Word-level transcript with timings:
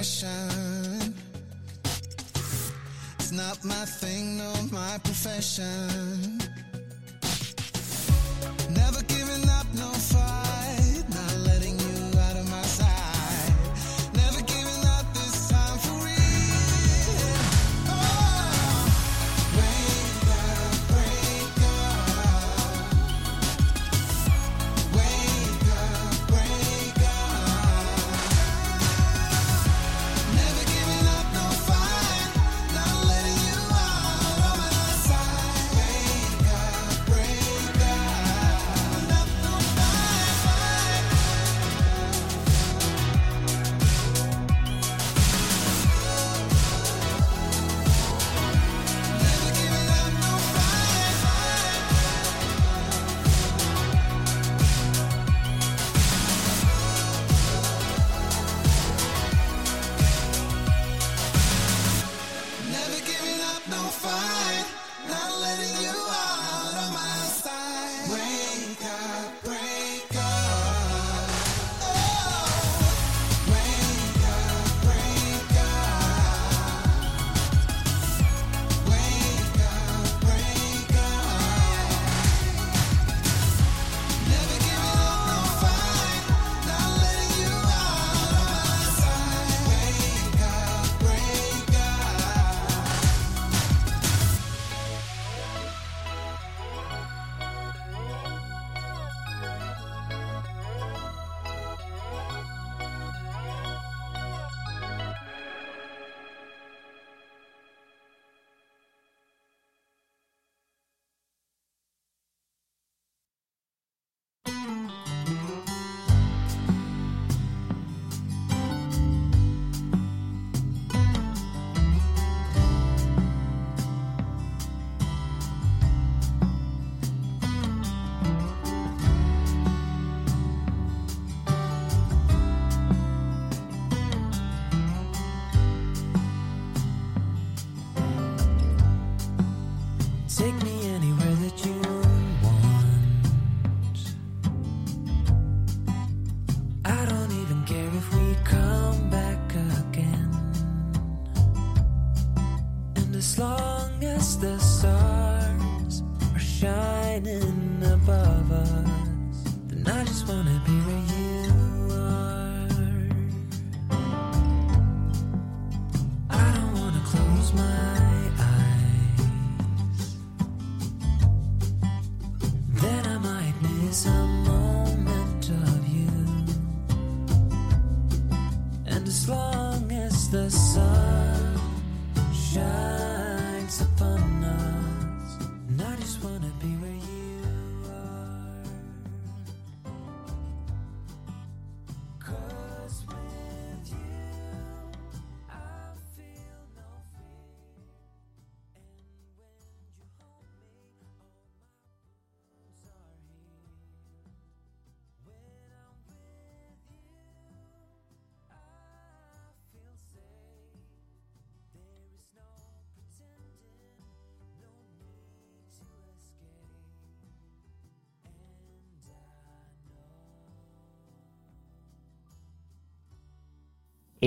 It's 0.00 0.22
not 3.32 3.62
my 3.62 3.84
thing, 3.84 4.38
no, 4.38 4.50
my 4.72 4.96
profession. 5.04 5.89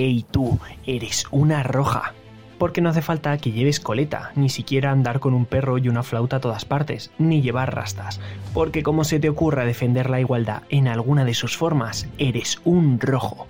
¡Ey 0.04 0.22
tú! 0.30 0.58
Eres 0.84 1.24
una 1.30 1.62
roja. 1.62 2.12
Porque 2.58 2.82
no 2.82 2.90
hace 2.90 3.00
falta 3.00 3.38
que 3.38 3.52
lleves 3.52 3.80
coleta, 3.80 4.32
ni 4.34 4.50
siquiera 4.50 4.90
andar 4.90 5.18
con 5.18 5.32
un 5.32 5.46
perro 5.46 5.78
y 5.78 5.88
una 5.88 6.02
flauta 6.02 6.36
a 6.36 6.40
todas 6.40 6.66
partes, 6.66 7.10
ni 7.16 7.40
llevar 7.40 7.74
rastas. 7.74 8.20
Porque 8.52 8.82
como 8.82 9.04
se 9.04 9.18
te 9.18 9.30
ocurra 9.30 9.64
defender 9.64 10.10
la 10.10 10.20
igualdad 10.20 10.64
en 10.68 10.88
alguna 10.88 11.24
de 11.24 11.32
sus 11.32 11.56
formas, 11.56 12.06
eres 12.18 12.60
un 12.64 13.00
rojo. 13.00 13.46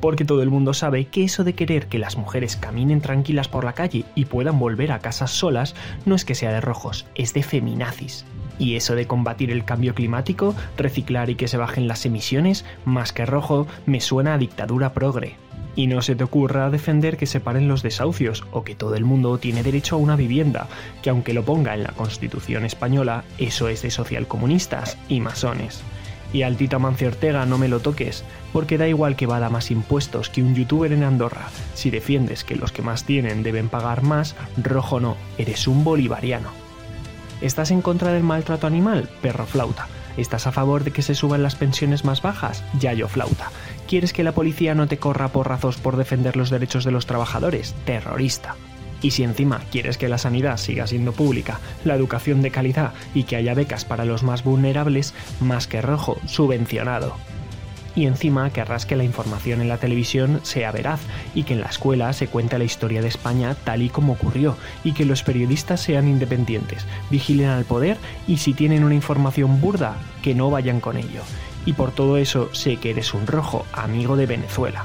Porque 0.00 0.24
todo 0.24 0.42
el 0.42 0.48
mundo 0.48 0.72
sabe 0.72 1.04
que 1.08 1.24
eso 1.24 1.44
de 1.44 1.52
querer 1.52 1.88
que 1.88 1.98
las 1.98 2.16
mujeres 2.16 2.56
caminen 2.56 3.02
tranquilas 3.02 3.48
por 3.48 3.64
la 3.64 3.74
calle 3.74 4.06
y 4.14 4.24
puedan 4.24 4.58
volver 4.58 4.92
a 4.92 5.00
casas 5.00 5.32
solas 5.32 5.74
no 6.06 6.14
es 6.14 6.24
que 6.24 6.34
sea 6.34 6.52
de 6.52 6.62
rojos, 6.62 7.04
es 7.16 7.34
de 7.34 7.42
feminazis. 7.42 8.24
Y 8.58 8.76
eso 8.76 8.94
de 8.94 9.06
combatir 9.06 9.50
el 9.50 9.66
cambio 9.66 9.94
climático, 9.94 10.54
reciclar 10.78 11.28
y 11.28 11.34
que 11.34 11.48
se 11.48 11.58
bajen 11.58 11.86
las 11.86 12.06
emisiones, 12.06 12.64
más 12.86 13.12
que 13.12 13.26
rojo, 13.26 13.66
me 13.84 14.00
suena 14.00 14.32
a 14.32 14.38
dictadura 14.38 14.94
progre. 14.94 15.36
Y 15.76 15.86
no 15.86 16.02
se 16.02 16.16
te 16.16 16.24
ocurra 16.24 16.70
defender 16.70 17.16
que 17.16 17.26
se 17.26 17.40
paren 17.40 17.68
los 17.68 17.82
desahucios 17.82 18.44
o 18.50 18.64
que 18.64 18.74
todo 18.74 18.94
el 18.96 19.04
mundo 19.04 19.38
tiene 19.38 19.62
derecho 19.62 19.96
a 19.96 19.98
una 19.98 20.16
vivienda, 20.16 20.68
que 21.02 21.10
aunque 21.10 21.34
lo 21.34 21.44
ponga 21.44 21.74
en 21.74 21.84
la 21.84 21.92
Constitución 21.92 22.64
española, 22.64 23.24
eso 23.38 23.68
es 23.68 23.82
de 23.82 23.90
socialcomunistas 23.90 24.98
y 25.08 25.20
masones. 25.20 25.82
Y 26.32 26.42
al 26.42 26.56
Tito 26.56 26.76
Amancio 26.76 27.08
Ortega 27.08 27.46
no 27.46 27.56
me 27.58 27.68
lo 27.68 27.80
toques, 27.80 28.24
porque 28.52 28.76
da 28.76 28.88
igual 28.88 29.16
que 29.16 29.26
vada 29.26 29.48
más 29.48 29.70
impuestos 29.70 30.28
que 30.28 30.42
un 30.42 30.54
youtuber 30.54 30.92
en 30.92 31.04
Andorra. 31.04 31.48
Si 31.74 31.90
defiendes 31.90 32.44
que 32.44 32.56
los 32.56 32.72
que 32.72 32.82
más 32.82 33.04
tienen 33.04 33.42
deben 33.42 33.68
pagar 33.68 34.02
más, 34.02 34.34
rojo 34.62 35.00
no, 35.00 35.16
eres 35.38 35.66
un 35.68 35.84
bolivariano. 35.84 36.50
¿Estás 37.40 37.70
en 37.70 37.82
contra 37.82 38.12
del 38.12 38.24
maltrato 38.24 38.66
animal? 38.66 39.08
Perro 39.22 39.46
flauta. 39.46 39.86
¿Estás 40.18 40.48
a 40.48 40.52
favor 40.52 40.82
de 40.82 40.90
que 40.90 41.02
se 41.02 41.14
suban 41.14 41.44
las 41.44 41.54
pensiones 41.54 42.04
más 42.04 42.22
bajas? 42.22 42.64
Yayo 42.80 43.06
flauta. 43.06 43.52
¿Quieres 43.86 44.12
que 44.12 44.24
la 44.24 44.32
policía 44.32 44.74
no 44.74 44.88
te 44.88 44.98
corra 44.98 45.28
porrazos 45.28 45.76
por 45.76 45.96
defender 45.96 46.36
los 46.36 46.50
derechos 46.50 46.84
de 46.84 46.90
los 46.90 47.06
trabajadores? 47.06 47.76
Terrorista. 47.84 48.56
Y 49.00 49.12
si 49.12 49.22
encima 49.22 49.60
quieres 49.70 49.96
que 49.96 50.08
la 50.08 50.18
sanidad 50.18 50.56
siga 50.56 50.88
siendo 50.88 51.12
pública, 51.12 51.60
la 51.84 51.94
educación 51.94 52.42
de 52.42 52.50
calidad 52.50 52.94
y 53.14 53.22
que 53.22 53.36
haya 53.36 53.54
becas 53.54 53.84
para 53.84 54.04
los 54.04 54.24
más 54.24 54.42
vulnerables, 54.42 55.14
más 55.40 55.68
que 55.68 55.80
rojo, 55.80 56.18
subvencionado. 56.26 57.14
Y 57.98 58.06
encima 58.06 58.48
querrás 58.50 58.86
que 58.86 58.94
la 58.94 59.02
información 59.02 59.60
en 59.60 59.68
la 59.68 59.78
televisión 59.78 60.38
sea 60.44 60.70
veraz 60.70 61.00
y 61.34 61.42
que 61.42 61.54
en 61.54 61.60
la 61.62 61.66
escuela 61.66 62.12
se 62.12 62.28
cuente 62.28 62.56
la 62.56 62.62
historia 62.62 63.02
de 63.02 63.08
España 63.08 63.56
tal 63.64 63.82
y 63.82 63.88
como 63.88 64.12
ocurrió 64.12 64.56
y 64.84 64.92
que 64.92 65.04
los 65.04 65.24
periodistas 65.24 65.80
sean 65.80 66.06
independientes, 66.06 66.86
vigilen 67.10 67.48
al 67.48 67.64
poder 67.64 67.96
y 68.28 68.36
si 68.36 68.54
tienen 68.54 68.84
una 68.84 68.94
información 68.94 69.60
burda, 69.60 69.96
que 70.22 70.36
no 70.36 70.48
vayan 70.48 70.78
con 70.78 70.96
ello. 70.96 71.22
Y 71.66 71.72
por 71.72 71.90
todo 71.90 72.18
eso 72.18 72.54
sé 72.54 72.76
que 72.76 72.90
eres 72.90 73.14
un 73.14 73.26
rojo 73.26 73.66
amigo 73.72 74.16
de 74.16 74.26
Venezuela. 74.26 74.84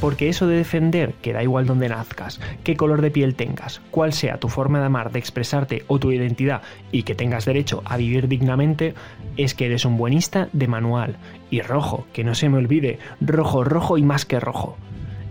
Porque 0.00 0.28
eso 0.28 0.46
de 0.46 0.56
defender 0.56 1.14
que 1.22 1.32
da 1.32 1.42
igual 1.42 1.66
donde 1.66 1.88
nazcas, 1.88 2.40
qué 2.64 2.76
color 2.76 3.02
de 3.02 3.10
piel 3.10 3.34
tengas, 3.34 3.80
cuál 3.90 4.12
sea 4.12 4.38
tu 4.38 4.48
forma 4.48 4.80
de 4.80 4.86
amar, 4.86 5.12
de 5.12 5.18
expresarte 5.18 5.84
o 5.88 5.98
tu 5.98 6.10
identidad 6.10 6.62
y 6.90 7.02
que 7.02 7.14
tengas 7.14 7.44
derecho 7.44 7.82
a 7.84 7.96
vivir 7.96 8.28
dignamente, 8.28 8.94
es 9.36 9.54
que 9.54 9.66
eres 9.66 9.84
un 9.84 9.96
buenista 9.96 10.48
de 10.52 10.68
manual. 10.68 11.16
Y 11.50 11.60
rojo, 11.60 12.06
que 12.12 12.24
no 12.24 12.34
se 12.34 12.48
me 12.48 12.58
olvide, 12.58 12.98
rojo, 13.20 13.64
rojo 13.64 13.98
y 13.98 14.02
más 14.02 14.24
que 14.24 14.40
rojo. 14.40 14.76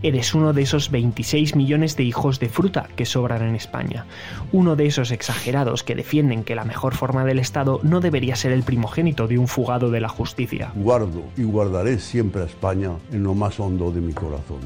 Eres 0.01 0.33
uno 0.33 0.53
de 0.53 0.61
esos 0.61 0.91
26 0.91 1.55
millones 1.55 1.97
de 1.97 2.03
hijos 2.03 2.39
de 2.39 2.47
fruta 2.47 2.87
que 2.95 3.05
sobran 3.05 3.41
en 3.41 3.55
España. 3.55 4.05
Uno 4.51 4.75
de 4.75 4.85
esos 4.85 5.11
exagerados 5.11 5.83
que 5.83 5.95
defienden 5.95 6.43
que 6.43 6.55
la 6.55 6.63
mejor 6.63 6.95
forma 6.95 7.25
del 7.25 7.39
Estado 7.39 7.79
no 7.83 7.99
debería 7.99 8.35
ser 8.35 8.53
el 8.53 8.63
primogénito 8.63 9.27
de 9.27 9.37
un 9.37 9.47
fugado 9.47 9.91
de 9.91 9.99
la 9.99 10.09
justicia. 10.09 10.71
Guardo 10.75 11.23
y 11.35 11.43
guardaré 11.43 11.99
siempre 11.99 12.43
a 12.43 12.45
España 12.45 12.91
en 13.11 13.23
lo 13.23 13.35
más 13.35 13.59
hondo 13.59 13.91
de 13.91 14.01
mi 14.01 14.13
corazón. 14.13 14.59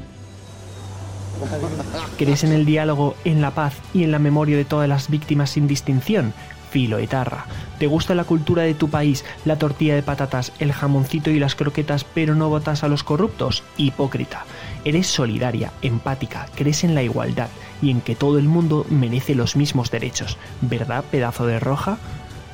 ¿Crees 2.16 2.44
en 2.44 2.52
el 2.52 2.64
diálogo, 2.64 3.16
en 3.24 3.40
la 3.40 3.50
paz 3.50 3.74
y 3.92 4.04
en 4.04 4.12
la 4.12 4.20
memoria 4.20 4.56
de 4.56 4.64
todas 4.64 4.88
las 4.88 5.10
víctimas 5.10 5.50
sin 5.50 5.66
distinción? 5.66 6.32
Filo 6.70 6.98
etarra. 6.98 7.46
¿Te 7.78 7.86
gusta 7.86 8.14
la 8.14 8.24
cultura 8.24 8.62
de 8.62 8.74
tu 8.74 8.88
país, 8.88 9.24
la 9.44 9.58
tortilla 9.58 9.94
de 9.94 10.02
patatas, 10.02 10.52
el 10.58 10.72
jamoncito 10.72 11.30
y 11.30 11.38
las 11.38 11.54
croquetas, 11.54 12.04
pero 12.04 12.34
no 12.34 12.48
votas 12.48 12.82
a 12.82 12.88
los 12.88 13.04
corruptos? 13.04 13.62
Hipócrita. 13.76 14.44
Eres 14.84 15.06
solidaria, 15.06 15.72
empática, 15.80 16.46
crees 16.54 16.84
en 16.84 16.94
la 16.94 17.02
igualdad 17.02 17.48
y 17.80 17.90
en 17.90 18.02
que 18.02 18.14
todo 18.14 18.38
el 18.38 18.44
mundo 18.44 18.84
merece 18.90 19.34
los 19.34 19.56
mismos 19.56 19.90
derechos. 19.90 20.36
¿Verdad, 20.60 21.04
pedazo 21.10 21.46
de 21.46 21.58
roja? 21.58 21.96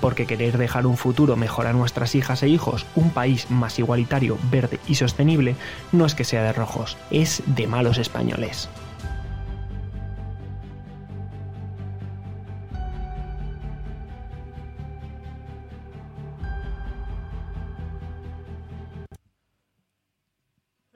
Porque 0.01 0.27
querer 0.27 0.57
dejar 0.57 0.87
un 0.87 0.97
futuro 0.97 1.35
mejor 1.35 1.67
a 1.67 1.73
nuestras 1.73 2.15
hijas 2.15 2.45
e 2.45 2.49
hijos, 2.49 2.87
un 2.95 3.11
país 3.11 3.51
más 3.51 3.81
igualitario, 3.81 4.39
verde 4.49 4.79
y 4.87 4.95
sostenible, 4.95 5.57
no 5.91 6.07
es 6.07 6.15
que 6.15 6.25
sea 6.25 6.45
de 6.45 6.53
rojos, 6.53 6.97
es 7.11 7.43
de 7.47 7.67
malos 7.67 7.99
españoles. 7.99 8.69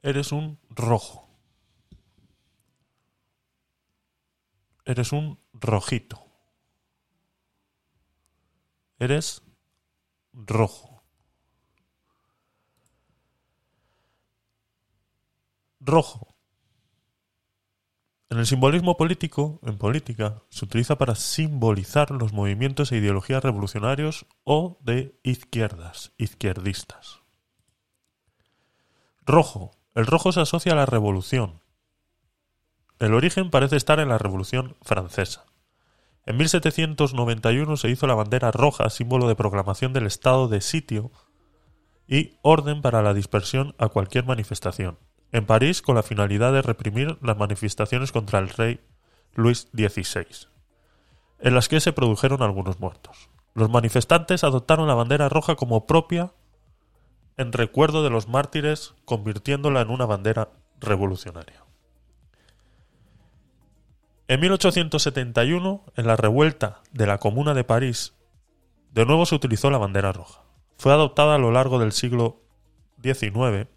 Eres 0.00 0.32
un 0.32 0.58
rojo. 0.68 1.23
Eres 4.84 5.12
un 5.12 5.38
rojito. 5.52 6.22
Eres 8.98 9.42
rojo. 10.32 11.02
Rojo. 15.80 16.34
En 18.30 18.38
el 18.38 18.46
simbolismo 18.46 18.96
político, 18.96 19.60
en 19.62 19.78
política, 19.78 20.42
se 20.48 20.64
utiliza 20.64 20.96
para 20.98 21.14
simbolizar 21.14 22.10
los 22.10 22.32
movimientos 22.32 22.90
e 22.90 22.96
ideologías 22.96 23.42
revolucionarios 23.42 24.26
o 24.42 24.78
de 24.82 25.18
izquierdas, 25.22 26.12
izquierdistas. 26.18 27.20
Rojo. 29.24 29.70
El 29.94 30.06
rojo 30.06 30.32
se 30.32 30.40
asocia 30.40 30.72
a 30.72 30.76
la 30.76 30.86
revolución. 30.86 31.63
El 33.04 33.12
origen 33.12 33.50
parece 33.50 33.76
estar 33.76 34.00
en 34.00 34.08
la 34.08 34.16
Revolución 34.16 34.76
Francesa. 34.80 35.44
En 36.24 36.38
1791 36.38 37.76
se 37.76 37.90
hizo 37.90 38.06
la 38.06 38.14
bandera 38.14 38.50
roja, 38.50 38.88
símbolo 38.88 39.28
de 39.28 39.36
proclamación 39.36 39.92
del 39.92 40.06
estado 40.06 40.48
de 40.48 40.62
sitio 40.62 41.12
y 42.08 42.38
orden 42.40 42.80
para 42.80 43.02
la 43.02 43.12
dispersión 43.12 43.74
a 43.76 43.88
cualquier 43.88 44.24
manifestación. 44.24 44.96
En 45.32 45.44
París, 45.44 45.82
con 45.82 45.96
la 45.96 46.02
finalidad 46.02 46.54
de 46.54 46.62
reprimir 46.62 47.18
las 47.20 47.36
manifestaciones 47.36 48.10
contra 48.10 48.38
el 48.38 48.48
rey 48.48 48.80
Luis 49.34 49.68
XVI, 49.74 50.48
en 51.40 51.54
las 51.54 51.68
que 51.68 51.80
se 51.80 51.92
produjeron 51.92 52.40
algunos 52.40 52.80
muertos. 52.80 53.28
Los 53.52 53.68
manifestantes 53.68 54.44
adoptaron 54.44 54.88
la 54.88 54.94
bandera 54.94 55.28
roja 55.28 55.56
como 55.56 55.86
propia 55.86 56.32
en 57.36 57.52
recuerdo 57.52 58.02
de 58.02 58.08
los 58.08 58.28
mártires, 58.28 58.94
convirtiéndola 59.04 59.82
en 59.82 59.90
una 59.90 60.06
bandera 60.06 60.48
revolucionaria. 60.80 61.63
En 64.26 64.40
1871, 64.40 65.84
en 65.96 66.06
la 66.06 66.16
revuelta 66.16 66.80
de 66.92 67.06
la 67.06 67.18
Comuna 67.18 67.52
de 67.52 67.62
París, 67.62 68.14
de 68.92 69.04
nuevo 69.04 69.26
se 69.26 69.34
utilizó 69.34 69.70
la 69.70 69.76
bandera 69.76 70.12
roja. 70.12 70.40
Fue 70.78 70.92
adoptada 70.92 71.34
a 71.34 71.38
lo 71.38 71.50
largo 71.50 71.78
del 71.78 71.92
siglo 71.92 72.40
XIX 73.02 73.68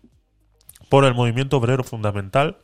por 0.87 1.03
el 1.03 1.13
movimiento 1.13 1.57
obrero 1.57 1.83
fundamental, 1.83 2.59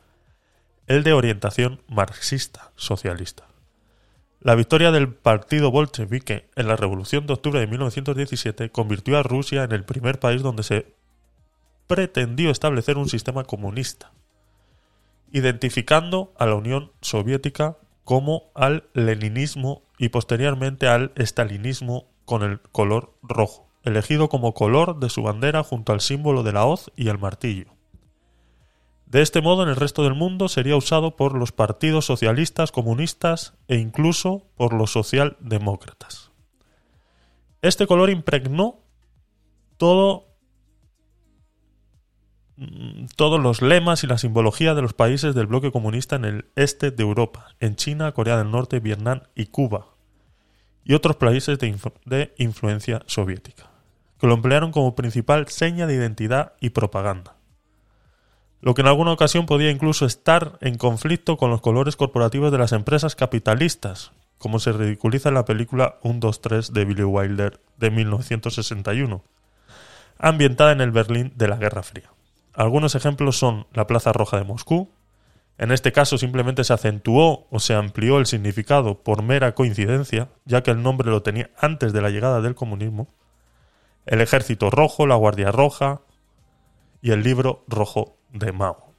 el 0.86 1.02
de 1.02 1.12
orientación 1.12 1.82
marxista-socialista. 1.88 3.48
La 4.40 4.54
victoria 4.54 4.90
del 4.90 5.12
partido 5.12 5.70
bolchevique 5.70 6.48
en 6.56 6.68
la 6.68 6.76
Revolución 6.76 7.26
de 7.26 7.34
Octubre 7.34 7.60
de 7.60 7.66
1917 7.66 8.70
convirtió 8.70 9.18
a 9.18 9.22
Rusia 9.22 9.62
en 9.62 9.72
el 9.72 9.84
primer 9.84 10.20
país 10.20 10.42
donde 10.42 10.62
se 10.62 10.94
pretendió 11.86 12.50
establecer 12.50 12.96
un 12.96 13.10
sistema 13.10 13.44
comunista, 13.44 14.12
identificando 15.32 16.32
a 16.38 16.46
la 16.46 16.54
Unión 16.54 16.92
Soviética 17.00 17.78
como 18.04 18.50
al 18.54 18.88
leninismo 18.92 19.82
y 19.98 20.10
posteriormente 20.10 20.88
al 20.88 21.12
estalinismo 21.16 22.06
con 22.24 22.42
el 22.42 22.60
color 22.60 23.14
rojo, 23.22 23.68
elegido 23.82 24.28
como 24.28 24.54
color 24.54 24.98
de 24.98 25.10
su 25.10 25.22
bandera 25.22 25.62
junto 25.62 25.92
al 25.92 26.00
símbolo 26.00 26.42
de 26.42 26.52
la 26.52 26.64
hoz 26.64 26.90
y 26.96 27.08
el 27.08 27.18
martillo. 27.18 27.74
De 29.06 29.22
este 29.22 29.40
modo, 29.40 29.62
en 29.62 29.68
el 29.68 29.76
resto 29.76 30.02
del 30.02 30.14
mundo 30.14 30.48
sería 30.48 30.76
usado 30.76 31.14
por 31.14 31.36
los 31.36 31.52
partidos 31.52 32.04
socialistas, 32.04 32.72
comunistas 32.72 33.54
e 33.68 33.76
incluso 33.76 34.42
por 34.56 34.72
los 34.72 34.90
socialdemócratas. 34.90 36.32
Este 37.62 37.86
color 37.86 38.10
impregnó 38.10 38.80
todo, 39.76 40.33
todos 43.16 43.40
los 43.40 43.62
lemas 43.62 44.04
y 44.04 44.06
la 44.06 44.18
simbología 44.18 44.74
de 44.74 44.82
los 44.82 44.94
países 44.94 45.34
del 45.34 45.46
bloque 45.46 45.72
comunista 45.72 46.16
en 46.16 46.24
el 46.24 46.44
este 46.56 46.90
de 46.90 47.02
Europa, 47.02 47.48
en 47.60 47.76
China, 47.76 48.12
Corea 48.12 48.38
del 48.38 48.50
Norte, 48.50 48.80
Vietnam 48.80 49.22
y 49.34 49.46
Cuba, 49.46 49.86
y 50.84 50.94
otros 50.94 51.16
países 51.16 51.58
de, 51.58 51.76
de 52.04 52.34
influencia 52.38 53.02
soviética, 53.06 53.70
que 54.18 54.26
lo 54.26 54.34
emplearon 54.34 54.72
como 54.72 54.94
principal 54.94 55.48
seña 55.48 55.86
de 55.86 55.94
identidad 55.94 56.52
y 56.60 56.70
propaganda 56.70 57.36
lo 58.64 58.72
que 58.72 58.80
en 58.80 58.88
alguna 58.88 59.12
ocasión 59.12 59.44
podía 59.44 59.70
incluso 59.70 60.06
estar 60.06 60.56
en 60.62 60.78
conflicto 60.78 61.36
con 61.36 61.50
los 61.50 61.60
colores 61.60 61.96
corporativos 61.96 62.50
de 62.50 62.56
las 62.56 62.72
empresas 62.72 63.14
capitalistas, 63.14 64.12
como 64.38 64.58
se 64.58 64.72
ridiculiza 64.72 65.28
en 65.28 65.34
la 65.34 65.44
película 65.44 65.98
1, 66.02 66.18
2, 66.18 66.40
3 66.40 66.72
de 66.72 66.84
Billy 66.86 67.04
Wilder 67.04 67.60
de 67.76 67.90
1961, 67.90 69.22
ambientada 70.18 70.72
en 70.72 70.80
el 70.80 70.92
Berlín 70.92 71.34
de 71.36 71.48
la 71.48 71.56
Guerra 71.56 71.82
Fría. 71.82 72.13
Algunos 72.54 72.94
ejemplos 72.94 73.36
son 73.36 73.66
la 73.72 73.86
Plaza 73.86 74.12
Roja 74.12 74.38
de 74.38 74.44
Moscú, 74.44 74.88
en 75.56 75.70
este 75.70 75.92
caso 75.92 76.18
simplemente 76.18 76.64
se 76.64 76.72
acentuó 76.72 77.46
o 77.50 77.60
se 77.60 77.74
amplió 77.74 78.18
el 78.18 78.26
significado 78.26 79.02
por 79.02 79.22
mera 79.22 79.54
coincidencia, 79.54 80.28
ya 80.44 80.62
que 80.62 80.72
el 80.72 80.82
nombre 80.82 81.10
lo 81.10 81.22
tenía 81.22 81.50
antes 81.56 81.92
de 81.92 82.02
la 82.02 82.10
llegada 82.10 82.40
del 82.40 82.56
comunismo, 82.56 83.08
el 84.06 84.20
Ejército 84.20 84.70
Rojo, 84.70 85.06
la 85.06 85.14
Guardia 85.14 85.52
Roja 85.52 86.00
y 87.00 87.12
el 87.12 87.22
Libro 87.22 87.64
Rojo 87.68 88.16
de 88.30 88.50
Mao. 88.50 88.92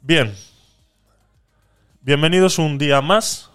Bien, 0.00 0.34
bienvenidos 2.00 2.58
un 2.58 2.78
día 2.78 3.02
más 3.02 3.50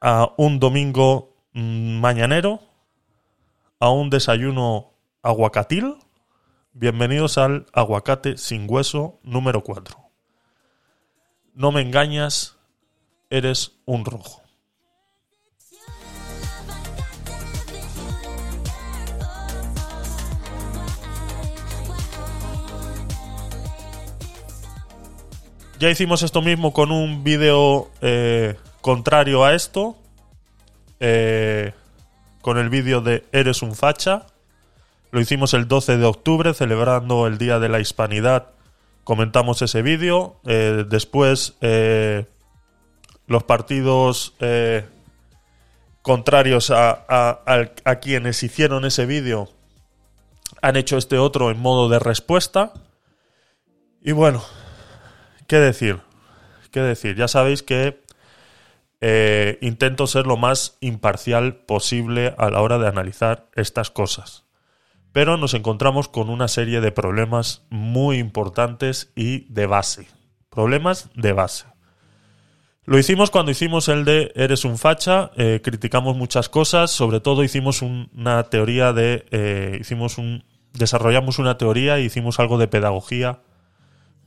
a 0.00 0.32
un 0.36 0.60
domingo 0.60 1.34
mm, 1.52 1.98
mañanero, 1.98 2.60
a 3.80 3.88
un 3.90 4.10
desayuno 4.10 4.92
aguacatil. 5.22 5.96
Bienvenidos 6.74 7.38
al 7.38 7.66
aguacate 7.72 8.36
sin 8.36 8.66
hueso 8.68 9.18
número 9.22 9.64
4. 9.64 9.96
No 11.54 11.72
me 11.72 11.80
engañas, 11.80 12.58
eres 13.30 13.72
un 13.86 14.04
rojo. 14.04 14.42
Ya 25.78 25.88
hicimos 25.88 26.22
esto 26.22 26.42
mismo 26.42 26.74
con 26.74 26.92
un 26.92 27.24
vídeo 27.24 27.90
eh, 28.02 28.58
contrario 28.82 29.42
a 29.42 29.54
esto. 29.54 29.96
Eh, 31.00 31.72
con 32.42 32.58
el 32.58 32.70
vídeo 32.70 33.00
de 33.00 33.24
Eres 33.32 33.62
un 33.62 33.74
facha. 33.74 34.26
Lo 35.10 35.20
hicimos 35.20 35.54
el 35.54 35.66
12 35.68 35.96
de 35.96 36.04
octubre, 36.06 36.54
celebrando 36.54 37.26
el 37.26 37.38
Día 37.38 37.58
de 37.58 37.68
la 37.68 37.80
Hispanidad. 37.80 38.50
Comentamos 39.04 39.60
ese 39.62 39.82
vídeo. 39.82 40.40
Eh, 40.46 40.84
después, 40.88 41.56
eh, 41.60 42.26
los 43.26 43.42
partidos 43.44 44.34
eh, 44.40 44.86
contrarios 46.02 46.70
a, 46.70 47.04
a- 47.06 47.96
quienes 47.96 48.42
hicieron 48.42 48.84
ese 48.84 49.06
vídeo 49.06 49.48
han 50.62 50.76
hecho 50.76 50.96
este 50.96 51.18
otro 51.18 51.50
en 51.50 51.58
modo 51.60 51.88
de 51.88 51.98
respuesta. 51.98 52.72
Y 54.02 54.12
bueno, 54.12 54.42
¿qué 55.46 55.56
decir? 55.56 56.00
¿Qué 56.70 56.80
decir? 56.80 57.16
Ya 57.16 57.28
sabéis 57.28 57.62
que 57.62 57.99
eh, 59.00 59.58
intento 59.60 60.06
ser 60.06 60.26
lo 60.26 60.36
más 60.36 60.76
imparcial 60.80 61.56
posible 61.56 62.34
a 62.38 62.50
la 62.50 62.60
hora 62.60 62.78
de 62.78 62.88
analizar 62.88 63.48
estas 63.54 63.90
cosas. 63.90 64.44
Pero 65.12 65.36
nos 65.36 65.54
encontramos 65.54 66.08
con 66.08 66.28
una 66.30 66.48
serie 66.48 66.80
de 66.80 66.92
problemas 66.92 67.64
muy 67.70 68.18
importantes 68.18 69.12
y 69.16 69.52
de 69.52 69.66
base. 69.66 70.06
Problemas 70.50 71.10
de 71.14 71.32
base. 71.32 71.66
Lo 72.84 72.98
hicimos 72.98 73.30
cuando 73.30 73.50
hicimos 73.52 73.88
el 73.88 74.04
de 74.04 74.32
Eres 74.34 74.64
un 74.64 74.78
facha, 74.78 75.30
eh, 75.36 75.60
criticamos 75.62 76.16
muchas 76.16 76.48
cosas, 76.48 76.90
sobre 76.90 77.20
todo 77.20 77.44
hicimos 77.44 77.82
un- 77.82 78.10
una 78.16 78.42
teoría 78.44 78.92
de... 78.92 79.26
eh, 79.30 79.78
hicimos 79.80 80.18
un, 80.18 80.44
desarrollamos 80.72 81.38
una 81.38 81.56
teoría 81.58 81.98
e 81.98 82.02
hicimos 82.02 82.40
algo 82.40 82.58
de 82.58 82.68
pedagogía 82.68 83.40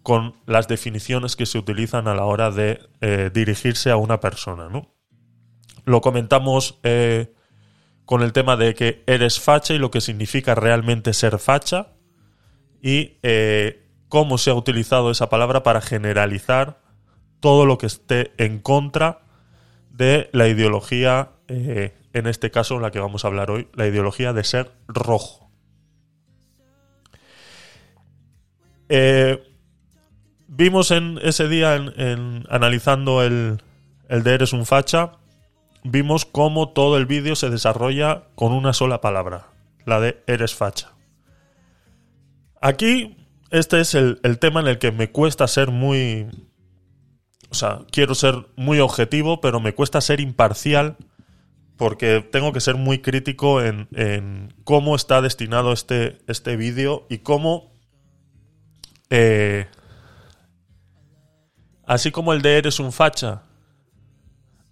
con 0.04 0.36
las 0.46 0.68
definiciones 0.68 1.36
que 1.36 1.46
se 1.46 1.58
utilizan 1.58 2.08
a 2.08 2.16
la 2.16 2.26
hora 2.26 2.52
de 2.52 2.80
eh, 3.02 3.32
dirigirse 3.34 3.90
a 3.90 3.96
una 3.96 4.20
persona, 4.20 4.70
¿no? 4.70 4.94
Lo 5.86 6.02
comentamos 6.02 6.80
eh, 6.84 7.34
con 8.06 8.22
el 8.22 8.34
tema 8.34 8.58
de 8.58 8.76
que 8.76 9.04
eres 9.08 9.40
facha 9.40 9.74
y 9.74 9.78
lo 9.78 9.92
que 9.92 10.02
significa 10.02 10.56
realmente 10.56 11.14
ser 11.14 11.40
facha 11.40 11.94
y 12.82 13.18
eh, 13.24 13.88
cómo 14.10 14.38
se 14.38 14.50
ha 14.50 14.56
utilizado 14.56 15.10
esa 15.10 15.30
palabra 15.30 15.64
para 15.64 15.82
generalizar 15.82 16.82
todo 17.40 17.66
lo 17.66 17.78
que 17.78 17.88
esté 17.88 18.34
en 18.38 18.60
contra 18.60 19.22
de 19.90 20.30
la 20.34 20.48
ideología, 20.48 21.32
en 21.48 22.28
este 22.28 22.52
caso 22.52 22.80
la 22.80 22.90
que 22.92 23.00
vamos 23.00 23.26
a 23.26 23.28
hablar 23.28 23.52
hoy, 23.52 23.68
la 23.74 23.86
ideología 23.86 24.34
de 24.34 24.44
ser 24.44 24.72
rojo. 24.88 25.44
Eh, 28.90 29.53
vimos 30.56 30.92
en 30.92 31.20
ese 31.22 31.48
día, 31.48 31.76
en, 31.76 32.46
analizando 32.50 33.24
el, 33.24 33.62
el 34.08 34.24
de 34.24 34.34
Eres 34.34 34.54
un 34.54 34.66
facha, 34.66 35.14
vimos 35.84 36.26
cómo 36.26 36.70
todo 36.70 36.98
el 36.98 37.06
vídeo 37.06 37.36
se 37.36 37.50
desarrolla 37.50 38.26
con 38.36 38.54
una 38.54 38.74
sola 38.74 39.02
palabra, 39.02 39.48
la 39.86 40.00
de 40.00 40.24
Eres 40.28 40.54
facha. 40.56 40.94
Aquí, 42.62 43.18
este 43.50 43.82
es 43.82 43.96
el, 43.96 44.20
el 44.24 44.40
tema 44.40 44.62
en 44.62 44.68
el 44.68 44.78
que 44.78 44.92
me 44.92 45.12
cuesta 45.12 45.48
ser 45.48 45.72
muy... 45.72 46.28
O 47.50 47.56
sea, 47.56 47.82
quiero 47.92 48.16
ser 48.16 48.48
muy 48.56 48.80
objetivo, 48.80 49.42
pero 49.42 49.60
me 49.60 49.74
cuesta 49.74 50.02
ser 50.02 50.20
imparcial 50.20 50.96
porque 51.78 52.22
tengo 52.22 52.54
que 52.54 52.62
ser 52.62 52.76
muy 52.76 53.00
crítico 53.00 53.62
en, 53.62 53.88
en 53.94 54.54
cómo 54.64 54.96
está 54.96 55.22
destinado 55.22 55.74
este, 55.74 56.20
este 56.28 56.56
vídeo 56.56 57.06
y 57.10 57.20
cómo... 57.20 57.72
eh, 59.10 59.68
así 61.86 62.12
como 62.12 62.34
el 62.34 62.42
de 62.42 62.58
Eres 62.58 62.80
un 62.80 62.92
facha, 62.92 63.44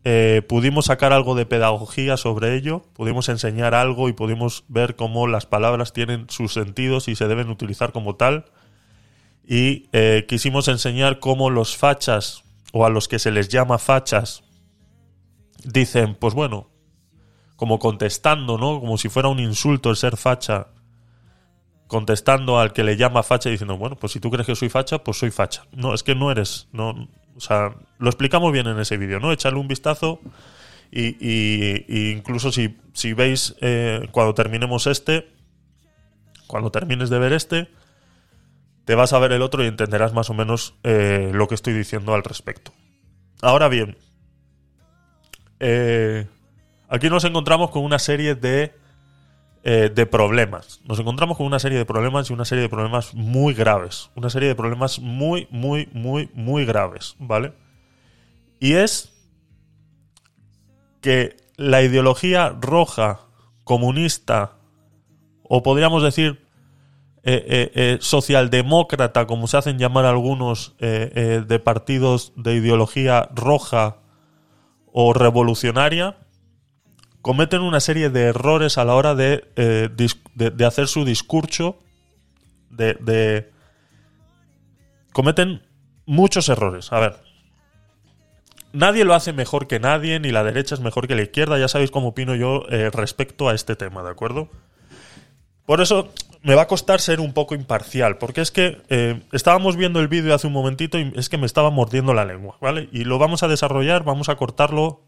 eh, 0.04 0.42
pudimos 0.48 0.86
sacar 0.86 1.14
algo 1.14 1.36
de 1.36 1.46
pedagogía 1.46 2.18
sobre 2.18 2.56
ello, 2.56 2.84
pudimos 2.94 3.30
enseñar 3.30 3.76
algo 3.76 4.10
y 4.10 4.14
pudimos 4.14 4.64
ver 4.68 4.96
cómo 4.96 5.28
las 5.28 5.46
palabras 5.46 5.94
tienen 5.94 6.28
sus 6.30 6.54
sentidos 6.54 7.08
y 7.08 7.16
se 7.16 7.28
deben 7.28 7.50
utilizar 7.50 7.92
como 7.92 8.16
tal. 8.16 8.46
Y 9.46 9.90
eh, 9.92 10.26
quisimos 10.28 10.68
enseñar 10.68 11.20
cómo 11.20 11.50
los 11.50 11.78
fachas, 11.78 12.44
o 12.74 12.86
a 12.86 12.90
los 12.90 13.08
que 13.08 13.20
se 13.20 13.32
les 13.32 13.50
llama 13.50 13.78
fachas, 13.78 14.44
dicen, 15.64 16.16
pues 16.16 16.34
bueno, 16.34 16.70
como 17.56 17.78
contestando, 17.78 18.58
¿no? 18.58 18.80
Como 18.80 18.98
si 18.98 19.10
fuera 19.10 19.30
un 19.30 19.40
insulto 19.40 19.92
el 19.92 19.96
ser 19.96 20.18
facha, 20.18 20.68
contestando 21.92 22.58
al 22.58 22.72
que 22.72 22.86
le 22.86 22.96
llama 22.96 23.22
facha 23.22 23.50
y 23.50 23.52
diciendo, 23.52 23.76
bueno, 23.76 23.98
pues 23.98 24.14
si 24.14 24.22
tú 24.22 24.32
crees 24.32 24.48
que 24.48 24.56
soy 24.56 24.70
facha, 24.70 25.04
pues 25.04 25.18
soy 25.18 25.30
facha. 25.30 25.66
No, 25.74 25.94
es 25.94 26.04
que 26.04 26.16
no 26.16 26.32
eres, 26.32 26.70
no, 26.72 27.10
o 27.36 27.42
sea, 27.42 27.76
lo 28.00 28.10
explicamos 28.10 28.54
bien 28.54 28.66
en 28.68 28.80
ese 28.80 28.96
vídeo, 28.96 29.20
¿no? 29.20 29.34
Echarle 29.34 29.60
un 29.60 29.68
vistazo 29.68 30.22
y 30.90 32.12
incluso 32.14 32.50
si, 32.54 32.78
si 32.94 33.12
veis 33.12 33.58
eh, 33.60 34.08
cuando 34.12 34.34
terminemos 34.34 34.88
este, 34.88 35.28
cuando 36.48 36.72
termines 36.72 37.10
de 37.10 37.20
ver 37.20 37.34
este, 37.34 37.68
te 38.86 38.96
vas 38.96 39.12
a 39.12 39.20
ver 39.20 39.34
el 39.34 39.42
otro 39.42 39.62
y 39.62 39.68
entenderás 39.68 40.14
más 40.14 40.30
o 40.30 40.34
menos 40.34 40.76
eh, 40.84 41.32
lo 41.34 41.50
que 41.50 41.56
estoy 41.56 41.74
diciendo 41.74 42.14
al 42.14 42.24
respecto. 42.24 42.72
Ahora 43.42 43.68
bien, 43.68 43.98
eh, 45.60 46.26
aquí 46.88 47.10
nos 47.10 47.26
encontramos 47.26 47.70
con 47.70 47.84
una 47.84 48.00
serie 48.00 48.36
de, 48.36 48.80
eh, 49.64 49.92
de 49.94 50.08
problemas. 50.08 50.82
Nos 50.86 51.00
encontramos 51.00 51.38
con 51.38 51.46
una 51.46 51.60
serie 51.60 51.78
de 51.78 51.86
problemas 51.86 52.30
y 52.30 52.34
una 52.34 52.46
serie 52.46 52.64
de 52.64 52.70
problemas 52.70 53.14
muy 53.14 53.54
graves. 53.54 54.10
Una 54.16 54.32
serie 54.32 54.48
de 54.48 54.56
problemas 54.56 54.98
muy, 54.98 55.48
muy, 55.52 55.88
muy, 55.94 56.32
muy 56.34 56.66
graves, 56.66 57.16
¿vale? 57.20 57.54
Y 58.60 58.74
es 58.74 59.14
que 61.00 61.38
la 61.58 61.84
ideología 61.84 62.58
roja, 62.60 63.20
comunista, 63.64 64.54
o 65.44 65.62
podríamos 65.62 66.02
decir 66.02 66.44
eh, 67.22 67.72
eh, 67.76 67.98
socialdemócrata, 68.02 69.28
como 69.28 69.46
se 69.46 69.58
hacen 69.58 69.78
llamar 69.78 70.06
algunos 70.06 70.76
de 70.80 71.62
partidos 71.64 72.34
de 72.36 72.56
ideología 72.56 73.30
roja 73.36 73.98
o 74.92 75.14
revolucionaria, 75.14 76.18
cometen 77.22 77.62
una 77.62 77.80
serie 77.80 78.10
de 78.10 78.24
errores 78.24 78.78
a 78.78 78.86
la 78.86 78.96
hora 78.96 79.16
de, 79.16 79.46
eh, 79.56 79.90
de, 80.36 80.50
de 80.52 80.66
hacer 80.66 80.88
su 80.88 81.06
discurso, 81.06 81.80
de, 82.70 82.96
de- 82.96 83.52
cometen 85.14 85.62
muchos 86.06 86.50
errores. 86.50 86.92
A 86.92 87.00
ver, 87.00 87.16
nadie 88.74 89.06
lo 89.06 89.14
hace 89.14 89.34
mejor 89.34 89.68
que 89.68 89.80
nadie, 89.80 90.20
ni 90.20 90.32
la 90.32 90.44
derecha 90.44 90.76
es 90.76 90.82
mejor 90.82 91.08
que 91.08 91.16
la 91.16 91.22
izquierda, 91.22 91.60
ya 91.60 91.68
sabéis 91.68 91.92
cómo 91.92 92.10
opino 92.10 92.36
yo 92.36 92.66
eh, 92.70 92.90
respecto 92.92 93.50
a 93.50 93.54
este 93.54 93.76
tema, 93.76 94.04
¿de 94.04 94.10
acuerdo? 94.10 94.50
Por 95.66 95.80
eso 95.80 96.10
me 96.42 96.56
va 96.56 96.64
a 96.64 96.68
costar 96.68 97.00
ser 97.00 97.20
un 97.20 97.34
poco 97.34 97.54
imparcial, 97.54 98.18
porque 98.18 98.42
es 98.42 98.52
que 98.52 98.82
eh, 98.90 99.22
estábamos 99.32 99.78
viendo 99.78 100.00
el 100.00 100.08
vídeo 100.08 100.34
hace 100.34 100.48
un 100.48 100.54
momentito 100.54 100.98
y 100.98 101.14
es 101.16 101.30
que 101.30 101.38
me 101.38 101.46
estaba 101.46 101.70
mordiendo 101.70 102.14
la 102.16 102.26
lengua, 102.26 102.58
¿vale? 102.60 102.90
Y 102.92 103.04
lo 103.04 103.20
vamos 103.20 103.44
a 103.44 103.48
desarrollar, 103.48 104.04
vamos 104.04 104.28
a 104.28 104.36
cortarlo, 104.38 105.04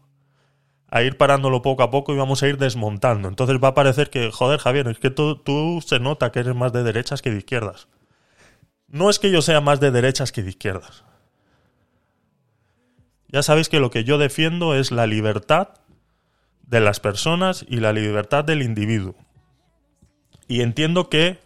a 0.94 1.02
ir 1.02 1.16
parándolo 1.16 1.60
poco 1.60 1.82
a 1.82 1.90
poco 1.90 2.14
y 2.14 2.16
vamos 2.16 2.44
a 2.44 2.46
ir 2.46 2.56
desmontando. 2.56 3.26
Entonces 3.26 3.58
va 3.60 3.68
a 3.68 3.74
parecer 3.74 4.10
que, 4.10 4.30
joder, 4.30 4.60
Javier, 4.60 4.86
es 4.86 5.00
que 5.00 5.10
tú, 5.10 5.34
tú 5.34 5.82
se 5.84 5.98
nota 5.98 6.30
que 6.30 6.38
eres 6.38 6.54
más 6.54 6.72
de 6.72 6.84
derechas 6.84 7.20
que 7.20 7.32
de 7.32 7.38
izquierdas. 7.38 7.88
No 8.86 9.10
es 9.10 9.18
que 9.18 9.32
yo 9.32 9.42
sea 9.42 9.60
más 9.60 9.80
de 9.80 9.90
derechas 9.90 10.30
que 10.30 10.44
de 10.44 10.50
izquierdas. 10.50 11.02
Ya 13.26 13.42
sabéis 13.42 13.68
que 13.68 13.80
lo 13.80 13.90
que 13.90 14.04
yo 14.04 14.18
defiendo 14.18 14.76
es 14.76 14.92
la 14.92 15.08
libertad 15.08 15.70
de 16.62 16.78
las 16.78 17.00
personas 17.00 17.66
y 17.68 17.78
la 17.78 17.92
libertad 17.92 18.44
del 18.44 18.62
individuo. 18.62 19.16
Y 20.46 20.60
entiendo 20.60 21.08
que 21.08 21.40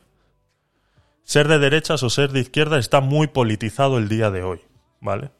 ser 1.22 1.48
de 1.48 1.58
derechas 1.58 2.02
o 2.02 2.10
ser 2.10 2.32
de 2.32 2.40
izquierda 2.40 2.78
está 2.78 3.00
muy 3.00 3.28
politizado 3.28 3.96
el 3.96 4.10
día 4.10 4.30
de 4.30 4.42
hoy, 4.42 4.60
¿vale? 5.00 5.30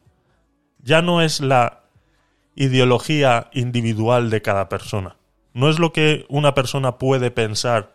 Ya 0.78 1.02
no 1.02 1.20
es 1.20 1.42
la 1.42 1.87
ideología 2.58 3.50
individual 3.52 4.30
de 4.30 4.42
cada 4.42 4.68
persona. 4.68 5.16
No 5.54 5.70
es 5.70 5.78
lo 5.78 5.92
que 5.92 6.26
una 6.28 6.54
persona 6.54 6.98
puede 6.98 7.30
pensar 7.30 7.94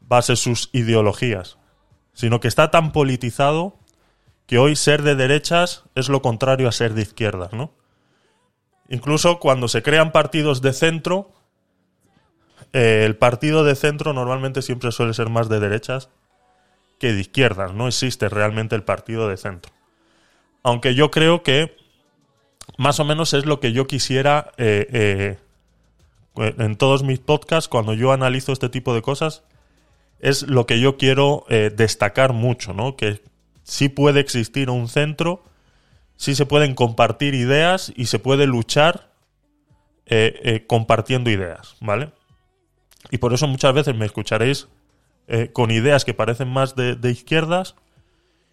base 0.00 0.36
sus 0.36 0.68
ideologías, 0.72 1.56
sino 2.12 2.40
que 2.40 2.48
está 2.48 2.70
tan 2.70 2.92
politizado 2.92 3.78
que 4.46 4.58
hoy 4.58 4.76
ser 4.76 5.02
de 5.02 5.14
derechas 5.14 5.84
es 5.94 6.10
lo 6.10 6.20
contrario 6.20 6.68
a 6.68 6.72
ser 6.72 6.92
de 6.92 7.02
izquierdas, 7.02 7.54
¿no? 7.54 7.72
Incluso 8.90 9.38
cuando 9.38 9.66
se 9.66 9.82
crean 9.82 10.12
partidos 10.12 10.60
de 10.60 10.74
centro, 10.74 11.32
eh, 12.74 13.04
el 13.06 13.16
partido 13.16 13.64
de 13.64 13.76
centro 13.76 14.12
normalmente 14.12 14.60
siempre 14.60 14.92
suele 14.92 15.14
ser 15.14 15.30
más 15.30 15.48
de 15.48 15.58
derechas 15.58 16.10
que 16.98 17.14
de 17.14 17.20
izquierdas. 17.20 17.72
No 17.72 17.88
existe 17.88 18.28
realmente 18.28 18.76
el 18.76 18.82
partido 18.82 19.26
de 19.26 19.38
centro. 19.38 19.72
Aunque 20.62 20.94
yo 20.94 21.10
creo 21.10 21.42
que 21.42 21.79
más 22.78 23.00
o 23.00 23.04
menos 23.04 23.34
es 23.34 23.46
lo 23.46 23.60
que 23.60 23.72
yo 23.72 23.86
quisiera 23.86 24.52
eh, 24.56 25.38
eh, 26.36 26.54
en 26.58 26.76
todos 26.76 27.02
mis 27.02 27.18
podcasts, 27.18 27.68
cuando 27.68 27.94
yo 27.94 28.12
analizo 28.12 28.52
este 28.52 28.68
tipo 28.68 28.94
de 28.94 29.02
cosas, 29.02 29.42
es 30.20 30.42
lo 30.42 30.66
que 30.66 30.80
yo 30.80 30.96
quiero 30.96 31.44
eh, 31.48 31.70
destacar 31.74 32.32
mucho, 32.32 32.72
¿no? 32.72 32.96
Que 32.96 33.22
sí 33.64 33.88
puede 33.88 34.20
existir 34.20 34.70
un 34.70 34.88
centro, 34.88 35.42
sí 36.16 36.34
se 36.34 36.46
pueden 36.46 36.74
compartir 36.74 37.34
ideas 37.34 37.92
y 37.96 38.06
se 38.06 38.18
puede 38.18 38.46
luchar 38.46 39.10
eh, 40.06 40.40
eh, 40.42 40.66
compartiendo 40.66 41.30
ideas, 41.30 41.76
¿vale? 41.80 42.10
Y 43.10 43.18
por 43.18 43.32
eso 43.32 43.46
muchas 43.46 43.72
veces 43.72 43.94
me 43.94 44.06
escucharéis 44.06 44.68
eh, 45.28 45.50
con 45.52 45.70
ideas 45.70 46.04
que 46.04 46.14
parecen 46.14 46.48
más 46.48 46.74
de 46.74 47.10
izquierdas 47.10 47.74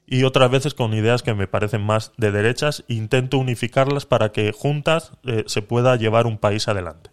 y 0.08 0.24
otras 0.24 0.50
veces 0.50 0.74
con 0.74 0.94
ideas 0.94 1.22
que 1.22 1.36
me 1.36 1.48
parecen 1.48 1.84
más 1.84 2.14
de 2.18 2.32
derechas. 2.32 2.84
Intento 2.88 3.38
unificarlas 3.38 4.08
para 4.08 4.32
que 4.32 4.52
juntas 4.52 5.12
eh, 5.26 5.44
se 5.46 5.62
pueda 5.62 5.96
llevar 5.98 6.26
un 6.26 6.40
país 6.40 6.68
adelante. 6.68 7.12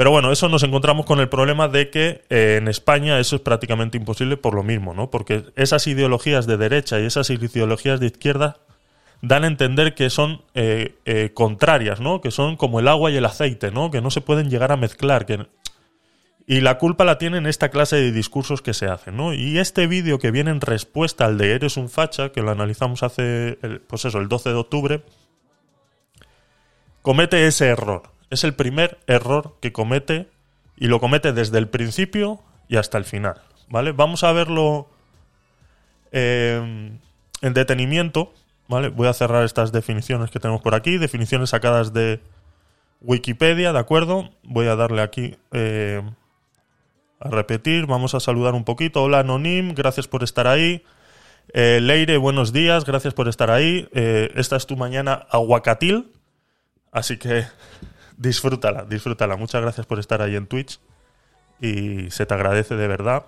Pero 0.00 0.10
bueno, 0.10 0.32
eso 0.32 0.48
nos 0.48 0.62
encontramos 0.62 1.04
con 1.04 1.20
el 1.20 1.28
problema 1.28 1.68
de 1.68 1.90
que 1.90 2.22
eh, 2.30 2.56
en 2.58 2.68
España 2.68 3.18
eso 3.18 3.36
es 3.36 3.42
prácticamente 3.42 3.98
imposible 3.98 4.38
por 4.38 4.54
lo 4.54 4.62
mismo, 4.62 4.94
¿no? 4.94 5.10
Porque 5.10 5.44
esas 5.56 5.86
ideologías 5.86 6.46
de 6.46 6.56
derecha 6.56 6.98
y 6.98 7.04
esas 7.04 7.28
ideologías 7.28 8.00
de 8.00 8.06
izquierda 8.06 8.56
dan 9.20 9.44
a 9.44 9.46
entender 9.46 9.94
que 9.94 10.08
son 10.08 10.42
eh, 10.54 10.94
eh, 11.04 11.32
contrarias, 11.34 12.00
¿no? 12.00 12.22
Que 12.22 12.30
son 12.30 12.56
como 12.56 12.80
el 12.80 12.88
agua 12.88 13.10
y 13.10 13.16
el 13.16 13.26
aceite, 13.26 13.70
¿no? 13.70 13.90
Que 13.90 14.00
no 14.00 14.10
se 14.10 14.22
pueden 14.22 14.48
llegar 14.48 14.72
a 14.72 14.78
mezclar. 14.78 15.26
Que... 15.26 15.46
Y 16.50 16.62
la 16.62 16.78
culpa 16.78 17.04
la 17.04 17.16
tienen 17.16 17.46
esta 17.46 17.68
clase 17.68 17.94
de 17.94 18.10
discursos 18.10 18.60
que 18.60 18.74
se 18.74 18.86
hacen, 18.86 19.16
¿no? 19.16 19.32
Y 19.32 19.60
este 19.60 19.86
vídeo 19.86 20.18
que 20.18 20.32
viene 20.32 20.50
en 20.50 20.60
respuesta 20.60 21.24
al 21.26 21.38
de 21.38 21.52
Eres 21.52 21.76
un 21.76 21.88
facha, 21.88 22.32
que 22.32 22.42
lo 22.42 22.50
analizamos 22.50 23.04
hace, 23.04 23.56
el- 23.62 23.80
pues 23.82 24.04
eso, 24.04 24.18
el 24.18 24.26
12 24.28 24.48
de 24.48 24.56
octubre, 24.56 25.04
comete 27.02 27.46
ese 27.46 27.68
error. 27.68 28.02
Es 28.30 28.42
el 28.42 28.54
primer 28.54 28.98
error 29.06 29.58
que 29.60 29.72
comete 29.72 30.28
y 30.76 30.88
lo 30.88 30.98
comete 30.98 31.32
desde 31.32 31.58
el 31.58 31.68
principio 31.68 32.40
y 32.66 32.78
hasta 32.78 32.98
el 32.98 33.04
final, 33.04 33.40
¿vale? 33.68 33.92
Vamos 33.92 34.24
a 34.24 34.32
verlo 34.32 34.88
eh, 36.10 36.90
en 37.42 37.54
detenimiento, 37.54 38.34
¿vale? 38.66 38.88
Voy 38.88 39.06
a 39.06 39.12
cerrar 39.12 39.44
estas 39.44 39.70
definiciones 39.70 40.32
que 40.32 40.40
tenemos 40.40 40.62
por 40.62 40.74
aquí, 40.74 40.98
definiciones 40.98 41.50
sacadas 41.50 41.92
de 41.92 42.20
Wikipedia, 43.02 43.72
¿de 43.72 43.78
acuerdo? 43.78 44.30
Voy 44.42 44.66
a 44.66 44.74
darle 44.74 45.02
aquí 45.02 45.36
eh, 45.52 46.02
a 47.20 47.28
repetir, 47.28 47.86
vamos 47.86 48.14
a 48.14 48.20
saludar 48.20 48.54
un 48.54 48.64
poquito. 48.64 49.02
Hola 49.02 49.20
Anonim, 49.20 49.74
gracias 49.74 50.08
por 50.08 50.22
estar 50.24 50.46
ahí. 50.46 50.82
Eh, 51.52 51.78
Leire, 51.82 52.16
buenos 52.16 52.52
días, 52.52 52.86
gracias 52.86 53.12
por 53.12 53.28
estar 53.28 53.50
ahí. 53.50 53.88
Eh, 53.92 54.30
esta 54.36 54.56
es 54.56 54.66
tu 54.66 54.76
mañana 54.76 55.26
aguacatil, 55.30 56.10
así 56.90 57.18
que 57.18 57.44
disfrútala, 58.16 58.84
disfrútala. 58.84 59.36
Muchas 59.36 59.60
gracias 59.60 59.86
por 59.86 59.98
estar 59.98 60.22
ahí 60.22 60.34
en 60.34 60.46
Twitch 60.46 60.80
y 61.60 62.10
se 62.10 62.24
te 62.24 62.32
agradece 62.32 62.74
de 62.76 62.88
verdad. 62.88 63.26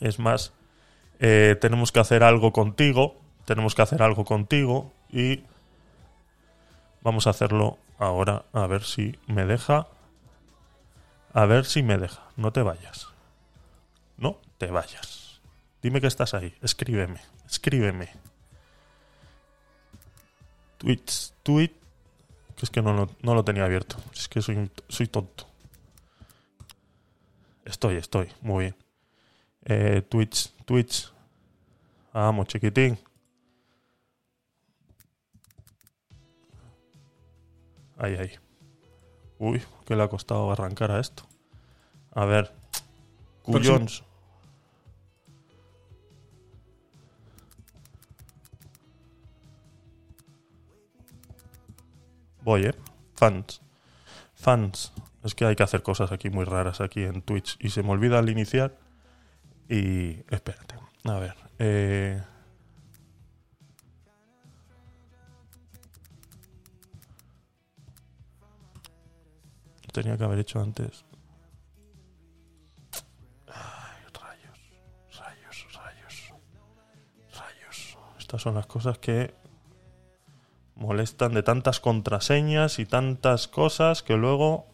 Es 0.00 0.20
más, 0.20 0.52
eh, 1.18 1.56
tenemos 1.60 1.90
que 1.90 1.98
hacer 1.98 2.22
algo 2.22 2.52
contigo, 2.52 3.20
tenemos 3.46 3.74
que 3.74 3.82
hacer 3.82 4.00
algo 4.00 4.24
contigo 4.24 4.92
y 5.10 5.42
vamos 7.02 7.26
a 7.26 7.30
hacerlo 7.30 7.78
ahora 7.98 8.44
a 8.52 8.68
ver 8.68 8.84
si 8.84 9.18
me 9.26 9.44
deja. 9.44 9.88
A 11.36 11.44
ver 11.44 11.66
si 11.66 11.82
me 11.82 11.98
deja. 11.98 12.22
No 12.36 12.50
te 12.50 12.62
vayas. 12.62 13.08
No 14.16 14.40
te 14.56 14.68
vayas. 14.68 15.42
Dime 15.82 16.00
que 16.00 16.06
estás 16.06 16.32
ahí. 16.32 16.54
Escríbeme. 16.62 17.20
Escríbeme. 17.46 18.08
Tweets. 20.78 21.34
Tweet. 21.42 21.72
Que 22.56 22.64
es 22.64 22.70
que 22.70 22.80
no 22.80 22.94
lo, 22.94 23.10
no 23.20 23.34
lo 23.34 23.44
tenía 23.44 23.66
abierto. 23.66 23.96
Es 24.14 24.28
que 24.28 24.40
soy, 24.40 24.70
soy 24.88 25.08
tonto. 25.08 25.46
Estoy, 27.66 27.96
estoy. 27.96 28.32
Muy 28.40 28.64
bien. 28.64 28.76
Eh, 29.66 30.00
Twitch. 30.08 30.54
Twitch. 30.64 31.12
Vamos, 32.14 32.46
chiquitín. 32.46 32.98
Ahí, 37.98 38.14
ahí. 38.14 38.32
Uy, 39.38 39.62
que 39.86 39.96
le 39.96 40.02
ha 40.02 40.08
costado 40.08 40.50
arrancar 40.50 40.90
a 40.90 41.00
esto. 41.00 41.22
A 42.12 42.24
ver. 42.24 42.52
Cuyons. 43.42 44.02
Voy, 52.42 52.64
eh. 52.66 52.74
Fans. 53.14 53.62
Fans. 54.34 54.92
Es 55.22 55.34
que 55.34 55.44
hay 55.44 55.56
que 55.56 55.62
hacer 55.62 55.82
cosas 55.82 56.12
aquí 56.12 56.30
muy 56.30 56.44
raras 56.44 56.80
aquí 56.80 57.04
en 57.04 57.22
Twitch. 57.22 57.56
Y 57.60 57.70
se 57.70 57.82
me 57.82 57.90
olvida 57.90 58.18
al 58.18 58.28
iniciar. 58.28 58.76
Y. 59.68 60.24
Espérate. 60.28 60.74
A 61.04 61.18
ver. 61.18 61.34
Eh. 61.58 62.22
Tenía 69.96 70.18
que 70.18 70.24
haber 70.24 70.40
hecho 70.40 70.60
antes. 70.60 71.06
Ay, 73.46 74.02
rayos. 74.12 74.58
Rayos, 75.18 75.74
rayos. 75.74 76.34
Rayos. 77.32 77.98
Estas 78.18 78.42
son 78.42 78.56
las 78.56 78.66
cosas 78.66 78.98
que 78.98 79.34
molestan 80.74 81.32
de 81.32 81.42
tantas 81.42 81.80
contraseñas 81.80 82.78
y 82.78 82.84
tantas 82.84 83.48
cosas 83.48 84.02
que 84.02 84.18
luego... 84.18 84.66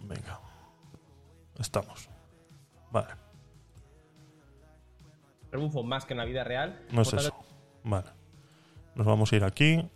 Venga. 0.00 0.38
Estamos. 1.58 2.10
Vale. 2.90 3.14
rebufo 5.50 5.82
más 5.82 6.04
que 6.04 6.12
en 6.12 6.18
la 6.18 6.26
vida 6.26 6.44
real. 6.44 6.84
No 6.90 7.00
es 7.00 7.12
eso. 7.14 7.34
Vale. 7.84 8.10
Nos 8.94 9.06
vamos 9.06 9.32
a 9.32 9.36
ir 9.36 9.44
aquí. 9.44 9.88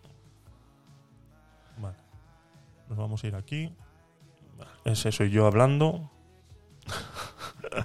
Nos 2.88 2.98
vamos 2.98 3.22
a 3.24 3.26
ir 3.26 3.34
aquí. 3.34 3.74
Ese 4.84 5.12
soy 5.12 5.30
yo 5.30 5.46
hablando. 5.46 6.10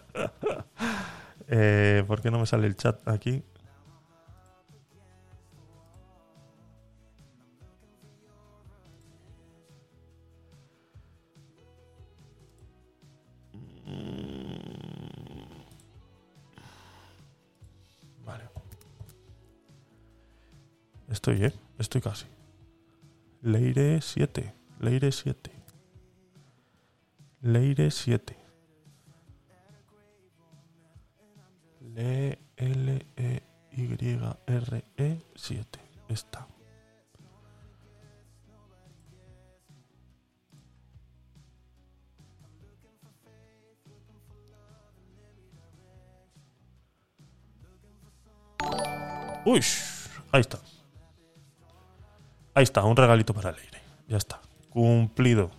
Eh, 1.53 2.05
¿Por 2.07 2.21
qué 2.21 2.31
no 2.31 2.39
me 2.39 2.45
sale 2.45 2.65
el 2.65 2.77
chat 2.77 3.05
aquí? 3.05 3.43
Vale. 18.25 18.43
Estoy, 21.09 21.43
¿eh? 21.43 21.53
Estoy 21.77 21.99
casi. 21.99 22.27
Leire 23.41 23.99
7. 24.01 24.60
Leire 24.81 25.11
7. 25.11 25.51
Leire 27.41 27.91
7. 27.91 28.35
Le 31.93 32.39
L 32.57 33.05
E 33.15 33.43
Y 33.73 34.19
R 34.47 34.83
E 34.97 35.19
7. 35.35 35.79
Está. 36.09 36.47
Uy, 49.45 49.61
ahí 50.31 50.41
está. 50.41 50.59
Ahí 52.55 52.63
está, 52.63 52.83
un 52.83 52.97
regalito 52.97 53.31
para 53.35 53.51
Leire. 53.51 53.79
Ya 54.07 54.17
está. 54.17 54.41
Cumplido. 54.71 55.51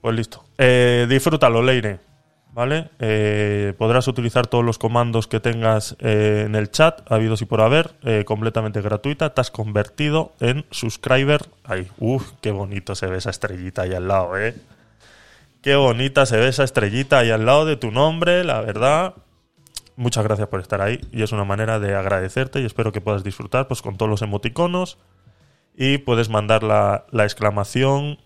Pues 0.00 0.14
listo. 0.14 0.44
Eh, 0.58 1.06
disfrútalo, 1.08 1.62
Leire. 1.62 2.00
¿Vale? 2.52 2.90
Eh, 3.00 3.74
podrás 3.76 4.08
utilizar 4.08 4.46
todos 4.46 4.64
los 4.64 4.78
comandos 4.78 5.28
que 5.28 5.40
tengas 5.40 5.94
eh, 6.00 6.44
en 6.46 6.54
el 6.54 6.70
chat, 6.70 7.00
habidos 7.12 7.42
y 7.42 7.44
por 7.44 7.60
haber, 7.60 7.94
completamente 8.24 8.80
gratuita. 8.80 9.34
Te 9.34 9.40
has 9.42 9.50
convertido 9.50 10.32
en 10.40 10.64
subscriber. 10.70 11.42
Ahí, 11.64 11.88
uff, 11.98 12.32
qué 12.40 12.50
bonito 12.50 12.94
se 12.94 13.08
ve 13.08 13.18
esa 13.18 13.30
estrellita 13.30 13.82
ahí 13.82 13.92
al 13.92 14.08
lado, 14.08 14.38
¿eh? 14.38 14.54
Qué 15.60 15.76
bonita 15.76 16.24
se 16.24 16.38
ve 16.38 16.48
esa 16.48 16.64
estrellita 16.64 17.18
ahí 17.18 17.30
al 17.30 17.44
lado 17.44 17.66
de 17.66 17.76
tu 17.76 17.90
nombre, 17.90 18.42
la 18.42 18.62
verdad. 18.62 19.14
Muchas 19.96 20.24
gracias 20.24 20.48
por 20.48 20.60
estar 20.60 20.80
ahí 20.80 21.00
y 21.10 21.22
es 21.22 21.32
una 21.32 21.44
manera 21.44 21.78
de 21.78 21.94
agradecerte 21.94 22.60
y 22.60 22.64
espero 22.64 22.92
que 22.92 23.00
puedas 23.00 23.24
disfrutar 23.24 23.66
pues 23.66 23.82
con 23.82 23.96
todos 23.96 24.08
los 24.08 24.22
emoticonos 24.22 24.98
y 25.76 25.98
puedes 25.98 26.28
mandar 26.28 26.62
la, 26.62 27.06
la 27.10 27.24
exclamación 27.24 28.18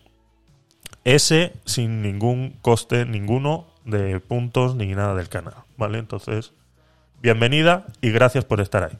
S 1.04 1.52
sin 1.64 2.02
ningún 2.02 2.56
coste 2.62 3.04
ninguno 3.04 3.66
de 3.84 4.20
puntos 4.20 4.74
ni 4.76 4.94
nada 4.94 5.14
del 5.14 5.28
canal, 5.28 5.54
¿vale? 5.76 5.98
Entonces, 5.98 6.52
bienvenida 7.22 7.86
y 8.00 8.10
gracias 8.10 8.44
por 8.44 8.60
estar 8.60 8.84
ahí. 8.84 8.98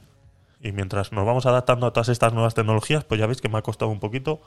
Y 0.63 0.73
mientras 0.73 1.13
nos 1.13 1.25
vamos 1.25 1.47
adaptando 1.47 1.87
a 1.87 1.93
todas 1.93 2.09
estas 2.09 2.33
nuevas 2.33 2.55
tecnologías, 2.55 3.05
pues 3.05 3.21
ya 3.21 3.27
veis 3.27 3.41
que 3.41 3.49
me 3.49 3.59
ha 3.59 3.63
costado 3.63 3.91
un 3.91 4.01
poquito 4.01 4.41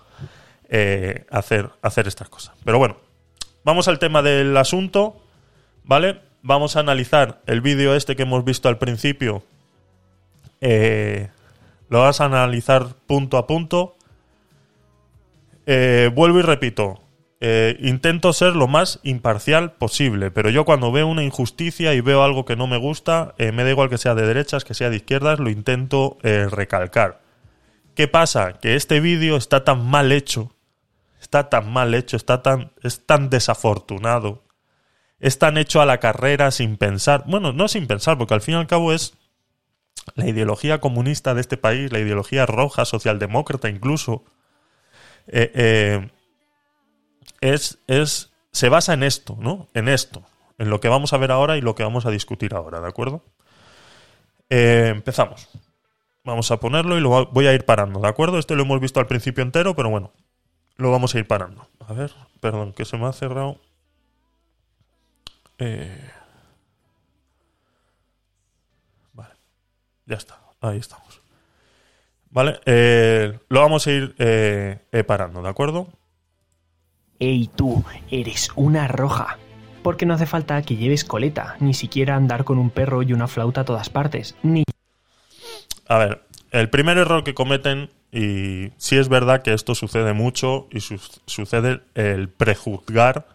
eh, 0.69 1.25
hacer, 1.31 1.69
hacer 1.81 2.07
estas 2.07 2.29
cosas. 2.29 2.55
Pero 2.63 2.77
bueno, 2.77 2.97
vamos 3.63 3.87
al 3.87 3.99
tema 3.99 4.21
del 4.21 4.55
asunto, 4.57 5.17
¿vale? 5.83 6.21
Vamos 6.41 6.75
a 6.75 6.81
analizar 6.81 7.41
el 7.45 7.61
vídeo 7.61 7.95
este 7.95 8.15
que 8.15 8.23
hemos 8.23 8.43
visto 8.43 8.69
al 8.69 8.77
principio. 8.77 9.43
Eh, 10.61 11.29
lo 11.93 12.01
vas 12.01 12.21
a 12.21 12.25
analizar 12.25 12.95
punto 13.05 13.37
a 13.37 13.45
punto, 13.45 13.97
eh, 15.67 16.09
vuelvo 16.11 16.39
y 16.39 16.41
repito, 16.41 16.99
eh, 17.39 17.77
intento 17.81 18.33
ser 18.33 18.55
lo 18.55 18.67
más 18.67 18.99
imparcial 19.03 19.73
posible, 19.73 20.31
pero 20.31 20.49
yo 20.49 20.65
cuando 20.65 20.91
veo 20.91 21.05
una 21.05 21.23
injusticia 21.23 21.93
y 21.93 22.01
veo 22.01 22.23
algo 22.23 22.45
que 22.45 22.55
no 22.55 22.65
me 22.65 22.77
gusta, 22.77 23.35
eh, 23.37 23.51
me 23.51 23.63
da 23.63 23.69
igual 23.69 23.91
que 23.91 23.99
sea 23.99 24.15
de 24.15 24.25
derechas, 24.25 24.65
que 24.65 24.73
sea 24.73 24.89
de 24.89 24.95
izquierdas, 24.95 25.37
lo 25.37 25.51
intento 25.51 26.17
recalcar. 26.23 27.21
¿Qué 27.93 28.07
pasa? 28.07 28.53
Que 28.53 28.73
este 28.73 28.99
vídeo 28.99 29.37
está 29.37 29.63
tan 29.63 29.85
mal 29.85 30.11
hecho, 30.11 30.51
está 31.21 31.47
tan 31.51 31.71
mal 31.71 31.93
hecho, 31.93 32.17
está 32.17 32.41
tan, 32.41 32.71
es 32.81 33.05
tan 33.05 33.29
desafortunado, 33.29 34.41
es 35.19 35.37
tan 35.37 35.59
hecho 35.59 35.79
a 35.79 35.85
la 35.85 35.99
carrera 35.99 36.49
sin 36.49 36.77
pensar, 36.77 37.23
bueno, 37.27 37.53
no 37.53 37.67
sin 37.67 37.85
pensar, 37.85 38.17
porque 38.17 38.33
al 38.33 38.41
fin 38.41 38.55
y 38.55 38.57
al 38.57 38.65
cabo 38.65 38.93
es 38.93 39.13
la 40.15 40.27
ideología 40.27 40.79
comunista 40.79 41.33
de 41.33 41.41
este 41.41 41.57
país, 41.57 41.91
la 41.91 41.99
ideología 41.99 42.45
roja, 42.45 42.85
socialdemócrata 42.85 43.69
incluso, 43.69 44.23
eh, 45.27 45.51
eh, 45.53 46.09
es, 47.41 47.79
es, 47.87 48.31
se 48.51 48.69
basa 48.69 48.93
en 48.93 49.03
esto, 49.03 49.37
¿no? 49.39 49.67
En 49.73 49.87
esto, 49.87 50.23
en 50.57 50.69
lo 50.69 50.79
que 50.79 50.89
vamos 50.89 51.13
a 51.13 51.17
ver 51.17 51.31
ahora 51.31 51.57
y 51.57 51.61
lo 51.61 51.75
que 51.75 51.83
vamos 51.83 52.05
a 52.05 52.11
discutir 52.11 52.53
ahora, 52.53 52.79
¿de 52.79 52.87
acuerdo? 52.87 53.23
Eh, 54.49 54.89
empezamos. 54.91 55.49
Vamos 56.23 56.51
a 56.51 56.57
ponerlo 56.57 56.97
y 56.97 57.01
lo 57.01 57.25
voy 57.27 57.47
a 57.47 57.53
ir 57.53 57.65
parando, 57.65 57.99
¿de 57.99 58.07
acuerdo? 58.07 58.39
Este 58.39 58.55
lo 58.55 58.63
hemos 58.63 58.79
visto 58.79 58.99
al 58.99 59.07
principio 59.07 59.43
entero, 59.43 59.75
pero 59.75 59.89
bueno, 59.89 60.11
lo 60.77 60.91
vamos 60.91 61.15
a 61.15 61.19
ir 61.19 61.27
parando. 61.27 61.67
A 61.79 61.93
ver, 61.93 62.13
perdón, 62.39 62.71
que 62.71 62.85
se 62.85 62.97
me 62.97 63.07
ha 63.07 63.13
cerrado. 63.13 63.59
Eh, 65.59 66.11
ya 70.05 70.15
está, 70.17 70.39
ahí 70.61 70.77
estamos. 70.77 71.21
Vale, 72.29 72.59
eh, 72.65 73.37
lo 73.49 73.59
vamos 73.61 73.85
a 73.87 73.91
ir 73.91 74.15
eh, 74.17 74.79
eh, 74.91 75.03
parando, 75.03 75.41
¿de 75.41 75.49
acuerdo? 75.49 75.87
Ey 77.19 77.47
tú, 77.55 77.83
eres 78.09 78.49
una 78.55 78.87
roja. 78.87 79.37
Porque 79.83 80.05
no 80.05 80.13
hace 80.13 80.25
falta 80.25 80.61
que 80.61 80.77
lleves 80.77 81.03
coleta, 81.03 81.57
ni 81.59 81.73
siquiera 81.73 82.15
andar 82.15 82.43
con 82.45 82.57
un 82.57 82.69
perro 82.69 83.03
y 83.03 83.13
una 83.13 83.27
flauta 83.27 83.61
a 83.61 83.65
todas 83.65 83.89
partes, 83.89 84.35
ni 84.41 84.63
A 85.87 85.97
ver, 85.97 86.23
el 86.51 86.69
primer 86.69 86.97
error 86.97 87.23
que 87.25 87.33
cometen, 87.33 87.89
y 88.11 88.69
sí 88.77 88.97
es 88.97 89.09
verdad 89.09 89.41
que 89.43 89.53
esto 89.53 89.75
sucede 89.75 90.13
mucho, 90.13 90.67
y 90.71 90.79
su- 90.79 91.01
sucede 91.25 91.81
el 91.95 92.29
prejuzgar 92.29 93.27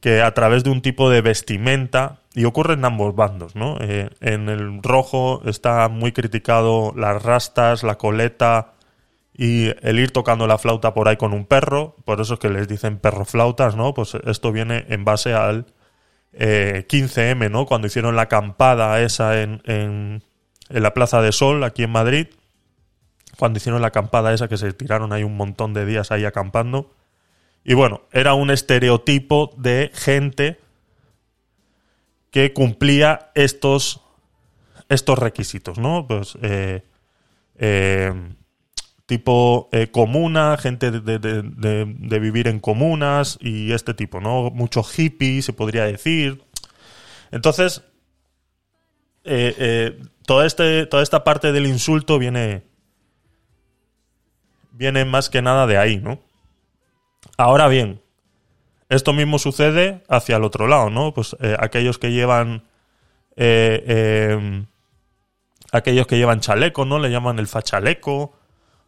que 0.00 0.22
a 0.22 0.32
través 0.32 0.64
de 0.64 0.70
un 0.70 0.82
tipo 0.82 1.10
de 1.10 1.20
vestimenta, 1.20 2.20
y 2.34 2.44
ocurre 2.44 2.74
en 2.74 2.84
ambos 2.84 3.16
bandos, 3.16 3.56
¿no? 3.56 3.78
Eh, 3.80 4.10
en 4.20 4.48
el 4.48 4.82
rojo 4.82 5.42
está 5.44 5.88
muy 5.88 6.12
criticado 6.12 6.92
las 6.96 7.22
rastas, 7.22 7.82
la 7.82 7.96
coleta 7.96 8.74
y 9.36 9.72
el 9.82 9.98
ir 9.98 10.12
tocando 10.12 10.46
la 10.46 10.58
flauta 10.58 10.94
por 10.94 11.08
ahí 11.08 11.16
con 11.16 11.32
un 11.32 11.46
perro, 11.46 11.96
por 12.04 12.20
eso 12.20 12.34
es 12.34 12.40
que 12.40 12.48
les 12.48 12.68
dicen 12.68 12.98
perroflautas, 12.98 13.76
¿no? 13.76 13.94
Pues 13.94 14.14
esto 14.26 14.52
viene 14.52 14.84
en 14.88 15.04
base 15.04 15.34
al 15.34 15.66
eh, 16.32 16.86
15M, 16.88 17.50
¿no? 17.50 17.66
Cuando 17.66 17.86
hicieron 17.88 18.14
la 18.14 18.22
acampada 18.22 19.00
esa 19.00 19.40
en, 19.40 19.62
en, 19.64 20.22
en 20.68 20.82
la 20.82 20.94
Plaza 20.94 21.20
de 21.22 21.32
Sol, 21.32 21.64
aquí 21.64 21.82
en 21.82 21.90
Madrid, 21.90 22.28
cuando 23.36 23.58
hicieron 23.58 23.80
la 23.80 23.88
acampada 23.88 24.32
esa 24.34 24.48
que 24.48 24.56
se 24.56 24.72
tiraron 24.72 25.12
ahí 25.12 25.22
un 25.22 25.36
montón 25.36 25.72
de 25.74 25.86
días 25.86 26.10
ahí 26.10 26.24
acampando. 26.24 26.90
Y 27.68 27.74
bueno, 27.74 28.00
era 28.12 28.32
un 28.32 28.50
estereotipo 28.50 29.52
de 29.58 29.90
gente 29.92 30.58
que 32.30 32.54
cumplía 32.54 33.30
estos, 33.34 34.00
estos 34.88 35.18
requisitos, 35.18 35.76
¿no? 35.76 36.06
Pues 36.08 36.38
eh, 36.40 36.82
eh, 37.56 38.14
tipo 39.04 39.68
eh, 39.72 39.88
comuna, 39.90 40.56
gente 40.56 40.90
de, 40.90 41.18
de- 41.18 41.42
de- 41.42 42.18
vivir 42.18 42.48
en 42.48 42.58
comunas 42.58 43.36
y 43.38 43.72
este 43.72 43.92
tipo, 43.92 44.18
¿no? 44.18 44.48
Mucho 44.50 44.82
hippie, 44.82 45.42
se 45.42 45.52
podría 45.52 45.84
decir. 45.84 46.42
Entonces, 47.30 47.82
toda, 50.26 50.46
este, 50.46 50.86
toda 50.86 51.02
esta 51.02 51.24
parte 51.24 51.52
del 51.52 51.66
insulto 51.66 52.18
viene, 52.18 52.62
viene 54.72 55.04
más 55.04 55.28
que 55.28 55.42
nada 55.42 55.66
de 55.66 55.76
ahí, 55.78 55.98
¿no? 55.98 56.20
Ahora 57.38 57.68
bien, 57.68 58.02
esto 58.90 59.12
mismo 59.12 59.38
sucede 59.38 60.02
hacia 60.08 60.36
el 60.36 60.44
otro 60.44 60.66
lado, 60.66 60.90
¿no? 60.90 61.14
Pues 61.14 61.36
eh, 61.40 61.56
aquellos 61.58 61.96
que 61.98 62.10
llevan 62.12 62.64
eh, 63.36 63.82
eh, 63.86 64.64
aquellos 65.72 66.06
que 66.06 66.16
llevan 66.18 66.40
chaleco, 66.40 66.84
¿no? 66.84 66.98
Le 66.98 67.10
llaman 67.10 67.38
el 67.38 67.46
fachaleco. 67.46 68.34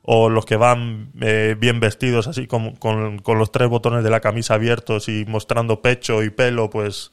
O 0.02 0.30
los 0.30 0.46
que 0.46 0.56
van 0.56 1.12
eh, 1.20 1.54
bien 1.58 1.78
vestidos 1.78 2.26
así 2.26 2.46
con 2.46 3.20
los 3.26 3.52
tres 3.52 3.68
botones 3.68 4.02
de 4.02 4.08
la 4.10 4.20
camisa 4.20 4.54
abiertos 4.54 5.08
y 5.10 5.26
mostrando 5.28 5.82
pecho 5.82 6.22
y 6.22 6.30
pelo, 6.30 6.70
pues 6.70 7.12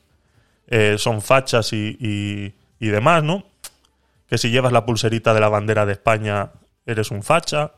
eh, 0.68 0.96
son 0.98 1.22
fachas 1.22 1.74
y, 1.74 1.98
y- 2.00 2.54
y 2.80 2.88
demás, 2.88 3.24
¿no? 3.24 3.44
Que 4.28 4.38
si 4.38 4.50
llevas 4.52 4.72
la 4.72 4.86
pulserita 4.86 5.34
de 5.34 5.42
la 5.42 5.50
bandera 5.50 5.86
de 5.86 5.92
España 5.92 6.52
eres 6.86 7.12
un 7.12 7.24
facha. 7.24 7.74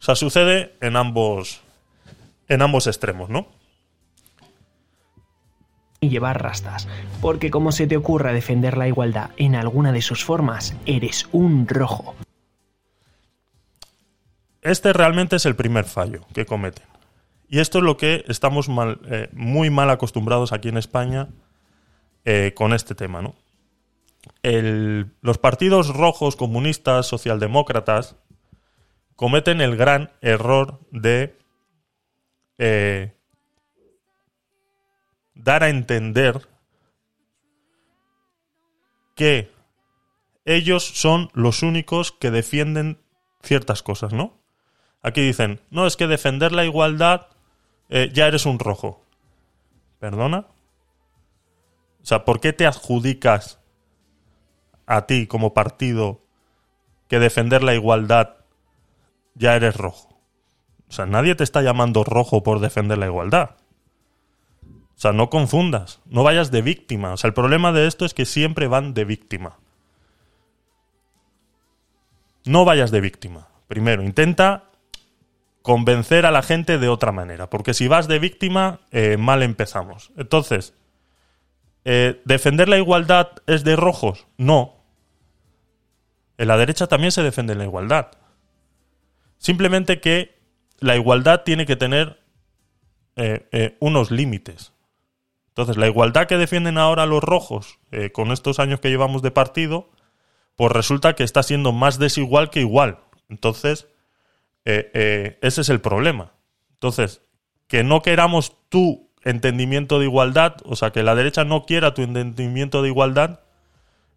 O 0.00 0.02
sea, 0.02 0.14
sucede 0.16 0.74
en 0.80 0.96
ambos, 0.96 1.60
en 2.48 2.62
ambos 2.62 2.86
extremos, 2.86 3.28
¿no? 3.30 3.46
y 6.00 6.10
llevar 6.10 6.42
rastas. 6.42 6.86
Porque 7.22 7.50
como 7.50 7.72
se 7.72 7.86
te 7.86 7.96
ocurra 7.96 8.34
defender 8.34 8.76
la 8.76 8.86
igualdad 8.86 9.30
en 9.38 9.54
alguna 9.54 9.90
de 9.90 10.02
sus 10.02 10.22
formas, 10.22 10.76
eres 10.84 11.26
un 11.32 11.66
rojo. 11.66 12.14
Este 14.60 14.92
realmente 14.92 15.36
es 15.36 15.46
el 15.46 15.56
primer 15.56 15.84
fallo 15.86 16.20
que 16.34 16.44
cometen. 16.46 16.84
Y 17.48 17.60
esto 17.60 17.78
es 17.78 17.84
lo 17.84 17.96
que 17.96 18.22
estamos 18.28 18.68
mal, 18.68 19.00
eh, 19.10 19.28
muy 19.32 19.70
mal 19.70 19.88
acostumbrados 19.88 20.52
aquí 20.52 20.68
en 20.68 20.76
España 20.76 21.28
eh, 22.26 22.52
con 22.54 22.72
este 22.74 22.94
tema, 22.94 23.22
¿no? 23.22 23.34
El- 24.42 25.10
los 25.22 25.38
partidos 25.38 25.94
rojos, 25.94 26.36
comunistas, 26.36 27.06
socialdemócratas, 27.06 28.16
cometen 29.16 29.60
el 29.62 29.76
gran 29.76 30.10
error 30.22 30.80
de 30.90 31.38
eh, 32.58 33.16
dar 35.34 35.62
a 35.62 35.68
entender 35.68 36.48
que 39.14 39.52
ellos 40.44 40.84
son 40.84 41.30
los 41.32 41.62
únicos 41.62 42.12
que 42.12 42.30
defienden 42.30 43.00
ciertas 43.42 43.82
cosas, 43.82 44.12
¿no? 44.12 44.40
Aquí 45.02 45.20
dicen, 45.20 45.60
no, 45.70 45.86
es 45.86 45.96
que 45.96 46.06
defender 46.06 46.52
la 46.52 46.64
igualdad 46.64 47.28
eh, 47.88 48.10
ya 48.12 48.26
eres 48.26 48.46
un 48.46 48.58
rojo. 48.58 49.04
¿Perdona? 49.98 50.46
O 52.02 52.06
sea, 52.06 52.24
¿por 52.24 52.40
qué 52.40 52.52
te 52.52 52.66
adjudicas 52.66 53.60
a 54.86 55.06
ti 55.06 55.26
como 55.26 55.54
partido 55.54 56.22
que 57.08 57.18
defender 57.18 57.62
la 57.62 57.74
igualdad 57.74 58.36
ya 59.34 59.54
eres 59.56 59.76
rojo? 59.76 60.13
O 60.94 60.96
sea, 60.96 61.06
nadie 61.06 61.34
te 61.34 61.42
está 61.42 61.60
llamando 61.60 62.04
rojo 62.04 62.44
por 62.44 62.60
defender 62.60 62.98
la 62.98 63.06
igualdad. 63.06 63.56
O 64.62 65.00
sea, 65.00 65.12
no 65.12 65.28
confundas, 65.28 66.00
no 66.06 66.22
vayas 66.22 66.52
de 66.52 66.62
víctima. 66.62 67.12
O 67.12 67.16
sea, 67.16 67.26
el 67.26 67.34
problema 67.34 67.72
de 67.72 67.88
esto 67.88 68.04
es 68.04 68.14
que 68.14 68.24
siempre 68.24 68.68
van 68.68 68.94
de 68.94 69.04
víctima. 69.04 69.58
No 72.44 72.64
vayas 72.64 72.92
de 72.92 73.00
víctima. 73.00 73.48
Primero, 73.66 74.04
intenta 74.04 74.70
convencer 75.62 76.26
a 76.26 76.30
la 76.30 76.42
gente 76.42 76.78
de 76.78 76.88
otra 76.88 77.10
manera, 77.10 77.50
porque 77.50 77.74
si 77.74 77.88
vas 77.88 78.06
de 78.06 78.20
víctima, 78.20 78.78
eh, 78.92 79.16
mal 79.16 79.42
empezamos. 79.42 80.12
Entonces, 80.16 80.74
eh, 81.84 82.22
¿defender 82.24 82.68
la 82.68 82.78
igualdad 82.78 83.32
es 83.48 83.64
de 83.64 83.74
rojos? 83.74 84.28
No. 84.36 84.76
En 86.38 86.46
la 86.46 86.56
derecha 86.56 86.86
también 86.86 87.10
se 87.10 87.24
defiende 87.24 87.56
la 87.56 87.64
igualdad. 87.64 88.12
Simplemente 89.38 90.00
que 90.00 90.34
la 90.80 90.96
igualdad 90.96 91.42
tiene 91.44 91.66
que 91.66 91.76
tener 91.76 92.20
eh, 93.16 93.46
eh, 93.52 93.76
unos 93.80 94.10
límites. 94.10 94.72
Entonces, 95.48 95.76
la 95.76 95.86
igualdad 95.86 96.26
que 96.26 96.36
defienden 96.36 96.78
ahora 96.78 97.06
los 97.06 97.22
rojos 97.22 97.78
eh, 97.92 98.10
con 98.10 98.32
estos 98.32 98.58
años 98.58 98.80
que 98.80 98.90
llevamos 98.90 99.22
de 99.22 99.30
partido, 99.30 99.90
pues 100.56 100.72
resulta 100.72 101.14
que 101.14 101.22
está 101.22 101.42
siendo 101.42 101.72
más 101.72 101.98
desigual 101.98 102.50
que 102.50 102.60
igual. 102.60 102.98
Entonces, 103.28 103.86
eh, 104.64 105.38
ese 105.42 105.60
es 105.60 105.68
el 105.68 105.80
problema. 105.80 106.32
Entonces, 106.72 107.22
que 107.68 107.84
no 107.84 108.02
queramos 108.02 108.56
tu 108.68 109.10
entendimiento 109.22 109.98
de 109.98 110.06
igualdad, 110.06 110.56
o 110.64 110.76
sea, 110.76 110.90
que 110.90 111.02
la 111.02 111.14
derecha 111.14 111.44
no 111.44 111.64
quiera 111.64 111.94
tu 111.94 112.02
entendimiento 112.02 112.82
de 112.82 112.88
igualdad, 112.88 113.40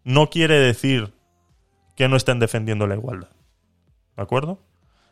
no 0.04 0.30
quiere 0.30 0.58
decir 0.58 1.12
que 1.96 2.08
no 2.08 2.16
estén 2.16 2.40
defendiendo 2.40 2.86
la 2.86 2.94
igualdad. 2.94 3.30
¿De 4.16 4.22
acuerdo? 4.22 4.58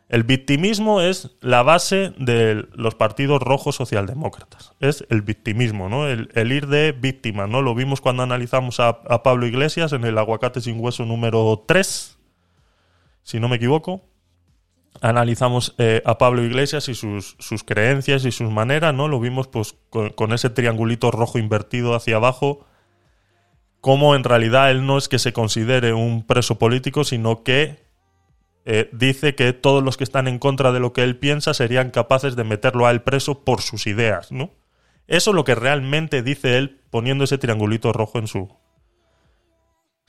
El 0.09 0.23
victimismo 0.23 1.01
es 1.01 1.31
la 1.41 1.63
base 1.63 2.13
de 2.17 2.65
los 2.73 2.95
partidos 2.95 3.41
rojos 3.41 3.75
socialdemócratas. 3.75 4.73
Es 4.79 5.05
el 5.09 5.21
victimismo, 5.21 5.89
¿no? 5.89 6.07
El, 6.07 6.51
ir 6.51 6.67
de 6.67 6.93
víctima, 6.93 7.45
¿no? 7.45 7.61
Lo 7.61 7.75
vimos 7.75 7.99
cuando 7.99 8.23
analizamos 8.23 8.79
a, 8.79 9.01
Pablo 9.21 9.47
Iglesias 9.47 9.91
en 9.91 10.05
el 10.05 10.17
aguacate 10.17 10.61
sin 10.61 10.79
hueso 10.79 11.05
número 11.05 11.65
3, 11.67 12.17
si 13.23 13.39
no 13.41 13.49
me 13.49 13.57
equivoco. 13.57 14.05
analizamos 15.01 15.75
eh, 15.77 16.01
a 16.05 16.17
Pablo 16.17 16.41
Iglesias 16.41 16.87
y 16.87 16.95
sus, 16.95 17.35
creencias 17.65 18.23
y 18.23 18.31
sus 18.31 18.49
maneras, 18.49 18.93
¿no? 18.93 19.09
Lo 19.09 19.19
vimos 19.19 19.49
pues 19.49 19.75
con, 19.89 20.11
con 20.11 20.31
ese 20.31 20.49
triangulito 20.49 21.11
rojo 21.11 21.37
invertido 21.37 21.95
hacia 21.95 22.15
abajo, 22.15 22.65
como 23.81 24.15
en 24.15 24.23
realidad 24.23 24.71
él 24.71 24.85
no 24.85 24.97
es 24.97 25.09
que 25.09 25.19
se 25.19 25.33
considere 25.33 25.91
un 25.91 26.25
preso 26.25 26.57
político, 26.57 27.03
sino 27.03 27.43
que 27.43 27.86
eh, 28.69 28.89
dice 28.91 29.33
que 29.33 29.53
todos 29.53 29.81
los 29.81 29.95
que 29.95 30.03
están 30.03 30.27
en 30.27 30.39
contra 30.39 30.73
de 30.73 30.81
lo 30.81 30.91
que 30.91 31.01
él 31.01 31.15
piensa 31.15 31.53
serían 31.53 31.89
capaces 31.89 32.35
de 32.35 32.43
meterlo 32.43 32.85
a 32.85 32.91
él 32.91 33.01
preso 33.01 33.45
por 33.45 33.61
sus 33.61 33.87
ideas, 33.87 34.29
¿no? 34.29 34.51
Eso 35.07 35.31
es 35.31 35.35
lo 35.35 35.45
que 35.45 35.55
realmente 35.55 36.21
dice 36.21 36.57
él 36.57 36.81
poniendo 36.89 37.23
ese 37.23 37.37
triangulito 37.37 37.93
rojo 37.93 38.19
en 38.19 38.27
su... 38.27 38.39
O 38.41 38.59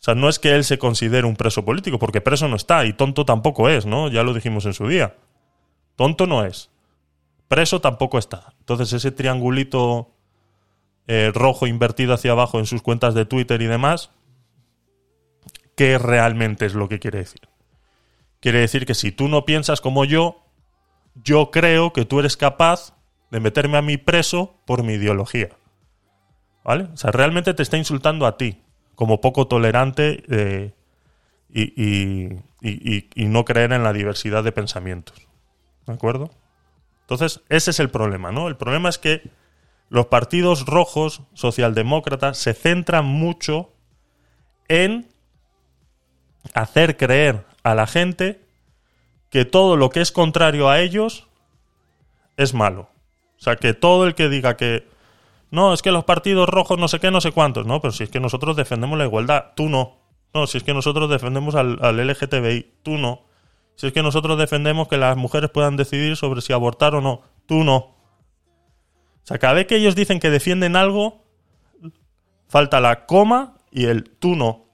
sea, 0.01 0.16
no 0.16 0.29
es 0.29 0.40
que 0.40 0.57
él 0.57 0.64
se 0.64 0.77
considere 0.77 1.25
un 1.25 1.37
preso 1.37 1.64
político, 1.64 2.01
porque 2.01 2.21
preso 2.21 2.49
no 2.49 2.57
está, 2.57 2.85
y 2.85 2.94
tonto 2.94 3.25
tampoco 3.25 3.68
es, 3.68 3.87
¿no? 3.87 4.11
Ya 4.11 4.25
lo 4.25 4.35
dijimos 4.35 4.66
en 4.66 4.75
su 4.75 4.88
día. 4.88 5.14
Tonto 5.94 6.27
no 6.27 6.44
es. 6.44 6.68
Preso 7.47 7.81
tampoco 7.81 8.18
está. 8.18 8.55
Entonces 8.59 8.92
ese 8.92 9.12
triangulito 9.12 10.11
eh, 11.07 11.31
rojo 11.33 11.68
invertido 11.68 12.12
hacia 12.12 12.33
abajo 12.33 12.59
en 12.59 12.66
sus 12.66 12.83
cuentas 12.83 13.14
de 13.14 13.25
Twitter 13.25 13.62
y 13.62 13.66
demás, 13.66 14.11
¿qué 15.77 15.97
realmente 15.97 16.66
es 16.66 16.75
lo 16.75 16.88
que 16.88 16.99
quiere 16.99 17.18
decir? 17.18 17.42
Quiere 18.40 18.61
decir 18.61 18.87
que 18.87 18.94
si 18.94 19.12
tú 19.12 19.29
no 19.29 19.44
piensas 19.44 19.81
como 19.81 20.05
yo, 20.05 20.44
yo 21.14 21.51
creo 21.51 21.92
que 21.92 22.05
tú 22.05 22.20
eres 22.20 22.37
capaz 22.37 22.94
de 23.31 23.40
meterme 23.40 23.79
a 23.79 23.83
mí 23.83 23.96
preso 23.96 24.61
por 24.64 24.83
mi 24.83 24.94
ideología. 24.94 25.51
¿Vale? 26.64 26.85
O 26.92 26.96
sea, 26.96 27.11
realmente 27.11 27.55
te 27.55 27.62
está 27.62 27.77
insultando 27.77 28.27
a 28.27 28.37
ti, 28.37 28.62
como 28.94 29.20
poco 29.20 29.46
tolerante 29.46 30.22
eh, 30.29 30.74
y, 31.51 31.83
y- 32.62 33.24
no 33.27 33.44
creer 33.44 33.72
en 33.72 33.83
la 33.83 33.92
diversidad 33.92 34.44
de 34.44 34.53
pensamientos. 34.53 35.27
¿De 35.87 35.92
acuerdo? 35.94 36.31
Entonces, 37.03 37.40
ese 37.48 37.70
es 37.70 37.81
el 37.81 37.90
problema, 37.90 38.33
¿no? 38.33 38.48
El 38.48 38.57
problema 38.57 38.88
es 38.88 38.98
que 38.98 39.31
los 39.88 40.07
partidos 40.07 40.66
rojos, 40.66 41.22
socialdemócratas, 41.33 42.37
se 42.37 42.53
centran 42.53 43.07
mucho 43.07 43.72
en 44.68 45.09
hacer 46.55 46.97
creer 46.97 47.45
a 47.63 47.75
la 47.75 47.87
gente 47.87 48.41
que 49.31 49.45
todo 49.45 49.77
lo 49.77 49.91
que 49.91 50.01
es 50.01 50.13
contrario 50.13 50.69
a 50.69 50.81
ellos 50.81 51.29
es 52.37 52.55
malo. 52.55 52.89
O 53.39 53.41
sea, 53.41 53.57
que 53.57 53.75
todo 53.75 54.07
el 54.07 54.15
que 54.15 54.29
diga 54.29 54.57
que 54.57 54.87
no, 55.51 55.73
es 55.73 55.83
que 55.83 55.93
los 55.93 56.05
partidos 56.05 56.49
rojos 56.49 56.79
no 56.79 56.89
sé 56.89 57.01
qué, 57.01 57.11
no 57.11 57.21
sé 57.21 57.33
cuántos, 57.33 57.67
no, 57.67 57.81
pero 57.81 57.93
si 57.93 58.05
es 58.05 58.11
que 58.11 58.21
nosotros 58.21 58.57
defendemos 58.57 58.99
la 58.99 59.05
igualdad, 59.05 59.53
tú 59.55 59.69
no. 59.69 59.99
No, 60.35 60.47
si 60.47 60.59
es 60.59 60.65
que 60.65 60.75
nosotros 60.75 61.09
defendemos 61.09 61.55
al, 61.55 61.79
al 61.81 61.97
LGTBI, 61.97 62.75
tú 62.83 62.99
no. 62.99 63.25
Si 63.77 63.87
es 63.87 63.93
que 63.93 64.03
nosotros 64.03 64.39
defendemos 64.39 64.89
que 64.89 64.99
las 64.99 65.17
mujeres 65.17 65.51
puedan 65.51 65.77
decidir 65.77 66.17
sobre 66.17 66.41
si 66.41 66.53
abortar 66.53 66.95
o 66.95 67.01
no, 67.01 67.23
tú 67.47 67.65
no. 67.65 67.77
O 67.77 67.95
sea, 69.23 69.39
cada 69.39 69.55
vez 69.55 69.67
que 69.67 69.77
ellos 69.77 69.95
dicen 69.95 70.21
que 70.21 70.31
defienden 70.31 70.75
algo, 70.77 71.25
falta 72.49 72.81
la 72.81 73.07
coma 73.07 73.55
y 73.71 73.87
el 73.87 74.11
tú 74.11 74.37
no. 74.37 74.67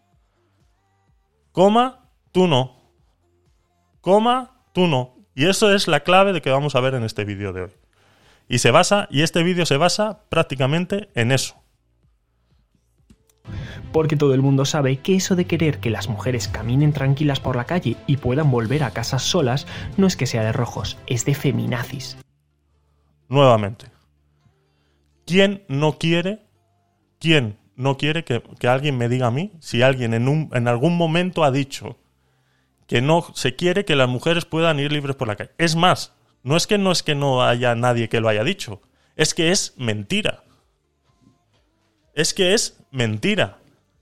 Coma, 1.55 2.01
tú 2.33 2.49
no. 2.49 2.75
Coma, 4.01 4.51
tú 4.73 4.89
no. 4.89 5.15
Y 5.37 5.47
eso 5.47 5.73
es 5.73 5.87
la 5.87 6.01
clave 6.01 6.33
de 6.33 6.43
que 6.43 6.51
vamos 6.51 6.75
a 6.75 6.81
ver 6.81 6.95
en 6.95 7.05
este 7.05 7.25
vídeo 7.25 7.53
de 7.53 7.63
hoy. 7.63 7.71
Y 8.49 8.59
se 8.59 8.73
basa, 8.73 9.07
y 9.09 9.23
este 9.23 9.45
vídeo 9.45 9.65
se 9.65 9.77
basa 9.77 10.25
prácticamente 10.31 11.11
en 11.15 11.31
eso. 11.31 11.55
Porque 13.93 14.17
todo 14.17 14.35
el 14.35 14.43
mundo 14.43 14.65
sabe 14.65 14.97
que 14.97 15.15
eso 15.15 15.37
de 15.37 15.45
querer 15.45 15.79
que 15.79 15.91
las 15.91 16.09
mujeres 16.09 16.49
caminen 16.49 16.93
tranquilas 16.93 17.39
por 17.39 17.55
la 17.55 17.67
calle 17.67 17.97
y 18.09 18.17
puedan 18.17 18.51
volver 18.51 18.83
a 18.83 18.91
casa 18.91 19.21
solas 19.21 19.69
no 19.97 20.09
es 20.09 20.17
que 20.17 20.27
sea 20.27 20.43
de 20.43 20.51
rojos, 20.51 20.99
es 21.07 21.25
de 21.25 21.37
feminazis. 21.37 22.19
Nuevamente. 23.29 23.87
¿Quién 25.25 25.63
no 25.69 25.99
quiere? 25.99 26.49
¿Quién 27.21 27.59
no 27.77 27.97
quiere 27.97 28.25
que, 28.25 28.43
que 28.59 28.69
alguien 28.69 28.97
me 28.97 29.09
diga 29.09 29.27
a 29.27 29.31
mí 29.31 29.53
si 29.61 29.83
alguien 29.83 30.15
en, 30.15 30.29
un, 30.29 30.51
en 30.53 30.69
algún 30.69 30.97
momento 30.97 31.45
ha 31.45 31.51
dicho 31.51 31.99
que 32.87 33.01
no 33.01 33.27
se 33.35 33.57
quiere 33.57 33.85
que 33.85 33.97
las 33.97 34.09
mujeres 34.09 34.45
puedan 34.45 34.79
ir 34.79 34.93
libres 34.93 35.17
por 35.17 35.29
la 35.29 35.37
calle? 35.37 35.51
Es 35.59 35.77
más, 35.77 36.13
no 36.43 36.57
es 36.57 36.67
que 36.67 36.79
no 36.79 36.93
es 36.93 37.03
que 37.03 37.15
no 37.15 37.43
haya 37.43 37.75
nadie 37.75 38.09
que 38.09 38.21
lo 38.21 38.29
haya 38.29 38.45
dicho, 38.45 38.83
es 39.17 39.35
que 39.35 39.51
es 39.51 39.75
mentira. 39.77 40.45
Es 42.15 42.35
que 42.35 42.55
es 42.55 42.79
mentira. 42.91 43.59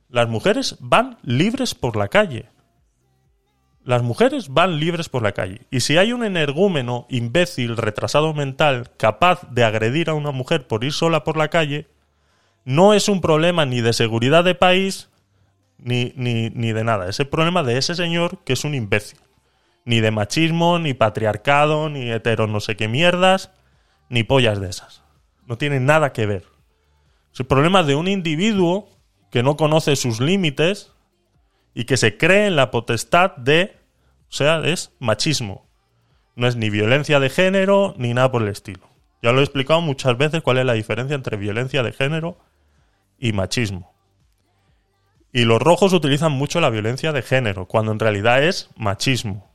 Las 0.09 0.29
mujeres 0.29 0.77
van 0.81 1.19
libres 1.23 1.75
por 1.75 1.97
la 1.97 2.09
calle. 2.09 2.51
Las 3.85 4.03
mujeres 4.03 4.49
van 4.49 4.79
libres 4.79 5.09
por 5.09 5.23
la 5.23 5.33
calle. 5.33 5.63
Y 5.71 5.81
si 5.81 5.97
hay 5.97 6.13
un 6.13 6.25
energúmeno, 6.25 7.07
imbécil, 7.09 7.77
retrasado 7.77 8.35
mental, 8.35 8.91
capaz 8.97 9.49
de 9.51 9.65
agredir 9.65 10.11
a 10.11 10.15
una 10.15 10.31
mujer 10.31 10.67
por 10.67 10.85
ir 10.85 10.93
sola 10.93 11.25
por 11.25 11.37
la 11.37 11.49
calle, 11.49 11.89
no 12.65 12.95
es 12.95 13.09
un 13.09 13.21
problema 13.21 13.67
ni 13.67 13.81
de 13.81 13.93
seguridad 13.93 14.45
de 14.45 14.55
país, 14.55 15.09
ni, 15.79 16.13
ni, 16.17 16.51
ni 16.51 16.73
de 16.73 16.85
nada. 16.85 17.09
Es 17.09 17.19
el 17.21 17.29
problema 17.29 17.63
de 17.63 17.79
ese 17.79 17.95
señor 17.95 18.39
que 18.45 18.53
es 18.53 18.65
un 18.65 18.75
imbécil. 18.75 19.19
Ni 19.85 20.01
de 20.01 20.13
machismo, 20.13 20.79
ni 20.79 20.95
patriarcado, 20.95 21.89
ni 21.89 22.11
hetero 22.11 22.47
no 22.47 22.61
sé 22.61 22.77
qué 22.77 22.87
mierdas, 22.87 23.51
ni 24.09 24.23
pollas 24.23 24.61
de 24.61 24.71
esas. 24.71 25.03
No 25.47 25.59
tiene 25.59 25.81
nada 25.81 26.13
que 26.13 26.27
ver. 26.27 26.45
Es 27.33 27.41
el 27.41 27.47
problema 27.47 27.83
de 27.83 27.97
un 27.97 28.07
individuo 28.07 28.89
que 29.31 29.43
no 29.43 29.57
conoce 29.57 29.97
sus 29.97 30.21
límites 30.21 30.93
y 31.75 31.85
que 31.85 31.97
se 31.97 32.17
cree 32.17 32.47
en 32.47 32.55
la 32.55 32.71
potestad 32.71 33.35
de, 33.37 33.77
o 34.29 34.33
sea, 34.33 34.61
es 34.61 34.93
machismo. 35.01 35.67
No 36.37 36.47
es 36.47 36.55
ni 36.55 36.71
violencia 36.71 37.19
de 37.19 37.31
género 37.31 37.95
ni 37.97 38.15
nada 38.15 38.31
por 38.31 38.43
el 38.43 38.49
estilo. 38.49 38.89
Ya 39.23 39.33
lo 39.33 39.41
he 39.41 39.45
explicado 39.45 39.81
muchas 39.81 40.17
veces 40.17 40.43
cuál 40.43 40.59
es 40.59 40.67
la 40.67 40.75
diferencia 40.75 41.15
entre 41.15 41.37
violencia 41.37 41.83
de 41.83 41.93
género 41.93 42.39
y 43.23 43.33
machismo. 43.33 43.95
Y 45.33 45.45
los 45.45 45.63
rojos 45.63 45.93
utilizan 45.93 46.33
mucho 46.33 46.61
la 46.61 46.71
violencia 46.71 47.13
de 47.13 47.23
género, 47.23 47.67
cuando 47.67 47.93
en 47.93 48.01
realidad 48.01 48.43
es 48.43 48.69
machismo. 48.77 49.49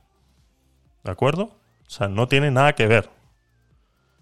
¿De 1.04 1.10
acuerdo? 1.10 1.54
O 1.86 1.90
sea, 1.90 2.08
no 2.08 2.28
tiene 2.28 2.50
nada 2.50 2.74
que 2.74 2.86
ver. 2.86 3.10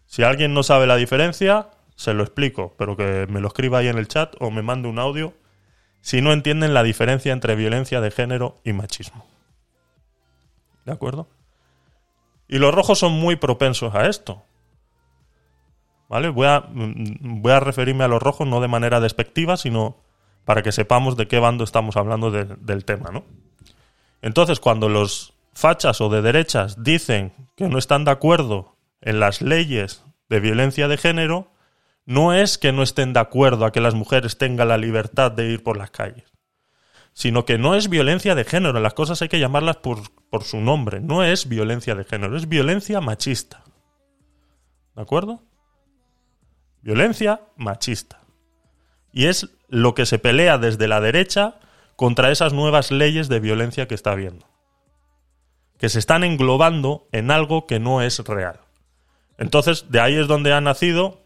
Si 0.07 0.25
alguien 0.25 0.53
no 0.53 0.65
sabe 0.65 0.89
la 0.89 0.97
diferencia, 0.97 1.69
se 1.95 2.13
lo 2.13 2.25
explico, 2.25 2.75
pero 2.77 2.97
que 2.97 3.29
me 3.31 3.41
lo 3.41 3.47
escriba 3.47 3.79
ahí 3.79 3.87
en 3.87 3.99
el 3.99 4.09
chat 4.09 4.35
o 4.41 4.51
me 4.51 4.63
mande 4.63 4.89
un 4.89 4.99
audio 4.99 5.33
si 6.01 6.21
no 6.21 6.33
entienden 6.33 6.75
la 6.75 6.83
diferencia 6.83 7.33
entre 7.33 7.55
violencia 7.55 8.01
de 8.01 8.11
género 8.11 8.61
y 8.65 8.73
machismo. 8.73 9.27
¿De 10.85 10.93
acuerdo? 10.93 11.29
Y 12.49 12.59
los 12.59 12.75
rojos 12.75 12.99
son 12.99 13.13
muy 13.13 13.37
propensos 13.37 13.95
a 13.95 14.07
esto. 14.09 14.43
¿Vale? 16.09 16.29
Voy 16.29 16.47
a, 16.47 16.61
mm, 16.61 17.43
voy 17.43 17.53
a 17.53 17.61
referirme 17.61 18.05
a 18.05 18.09
los 18.09 18.23
rojos 18.23 18.47
no 18.47 18.61
de 18.61 18.69
manera 18.69 19.01
despectiva, 19.01 19.57
sino 19.57 20.03
para 20.45 20.63
que 20.63 20.71
sepamos 20.73 21.17
de 21.17 21.27
qué 21.27 21.39
bando 21.41 21.65
estamos 21.65 21.97
hablando 21.97 22.31
de- 22.31 22.45
del 22.45 22.85
tema, 22.85 23.11
¿no? 23.11 23.25
Entonces, 24.23 24.61
cuando 24.61 24.89
los 24.89 25.35
fachas 25.53 26.01
o 26.01 26.09
de 26.09 26.23
derechas 26.23 26.83
dicen 26.83 27.33
que 27.57 27.69
no 27.69 27.79
están 27.79 28.05
de 28.05 28.13
acuerdo 28.13 28.77
en 29.01 29.19
las 29.21 29.43
leyes 29.43 30.05
de 30.29 30.41
violencia 30.41 30.87
de 30.89 30.97
género, 30.97 31.51
no 32.05 32.33
es 32.33 32.59
que 32.59 32.73
no 32.73 32.83
estén 32.85 33.13
de 33.13 33.21
acuerdo 33.21 33.65
a 33.65 33.73
que 33.73 33.81
las 33.81 33.95
mujeres 33.95 34.39
tengan 34.39 34.69
la 34.69 34.79
libertad 34.79 35.33
de 35.33 35.47
ir 35.51 35.63
por 35.65 35.77
las 35.77 35.91
calles, 35.91 36.33
sino 37.13 37.45
que 37.45 37.59
no 37.59 37.75
es 37.75 37.89
violencia 37.89 38.35
de 38.37 38.45
género, 38.45 38.79
las 38.79 38.95
cosas 38.95 39.21
hay 39.23 39.29
que 39.29 39.41
llamarlas 39.41 39.79
por, 39.79 39.99
por 40.31 40.45
su 40.45 40.59
nombre, 40.61 41.01
no 41.01 41.25
es 41.25 41.49
violencia 41.49 41.95
de 41.97 42.05
género, 42.05 42.37
es 42.37 42.49
violencia 42.49 43.01
machista. 43.01 43.65
¿De 44.95 45.03
acuerdo? 45.03 45.43
Violencia 46.87 47.41
machista. 47.57 48.21
Y 49.13 49.27
es 49.27 49.49
lo 49.69 49.97
que 49.97 50.07
se 50.07 50.21
pelea 50.21 50.57
desde 50.57 50.87
la 50.87 51.01
derecha 51.01 51.59
contra 51.97 52.31
esas 52.31 52.53
nuevas 52.53 52.93
leyes 52.93 53.29
de 53.29 53.41
violencia 53.41 53.89
que 53.89 53.97
está 53.97 54.13
habiendo. 54.13 54.47
Que 55.79 55.89
se 55.89 55.99
están 55.99 56.23
englobando 56.23 57.09
en 57.11 57.33
algo 57.33 57.67
que 57.67 57.81
no 57.81 58.03
es 58.03 58.21
real. 58.21 58.61
Entonces, 59.37 59.87
de 59.91 59.99
ahí 59.99 60.15
es 60.15 60.29
donde 60.29 60.53
ha 60.53 60.61
nacido 60.61 61.23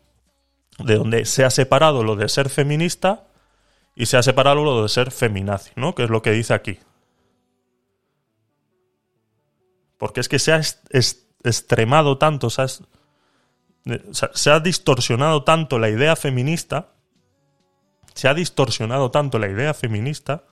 de 0.78 0.94
donde 0.94 1.26
se 1.26 1.44
ha 1.44 1.50
separado 1.50 2.04
lo 2.04 2.16
de 2.16 2.30
ser 2.30 2.48
feminista 2.48 3.26
y 3.94 4.06
se 4.06 4.16
ha 4.16 4.22
separado 4.22 4.64
lo 4.64 4.82
de 4.82 4.88
ser 4.88 5.10
feminazi, 5.10 5.72
¿no? 5.76 5.94
Que 5.94 6.04
es 6.04 6.08
lo 6.10 6.22
que 6.22 6.30
dice 6.30 6.54
aquí. 6.54 6.78
Porque 9.98 10.20
es 10.20 10.28
que 10.30 10.38
se 10.38 10.52
ha 10.52 10.56
est- 10.56 10.86
est- 10.88 11.28
extremado 11.44 12.16
tanto, 12.16 12.48
se 12.48 12.62
ha, 12.62 12.64
es- 12.64 12.80
eh, 12.80 12.84
sea, 14.12 14.30
se 14.34 14.50
ha 14.50 14.60
distorsionado 14.60 15.44
tanto 15.44 15.78
la 15.78 15.88
idea 15.88 16.16
feminista, 16.16 16.92
se 18.14 18.28
ha 18.28 18.34
distorsionado 18.34 19.10
tanto 19.10 19.38
la 19.38 19.48
idea 19.48 19.74
feminista, 19.74 20.44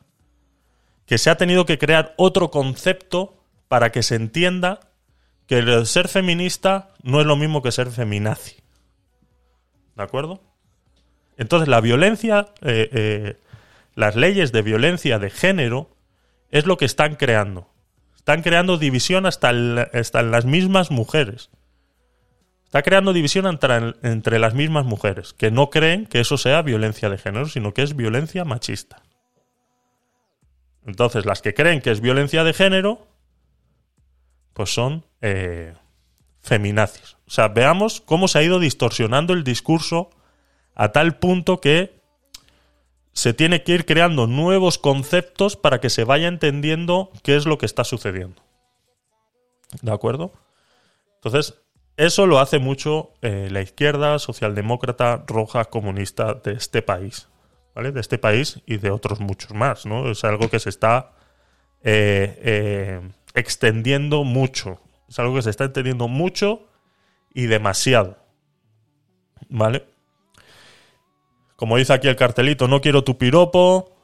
que 1.06 1.18
se 1.18 1.30
ha 1.30 1.36
tenido 1.36 1.66
que 1.66 1.78
crear 1.78 2.14
otro 2.16 2.50
concepto 2.50 3.42
para 3.68 3.90
que 3.92 4.02
se 4.02 4.14
entienda 4.14 4.80
que 5.46 5.58
el 5.58 5.86
ser 5.86 6.08
feminista 6.08 6.90
no 7.02 7.20
es 7.20 7.26
lo 7.26 7.36
mismo 7.36 7.62
que 7.62 7.72
ser 7.72 7.90
feminazi. 7.90 8.56
¿De 9.96 10.02
acuerdo? 10.02 10.42
Entonces 11.38 11.68
la 11.68 11.80
violencia, 11.80 12.48
eh, 12.60 12.90
eh, 12.92 13.36
las 13.94 14.16
leyes 14.16 14.52
de 14.52 14.62
violencia 14.62 15.18
de 15.18 15.30
género 15.30 15.90
es 16.50 16.66
lo 16.66 16.76
que 16.76 16.84
están 16.84 17.16
creando. 17.16 17.70
están 18.16 18.42
creando 18.42 18.76
división 18.76 19.24
hasta, 19.24 19.48
hasta 19.94 20.20
en 20.20 20.30
las 20.30 20.44
mismas 20.44 20.90
mujeres. 20.90 21.48
Está 22.68 22.82
creando 22.82 23.14
división 23.14 23.46
entre, 23.46 23.94
entre 24.02 24.38
las 24.38 24.52
mismas 24.52 24.84
mujeres, 24.84 25.32
que 25.32 25.50
no 25.50 25.70
creen 25.70 26.04
que 26.04 26.20
eso 26.20 26.36
sea 26.36 26.60
violencia 26.60 27.08
de 27.08 27.16
género, 27.16 27.46
sino 27.46 27.72
que 27.72 27.82
es 27.82 27.96
violencia 27.96 28.44
machista. 28.44 29.00
Entonces, 30.84 31.24
las 31.24 31.40
que 31.40 31.54
creen 31.54 31.80
que 31.80 31.90
es 31.90 32.02
violencia 32.02 32.44
de 32.44 32.52
género, 32.52 33.08
pues 34.52 34.68
son 34.68 35.06
eh, 35.22 35.72
feminazis. 36.42 37.16
O 37.26 37.30
sea, 37.30 37.48
veamos 37.48 38.02
cómo 38.02 38.28
se 38.28 38.38
ha 38.38 38.42
ido 38.42 38.58
distorsionando 38.58 39.32
el 39.32 39.44
discurso 39.44 40.10
a 40.74 40.92
tal 40.92 41.18
punto 41.18 41.62
que 41.62 42.02
se 43.14 43.32
tiene 43.32 43.64
que 43.64 43.72
ir 43.72 43.86
creando 43.86 44.26
nuevos 44.26 44.76
conceptos 44.76 45.56
para 45.56 45.80
que 45.80 45.88
se 45.88 46.04
vaya 46.04 46.28
entendiendo 46.28 47.12
qué 47.22 47.36
es 47.36 47.46
lo 47.46 47.56
que 47.56 47.64
está 47.64 47.84
sucediendo. 47.84 48.42
¿De 49.80 49.90
acuerdo? 49.90 50.34
Entonces, 51.14 51.54
eso 51.98 52.28
lo 52.28 52.38
hace 52.38 52.60
mucho 52.60 53.12
eh, 53.22 53.48
la 53.50 53.60
izquierda 53.60 54.20
socialdemócrata 54.20 55.24
roja 55.26 55.64
comunista 55.64 56.34
de 56.34 56.52
este 56.52 56.80
país. 56.80 57.28
¿Vale? 57.74 57.92
De 57.92 58.00
este 58.00 58.18
país 58.18 58.60
y 58.66 58.78
de 58.78 58.90
otros 58.90 59.20
muchos 59.20 59.52
más, 59.52 59.84
¿no? 59.84 60.10
Es 60.10 60.24
algo 60.24 60.48
que 60.48 60.58
se 60.58 60.68
está 60.68 61.12
eh, 61.82 62.38
eh, 62.42 63.00
extendiendo 63.34 64.24
mucho. 64.24 64.80
Es 65.08 65.18
algo 65.18 65.34
que 65.34 65.42
se 65.42 65.50
está 65.50 65.64
extendiendo 65.64 66.08
mucho 66.08 66.66
y 67.34 67.46
demasiado. 67.46 68.16
¿Vale? 69.48 69.84
Como 71.56 71.76
dice 71.76 71.92
aquí 71.92 72.06
el 72.06 72.16
cartelito, 72.16 72.68
no 72.68 72.80
quiero 72.80 73.02
tu 73.02 73.18
piropo, 73.18 73.96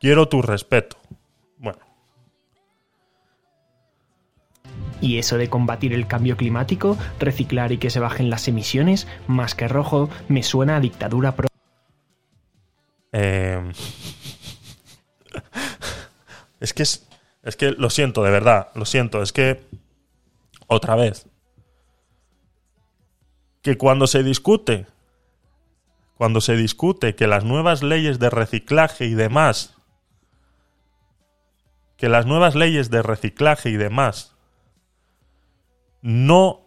quiero 0.00 0.28
tu 0.28 0.42
respeto. 0.42 0.96
Y 5.02 5.18
eso 5.18 5.36
de 5.36 5.50
combatir 5.50 5.92
el 5.92 6.06
cambio 6.06 6.38
climático, 6.38 6.96
reciclar 7.18 7.72
y 7.72 7.78
que 7.78 7.90
se 7.90 8.00
bajen 8.00 8.30
las 8.30 8.48
emisiones, 8.48 9.06
más 9.26 9.54
que 9.54 9.68
rojo, 9.68 10.08
me 10.28 10.42
suena 10.42 10.76
a 10.76 10.80
dictadura 10.80 11.36
pro. 11.36 11.48
Eh, 13.12 13.70
es 16.60 16.72
que 16.72 16.84
es, 16.84 17.06
es 17.42 17.56
que 17.56 17.72
lo 17.72 17.90
siento, 17.90 18.22
de 18.22 18.30
verdad, 18.30 18.68
lo 18.74 18.86
siento, 18.86 19.20
es 19.20 19.34
que 19.34 19.60
otra 20.68 20.94
vez 20.94 21.26
que 23.62 23.76
cuando 23.76 24.06
se 24.06 24.22
discute 24.22 24.86
cuando 26.16 26.40
se 26.40 26.56
discute 26.56 27.14
que 27.14 27.26
las 27.26 27.44
nuevas 27.44 27.82
leyes 27.82 28.18
de 28.18 28.30
reciclaje 28.30 29.06
y 29.06 29.14
demás 29.14 29.74
que 31.96 32.08
las 32.08 32.26
nuevas 32.26 32.54
leyes 32.54 32.90
de 32.90 33.02
reciclaje 33.02 33.70
y 33.70 33.76
demás 33.76 34.31
no 36.02 36.58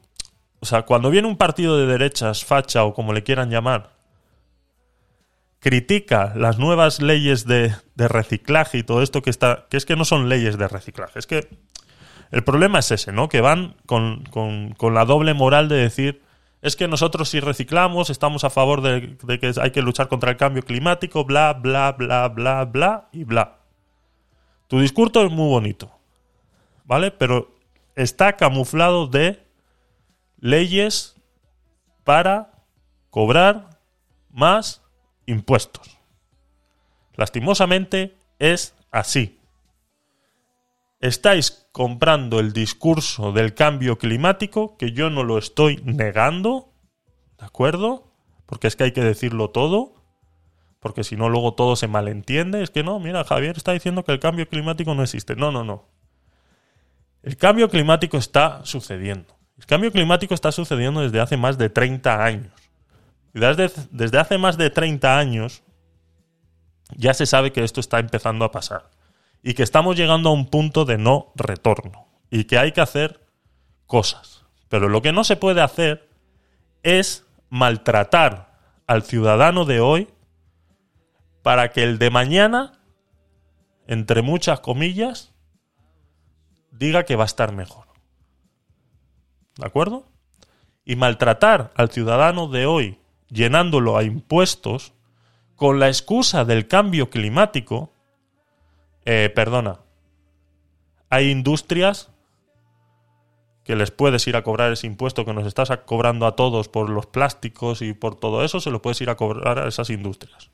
o 0.61 0.65
sea, 0.65 0.81
cuando 0.83 1.11
viene 1.11 1.27
un 1.27 1.37
partido 1.37 1.77
de 1.77 1.85
derechas, 1.85 2.43
facha 2.43 2.85
o 2.85 2.93
como 2.95 3.13
le 3.13 3.21
quieran 3.21 3.51
llamar, 3.51 3.91
critica 5.59 6.33
las 6.35 6.57
nuevas 6.57 7.01
leyes 7.01 7.45
de, 7.45 7.73
de 7.95 8.07
reciclaje 8.07 8.79
y 8.79 8.83
todo 8.83 9.01
esto 9.01 9.21
que 9.21 9.29
está. 9.29 9.65
que 9.69 9.77
es 9.77 9.85
que 9.85 9.95
no 9.95 10.05
son 10.05 10.29
leyes 10.29 10.57
de 10.57 10.67
reciclaje. 10.67 11.19
Es 11.19 11.27
que 11.27 11.47
el 12.31 12.43
problema 12.43 12.79
es 12.79 12.91
ese, 12.91 13.11
¿no? 13.11 13.29
Que 13.29 13.41
van 13.41 13.75
con, 13.85 14.23
con- 14.25 14.73
con 14.73 14.93
la 14.93 15.05
doble 15.05 15.33
moral 15.33 15.69
de 15.69 15.75
decir. 15.75 16.23
Es 16.61 16.75
que 16.75 16.87
nosotros 16.87 17.29
si 17.29 17.39
reciclamos 17.39 18.09
estamos 18.09 18.43
a 18.43 18.49
favor 18.49 18.81
de, 18.81 19.17
de 19.21 19.39
que 19.39 19.51
hay 19.61 19.69
que 19.71 19.83
luchar 19.83 20.07
contra 20.07 20.31
el 20.31 20.37
cambio 20.37 20.63
climático, 20.63 21.23
bla, 21.25 21.53
bla, 21.53 21.91
bla, 21.91 22.27
bla, 22.29 22.65
bla 22.65 23.09
y 23.11 23.23
bla. 23.23 23.59
Tu 24.67 24.79
discurso 24.79 25.23
es 25.23 25.31
muy 25.31 25.47
bonito, 25.47 25.91
¿vale? 26.85 27.11
Pero 27.11 27.54
está 27.95 28.35
camuflado 28.35 29.07
de 29.07 29.45
leyes 30.39 31.15
para 32.03 32.51
cobrar 33.09 33.79
más 34.29 34.81
impuestos. 35.25 35.97
Lastimosamente 37.15 38.17
es 38.39 38.75
así. 38.91 39.39
Estáis 40.99 41.67
comprando 41.71 42.39
el 42.39 42.53
discurso 42.53 43.31
del 43.31 43.53
cambio 43.53 43.97
climático, 43.97 44.77
que 44.77 44.91
yo 44.91 45.09
no 45.09 45.23
lo 45.23 45.37
estoy 45.37 45.77
negando, 45.83 46.73
¿de 47.37 47.45
acuerdo? 47.45 48.11
Porque 48.45 48.67
es 48.67 48.75
que 48.75 48.85
hay 48.85 48.91
que 48.91 49.03
decirlo 49.03 49.49
todo, 49.49 49.95
porque 50.79 51.03
si 51.03 51.15
no 51.15 51.29
luego 51.29 51.53
todo 51.53 51.75
se 51.75 51.87
malentiende. 51.87 52.61
Es 52.61 52.69
que 52.69 52.83
no, 52.83 52.99
mira, 52.99 53.23
Javier 53.23 53.57
está 53.57 53.71
diciendo 53.71 54.03
que 54.03 54.11
el 54.11 54.19
cambio 54.19 54.47
climático 54.47 54.93
no 54.93 55.03
existe. 55.03 55.35
No, 55.35 55.51
no, 55.51 55.63
no. 55.63 55.94
El 57.25 57.37
cambio 57.37 57.69
climático 57.69 58.17
está 58.17 58.63
sucediendo. 58.65 59.35
El 59.57 59.65
cambio 59.65 59.91
climático 59.91 60.35
está 60.35 60.51
sucediendo 60.51 61.01
desde 61.01 61.19
hace 61.19 61.37
más 61.37 61.57
de 61.57 61.69
30 61.71 62.23
años. 62.23 62.53
Desde, 63.33 63.71
desde 63.89 64.19
hace 64.19 64.37
más 64.37 64.57
de 64.57 64.69
30 64.69 65.17
años 65.17 65.63
ya 66.95 67.15
se 67.15 67.25
sabe 67.25 67.51
que 67.51 67.63
esto 67.63 67.79
está 67.79 67.97
empezando 67.97 68.45
a 68.45 68.51
pasar. 68.51 68.91
Y 69.41 69.55
que 69.55 69.63
estamos 69.63 69.97
llegando 69.97 70.29
a 70.29 70.33
un 70.33 70.51
punto 70.51 70.85
de 70.85 70.99
no 70.99 71.31
retorno. 71.33 72.07
Y 72.29 72.43
que 72.43 72.59
hay 72.59 72.73
que 72.73 72.81
hacer 72.81 73.25
cosas. 73.87 74.45
Pero 74.69 74.87
lo 74.87 75.01
que 75.01 75.11
no 75.11 75.23
se 75.23 75.35
puede 75.35 75.61
hacer 75.61 76.07
es 76.83 77.25
maltratar 77.49 78.59
al 78.85 79.01
ciudadano 79.01 79.65
de 79.65 79.79
hoy 79.79 80.09
para 81.41 81.71
que 81.71 81.81
el 81.81 81.97
de 81.97 82.11
mañana, 82.11 82.73
entre 83.87 84.21
muchas 84.21 84.59
comillas, 84.59 85.34
diga 86.77 87.03
que 87.03 87.15
va 87.15 87.23
a 87.23 87.25
estar 87.25 87.53
mejor. 87.53 87.87
¿De 89.57 89.65
acuerdo? 89.65 90.05
Y 90.83 90.95
maltratar 90.95 91.71
al 91.75 91.89
ciudadano 91.89 92.47
de 92.47 92.65
hoy 92.65 92.99
llenándolo 93.29 93.97
a 93.97 94.03
impuestos 94.03 94.93
con 95.55 95.79
la 95.79 95.87
excusa 95.87 96.45
del 96.45 96.67
cambio 96.67 97.09
climático, 97.09 97.91
eh, 99.05 99.31
perdona, 99.33 99.79
hay 101.09 101.31
industrias 101.31 102.11
que 103.63 103.75
les 103.75 103.89
puedes 103.89 104.27
ir 104.27 104.35
a 104.35 104.43
cobrar 104.43 104.71
ese 104.71 104.85
impuesto 104.85 105.25
que 105.25 105.33
nos 105.33 105.47
estás 105.47 105.71
cobrando 105.85 106.27
a 106.27 106.35
todos 106.35 106.69
por 106.69 106.89
los 106.89 107.07
plásticos 107.07 107.81
y 107.81 107.93
por 107.93 108.15
todo 108.15 108.43
eso, 108.43 108.59
se 108.59 108.69
lo 108.69 108.81
puedes 108.81 109.01
ir 109.01 109.09
a 109.09 109.15
cobrar 109.15 109.59
a 109.59 109.67
esas 109.67 109.89
industrias. 109.89 110.51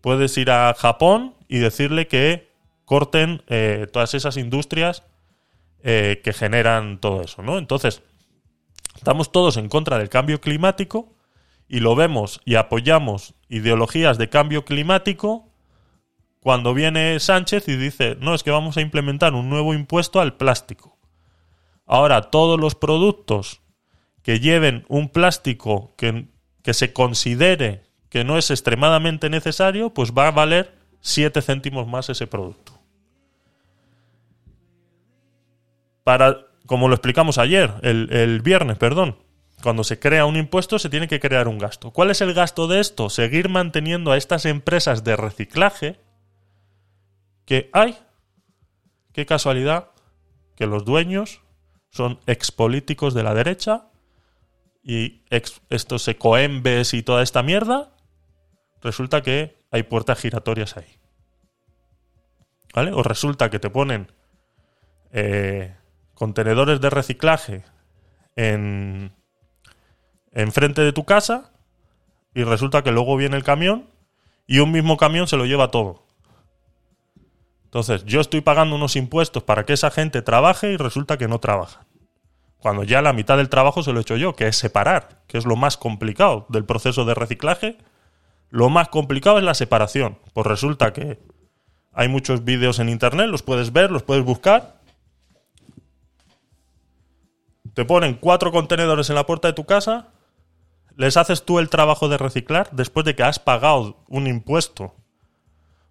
Puedes 0.00 0.36
ir 0.36 0.50
a 0.50 0.74
Japón 0.74 1.34
y 1.48 1.58
decirle 1.58 2.06
que 2.06 2.52
corten 2.84 3.42
eh, 3.46 3.86
todas 3.90 4.12
esas 4.12 4.36
industrias 4.36 5.04
eh, 5.86 6.22
que 6.24 6.32
generan 6.32 6.98
todo 6.98 7.20
eso, 7.20 7.42
¿no? 7.42 7.58
Entonces, 7.58 8.02
estamos 8.96 9.30
todos 9.32 9.58
en 9.58 9.68
contra 9.68 9.98
del 9.98 10.08
cambio 10.08 10.40
climático 10.40 11.14
y 11.68 11.80
lo 11.80 11.94
vemos 11.94 12.40
y 12.46 12.54
apoyamos 12.54 13.34
ideologías 13.50 14.16
de 14.16 14.30
cambio 14.30 14.64
climático 14.64 15.52
cuando 16.40 16.72
viene 16.72 17.20
Sánchez 17.20 17.68
y 17.68 17.76
dice, 17.76 18.16
no, 18.18 18.34
es 18.34 18.42
que 18.42 18.50
vamos 18.50 18.78
a 18.78 18.80
implementar 18.80 19.34
un 19.34 19.50
nuevo 19.50 19.74
impuesto 19.74 20.20
al 20.22 20.38
plástico. 20.38 20.96
Ahora, 21.84 22.30
todos 22.30 22.58
los 22.58 22.74
productos 22.74 23.60
que 24.22 24.40
lleven 24.40 24.86
un 24.88 25.10
plástico 25.10 25.92
que, 25.98 26.28
que 26.62 26.72
se 26.72 26.94
considere 26.94 27.82
que 28.08 28.24
no 28.24 28.38
es 28.38 28.50
extremadamente 28.50 29.28
necesario, 29.28 29.90
pues 29.90 30.12
va 30.12 30.28
a 30.28 30.30
valer 30.30 30.78
7 31.00 31.42
céntimos 31.42 31.86
más 31.86 32.08
ese 32.08 32.26
producto. 32.26 32.73
Para, 36.04 36.46
como 36.66 36.88
lo 36.88 36.94
explicamos 36.94 37.38
ayer, 37.38 37.74
el, 37.82 38.08
el 38.12 38.40
viernes, 38.42 38.78
perdón, 38.78 39.18
cuando 39.62 39.82
se 39.82 39.98
crea 39.98 40.26
un 40.26 40.36
impuesto 40.36 40.78
se 40.78 40.90
tiene 40.90 41.08
que 41.08 41.20
crear 41.20 41.48
un 41.48 41.58
gasto. 41.58 41.90
¿Cuál 41.90 42.10
es 42.10 42.20
el 42.20 42.34
gasto 42.34 42.68
de 42.68 42.80
esto? 42.80 43.08
Seguir 43.08 43.48
manteniendo 43.48 44.12
a 44.12 44.16
estas 44.18 44.44
empresas 44.44 45.02
de 45.02 45.16
reciclaje 45.16 45.98
que 47.46 47.70
hay, 47.72 47.98
qué 49.12 49.24
casualidad, 49.24 49.90
que 50.54 50.66
los 50.66 50.84
dueños 50.84 51.40
son 51.90 52.20
expolíticos 52.26 53.14
de 53.14 53.22
la 53.22 53.34
derecha 53.34 53.86
y 54.82 55.22
ex- 55.30 55.62
estos 55.70 56.06
ecoembes 56.08 56.92
y 56.92 57.02
toda 57.02 57.22
esta 57.22 57.42
mierda, 57.42 57.92
resulta 58.82 59.22
que 59.22 59.56
hay 59.70 59.84
puertas 59.84 60.18
giratorias 60.20 60.76
ahí. 60.76 60.98
¿Vale? 62.74 62.92
O 62.92 63.02
resulta 63.02 63.48
que 63.48 63.58
te 63.58 63.70
ponen 63.70 64.12
eh, 65.12 65.74
contenedores 66.14 66.80
de 66.80 66.90
reciclaje 66.90 67.64
en 68.36 69.12
enfrente 70.32 70.82
de 70.82 70.92
tu 70.92 71.04
casa 71.04 71.52
y 72.34 72.42
resulta 72.44 72.82
que 72.82 72.92
luego 72.92 73.16
viene 73.16 73.36
el 73.36 73.44
camión 73.44 73.88
y 74.46 74.58
un 74.58 74.72
mismo 74.72 74.96
camión 74.96 75.26
se 75.26 75.36
lo 75.36 75.46
lleva 75.46 75.70
todo. 75.70 76.04
Entonces, 77.64 78.04
yo 78.04 78.20
estoy 78.20 78.40
pagando 78.40 78.76
unos 78.76 78.94
impuestos 78.94 79.42
para 79.42 79.64
que 79.64 79.72
esa 79.72 79.90
gente 79.90 80.22
trabaje 80.22 80.72
y 80.72 80.76
resulta 80.76 81.18
que 81.18 81.26
no 81.26 81.40
trabaja. 81.40 81.86
Cuando 82.58 82.84
ya 82.84 83.02
la 83.02 83.12
mitad 83.12 83.36
del 83.36 83.48
trabajo 83.48 83.82
se 83.82 83.92
lo 83.92 83.98
he 83.98 84.02
hecho 84.02 84.16
yo, 84.16 84.34
que 84.34 84.46
es 84.46 84.56
separar, 84.56 85.22
que 85.26 85.38
es 85.38 85.44
lo 85.44 85.56
más 85.56 85.76
complicado 85.76 86.46
del 86.48 86.64
proceso 86.64 87.04
de 87.04 87.14
reciclaje. 87.14 87.76
Lo 88.48 88.70
más 88.70 88.88
complicado 88.88 89.38
es 89.38 89.44
la 89.44 89.54
separación. 89.54 90.18
Pues 90.32 90.46
resulta 90.46 90.92
que 90.92 91.18
hay 91.92 92.08
muchos 92.08 92.44
vídeos 92.44 92.78
en 92.78 92.88
internet, 92.88 93.26
los 93.26 93.42
puedes 93.42 93.72
ver, 93.72 93.90
los 93.90 94.02
puedes 94.02 94.24
buscar, 94.24 94.80
te 97.74 97.84
ponen 97.84 98.14
cuatro 98.14 98.52
contenedores 98.52 99.10
en 99.10 99.16
la 99.16 99.26
puerta 99.26 99.48
de 99.48 99.54
tu 99.54 99.64
casa, 99.64 100.08
les 100.96 101.16
haces 101.16 101.44
tú 101.44 101.58
el 101.58 101.68
trabajo 101.68 102.08
de 102.08 102.18
reciclar 102.18 102.68
después 102.72 103.04
de 103.04 103.14
que 103.14 103.24
has 103.24 103.38
pagado 103.38 103.96
un 104.08 104.26
impuesto 104.26 104.94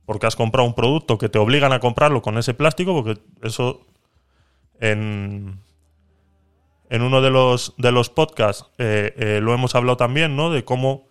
porque 0.05 0.27
has 0.27 0.35
comprado 0.35 0.67
un 0.67 0.73
producto 0.73 1.17
que 1.17 1.29
te 1.29 1.39
obligan 1.39 1.71
a 1.73 1.79
comprarlo 1.79 2.21
con 2.21 2.37
ese 2.37 2.53
plástico, 2.53 2.93
porque 2.93 3.21
eso 3.41 3.85
en, 4.79 5.59
en 6.89 7.01
uno 7.01 7.21
de 7.21 7.29
los, 7.29 7.73
de 7.77 7.91
los 7.91 8.09
podcasts 8.09 8.65
eh, 8.77 9.13
eh, 9.17 9.39
lo 9.41 9.53
hemos 9.53 9.75
hablado 9.75 9.97
también, 9.97 10.35
¿no? 10.35 10.51
De 10.51 10.65
cómo 10.65 11.07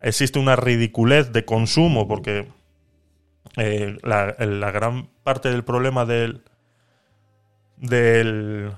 existe 0.00 0.38
una 0.38 0.56
ridiculez 0.56 1.32
de 1.32 1.44
consumo, 1.44 2.06
porque 2.06 2.48
eh, 3.56 3.98
la, 4.02 4.36
la 4.38 4.70
gran 4.70 5.08
parte 5.24 5.50
del 5.50 5.64
problema 5.64 6.04
del, 6.04 6.42
del, 7.76 8.72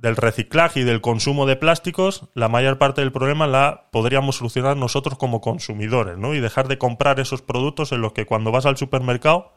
del 0.00 0.16
reciclaje 0.16 0.80
y 0.80 0.84
del 0.84 1.00
consumo 1.00 1.46
de 1.46 1.56
plásticos, 1.56 2.28
la 2.34 2.48
mayor 2.48 2.78
parte 2.78 3.00
del 3.00 3.12
problema 3.12 3.46
la 3.46 3.88
podríamos 3.90 4.36
solucionar 4.36 4.76
nosotros 4.76 5.18
como 5.18 5.40
consumidores, 5.40 6.18
¿no? 6.18 6.34
Y 6.34 6.40
dejar 6.40 6.68
de 6.68 6.78
comprar 6.78 7.18
esos 7.20 7.42
productos 7.42 7.92
en 7.92 8.00
los 8.00 8.12
que 8.12 8.26
cuando 8.26 8.52
vas 8.52 8.66
al 8.66 8.76
supermercado 8.76 9.52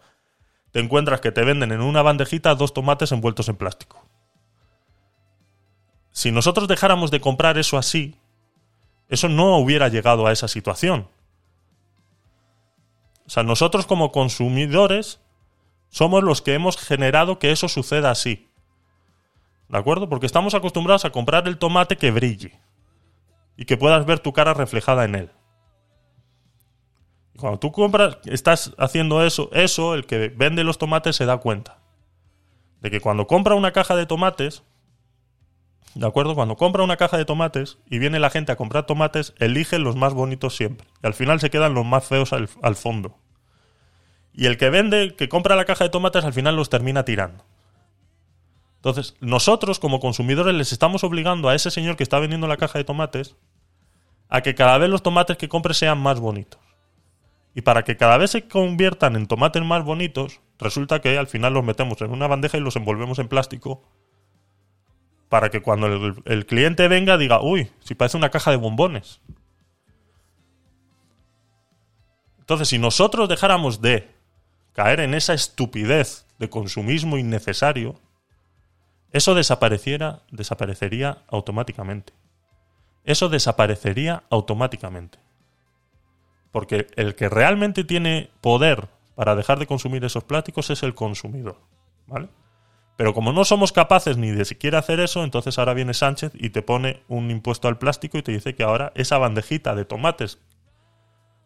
te 0.72 0.80
encuentras 0.80 1.22
que 1.22 1.32
te 1.32 1.44
venden 1.44 1.72
en 1.72 1.82
una 1.82 2.02
bandejita 2.02 2.56
dos 2.56 2.74
tomates 2.74 3.12
envueltos 3.12 3.50
en 3.50 3.58
plástico. 3.58 4.06
Si 6.12 6.32
nosotros 6.32 6.68
dejáramos 6.68 7.12
de 7.12 7.22
comprar 7.22 7.58
eso 7.58 7.78
así, 7.78 8.16
eso 9.10 9.30
no 9.30 9.58
hubiera 9.58 9.90
llegado 9.90 10.26
a 10.28 10.32
esa 10.32 10.48
situación. 10.48 11.08
O 13.26 13.30
sea, 13.30 13.44
nosotros 13.44 13.86
como 13.86 14.12
consumidores 14.12 15.20
somos 15.90 16.24
los 16.24 16.42
que 16.42 16.54
hemos 16.54 16.78
generado 16.78 17.38
que 17.38 17.52
eso 17.52 17.68
suceda 17.68 18.12
así. 18.12 18.51
¿De 19.72 19.78
acuerdo? 19.78 20.10
Porque 20.10 20.26
estamos 20.26 20.54
acostumbrados 20.54 21.06
a 21.06 21.12
comprar 21.12 21.48
el 21.48 21.58
tomate 21.58 21.96
que 21.96 22.12
brille 22.12 22.60
y 23.56 23.64
que 23.64 23.78
puedas 23.78 24.06
ver 24.06 24.20
tu 24.20 24.34
cara 24.34 24.54
reflejada 24.54 25.06
en 25.06 25.16
él. 25.16 25.32
Cuando 27.38 27.58
tú 27.58 27.72
compras, 27.72 28.18
estás 28.26 28.74
haciendo 28.78 29.26
eso, 29.26 29.50
eso, 29.54 29.96
el 29.96 30.06
que 30.06 30.28
vende 30.28 30.66
los 30.66 30.78
tomates 30.78 31.16
se 31.16 31.26
da 31.26 31.38
cuenta. 31.38 31.80
De 32.82 32.92
que 32.92 33.00
cuando 33.00 33.28
compra 33.28 33.56
una 33.56 33.72
caja 33.72 33.96
de 33.96 34.06
tomates, 34.06 34.64
¿de 35.96 36.06
acuerdo? 36.06 36.36
Cuando 36.36 36.58
compra 36.58 36.84
una 36.84 36.98
caja 36.98 37.18
de 37.18 37.24
tomates 37.24 37.78
y 37.90 37.98
viene 37.98 38.20
la 38.20 38.30
gente 38.30 38.52
a 38.52 38.58
comprar 38.58 38.86
tomates, 38.86 39.34
elige 39.40 39.80
los 39.80 39.96
más 39.96 40.14
bonitos 40.14 40.54
siempre. 40.54 40.86
Y 41.02 41.08
al 41.08 41.14
final 41.14 41.40
se 41.40 41.50
quedan 41.50 41.74
los 41.74 41.86
más 41.86 42.06
feos 42.06 42.34
al, 42.34 42.50
al 42.62 42.76
fondo. 42.76 43.18
Y 44.34 44.48
el 44.48 44.58
que 44.58 44.70
vende, 44.70 45.16
que 45.16 45.30
compra 45.30 45.56
la 45.56 45.64
caja 45.64 45.86
de 45.86 45.90
tomates, 45.90 46.26
al 46.26 46.34
final 46.34 46.58
los 46.58 46.70
termina 46.70 47.06
tirando. 47.06 47.46
Entonces, 48.82 49.16
nosotros 49.20 49.78
como 49.78 50.00
consumidores 50.00 50.56
les 50.56 50.72
estamos 50.72 51.04
obligando 51.04 51.50
a 51.50 51.54
ese 51.54 51.70
señor 51.70 51.98
que 51.98 52.04
está 52.04 52.18
vendiendo 52.18 52.48
la 52.48 52.58
caja 52.58 52.80
de 52.80 52.84
tomates 52.84 53.36
a 54.28 54.42
que 54.42 54.56
cada 54.56 54.80
vez 54.80 54.90
los 54.90 55.04
tomates 55.04 55.38
que 55.38 55.48
compre 55.48 55.76
sean 55.76 56.00
más 56.00 56.20
bonitos. 56.20 56.60
Y 57.54 57.62
para 57.62 57.84
que 57.84 57.96
cada 57.96 58.18
vez 58.18 58.32
se 58.32 58.48
conviertan 58.48 59.16
en 59.16 59.28
tomates 59.28 59.62
más 59.62 59.84
bonitos, 59.84 60.42
resulta 60.58 61.00
que 61.00 61.16
al 61.20 61.28
final 61.28 61.54
los 61.54 61.64
metemos 61.64 62.02
en 62.02 62.10
una 62.10 62.26
bandeja 62.26 62.58
y 62.58 62.62
los 62.62 62.76
envolvemos 62.76 63.20
en 63.20 63.28
plástico 63.28 63.84
para 65.30 65.52
que 65.52 65.62
cuando 65.62 66.16
el, 66.26 66.46
cliente 66.48 66.88
venga 66.88 67.20
diga, 67.20 67.40
uy, 67.40 67.70
si 67.82 67.94
parece 67.94 68.18
una 68.18 68.32
caja 68.32 68.50
de 68.50 68.58
bombones. 68.58 69.22
Entonces, 72.40 72.68
si 72.68 72.80
nosotros 72.80 73.30
dejáramos 73.30 73.80
de 73.80 74.10
caer 74.74 75.02
en 75.02 75.14
esa 75.14 75.36
estupidez 75.36 76.26
de 76.40 76.50
consumismo 76.50 77.20
innecesario, 77.20 78.00
eso 79.12 79.36
desapareciera, 79.36 80.22
desaparecería 80.32 81.20
automáticamente. 81.28 82.14
Eso 83.04 83.30
desaparecería 83.30 84.24
automáticamente. 84.30 85.20
Porque 86.52 86.88
el 86.96 87.16
que 87.16 87.30
realmente 87.30 87.84
tiene 87.84 88.30
poder 88.42 88.88
para 89.16 89.36
dejar 89.36 89.60
de 89.60 89.68
consumir 89.68 90.04
esos 90.06 90.24
plásticos 90.24 90.70
es 90.70 90.84
el 90.84 90.96
consumidor. 90.96 91.58
¿Vale? 92.08 92.30
Pero 92.98 93.14
como 93.14 93.34
no 93.34 93.46
somos 93.46 93.72
capaces 93.72 94.18
ni 94.18 94.32
de 94.32 94.46
siquiera 94.46 94.80
hacer 94.80 95.00
eso, 95.00 95.24
entonces 95.24 95.58
ahora 95.58 95.74
viene 95.74 95.94
Sánchez 95.94 96.34
y 96.36 96.52
te 96.52 96.62
pone 96.62 97.04
un 97.08 97.32
impuesto 97.32 97.68
al 97.68 97.78
plástico 97.78 98.18
y 98.18 98.22
te 98.22 98.32
dice 98.32 98.54
que 98.54 98.64
ahora 98.64 98.92
esa 98.96 99.18
bandejita 99.18 99.76
de 99.76 99.86
tomates, 99.86 100.40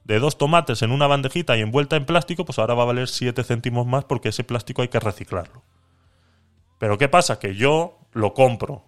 de 0.03 0.19
dos 0.19 0.37
tomates 0.37 0.81
en 0.81 0.91
una 0.91 1.07
bandejita 1.07 1.55
y 1.57 1.61
envuelta 1.61 1.95
en 1.95 2.05
plástico, 2.05 2.45
pues 2.45 2.59
ahora 2.59 2.73
va 2.73 2.83
a 2.83 2.87
valer 2.87 3.07
7 3.07 3.43
céntimos 3.43 3.87
más 3.87 4.05
porque 4.05 4.29
ese 4.29 4.43
plástico 4.43 4.81
hay 4.81 4.89
que 4.89 4.99
reciclarlo. 4.99 5.63
Pero 6.77 6.97
¿qué 6.97 7.07
pasa? 7.07 7.39
Que 7.39 7.55
yo 7.55 7.99
lo 8.11 8.33
compro. 8.33 8.83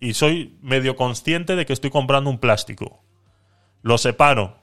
Y 0.00 0.14
soy 0.14 0.58
medio 0.62 0.96
consciente 0.96 1.56
de 1.56 1.66
que 1.66 1.72
estoy 1.72 1.90
comprando 1.90 2.30
un 2.30 2.38
plástico. 2.38 3.00
Lo 3.82 3.98
separo. 3.98 4.56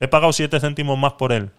He 0.00 0.08
pagado 0.08 0.32
7 0.32 0.60
céntimos 0.60 0.98
más 0.98 1.14
por 1.14 1.32
él. 1.32 1.52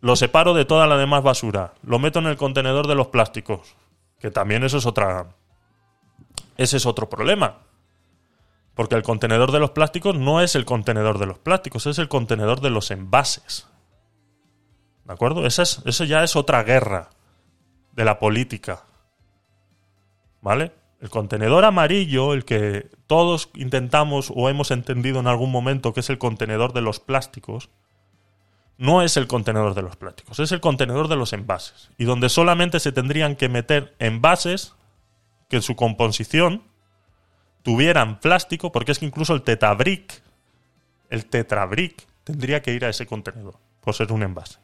Lo 0.00 0.14
separo 0.16 0.54
de 0.54 0.64
toda 0.64 0.86
la 0.86 0.96
demás 0.96 1.22
basura. 1.22 1.74
Lo 1.82 1.98
meto 1.98 2.20
en 2.20 2.26
el 2.26 2.36
contenedor 2.36 2.86
de 2.86 2.94
los 2.94 3.08
plásticos. 3.08 3.74
Que 4.20 4.30
también 4.30 4.62
eso 4.64 4.78
es 4.78 4.86
otra. 4.86 5.34
Ese 6.56 6.76
es 6.76 6.86
otro 6.86 7.08
problema. 7.08 7.58
Porque 8.74 8.94
el 8.94 9.02
contenedor 9.02 9.50
de 9.50 9.58
los 9.58 9.70
plásticos 9.70 10.16
no 10.16 10.40
es 10.40 10.54
el 10.54 10.64
contenedor 10.64 11.18
de 11.18 11.26
los 11.26 11.38
plásticos, 11.38 11.86
es 11.86 11.98
el 11.98 12.08
contenedor 12.08 12.60
de 12.60 12.70
los 12.70 12.92
envases. 12.92 13.66
¿De 15.04 15.12
acuerdo? 15.12 15.46
Esa 15.46 15.62
es, 15.62 15.82
eso 15.84 16.04
ya 16.04 16.22
es 16.22 16.36
otra 16.36 16.62
guerra 16.62 17.10
de 17.98 18.04
la 18.04 18.20
política. 18.20 18.84
¿Vale? 20.40 20.72
El 21.00 21.10
contenedor 21.10 21.64
amarillo, 21.64 22.32
el 22.32 22.44
que 22.44 22.88
todos 23.08 23.50
intentamos 23.54 24.32
o 24.34 24.48
hemos 24.48 24.70
entendido 24.70 25.18
en 25.18 25.26
algún 25.26 25.50
momento 25.50 25.92
que 25.92 26.00
es 26.00 26.08
el 26.08 26.16
contenedor 26.16 26.72
de 26.72 26.80
los 26.80 27.00
plásticos, 27.00 27.70
no 28.76 29.02
es 29.02 29.16
el 29.16 29.26
contenedor 29.26 29.74
de 29.74 29.82
los 29.82 29.96
plásticos, 29.96 30.38
es 30.38 30.52
el 30.52 30.60
contenedor 30.60 31.08
de 31.08 31.16
los 31.16 31.32
envases. 31.32 31.90
Y 31.98 32.04
donde 32.04 32.28
solamente 32.28 32.78
se 32.78 32.92
tendrían 32.92 33.34
que 33.34 33.48
meter 33.48 33.96
envases 33.98 34.76
que 35.48 35.56
en 35.56 35.62
su 35.62 35.74
composición 35.74 36.62
tuvieran 37.64 38.20
plástico, 38.20 38.70
porque 38.70 38.92
es 38.92 39.00
que 39.00 39.06
incluso 39.06 39.34
el 39.34 39.42
tetabric, 39.42 40.22
el 41.10 41.26
tetrabric, 41.26 42.06
tendría 42.22 42.62
que 42.62 42.74
ir 42.74 42.84
a 42.84 42.90
ese 42.90 43.06
contenedor, 43.06 43.56
por 43.80 43.92
ser 43.92 44.12
un 44.12 44.22
envase. 44.22 44.60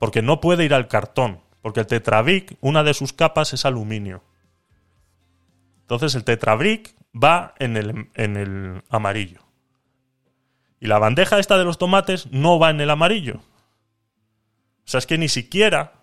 Porque 0.00 0.20
no 0.20 0.40
puede 0.40 0.64
ir 0.64 0.74
al 0.74 0.88
cartón, 0.88 1.42
porque 1.62 1.80
el 1.80 1.86
tetrabric, 1.86 2.56
una 2.60 2.82
de 2.82 2.94
sus 2.94 3.12
capas 3.12 3.52
es 3.52 3.64
aluminio. 3.64 4.22
Entonces 5.80 6.14
el 6.14 6.24
tetrabric 6.24 6.94
va 7.14 7.54
en 7.58 7.76
el, 7.76 8.10
en 8.14 8.36
el 8.36 8.82
amarillo. 8.88 9.40
Y 10.80 10.86
la 10.86 10.98
bandeja 10.98 11.38
esta 11.38 11.58
de 11.58 11.64
los 11.64 11.78
tomates 11.78 12.30
no 12.30 12.58
va 12.58 12.70
en 12.70 12.80
el 12.80 12.90
amarillo. 12.90 13.36
O 13.36 14.90
sea, 14.90 14.98
es 14.98 15.06
que 15.06 15.18
ni 15.18 15.28
siquiera 15.28 15.94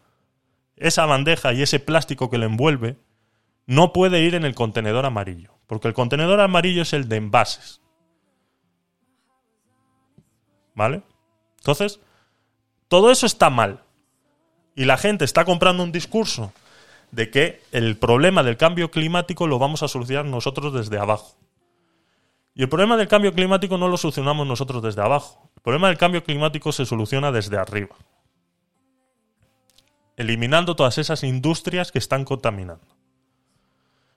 esa 0.76 1.06
bandeja 1.06 1.54
y 1.54 1.62
ese 1.62 1.80
plástico 1.80 2.30
que 2.30 2.38
le 2.38 2.46
envuelve 2.46 2.98
no 3.66 3.94
puede 3.94 4.22
ir 4.22 4.36
en 4.36 4.44
el 4.44 4.54
contenedor 4.54 5.06
amarillo. 5.06 5.58
Porque 5.68 5.88
el 5.88 5.94
contenedor 5.94 6.40
amarillo 6.42 6.82
es 6.82 6.94
el 6.94 7.08
de 7.08 7.16
envases. 7.16 7.82
¿Vale? 10.76 11.04
Entonces, 11.58 12.02
todo 12.90 13.12
eso 13.12 13.26
está 13.26 13.50
mal. 13.50 13.85
Y 14.76 14.86
la 14.86 14.98
gente 14.98 15.24
está 15.24 15.46
comprando 15.46 15.84
un 15.84 15.92
discurso 15.92 16.52
de 17.12 17.32
que 17.32 17.62
el 17.72 17.98
problema 17.98 18.44
del 18.44 18.58
cambio 18.58 18.92
climático 18.92 19.48
lo 19.48 19.58
vamos 19.58 19.84
a 19.84 19.88
solucionar 19.88 20.26
nosotros 20.26 20.74
desde 20.74 21.00
abajo. 21.00 21.38
Y 22.54 22.64
el 22.64 22.70
problema 22.70 22.98
del 22.98 23.08
cambio 23.08 23.34
climático 23.34 23.78
no 23.78 23.88
lo 23.88 23.98
solucionamos 23.98 24.46
nosotros 24.46 24.84
desde 24.84 25.02
abajo. 25.02 25.50
El 25.56 25.62
problema 25.62 25.88
del 25.88 25.98
cambio 25.98 26.24
climático 26.24 26.72
se 26.72 26.86
soluciona 26.86 27.32
desde 27.32 27.58
arriba. 27.58 27.96
Eliminando 30.18 30.76
todas 30.76 30.98
esas 30.98 31.24
industrias 31.24 31.92
que 31.92 32.00
están 32.00 32.24
contaminando. 32.24 32.86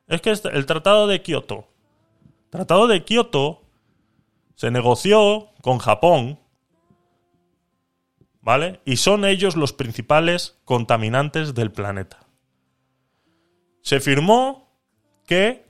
Es 0.07 0.21
que 0.21 0.31
el 0.31 0.67
Tratado 0.67 1.07
de 1.07 1.23
Kioto. 1.23 1.67
Tratado 2.51 2.87
de 2.87 3.05
Kioto 3.05 3.63
se 4.55 4.71
negoció 4.71 5.49
con 5.61 5.79
Japón 5.79 6.39
¿vale? 8.49 8.81
Y 8.87 8.97
son 8.97 9.27
ellos 9.27 9.57
los 9.57 9.75
principales 9.75 10.57
contaminantes 10.65 11.55
del 11.55 11.71
planeta. 11.71 12.21
Se 13.83 14.01
firmó 14.01 14.73
que 15.27 15.67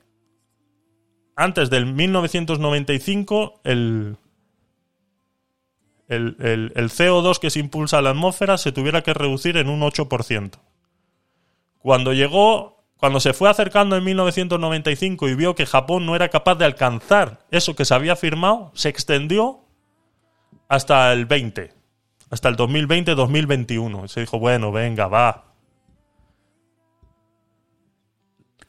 antes 1.35 1.71
del 1.71 1.87
1995 1.87 3.63
el, 3.65 4.17
el, 6.07 6.37
el, 6.39 6.73
el, 6.77 6.89
CO2 6.89 7.41
que 7.41 7.51
se 7.51 7.59
impulsa 7.59 7.99
a 7.99 8.03
la 8.03 8.11
atmósfera 8.11 8.57
se 8.59 8.71
tuviera 8.71 9.03
que 9.03 9.13
reducir 9.13 9.57
en 9.57 9.71
un 9.71 9.81
8%. 9.81 10.61
Cuando 11.81 12.13
llegó, 12.13 12.85
cuando 12.97 13.19
se 13.19 13.33
fue 13.33 13.51
acercando 13.51 13.97
en 13.97 14.05
1995 14.05 15.29
y 15.29 15.35
vio 15.35 15.57
que 15.57 15.67
Japón 15.67 16.07
no 16.07 16.15
era 16.15 16.29
capaz 16.29 16.55
de 16.55 16.65
alcanzar 16.65 17.45
eso 17.51 17.75
que 17.75 17.85
se 17.85 17.95
había 17.95 18.15
firmado, 18.15 18.71
se 18.77 18.89
extendió 18.89 19.65
hasta 20.69 21.13
el 21.13 21.27
20 21.27 21.78
hasta 22.31 22.49
el 22.49 22.57
2020-2021. 22.57 24.09
Se 24.09 24.21
dijo, 24.21 24.39
bueno, 24.39 24.73
venga, 24.73 25.07
va. 25.09 25.49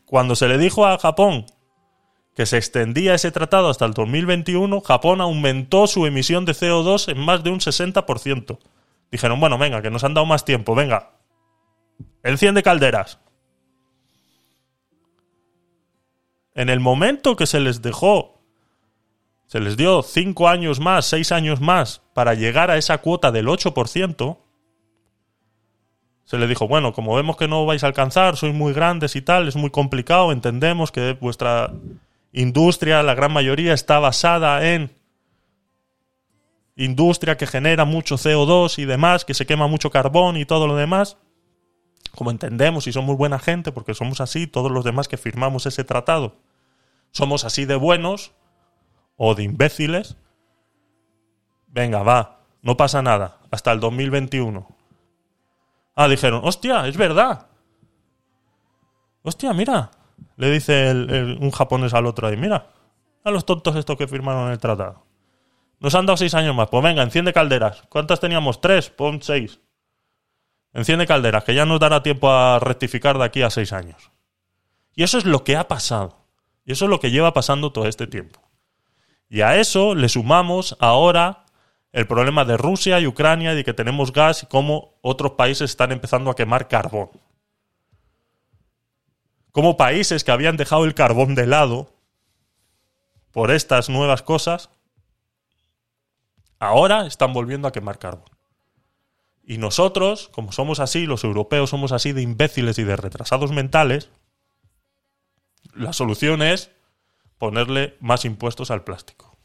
cuando 0.10 0.36
se 0.36 0.48
le 0.48 0.58
dijo 0.58 0.88
a 0.88 0.98
Japón 0.98 1.46
que 2.36 2.48
se 2.48 2.58
extendía 2.58 3.14
ese 3.14 3.32
tratado 3.32 3.70
hasta 3.70 3.86
el 3.86 3.94
2021, 3.94 4.82
Japón 4.82 5.22
aumentó 5.22 5.86
su 5.86 6.08
emisión 6.08 6.46
de 6.46 6.54
CO2 6.54 7.12
en 7.12 7.20
más 7.20 7.44
de 7.44 7.52
un 7.52 7.60
60%. 7.60 8.58
Dijeron, 9.12 9.40
bueno, 9.40 9.60
venga, 9.60 9.84
que 9.84 9.92
nos 9.92 10.04
han 10.04 10.16
dado 10.16 10.26
más 10.26 10.46
tiempo, 10.46 10.74
venga, 10.74 11.12
enciende 12.24 12.64
calderas. 12.64 13.20
En 16.56 16.70
el 16.70 16.80
momento 16.80 17.36
que 17.36 17.46
se 17.46 17.60
les 17.60 17.84
dejó, 17.84 18.39
se 19.50 19.60
les 19.60 19.78
dio 19.78 20.04
5 20.04 20.48
años 20.48 20.80
más, 20.80 21.08
6 21.08 21.32
años 21.32 21.60
más 21.60 22.04
para 22.14 22.36
llegar 22.36 22.70
a 22.70 22.78
esa 22.78 23.00
cuota 23.00 23.32
del 23.32 23.48
8%, 23.48 24.38
se 26.24 26.38
les 26.38 26.48
dijo, 26.48 26.68
bueno, 26.68 26.94
como 26.94 27.16
vemos 27.16 27.36
que 27.36 27.48
no 27.48 27.66
vais 27.66 27.84
a 27.84 27.88
alcanzar, 27.88 28.38
sois 28.38 28.54
muy 28.54 28.74
grandes 28.74 29.16
y 29.16 29.24
tal, 29.24 29.48
es 29.48 29.56
muy 29.56 29.72
complicado, 29.72 30.32
entendemos 30.32 30.92
que 30.92 31.14
vuestra 31.14 31.74
industria, 32.32 33.02
la 33.02 33.16
gran 33.16 33.34
mayoría, 33.34 33.74
está 33.74 33.98
basada 33.98 34.72
en 34.72 34.96
industria 36.76 37.36
que 37.36 37.48
genera 37.48 37.86
mucho 37.86 38.18
CO2 38.18 38.78
y 38.78 38.86
demás, 38.86 39.26
que 39.26 39.34
se 39.34 39.48
quema 39.48 39.66
mucho 39.66 39.90
carbón 39.90 40.38
y 40.38 40.46
todo 40.46 40.68
lo 40.68 40.76
demás. 40.76 41.18
Como 42.14 42.30
entendemos 42.30 42.86
y 42.86 42.92
somos 42.92 43.18
buena 43.18 43.40
gente, 43.40 43.72
porque 43.72 43.96
somos 43.96 44.22
así, 44.22 44.46
todos 44.46 44.72
los 44.72 44.84
demás 44.84 45.08
que 45.08 45.18
firmamos 45.18 45.66
ese 45.66 45.84
tratado, 45.84 46.36
somos 47.10 47.46
así 47.46 47.66
de 47.66 47.78
buenos 47.78 48.34
o 49.22 49.36
de 49.36 49.44
imbéciles. 49.44 50.16
Venga, 51.68 52.02
va, 52.02 52.40
no 52.64 52.78
pasa 52.78 53.02
nada, 53.02 53.38
hasta 53.52 53.72
el 53.74 53.80
2021. 53.82 54.66
Ah, 55.96 56.08
dijeron, 56.08 56.42
hostia, 56.44 56.88
es 56.88 56.98
verdad. 56.98 57.48
Hostia, 59.22 59.54
mira, 59.54 59.92
le 60.38 60.50
dice 60.50 60.92
un 60.92 61.52
japonés 61.52 61.94
al 61.94 62.06
otro 62.06 62.28
ahí, 62.28 62.38
mira, 62.38 62.68
a 63.24 63.30
los 63.30 63.46
tontos 63.46 63.76
estos 63.76 63.98
que 63.98 64.08
firmaron 64.08 64.52
el 64.52 64.58
tratado. 64.58 65.06
Nos 65.82 65.94
han 65.96 66.06
dado 66.06 66.18
seis 66.18 66.34
años 66.34 66.56
más. 66.56 66.70
Pues 66.70 66.84
venga, 66.84 67.04
enciende 67.04 67.34
calderas. 67.34 67.84
¿Cuántas 67.90 68.20
teníamos? 68.20 68.62
Tres, 68.62 68.90
pon 68.90 69.22
seis. 69.22 69.60
Enciende 70.74 71.06
calderas, 71.06 71.44
que 71.44 71.56
ya 71.56 71.66
nos 71.66 71.80
dará 71.80 72.04
tiempo 72.04 72.30
a 72.30 72.60
rectificar 72.60 73.18
de 73.18 73.26
aquí 73.26 73.42
a 73.42 73.50
seis 73.50 73.74
años. 73.74 74.12
Y 74.96 75.04
eso 75.04 75.18
es 75.18 75.26
lo 75.26 75.44
que 75.44 75.58
ha 75.58 75.68
pasado. 75.68 76.26
Y 76.66 76.72
eso 76.72 76.86
es 76.86 76.90
lo 76.90 77.00
que 77.00 77.12
lleva 77.12 77.34
pasando 77.34 77.72
todo 77.72 77.86
este 77.86 78.08
tiempo. 78.08 78.49
Y 79.30 79.42
a 79.42 79.58
eso 79.58 79.94
le 79.94 80.10
sumamos 80.10 80.76
ahora 80.80 81.46
el 81.92 82.08
problema 82.08 82.46
de 82.46 82.58
Rusia 82.58 83.00
y 83.00 83.08
Ucrania 83.08 83.54
y 83.54 83.58
de 83.58 83.64
que 83.64 83.74
tenemos 83.74 84.12
gas 84.12 84.44
y 84.44 84.48
cómo 84.48 84.96
otros 85.02 85.34
países 85.34 85.70
están 85.70 85.92
empezando 85.92 86.32
a 86.32 86.36
quemar 86.36 86.68
carbón. 86.68 87.10
Como 89.52 89.78
países 89.78 90.24
que 90.24 90.32
habían 90.32 90.58
dejado 90.58 90.86
el 90.86 90.96
carbón 90.96 91.36
de 91.36 91.48
lado 91.48 91.94
por 93.32 93.52
estas 93.52 93.90
nuevas 93.90 94.24
cosas, 94.24 94.70
ahora 96.60 97.06
están 97.06 97.34
volviendo 97.34 97.68
a 97.68 97.72
quemar 97.72 98.00
carbón. 98.00 98.30
Y 99.44 99.58
nosotros, 99.58 100.30
como 100.30 100.52
somos 100.52 100.80
así, 100.80 101.06
los 101.06 101.24
europeos 101.24 101.72
somos 101.72 101.92
así 101.92 102.14
de 102.14 102.22
imbéciles 102.22 102.78
y 102.78 102.84
de 102.84 102.96
retrasados 102.96 103.52
mentales, 103.52 104.10
la 105.74 105.94
solución 105.94 106.42
es 106.42 106.72
ponerle 107.40 107.98
más 108.00 108.26
impuestos 108.26 108.70
al 108.70 108.84
plástico. 108.84 109.36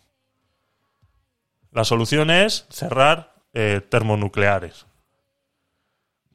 La 1.70 1.84
solución 1.84 2.30
es 2.30 2.66
cerrar 2.68 3.34
eh, 3.55 3.80
termonucleares. 3.88 4.86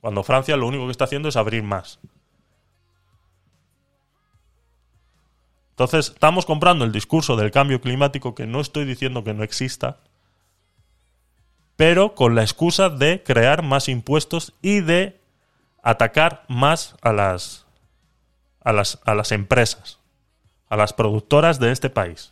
Cuando 0.01 0.23
Francia 0.23 0.57
lo 0.57 0.67
único 0.67 0.85
que 0.85 0.91
está 0.91 1.03
haciendo 1.03 1.29
es 1.29 1.35
abrir 1.35 1.61
más. 1.61 1.99
Entonces, 5.71 6.09
estamos 6.09 6.45
comprando 6.45 6.83
el 6.83 6.91
discurso 6.91 7.37
del 7.37 7.51
cambio 7.51 7.79
climático, 7.79 8.35
que 8.35 8.45
no 8.45 8.59
estoy 8.59 8.83
diciendo 8.83 9.23
que 9.23 9.33
no 9.33 9.43
exista, 9.43 9.99
pero 11.77 12.15
con 12.15 12.35
la 12.35 12.41
excusa 12.41 12.89
de 12.89 13.23
crear 13.23 13.63
más 13.63 13.87
impuestos 13.87 14.53
y 14.61 14.81
de 14.81 15.21
atacar 15.81 16.43
más 16.49 16.95
a 17.01 17.13
las, 17.13 17.65
a 18.61 18.73
las, 18.73 18.99
a 19.05 19.15
las 19.15 19.31
empresas, 19.31 19.98
a 20.69 20.77
las 20.77 20.93
productoras 20.93 21.59
de 21.59 21.71
este 21.71 21.89
país. 21.89 22.31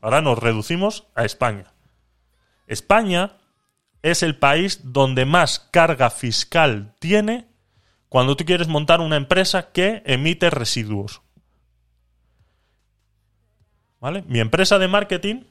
Ahora 0.00 0.20
nos 0.20 0.38
reducimos 0.38 1.08
a 1.14 1.24
España. 1.24 1.72
España 2.66 3.36
es 4.02 4.22
el 4.22 4.38
país 4.38 4.80
donde 4.84 5.24
más 5.24 5.68
carga 5.70 6.10
fiscal 6.10 6.94
tiene 6.98 7.48
cuando 8.08 8.36
tú 8.36 8.44
quieres 8.44 8.68
montar 8.68 9.00
una 9.00 9.16
empresa 9.16 9.72
que 9.72 10.02
emite 10.06 10.50
residuos. 10.50 11.22
¿Vale? 14.00 14.22
Mi 14.28 14.40
empresa 14.40 14.78
de 14.78 14.88
marketing 14.88 15.44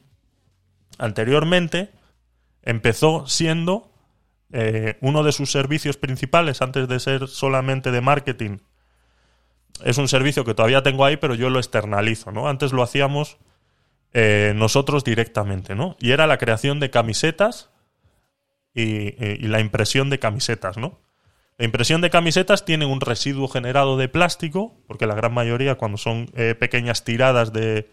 anteriormente 0.98 1.90
empezó 2.62 3.26
siendo 3.26 3.92
eh, 4.52 4.98
uno 5.00 5.24
de 5.24 5.32
sus 5.32 5.50
servicios 5.50 5.96
principales 5.96 6.62
antes 6.62 6.86
de 6.86 7.00
ser 7.00 7.26
solamente 7.26 7.90
de 7.90 8.00
marketing. 8.00 8.58
Es 9.82 9.98
un 9.98 10.08
servicio 10.08 10.44
que 10.44 10.54
todavía 10.54 10.82
tengo 10.82 11.04
ahí, 11.04 11.16
pero 11.16 11.34
yo 11.34 11.50
lo 11.50 11.58
externalizo, 11.58 12.30
¿no? 12.30 12.48
Antes 12.48 12.72
lo 12.72 12.82
hacíamos 12.82 13.38
eh, 14.12 14.52
nosotros 14.54 15.02
directamente, 15.04 15.74
¿no? 15.74 15.96
Y 16.00 16.12
era 16.12 16.26
la 16.26 16.38
creación 16.38 16.78
de 16.80 16.90
camisetas 16.90 17.70
y, 18.72 18.82
y- 18.82 19.38
y 19.40 19.46
la 19.48 19.60
impresión 19.60 20.10
de 20.10 20.18
camisetas, 20.18 20.76
¿no? 20.76 21.00
La 21.58 21.64
impresión 21.64 22.00
de 22.00 22.10
camisetas 22.10 22.64
tiene 22.64 22.84
un 22.86 23.00
residuo 23.00 23.48
generado 23.48 23.96
de 23.96 24.08
plástico, 24.08 24.76
porque 24.86 25.06
la 25.06 25.14
gran 25.14 25.32
mayoría, 25.32 25.76
cuando 25.76 25.98
son 25.98 26.30
eh, 26.34 26.54
pequeñas 26.58 27.04
tiradas 27.04 27.52
de, 27.52 27.88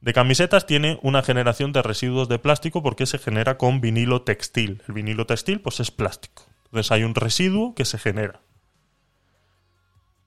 de 0.00 0.12
camisetas, 0.12 0.66
tiene 0.66 0.98
una 1.02 1.22
generación 1.22 1.72
de 1.72 1.82
residuos 1.82 2.28
de 2.28 2.38
plástico 2.38 2.82
porque 2.82 3.04
se 3.06 3.18
genera 3.18 3.58
con 3.58 3.80
vinilo 3.82 4.22
textil. 4.22 4.82
El 4.88 4.94
vinilo 4.94 5.26
textil, 5.26 5.60
pues 5.60 5.80
es 5.80 5.90
plástico. 5.90 6.44
Entonces 6.66 6.90
hay 6.92 7.04
un 7.04 7.14
residuo 7.14 7.74
que 7.74 7.84
se 7.84 7.98
genera. 7.98 8.40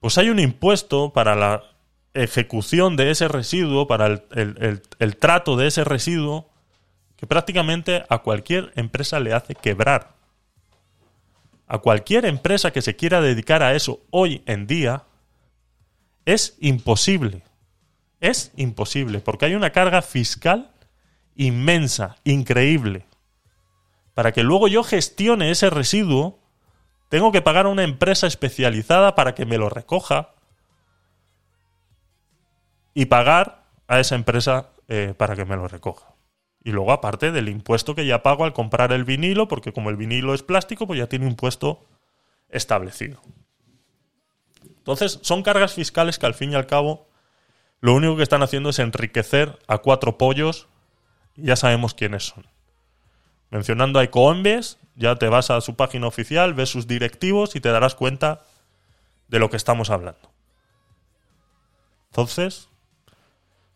Pues 0.06 0.18
hay 0.18 0.30
un 0.30 0.38
impuesto 0.38 1.12
para 1.12 1.34
la 1.34 1.64
ejecución 2.14 2.94
de 2.94 3.10
ese 3.10 3.26
residuo, 3.26 3.88
para 3.88 4.06
el, 4.06 4.80
el- 5.00 5.16
trato 5.16 5.56
de 5.56 5.66
ese 5.66 5.82
residuo, 5.82 6.48
que 7.16 7.26
prácticamente 7.26 8.04
a 8.08 8.18
cualquier 8.18 8.70
empresa 8.76 9.18
le 9.18 9.34
hace 9.34 9.56
quebrar. 9.56 10.14
A 11.66 11.78
cualquier 11.78 12.24
empresa 12.24 12.70
que 12.70 12.82
se 12.82 12.94
quiera 12.94 13.20
dedicar 13.20 13.64
a 13.64 13.74
eso 13.74 13.98
hoy 14.10 14.44
en 14.46 14.68
día, 14.68 15.02
es 16.24 16.56
imposible. 16.60 17.42
Es 18.20 18.52
imposible, 18.54 19.18
porque 19.18 19.46
hay 19.46 19.56
una 19.56 19.70
carga 19.70 20.02
fiscal 20.02 20.70
inmensa, 21.34 22.14
increíble. 22.22 23.06
Para 24.14 24.30
que 24.30 24.44
luego 24.44 24.68
yo 24.68 24.84
gestione 24.84 25.50
ese 25.50 25.68
residuo, 25.68 26.38
tengo 27.08 27.32
que 27.32 27.42
pagar 27.42 27.66
a 27.66 27.70
una 27.70 27.84
empresa 27.84 28.26
especializada 28.26 29.14
para 29.14 29.34
que 29.34 29.46
me 29.46 29.58
lo 29.58 29.68
recoja 29.68 30.34
y 32.94 33.06
pagar 33.06 33.64
a 33.88 34.00
esa 34.00 34.14
empresa 34.14 34.70
eh, 34.88 35.14
para 35.16 35.36
que 35.36 35.44
me 35.44 35.56
lo 35.56 35.68
recoja. 35.68 36.14
Y 36.64 36.72
luego, 36.72 36.92
aparte 36.92 37.30
del 37.30 37.48
impuesto 37.48 37.94
que 37.94 38.06
ya 38.06 38.22
pago 38.22 38.44
al 38.44 38.52
comprar 38.52 38.92
el 38.92 39.04
vinilo, 39.04 39.46
porque 39.46 39.72
como 39.72 39.90
el 39.90 39.96
vinilo 39.96 40.34
es 40.34 40.42
plástico, 40.42 40.86
pues 40.86 40.98
ya 40.98 41.06
tiene 41.06 41.26
impuesto 41.26 41.86
establecido. 42.48 43.20
Entonces, 44.78 45.20
son 45.22 45.42
cargas 45.42 45.74
fiscales 45.74 46.18
que 46.18 46.26
al 46.26 46.34
fin 46.34 46.52
y 46.52 46.54
al 46.56 46.66
cabo 46.66 47.08
lo 47.80 47.94
único 47.94 48.16
que 48.16 48.22
están 48.22 48.42
haciendo 48.42 48.70
es 48.70 48.78
enriquecer 48.78 49.58
a 49.68 49.78
cuatro 49.78 50.18
pollos 50.18 50.68
y 51.36 51.46
ya 51.46 51.56
sabemos 51.56 51.94
quiénes 51.94 52.24
son. 52.24 52.46
Mencionando 53.50 53.98
a 53.98 54.04
Ecoembes, 54.04 54.78
ya 54.96 55.16
te 55.16 55.28
vas 55.28 55.50
a 55.50 55.60
su 55.60 55.76
página 55.76 56.06
oficial, 56.06 56.54
ves 56.54 56.70
sus 56.70 56.86
directivos 56.86 57.54
y 57.54 57.60
te 57.60 57.68
darás 57.68 57.94
cuenta 57.94 58.42
de 59.28 59.38
lo 59.38 59.50
que 59.50 59.56
estamos 59.56 59.90
hablando. 59.90 60.32
Entonces, 62.10 62.68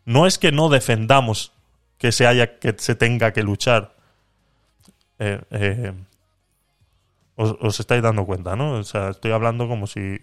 no 0.04 0.26
es 0.26 0.38
que 0.38 0.50
no 0.50 0.68
defendamos 0.68 1.52
que 1.98 2.12
se 2.12 2.26
haya 2.26 2.58
que 2.58 2.74
se 2.78 2.94
tenga 2.94 3.32
que 3.32 3.42
luchar. 3.42 3.94
Eh, 5.18 5.40
eh, 5.50 5.92
os, 7.36 7.56
os 7.60 7.78
estáis 7.78 8.02
dando 8.02 8.24
cuenta, 8.24 8.56
¿no? 8.56 8.72
O 8.72 8.84
sea, 8.84 9.10
estoy 9.10 9.32
hablando 9.32 9.68
como 9.68 9.86
si. 9.86 10.20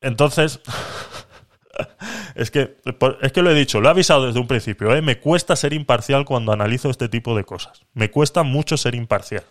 Entonces. 0.00 0.60
es 2.34 2.50
que 2.50 2.76
es 3.22 3.32
que 3.32 3.42
lo 3.42 3.50
he 3.50 3.54
dicho, 3.54 3.80
lo 3.80 3.88
he 3.88 3.90
avisado 3.90 4.26
desde 4.26 4.40
un 4.40 4.46
principio, 4.46 4.94
¿eh? 4.94 5.02
Me 5.02 5.18
cuesta 5.18 5.56
ser 5.56 5.72
imparcial 5.72 6.24
cuando 6.24 6.52
analizo 6.52 6.90
este 6.90 7.08
tipo 7.08 7.36
de 7.36 7.44
cosas. 7.44 7.82
Me 7.92 8.10
cuesta 8.10 8.42
mucho 8.42 8.76
ser 8.76 8.94
imparcial. 8.94 9.44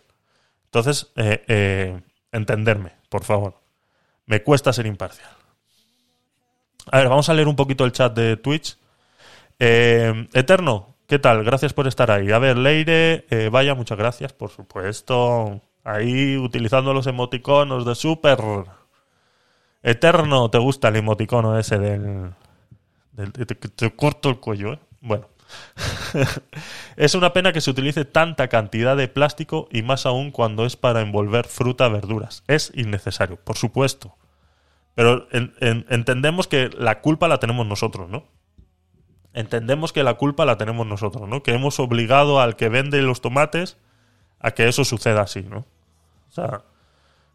Entonces, 0.65 1.11
eh, 1.15 1.43
eh, 1.47 2.01
entenderme, 2.32 2.93
por 3.09 3.24
favor. 3.24 3.61
Me 4.26 4.41
cuesta 4.41 4.74
ser 4.74 4.86
imparcial. 4.86 5.30
A 6.91 6.97
ver, 6.97 7.09
vamos 7.09 7.30
a 7.30 7.34
leer 7.34 7.47
un 7.47 7.55
poquito 7.55 7.86
el 7.86 7.91
chat 7.91 8.13
de 8.15 8.38
Twitch. 8.38 8.78
Eterno, 9.59 10.97
¿qué 11.07 11.19
tal? 11.19 11.43
Gracias 11.45 11.74
por 11.74 11.88
estar 11.88 12.11
ahí. 12.11 12.32
A 12.32 12.39
ver, 12.39 12.57
Leire, 12.57 13.26
vaya, 13.49 13.76
muchas 13.76 13.97
gracias, 13.97 14.34
por 14.34 14.49
supuesto. 14.49 15.61
Ahí 15.86 16.36
utilizando 16.36 16.93
los 16.93 17.07
emoticonos 17.07 17.86
de 17.86 17.95
super. 17.95 18.39
Eterno, 19.84 20.49
¿te 20.49 20.57
gusta 20.57 20.88
el 20.88 20.95
emoticono 20.95 21.59
ese 21.59 21.77
del... 21.77 22.31
del 23.11 23.31
te, 23.34 23.45
te- 23.55 23.95
corto 23.95 24.29
el 24.29 24.39
cuello, 24.39 24.73
¿eh? 24.73 24.79
Bueno. 25.01 25.27
es 26.95 27.13
una 27.15 27.34
pena 27.34 27.51
que 27.53 27.61
se 27.61 27.69
utilice 27.69 28.05
tanta 28.05 28.47
cantidad 28.47 28.95
de 28.97 29.07
plástico 29.07 29.67
y 29.71 29.84
más 29.84 30.05
aún 30.05 30.31
cuando 30.31 30.65
es 30.65 30.75
para 30.77 31.01
envolver 31.01 31.45
fruta, 31.47 31.88
verduras. 31.89 32.43
Es 32.47 32.71
innecesario, 32.75 33.38
por 33.38 33.57
supuesto. 33.57 34.15
Pero 34.95 35.27
en- 35.31 35.53
en- 35.59 35.86
entendemos 35.89 36.47
que 36.47 36.69
la 36.69 37.01
culpa 37.01 37.27
la 37.27 37.39
tenemos 37.39 37.67
nosotros, 37.67 38.09
¿no? 38.09 38.23
Entendemos 39.34 39.91
que 39.93 40.03
la 40.03 40.13
culpa 40.13 40.45
la 40.45 40.57
tenemos 40.57 40.86
nosotros, 40.86 41.27
¿no? 41.27 41.41
Que 41.43 41.53
hemos 41.53 41.79
obligado 41.79 42.39
al 42.39 42.55
que 42.55 42.69
vende 42.69 43.01
los 43.01 43.19
tomates 43.21 43.77
a 44.39 44.51
que 44.51 44.67
eso 44.67 44.86
suceda 44.86 45.21
así, 45.21 45.41
¿no? 45.41 45.65
O 46.29 46.31
sea, 46.31 46.61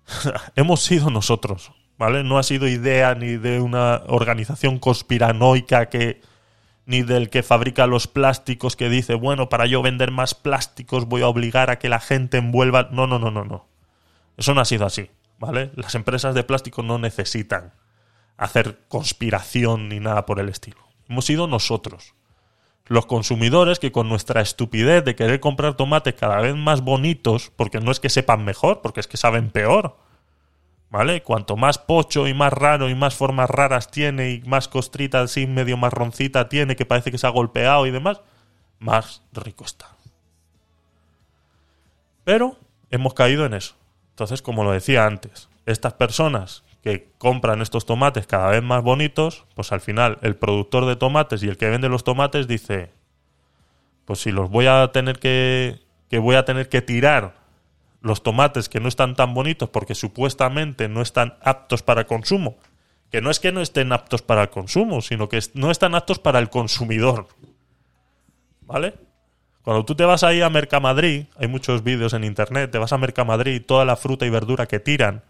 hemos 0.57 0.81
sido 0.81 1.11
nosotros, 1.11 1.73
¿vale? 1.99 2.25
No 2.25 2.39
ha 2.39 2.43
sido 2.43 2.69
idea 2.69 3.15
ni 3.15 3.37
de 3.37 3.61
una 3.61 4.03
organización 4.07 4.79
conspiranoica 4.79 5.89
que 5.89 6.21
ni 6.87 7.03
del 7.03 7.29
que 7.29 7.43
fabrica 7.43 7.87
los 7.87 8.07
plásticos 8.07 8.75
que 8.75 8.89
dice, 8.89 9.15
bueno, 9.15 9.51
para 9.51 9.67
yo 9.67 9.83
vender 9.83 10.11
más 10.11 10.35
plásticos 10.35 11.05
voy 11.05 11.21
a 11.21 11.29
obligar 11.29 11.69
a 11.69 11.79
que 11.79 11.91
la 11.91 12.01
gente 12.01 12.39
envuelva. 12.39 12.89
No, 12.93 13.07
no, 13.07 13.19
no, 13.19 13.31
no, 13.31 13.45
no. 13.45 13.69
Eso 14.39 14.55
no 14.55 14.63
ha 14.63 14.65
sido 14.65 14.87
así, 14.87 15.11
¿vale? 15.39 15.71
Las 15.75 15.95
empresas 15.95 16.35
de 16.35 16.45
plástico 16.45 16.83
no 16.83 16.99
necesitan 16.99 17.75
hacer 18.39 18.79
conspiración 18.89 19.91
ni 19.91 20.01
nada 20.01 20.25
por 20.25 20.41
el 20.41 20.49
estilo. 20.49 20.79
Hemos 21.11 21.27
sido 21.27 21.47
nosotros, 21.47 22.15
los 22.87 23.05
consumidores, 23.05 23.81
que 23.81 23.93
con 23.93 24.09
nuestra 24.09 24.41
estupidez 24.41 25.05
de 25.05 25.15
querer 25.15 25.41
comprar 25.41 25.75
tomates 25.75 26.15
cada 26.15 26.41
vez 26.41 26.55
más 26.55 26.81
bonitos, 26.81 27.53
porque 27.55 27.81
no 27.81 27.91
es 27.91 28.01
que 28.01 28.09
sepan 28.09 28.47
mejor, 28.47 28.81
porque 28.81 29.01
es 29.01 29.09
que 29.09 29.19
saben 29.19 29.51
peor, 29.51 29.99
¿vale? 30.91 31.23
Cuanto 31.23 31.57
más 31.57 31.79
pocho 31.79 32.27
y 32.27 32.35
más 32.35 32.53
raro 32.53 32.89
y 32.89 32.95
más 32.95 33.15
formas 33.15 33.51
raras 33.51 33.91
tiene 33.91 34.31
y 34.31 34.43
más 34.43 34.69
costrita 34.69 35.21
así 35.21 35.47
medio 35.47 35.77
marroncita 35.77 36.49
tiene, 36.49 36.77
que 36.77 36.87
parece 36.87 37.11
que 37.11 37.19
se 37.19 37.27
ha 37.27 37.31
golpeado 37.31 37.87
y 37.87 37.91
demás, 37.91 38.21
más 38.79 39.23
rico 39.33 39.65
está. 39.65 39.89
Pero 42.25 42.57
hemos 42.91 43.15
caído 43.15 43.47
en 43.47 43.55
eso. 43.55 43.75
Entonces, 44.11 44.43
como 44.43 44.65
lo 44.65 44.73
decía 44.73 45.07
antes, 45.07 45.49
estas 45.67 45.95
personas 45.95 46.65
que 46.83 47.09
compran 47.19 47.63
estos 47.63 47.87
tomates 47.87 48.27
cada 48.27 48.51
vez 48.51 48.63
más 48.63 48.83
bonitos, 48.83 49.45
pues 49.55 49.73
al 49.73 49.81
final 49.81 50.19
el 50.23 50.37
productor 50.37 50.87
de 50.87 50.97
tomates 50.97 51.43
y 51.43 51.49
el 51.49 51.57
que 51.57 51.69
vende 51.69 51.89
los 51.89 52.05
tomates 52.05 52.47
dice, 52.47 52.91
pues 54.05 54.21
si 54.21 54.31
los 54.31 54.51
voy 54.51 54.67
a 54.67 54.91
tener 54.93 55.19
que, 55.19 55.81
que 56.09 56.19
voy 56.19 56.37
a 56.37 56.45
tener 56.45 56.69
que 56.69 56.83
tirar 56.83 57.38
los 58.09 58.23
tomates 58.23 58.69
que 58.69 58.81
no 58.81 58.89
están 58.89 59.15
tan 59.15 59.35
bonitos 59.35 59.69
porque 59.69 59.95
supuestamente 59.95 60.89
no 60.89 61.03
están 61.03 61.37
aptos 61.43 61.83
para 61.83 62.07
consumo, 62.07 62.57
que 63.11 63.21
no 63.21 63.31
es 63.31 63.39
que 63.39 63.53
no 63.53 63.61
estén 63.61 63.93
aptos 63.93 64.23
para 64.23 64.51
consumo, 64.51 65.01
sino 65.01 65.29
que 65.29 65.41
no 65.55 65.71
están 65.71 65.95
aptos 65.95 66.19
para 66.19 66.41
el 66.41 66.51
consumidor. 66.51 67.29
¿Vale? 68.63 68.95
Cuando 69.63 69.85
tú 69.85 69.95
te 69.95 70.05
vas 70.05 70.25
ahí 70.25 70.41
a 70.41 70.51
Mercamadrid, 70.51 71.27
hay 71.37 71.47
muchos 71.47 71.85
vídeos 71.85 72.15
en 72.15 72.25
internet, 72.25 72.71
te 72.71 72.79
vas 72.79 72.93
a 72.93 72.99
Mercamadrid 72.99 73.63
toda 73.65 73.85
la 73.85 73.97
fruta 73.97 74.25
y 74.25 74.31
verdura 74.31 74.67
que 74.67 74.81
tiran 74.81 75.23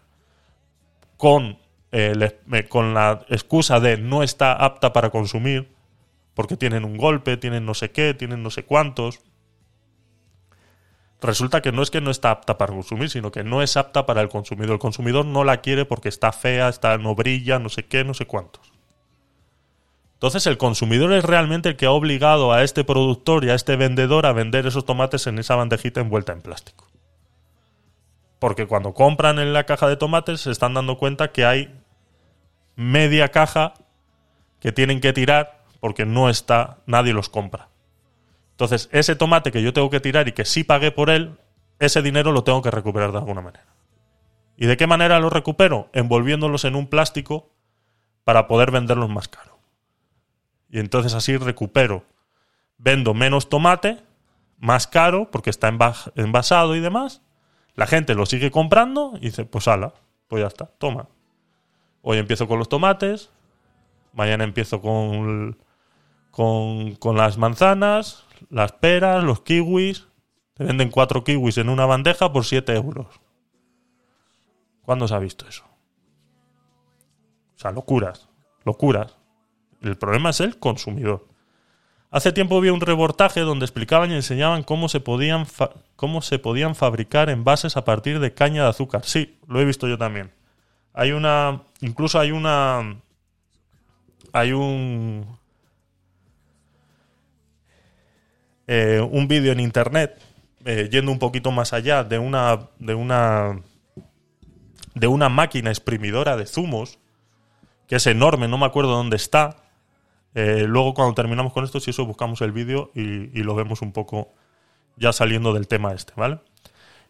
con, 1.17 1.57
eh, 1.91 2.31
eh, 2.53 2.63
con 2.69 2.93
la 2.93 3.25
excusa 3.27 3.81
de 3.81 3.97
no 3.97 4.23
está 4.23 4.53
apta 4.53 4.93
para 4.93 5.09
consumir, 5.09 5.69
porque 6.33 6.55
tienen 6.55 6.85
un 6.85 6.95
golpe, 6.95 7.35
tienen 7.35 7.65
no 7.65 7.73
sé 7.73 7.91
qué, 7.91 8.13
tienen 8.13 8.41
no 8.41 8.49
sé 8.49 8.63
cuántos. 8.63 9.19
Resulta 11.21 11.61
que 11.61 11.71
no 11.71 11.81
es 11.81 11.91
que 11.91 11.99
no 11.99 12.11
está 12.11 12.31
apta 12.31 12.57
para 12.57 12.73
consumir, 12.73 13.09
sino 13.09 13.31
que 13.31 13.43
no 13.43 13.61
es 13.61 13.75
apta 13.75 14.05
para 14.05 14.21
el 14.21 14.29
consumidor. 14.29 14.73
El 14.73 14.79
consumidor 14.79 15.25
no 15.25 15.43
la 15.43 15.57
quiere 15.57 15.85
porque 15.85 16.07
está 16.07 16.31
fea, 16.31 16.69
está, 16.69 16.97
no 16.97 17.13
brilla, 17.13 17.59
no 17.59 17.67
sé 17.69 17.85
qué, 17.85 18.05
no 18.05 18.13
sé 18.13 18.25
cuántos. 18.25 18.71
Entonces 20.13 20.47
el 20.47 20.57
consumidor 20.57 21.13
es 21.13 21.23
realmente 21.23 21.69
el 21.69 21.75
que 21.77 21.85
ha 21.85 21.91
obligado 21.91 22.51
a 22.51 22.63
este 22.63 22.83
productor 22.83 23.43
y 23.43 23.49
a 23.49 23.55
este 23.55 23.75
vendedor 23.75 24.25
a 24.25 24.33
vender 24.33 24.65
esos 24.65 24.85
tomates 24.85 25.27
en 25.27 25.39
esa 25.39 25.55
bandejita 25.55 26.01
envuelta 26.01 26.33
en 26.33 26.41
plástico. 26.41 26.87
Porque 28.37 28.67
cuando 28.67 28.93
compran 28.93 29.39
en 29.39 29.53
la 29.53 29.65
caja 29.65 29.87
de 29.87 29.97
tomates 29.97 30.41
se 30.41 30.51
están 30.51 30.73
dando 30.73 30.97
cuenta 30.97 31.31
que 31.31 31.45
hay 31.45 31.73
media 32.75 33.29
caja 33.29 33.73
que 34.59 34.71
tienen 34.71 35.01
que 35.01 35.13
tirar 35.13 35.63
porque 35.79 36.05
no 36.05 36.29
está, 36.29 36.79
nadie 36.85 37.13
los 37.13 37.29
compra. 37.29 37.69
Entonces, 38.59 38.89
ese 38.91 39.15
tomate 39.15 39.53
que 39.53 39.61
yo 39.61 39.71
tengo 39.71 39.89
que 39.89 40.01
tirar 40.01 40.27
y 40.27 40.33
que 40.33 40.43
sí 40.43 40.65
pagué 40.65 40.91
por 40.91 41.09
él, 41.09 41.39
ese 41.79 42.01
dinero 42.01 42.33
lo 42.33 42.43
tengo 42.43 42.61
que 42.61 42.69
recuperar 42.69 43.13
de 43.13 43.19
alguna 43.19 43.39
manera. 43.39 43.65
¿Y 44.57 44.65
de 44.65 44.75
qué 44.75 44.85
manera 44.85 45.17
lo 45.21 45.29
recupero? 45.29 45.87
Envolviéndolos 45.93 46.65
en 46.65 46.75
un 46.75 46.87
plástico 46.87 47.53
para 48.25 48.49
poder 48.49 48.71
venderlos 48.71 49.09
más 49.09 49.29
caro. 49.29 49.59
Y 50.69 50.79
entonces 50.79 51.13
así 51.13 51.37
recupero. 51.37 52.03
Vendo 52.77 53.13
menos 53.13 53.47
tomate, 53.47 54.03
más 54.57 54.87
caro, 54.87 55.31
porque 55.31 55.51
está 55.51 55.71
enva- 55.71 56.11
envasado 56.15 56.75
y 56.75 56.81
demás. 56.81 57.21
La 57.75 57.87
gente 57.87 58.13
lo 58.13 58.25
sigue 58.25 58.51
comprando 58.51 59.13
y 59.21 59.27
dice, 59.27 59.45
pues 59.45 59.69
ala, 59.69 59.93
pues 60.27 60.41
ya 60.41 60.47
está, 60.47 60.65
toma. 60.65 61.07
Hoy 62.01 62.17
empiezo 62.17 62.45
con 62.49 62.59
los 62.59 62.67
tomates, 62.67 63.29
mañana 64.11 64.43
empiezo 64.43 64.81
con, 64.81 65.57
con, 66.31 66.95
con 66.95 67.15
las 67.15 67.37
manzanas, 67.37 68.25
las 68.49 68.71
peras, 68.73 69.23
los 69.23 69.41
kiwis. 69.41 70.07
Te 70.53 70.63
venden 70.63 70.89
cuatro 70.89 71.23
kiwis 71.23 71.57
en 71.57 71.69
una 71.69 71.85
bandeja 71.85 72.31
por 72.31 72.45
7 72.45 72.73
euros. 72.73 73.07
¿Cuándo 74.81 75.07
se 75.07 75.13
ha 75.13 75.19
visto 75.19 75.47
eso? 75.47 75.63
O 77.55 77.59
sea, 77.59 77.71
locuras, 77.71 78.29
locuras. 78.65 79.17
El 79.81 79.97
problema 79.97 80.31
es 80.31 80.39
el 80.41 80.57
consumidor. 80.59 81.27
Hace 82.11 82.31
tiempo 82.31 82.59
vi 82.59 82.69
un 82.69 82.81
reportaje 82.81 83.41
donde 83.41 83.65
explicaban 83.65 84.11
y 84.11 84.15
enseñaban 84.15 84.63
cómo 84.63 84.89
se 84.89 84.99
podían 84.99 85.45
cómo 85.95 86.21
se 86.21 86.39
podían 86.39 86.73
fabricar 86.73 87.29
envases 87.29 87.77
a 87.77 87.85
partir 87.85 88.19
de 88.19 88.33
caña 88.33 88.63
de 88.63 88.69
azúcar. 88.69 89.05
Sí, 89.05 89.37
lo 89.47 89.61
he 89.61 89.65
visto 89.65 89.87
yo 89.87 89.97
también. 89.97 90.31
Hay 90.93 91.11
una, 91.11 91.63
incluso 91.81 92.19
hay 92.19 92.31
una, 92.31 93.01
hay 94.33 94.53
un, 94.53 95.38
eh, 98.71 99.01
un 99.01 99.27
vídeo 99.27 99.51
en 99.51 99.59
internet 99.59 100.21
eh, 100.63 100.89
yendo 100.91 101.11
un 101.11 101.17
poquito 101.17 101.51
más 101.51 101.73
allá 101.73 102.03
de 102.03 102.19
una, 102.19 102.67
de 102.77 102.93
una, 102.93 103.61
de 104.93 105.07
una 105.07 105.27
máquina 105.27 105.71
exprimidora 105.71 106.37
de 106.37 106.45
zumos 106.45 106.99
que 107.87 107.95
es 107.95 108.05
enorme, 108.05 108.47
no 108.47 108.59
me 108.59 108.67
acuerdo 108.67 108.91
dónde 108.91 109.15
está. 109.15 109.55
Eh, 110.35 110.65
luego 110.67 110.93
cuando 110.93 111.15
terminamos 111.15 111.51
con 111.51 111.63
esto, 111.63 111.79
si 111.79 111.89
eso 111.89 112.05
buscamos 112.05 112.41
el 112.41 112.51
vídeo 112.51 112.91
y, 112.93 113.41
lo 113.41 113.55
vemos 113.55 113.81
un 113.81 113.91
poco 113.91 114.35
ya 114.97 115.13
saliendo 115.13 115.51
del 115.51 115.67
tema 115.67 115.93
este, 115.93 116.13
¿vale? 116.15 116.37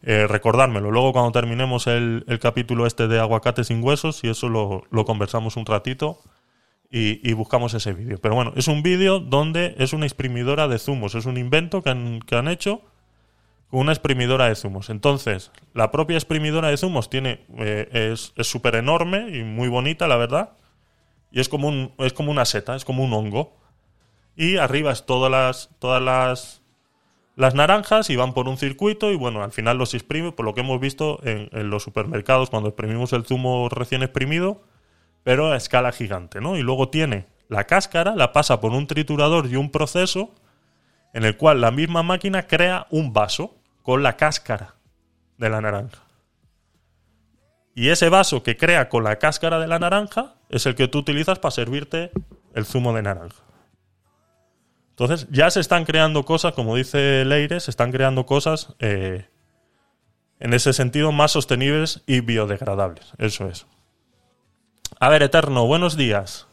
Recordármelo. 0.02 0.92
Luego 0.92 1.12
cuando 1.12 1.34
terminemos 1.34 1.88
el, 1.88 2.24
el 2.30 2.40
capítulo 2.40 2.88
este 2.88 3.10
de 3.10 3.20
aguacate 3.20 3.66
sin 3.66 3.84
huesos, 3.84 4.24
y 4.24 4.30
eso 4.30 4.48
lo, 4.48 4.86
lo 4.92 5.04
conversamos 5.04 5.58
un 5.58 5.66
ratito 5.66 6.22
y, 6.90 7.28
y 7.30 7.34
buscamos 7.34 7.74
ese 7.74 7.94
vídeo. 7.94 8.18
Pero 8.20 8.36
bueno, 8.36 8.54
es 8.56 8.68
un 8.68 8.84
vídeo 8.84 9.20
donde 9.20 9.76
es 9.78 9.94
una 9.94 10.06
exprimidora 10.06 10.68
de 10.68 10.80
zumos, 10.80 11.16
es 11.16 11.26
un 11.26 11.38
invento 11.38 11.82
que 11.82 11.90
han, 11.90 12.20
que 12.22 12.36
han 12.36 12.48
hecho 12.48 12.82
con 13.70 13.82
una 13.82 13.92
exprimidora 13.92 14.48
de 14.48 14.56
zumos. 14.56 14.90
Entonces, 14.90 15.52
la 15.74 15.92
propia 15.92 16.16
exprimidora 16.16 16.70
de 16.70 16.78
zumos 16.78 17.10
tiene 17.10 17.46
eh, 17.58 18.14
es 18.14 18.34
súper 18.48 18.76
enorme 18.76 19.30
y 19.30 19.44
muy 19.44 19.68
bonita, 19.68 20.08
la 20.08 20.18
verdad. 20.18 20.54
Y 21.32 21.40
es 21.40 21.50
como, 21.50 21.68
un, 21.68 21.94
es 22.00 22.14
como 22.14 22.32
una 22.32 22.46
seta, 22.46 22.76
es 22.76 22.84
como 22.84 23.04
un 23.04 23.14
hongo. 23.14 23.56
Y 24.36 24.58
arriba 24.58 24.92
es 24.92 25.06
todas 25.06 25.30
las, 25.30 25.70
todas 25.80 26.02
las, 26.02 26.64
las 27.36 27.54
naranjas 27.54 28.10
y 28.10 28.16
van 28.16 28.34
por 28.34 28.48
un 28.48 28.58
circuito 28.58 29.12
y 29.12 29.16
bueno, 29.16 29.44
al 29.44 29.52
final 29.52 29.78
los 29.78 29.94
exprime, 29.94 30.32
por 30.32 30.46
lo 30.46 30.56
que 30.56 30.62
hemos 30.62 30.80
visto 30.80 31.20
en, 31.24 31.50
en 31.52 31.70
los 31.70 31.84
supermercados 31.84 32.50
cuando 32.50 32.70
exprimimos 32.70 33.14
el 33.14 33.26
zumo 33.26 33.70
recién 33.70 34.02
exprimido, 34.02 34.64
pero 35.30 35.52
a 35.52 35.58
escala 35.58 35.92
gigante, 35.92 36.42
¿no? 36.42 36.58
Y 36.58 36.64
luego 36.64 36.90
tiene 36.90 37.28
la 37.50 37.66
cáscara, 37.66 38.16
la 38.16 38.34
pasa 38.34 38.60
por 38.60 38.72
un 38.72 38.88
triturador 38.88 39.46
y 39.46 39.58
un 39.58 39.70
proceso 39.70 40.34
en 41.14 41.24
el 41.24 41.38
cual 41.38 41.62
la 41.62 41.70
misma 41.70 42.02
máquina 42.02 42.48
crea 42.48 42.88
un 42.90 43.14
vaso 43.14 43.56
con 43.84 44.02
la 44.02 44.18
cáscara 44.18 44.74
de 45.38 45.52
la 45.52 45.62
naranja. 45.62 46.02
Y 47.76 47.90
ese 47.90 48.10
vaso 48.10 48.42
que 48.42 48.58
crea 48.58 48.90
con 48.90 49.04
la 49.04 49.18
cáscara 49.20 49.60
de 49.60 49.68
la 49.68 49.78
naranja 49.78 50.34
es 50.50 50.66
el 50.66 50.74
que 50.74 50.88
tú 50.88 50.98
utilizas 50.98 51.38
para 51.38 51.52
servirte 51.52 52.10
el 52.56 52.66
zumo 52.66 52.92
de 52.96 53.04
naranja. 53.04 53.44
Entonces 54.90 55.28
ya 55.30 55.52
se 55.52 55.60
están 55.60 55.86
creando 55.86 56.26
cosas, 56.26 56.54
como 56.54 56.76
dice 56.76 57.24
Leire, 57.24 57.60
se 57.60 57.70
están 57.70 57.92
creando 57.92 58.26
cosas 58.26 58.74
eh, 58.80 59.28
en 60.40 60.56
ese 60.56 60.74
sentido 60.74 61.12
más 61.12 61.34
sostenibles 61.34 62.02
y 62.08 62.22
biodegradables. 62.22 63.14
Eso 63.20 63.48
es. 63.48 63.68
A 65.02 65.08
ver, 65.08 65.24
Eterno, 65.24 65.66
buenos 65.66 65.96
días. 65.96 66.46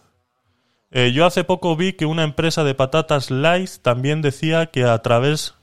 Eh, 0.92 1.10
yo 1.10 1.26
hace 1.26 1.42
poco 1.42 1.74
vi 1.74 1.94
que 1.94 2.06
una 2.06 2.22
empresa 2.22 2.62
de 2.62 2.76
patatas 2.76 3.32
Lice 3.32 3.80
también 3.80 4.22
decía 4.22 4.66
que 4.66 4.84
a 4.84 4.96
través, 5.02 5.56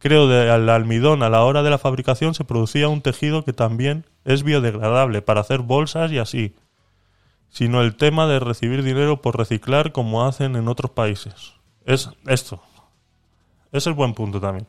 creo, 0.00 0.26
del 0.26 0.68
almidón 0.68 1.22
a 1.22 1.30
la 1.30 1.44
hora 1.44 1.62
de 1.62 1.70
la 1.70 1.78
fabricación 1.78 2.34
se 2.34 2.42
producía 2.42 2.88
un 2.88 3.02
tejido 3.02 3.44
que 3.44 3.52
también 3.52 4.04
es 4.24 4.42
biodegradable 4.42 5.22
para 5.22 5.42
hacer 5.42 5.60
bolsas 5.60 6.10
y 6.10 6.18
así. 6.18 6.56
sino 7.50 7.82
el 7.82 7.94
tema 7.94 8.26
de 8.26 8.40
recibir 8.40 8.82
dinero 8.82 9.22
por 9.22 9.38
reciclar 9.38 9.92
como 9.92 10.26
hacen 10.26 10.56
en 10.56 10.66
otros 10.66 10.90
países. 10.90 11.52
Es 11.84 12.10
esto. 12.26 12.62
Ese 13.70 13.90
es 13.90 13.96
buen 13.96 14.14
punto 14.14 14.40
también. 14.40 14.66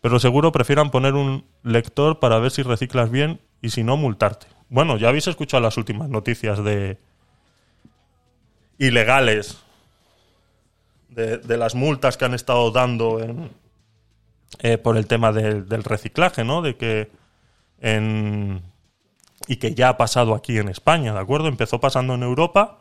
Pero 0.00 0.20
seguro 0.20 0.52
prefieran 0.52 0.90
poner 0.90 1.14
un 1.14 1.44
lector 1.64 2.20
para 2.20 2.38
ver 2.38 2.52
si 2.52 2.62
reciclas 2.62 3.10
bien 3.10 3.40
y 3.62 3.70
si 3.70 3.82
no, 3.82 3.96
multarte. 3.96 4.55
Bueno, 4.68 4.96
ya 4.96 5.08
habéis 5.08 5.26
escuchado 5.28 5.62
las 5.62 5.76
últimas 5.76 6.08
noticias 6.08 6.62
de 6.62 6.98
ilegales 8.78 9.62
de, 11.08 11.56
las 11.56 11.74
multas 11.74 12.16
que 12.16 12.24
han 12.26 12.34
estado 12.34 12.70
dando 12.72 13.48
eh, 14.60 14.76
por 14.78 14.96
el 14.96 15.06
tema 15.06 15.32
del- 15.32 15.66
reciclaje, 15.84 16.44
¿no? 16.44 16.62
De 16.62 16.76
que 16.76 17.10
en 17.80 18.62
y 19.48 19.56
que 19.56 19.74
ya 19.74 19.90
ha 19.90 19.96
pasado 19.96 20.34
aquí 20.34 20.58
en 20.58 20.68
España, 20.68 21.12
¿de 21.14 21.20
acuerdo? 21.20 21.46
Empezó 21.48 21.80
pasando 21.80 22.14
en 22.14 22.22
Europa. 22.22 22.78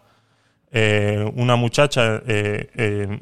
eh, 0.72 1.32
una 1.36 1.56
muchacha 1.56 2.22
eh, 2.26 3.20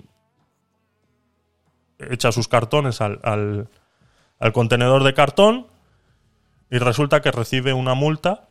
echa 1.99 2.31
sus 2.31 2.47
cartones 2.47 3.01
al 3.01 3.67
contenedor 4.53 5.03
de 5.03 5.13
cartón 5.13 5.67
y 6.71 6.77
resulta 6.79 7.21
que 7.21 7.31
recibe 7.31 7.73
una 7.73 7.93
multa 7.93 8.47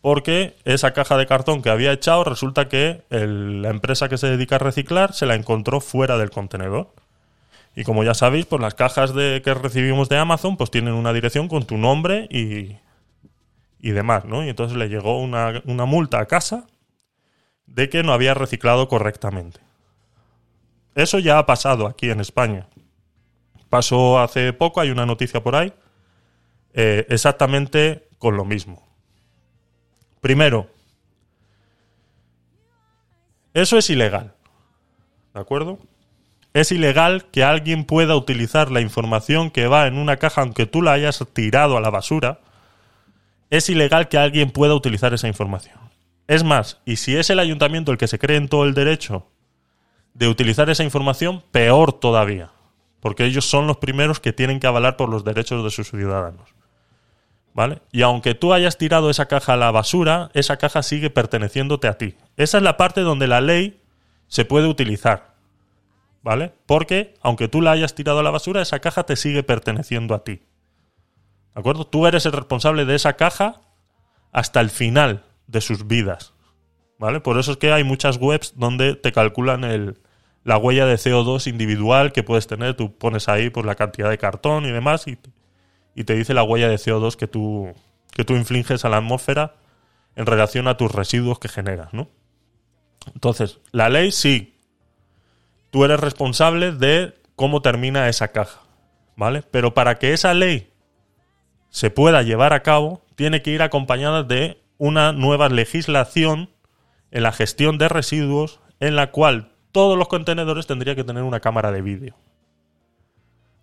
porque 0.00 0.56
esa 0.64 0.92
caja 0.92 1.16
de 1.16 1.26
cartón 1.26 1.62
que 1.62 1.70
había 1.70 1.92
echado 1.92 2.24
resulta 2.24 2.68
que 2.68 3.02
la 3.10 3.70
empresa 3.70 4.08
que 4.08 4.18
se 4.18 4.28
dedica 4.28 4.56
a 4.56 4.60
reciclar 4.60 5.12
se 5.12 5.26
la 5.26 5.34
encontró 5.34 5.80
fuera 5.80 6.18
del 6.18 6.30
contenedor. 6.30 6.92
Y 7.74 7.84
como 7.84 8.02
ya 8.04 8.14
sabéis, 8.14 8.46
pues 8.46 8.60
las 8.60 8.74
cajas 8.74 9.14
de, 9.14 9.42
que 9.44 9.54
recibimos 9.54 10.08
de 10.08 10.18
Amazon 10.18 10.56
pues 10.56 10.70
tienen 10.70 10.94
una 10.94 11.12
dirección 11.12 11.48
con 11.48 11.64
tu 11.64 11.76
nombre 11.76 12.26
y, 12.30 12.76
y 13.80 13.90
demás, 13.90 14.24
¿no? 14.24 14.44
Y 14.44 14.48
entonces 14.48 14.76
le 14.76 14.88
llegó 14.88 15.20
una, 15.20 15.62
una 15.64 15.84
multa 15.84 16.20
a 16.20 16.26
casa 16.26 16.66
de 17.66 17.88
que 17.88 18.02
no 18.02 18.12
había 18.12 18.34
reciclado 18.34 18.88
correctamente. 18.88 19.60
Eso 20.94 21.18
ya 21.18 21.38
ha 21.38 21.46
pasado 21.46 21.86
aquí 21.86 22.10
en 22.10 22.20
España. 22.20 22.66
Pasó 23.68 24.18
hace 24.18 24.52
poco, 24.52 24.80
hay 24.80 24.90
una 24.90 25.06
noticia 25.06 25.42
por 25.42 25.54
ahí, 25.54 25.72
eh, 26.72 27.06
exactamente 27.08 28.08
con 28.18 28.36
lo 28.36 28.44
mismo. 28.44 28.87
Primero, 30.20 30.68
eso 33.54 33.78
es 33.78 33.90
ilegal. 33.90 34.34
¿De 35.34 35.40
acuerdo? 35.40 35.78
Es 36.54 36.72
ilegal 36.72 37.26
que 37.30 37.44
alguien 37.44 37.84
pueda 37.84 38.16
utilizar 38.16 38.70
la 38.70 38.80
información 38.80 39.50
que 39.50 39.66
va 39.66 39.86
en 39.86 39.96
una 39.96 40.16
caja, 40.16 40.42
aunque 40.42 40.66
tú 40.66 40.82
la 40.82 40.92
hayas 40.92 41.24
tirado 41.32 41.76
a 41.76 41.80
la 41.80 41.90
basura. 41.90 42.40
Es 43.50 43.68
ilegal 43.68 44.08
que 44.08 44.18
alguien 44.18 44.50
pueda 44.50 44.74
utilizar 44.74 45.14
esa 45.14 45.28
información. 45.28 45.78
Es 46.26 46.44
más, 46.44 46.80
y 46.84 46.96
si 46.96 47.16
es 47.16 47.30
el 47.30 47.38
ayuntamiento 47.38 47.92
el 47.92 47.98
que 47.98 48.08
se 48.08 48.18
cree 48.18 48.36
en 48.36 48.48
todo 48.48 48.64
el 48.64 48.74
derecho 48.74 49.26
de 50.14 50.28
utilizar 50.28 50.68
esa 50.68 50.84
información, 50.84 51.42
peor 51.52 51.92
todavía. 51.92 52.50
Porque 53.00 53.24
ellos 53.24 53.48
son 53.48 53.66
los 53.66 53.76
primeros 53.76 54.20
que 54.20 54.32
tienen 54.32 54.60
que 54.60 54.66
avalar 54.66 54.96
por 54.96 55.08
los 55.08 55.24
derechos 55.24 55.62
de 55.64 55.70
sus 55.70 55.88
ciudadanos. 55.88 56.57
¿Vale? 57.58 57.82
Y 57.90 58.02
aunque 58.02 58.36
tú 58.36 58.52
hayas 58.52 58.78
tirado 58.78 59.10
esa 59.10 59.26
caja 59.26 59.54
a 59.54 59.56
la 59.56 59.72
basura, 59.72 60.30
esa 60.32 60.58
caja 60.58 60.80
sigue 60.84 61.10
perteneciéndote 61.10 61.88
a 61.88 61.98
ti. 61.98 62.14
Esa 62.36 62.58
es 62.58 62.62
la 62.62 62.76
parte 62.76 63.00
donde 63.00 63.26
la 63.26 63.40
ley 63.40 63.82
se 64.28 64.44
puede 64.44 64.68
utilizar. 64.68 65.34
¿Vale? 66.22 66.52
Porque 66.66 67.16
aunque 67.20 67.48
tú 67.48 67.60
la 67.60 67.72
hayas 67.72 67.96
tirado 67.96 68.20
a 68.20 68.22
la 68.22 68.30
basura, 68.30 68.62
esa 68.62 68.78
caja 68.78 69.02
te 69.06 69.16
sigue 69.16 69.42
perteneciendo 69.42 70.14
a 70.14 70.22
ti. 70.22 70.34
¿De 71.52 71.60
acuerdo? 71.60 71.84
Tú 71.84 72.06
eres 72.06 72.26
el 72.26 72.32
responsable 72.32 72.84
de 72.84 72.94
esa 72.94 73.14
caja 73.14 73.60
hasta 74.30 74.60
el 74.60 74.70
final 74.70 75.24
de 75.48 75.60
sus 75.60 75.88
vidas. 75.88 76.34
¿Vale? 77.00 77.18
Por 77.18 77.40
eso 77.40 77.50
es 77.50 77.56
que 77.56 77.72
hay 77.72 77.82
muchas 77.82 78.18
webs 78.18 78.52
donde 78.54 78.94
te 78.94 79.10
calculan 79.10 79.64
el, 79.64 79.98
la 80.44 80.58
huella 80.58 80.86
de 80.86 80.94
CO2 80.94 81.48
individual 81.48 82.12
que 82.12 82.22
puedes 82.22 82.46
tener. 82.46 82.76
Tú 82.76 82.96
pones 82.96 83.28
ahí 83.28 83.50
pues, 83.50 83.66
la 83.66 83.74
cantidad 83.74 84.10
de 84.10 84.18
cartón 84.18 84.64
y 84.64 84.70
demás 84.70 85.08
y, 85.08 85.18
y 85.94 86.04
te 86.04 86.14
dice 86.14 86.34
la 86.34 86.42
huella 86.42 86.68
de 86.68 86.76
CO2 86.76 87.16
que 87.16 87.26
tú, 87.26 87.74
que 88.12 88.24
tú 88.24 88.34
infliges 88.34 88.84
a 88.84 88.88
la 88.88 88.98
atmósfera 88.98 89.56
en 90.16 90.26
relación 90.26 90.68
a 90.68 90.76
tus 90.76 90.92
residuos 90.92 91.38
que 91.38 91.48
generas, 91.48 91.92
¿no? 91.92 92.08
Entonces, 93.14 93.60
la 93.72 93.88
ley 93.88 94.12
sí. 94.12 94.54
Tú 95.70 95.84
eres 95.84 96.00
responsable 96.00 96.72
de 96.72 97.14
cómo 97.36 97.62
termina 97.62 98.08
esa 98.08 98.28
caja, 98.28 98.60
¿vale? 99.16 99.42
Pero 99.50 99.74
para 99.74 99.98
que 99.98 100.12
esa 100.12 100.34
ley 100.34 100.72
se 101.70 101.90
pueda 101.90 102.22
llevar 102.22 102.52
a 102.52 102.62
cabo, 102.62 103.02
tiene 103.14 103.42
que 103.42 103.50
ir 103.50 103.62
acompañada 103.62 104.22
de 104.22 104.62
una 104.78 105.12
nueva 105.12 105.48
legislación 105.48 106.50
en 107.10 107.22
la 107.22 107.32
gestión 107.32 107.78
de 107.78 107.88
residuos 107.88 108.60
en 108.80 108.96
la 108.96 109.10
cual 109.10 109.52
todos 109.72 109.98
los 109.98 110.08
contenedores 110.08 110.66
tendrían 110.66 110.96
que 110.96 111.04
tener 111.04 111.22
una 111.22 111.40
cámara 111.40 111.72
de 111.72 111.82
vídeo. 111.82 112.14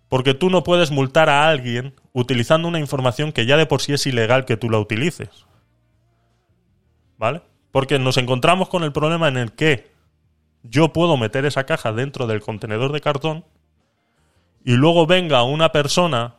Porque 0.08 0.34
tú 0.34 0.50
no 0.50 0.62
puedes 0.62 0.90
multar 0.90 1.28
a 1.28 1.48
alguien 1.48 1.94
utilizando 2.12 2.68
una 2.68 2.78
información 2.78 3.32
que 3.32 3.46
ya 3.46 3.56
de 3.56 3.66
por 3.66 3.82
sí 3.82 3.92
es 3.92 4.06
ilegal 4.06 4.44
que 4.44 4.56
tú 4.56 4.70
la 4.70 4.78
utilices. 4.78 5.46
¿Vale? 7.18 7.42
Porque 7.72 7.98
nos 7.98 8.16
encontramos 8.16 8.68
con 8.68 8.84
el 8.84 8.92
problema 8.92 9.28
en 9.28 9.36
el 9.36 9.52
que 9.52 9.90
yo 10.62 10.92
puedo 10.92 11.16
meter 11.16 11.44
esa 11.44 11.64
caja 11.64 11.92
dentro 11.92 12.26
del 12.26 12.40
contenedor 12.40 12.92
de 12.92 13.00
cartón 13.00 13.44
y 14.64 14.72
luego 14.72 15.06
venga 15.06 15.42
una 15.42 15.72
persona 15.72 16.36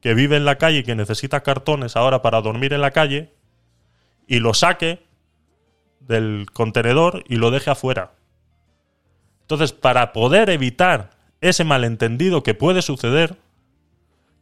que 0.00 0.14
vive 0.14 0.36
en 0.36 0.44
la 0.44 0.58
calle 0.58 0.78
y 0.78 0.82
que 0.82 0.94
necesita 0.94 1.42
cartones 1.42 1.96
ahora 1.96 2.20
para 2.20 2.40
dormir 2.40 2.72
en 2.72 2.80
la 2.80 2.90
calle 2.90 3.32
y 4.26 4.38
lo 4.40 4.54
saque 4.54 5.06
del 6.00 6.46
contenedor 6.52 7.24
y 7.28 7.36
lo 7.36 7.50
deje 7.50 7.70
afuera. 7.70 8.12
Entonces, 9.42 9.72
para 9.72 10.12
poder 10.12 10.50
evitar 10.50 11.13
ese 11.44 11.62
malentendido 11.62 12.42
que 12.42 12.54
puede 12.54 12.80
suceder, 12.80 13.36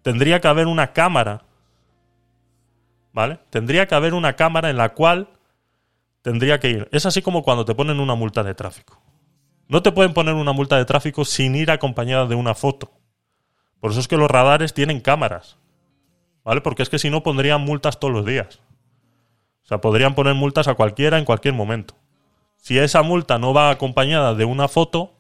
tendría 0.02 0.40
que 0.40 0.46
haber 0.46 0.68
una 0.68 0.92
cámara. 0.92 1.42
¿Vale? 3.12 3.40
Tendría 3.50 3.86
que 3.86 3.94
haber 3.94 4.14
una 4.14 4.34
cámara 4.34 4.70
en 4.70 4.76
la 4.76 4.90
cual 4.94 5.28
tendría 6.22 6.60
que 6.60 6.70
ir. 6.70 6.88
Es 6.92 7.04
así 7.04 7.20
como 7.20 7.42
cuando 7.42 7.64
te 7.64 7.74
ponen 7.74 7.98
una 7.98 8.14
multa 8.14 8.44
de 8.44 8.54
tráfico. 8.54 9.02
No 9.66 9.82
te 9.82 9.90
pueden 9.90 10.14
poner 10.14 10.34
una 10.34 10.52
multa 10.52 10.76
de 10.76 10.84
tráfico 10.84 11.24
sin 11.24 11.56
ir 11.56 11.72
acompañada 11.72 12.26
de 12.26 12.36
una 12.36 12.54
foto. 12.54 12.92
Por 13.80 13.90
eso 13.90 13.98
es 13.98 14.06
que 14.06 14.16
los 14.16 14.30
radares 14.30 14.72
tienen 14.72 15.00
cámaras. 15.00 15.58
¿Vale? 16.44 16.60
Porque 16.60 16.84
es 16.84 16.88
que 16.88 17.00
si 17.00 17.10
no 17.10 17.24
pondrían 17.24 17.62
multas 17.62 17.98
todos 17.98 18.14
los 18.14 18.24
días. 18.24 18.60
O 19.64 19.66
sea, 19.66 19.80
podrían 19.80 20.14
poner 20.14 20.34
multas 20.34 20.68
a 20.68 20.74
cualquiera 20.74 21.18
en 21.18 21.24
cualquier 21.24 21.54
momento. 21.54 21.94
Si 22.58 22.78
esa 22.78 23.02
multa 23.02 23.38
no 23.38 23.52
va 23.52 23.70
acompañada 23.70 24.34
de 24.34 24.44
una 24.44 24.68
foto, 24.68 25.14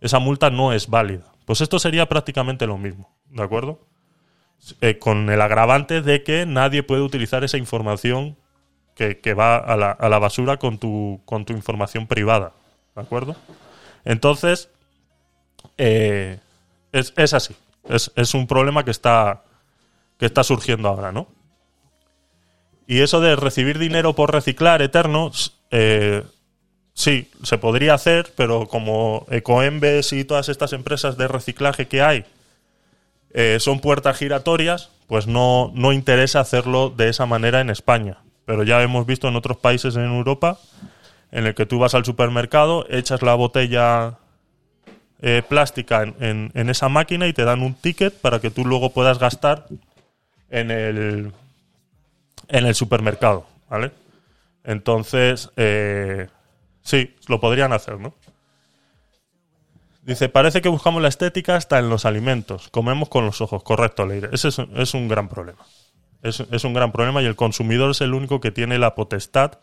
esa 0.00 0.18
multa 0.18 0.50
no 0.50 0.72
es 0.72 0.88
válida. 0.88 1.24
Pues 1.44 1.60
esto 1.60 1.78
sería 1.78 2.08
prácticamente 2.08 2.66
lo 2.66 2.78
mismo, 2.78 3.14
¿de 3.28 3.42
acuerdo? 3.42 3.80
Eh, 4.80 4.98
con 4.98 5.30
el 5.30 5.40
agravante 5.40 6.02
de 6.02 6.22
que 6.22 6.46
nadie 6.46 6.82
puede 6.82 7.02
utilizar 7.02 7.44
esa 7.44 7.56
información 7.56 8.36
que, 8.94 9.18
que 9.18 9.34
va 9.34 9.56
a 9.56 9.76
la, 9.76 9.90
a 9.90 10.08
la 10.08 10.18
basura 10.18 10.58
con 10.58 10.78
tu, 10.78 11.22
con 11.24 11.44
tu 11.44 11.52
información 11.54 12.06
privada, 12.06 12.52
¿de 12.94 13.02
acuerdo? 13.02 13.36
Entonces, 14.04 14.68
eh, 15.78 16.38
es, 16.92 17.12
es 17.16 17.34
así. 17.34 17.56
Es, 17.88 18.12
es 18.14 18.34
un 18.34 18.46
problema 18.46 18.84
que 18.84 18.90
está, 18.90 19.42
que 20.18 20.26
está 20.26 20.44
surgiendo 20.44 20.88
ahora, 20.88 21.12
¿no? 21.12 21.28
Y 22.86 23.00
eso 23.00 23.20
de 23.20 23.36
recibir 23.36 23.78
dinero 23.78 24.14
por 24.14 24.32
reciclar 24.32 24.82
eterno, 24.82 25.30
eh, 25.70 26.24
sí, 27.00 27.30
se 27.42 27.58
podría 27.58 27.94
hacer, 27.94 28.32
pero 28.36 28.68
como 28.68 29.26
Ecoembes 29.30 30.12
y 30.12 30.24
todas 30.24 30.48
estas 30.48 30.72
empresas 30.72 31.16
de 31.16 31.28
reciclaje 31.28 31.88
que 31.88 32.02
hay 32.02 32.24
eh, 33.32 33.58
son 33.60 33.80
puertas 33.80 34.16
giratorias, 34.18 34.90
pues 35.06 35.26
no, 35.26 35.70
no 35.74 35.92
interesa 35.92 36.40
hacerlo 36.40 36.90
de 36.90 37.08
esa 37.08 37.26
manera 37.26 37.60
en 37.60 37.70
España. 37.70 38.18
Pero 38.44 38.64
ya 38.64 38.82
hemos 38.82 39.06
visto 39.06 39.28
en 39.28 39.36
otros 39.36 39.56
países 39.56 39.96
en 39.96 40.04
Europa 40.04 40.58
en 41.32 41.46
el 41.46 41.54
que 41.54 41.66
tú 41.66 41.78
vas 41.78 41.94
al 41.94 42.04
supermercado, 42.04 42.86
echas 42.90 43.22
la 43.22 43.34
botella 43.34 44.18
eh, 45.22 45.42
plástica 45.48 46.02
en, 46.02 46.14
en- 46.20 46.50
en 46.54 46.70
esa 46.70 46.88
máquina 46.88 47.28
y 47.28 47.32
te 47.32 47.44
dan 47.44 47.62
un 47.62 47.74
ticket 47.74 48.14
para 48.20 48.40
que 48.40 48.50
tú 48.50 48.64
luego 48.64 48.90
puedas 48.90 49.18
gastar 49.18 49.66
en 50.50 50.70
el, 50.72 51.32
en 52.48 52.66
el 52.66 52.74
supermercado, 52.74 53.46
¿vale? 53.68 53.92
Entonces, 54.64 55.50
eh, 55.56 56.26
sí, 56.82 57.14
lo 57.28 57.40
podrían 57.40 57.72
hacer, 57.72 57.98
¿no? 57.98 58.14
Dice, 60.02 60.28
parece 60.28 60.62
que 60.62 60.68
buscamos 60.68 61.02
la 61.02 61.08
estética 61.08 61.56
hasta 61.56 61.78
en 61.78 61.88
los 61.88 62.04
alimentos. 62.04 62.68
Comemos 62.70 63.08
con 63.08 63.26
los 63.26 63.40
ojos. 63.40 63.62
Correcto, 63.62 64.06
Leire. 64.06 64.30
Ese 64.32 64.48
es, 64.48 64.58
es 64.58 64.94
un 64.94 65.08
gran 65.08 65.28
problema. 65.28 65.60
Es, 66.22 66.40
es 66.40 66.64
un 66.64 66.74
gran 66.74 66.90
problema 66.90 67.22
y 67.22 67.26
el 67.26 67.36
consumidor 67.36 67.90
es 67.90 68.00
el 68.00 68.14
único 68.14 68.40
que 68.40 68.50
tiene 68.50 68.78
la 68.78 68.94
potestad 68.94 69.58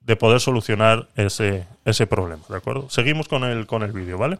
de 0.00 0.16
poder 0.16 0.40
solucionar 0.40 1.08
ese, 1.16 1.66
ese 1.84 2.06
problema, 2.06 2.42
¿de 2.48 2.56
acuerdo? 2.56 2.88
Seguimos 2.88 3.28
con 3.28 3.44
el, 3.44 3.66
con 3.66 3.82
el 3.82 3.92
vídeo, 3.92 4.16
¿vale? 4.16 4.38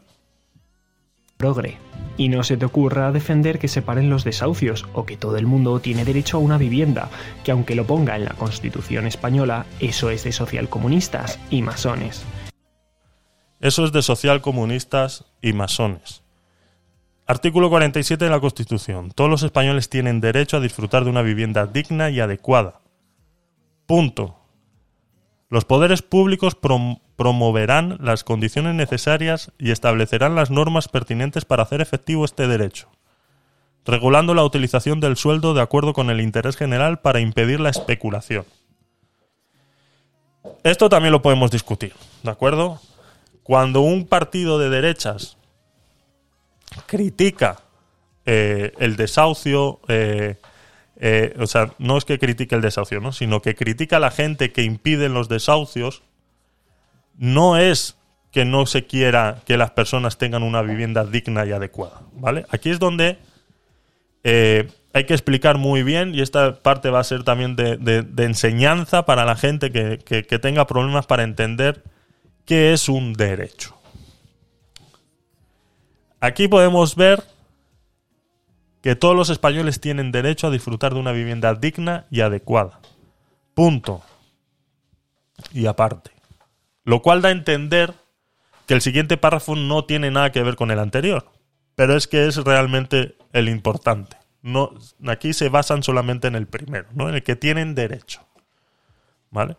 Progre. 1.38 1.78
Y 2.18 2.28
no 2.28 2.42
se 2.42 2.56
te 2.58 2.66
ocurra 2.66 3.12
defender 3.12 3.58
que 3.58 3.68
se 3.68 3.80
paren 3.80 4.10
los 4.10 4.24
desahucios 4.24 4.86
o 4.92 5.06
que 5.06 5.16
todo 5.16 5.38
el 5.38 5.46
mundo 5.46 5.80
tiene 5.80 6.04
derecho 6.04 6.36
a 6.36 6.40
una 6.40 6.58
vivienda, 6.58 7.08
que 7.44 7.52
aunque 7.52 7.74
lo 7.74 7.86
ponga 7.86 8.16
en 8.16 8.26
la 8.26 8.34
Constitución 8.34 9.06
española, 9.06 9.64
eso 9.80 10.10
es 10.10 10.24
de 10.24 10.32
socialcomunistas 10.32 11.38
y 11.48 11.62
masones. 11.62 12.26
Eso 13.60 13.84
es 13.84 13.92
de 13.92 14.02
socialcomunistas 14.02 15.24
y 15.40 15.52
masones. 15.52 16.22
Artículo 17.26 17.68
47 17.70 18.24
de 18.24 18.30
la 18.30 18.40
Constitución. 18.40 19.10
Todos 19.14 19.30
los 19.30 19.42
españoles 19.42 19.88
tienen 19.88 20.20
derecho 20.20 20.56
a 20.56 20.60
disfrutar 20.60 21.04
de 21.04 21.10
una 21.10 21.22
vivienda 21.22 21.66
digna 21.66 22.10
y 22.10 22.20
adecuada. 22.20 22.80
Punto. 23.86 24.38
Los 25.50 25.64
poderes 25.64 26.02
públicos 26.02 26.54
promoverán 27.18 27.98
las 28.00 28.22
condiciones 28.22 28.76
necesarias 28.76 29.50
y 29.58 29.72
establecerán 29.72 30.36
las 30.36 30.50
normas 30.50 30.86
pertinentes 30.86 31.44
para 31.44 31.64
hacer 31.64 31.80
efectivo 31.80 32.24
este 32.24 32.46
derecho, 32.46 32.88
regulando 33.84 34.34
la 34.34 34.44
utilización 34.44 35.00
del 35.00 35.16
sueldo 35.16 35.52
de 35.52 35.60
acuerdo 35.60 35.94
con 35.94 36.10
el 36.10 36.20
interés 36.20 36.56
general 36.56 37.00
para 37.00 37.18
impedir 37.18 37.58
la 37.58 37.70
especulación. 37.70 38.44
Esto 40.62 40.88
también 40.88 41.10
lo 41.10 41.20
podemos 41.20 41.50
discutir, 41.50 41.92
¿de 42.22 42.30
acuerdo? 42.30 42.80
Cuando 43.42 43.80
un 43.80 44.06
partido 44.06 44.60
de 44.60 44.70
derechas 44.70 45.38
critica 46.86 47.62
eh, 48.26 48.74
el 48.78 48.94
desahucio, 48.94 49.80
eh, 49.88 50.36
eh, 51.00 51.34
o 51.40 51.48
sea, 51.48 51.72
no 51.78 51.98
es 51.98 52.04
que 52.04 52.20
critique 52.20 52.54
el 52.54 52.60
desahucio, 52.60 53.00
¿no? 53.00 53.10
sino 53.10 53.42
que 53.42 53.56
critica 53.56 53.96
a 53.96 54.00
la 54.00 54.12
gente 54.12 54.52
que 54.52 54.62
impide 54.62 55.08
los 55.08 55.28
desahucios, 55.28 56.04
no 57.18 57.56
es 57.58 57.96
que 58.32 58.44
no 58.44 58.66
se 58.66 58.86
quiera 58.86 59.42
que 59.44 59.56
las 59.56 59.70
personas 59.72 60.16
tengan 60.18 60.42
una 60.42 60.62
vivienda 60.62 61.04
digna 61.04 61.44
y 61.44 61.52
adecuada, 61.52 62.02
¿vale? 62.14 62.46
Aquí 62.50 62.70
es 62.70 62.78
donde 62.78 63.18
eh, 64.24 64.68
hay 64.92 65.04
que 65.04 65.14
explicar 65.14 65.58
muy 65.58 65.82
bien, 65.82 66.14
y 66.14 66.20
esta 66.22 66.54
parte 66.60 66.90
va 66.90 67.00
a 67.00 67.04
ser 67.04 67.22
también 67.24 67.56
de, 67.56 68.06
enseñanza 68.18 69.04
para 69.04 69.24
la 69.24 69.36
gente 69.36 69.70
que- 69.70 69.98
que 69.98 70.38
tenga 70.38 70.66
problemas 70.66 71.06
para 71.06 71.22
entender 71.22 71.84
qué 72.44 72.72
es 72.72 72.88
un 72.88 73.12
derecho. 73.12 73.76
Aquí 76.20 76.48
podemos 76.48 76.96
ver 76.96 77.22
que 78.82 78.96
todos 78.96 79.14
los 79.14 79.30
españoles 79.30 79.80
tienen 79.80 80.12
derecho 80.12 80.46
a 80.46 80.50
disfrutar 80.50 80.94
de 80.94 81.00
una 81.00 81.12
vivienda 81.12 81.54
digna 81.54 82.06
y 82.10 82.20
adecuada. 82.20 82.80
Punto. 83.54 84.02
Y 85.52 85.66
aparte. 85.66 86.17
Lo 86.88 87.02
cual 87.02 87.20
da 87.20 87.28
a 87.28 87.32
entender 87.32 87.92
que 88.66 88.72
el 88.72 88.80
siguiente 88.80 89.18
párrafo 89.18 89.54
no 89.54 89.84
tiene 89.84 90.10
nada 90.10 90.32
que 90.32 90.42
ver 90.42 90.56
con 90.56 90.70
el 90.70 90.78
anterior. 90.78 91.30
Pero 91.74 91.94
es 91.94 92.08
que 92.08 92.26
es 92.26 92.36
realmente 92.36 93.14
el 93.34 93.50
importante. 93.50 94.16
No, 94.40 94.72
aquí 95.06 95.34
se 95.34 95.50
basan 95.50 95.82
solamente 95.82 96.28
en 96.28 96.34
el 96.34 96.46
primero, 96.46 96.88
¿no? 96.94 97.10
en 97.10 97.16
el 97.16 97.22
que 97.22 97.36
tienen 97.36 97.74
derecho. 97.74 98.22
¿Vale? 99.30 99.58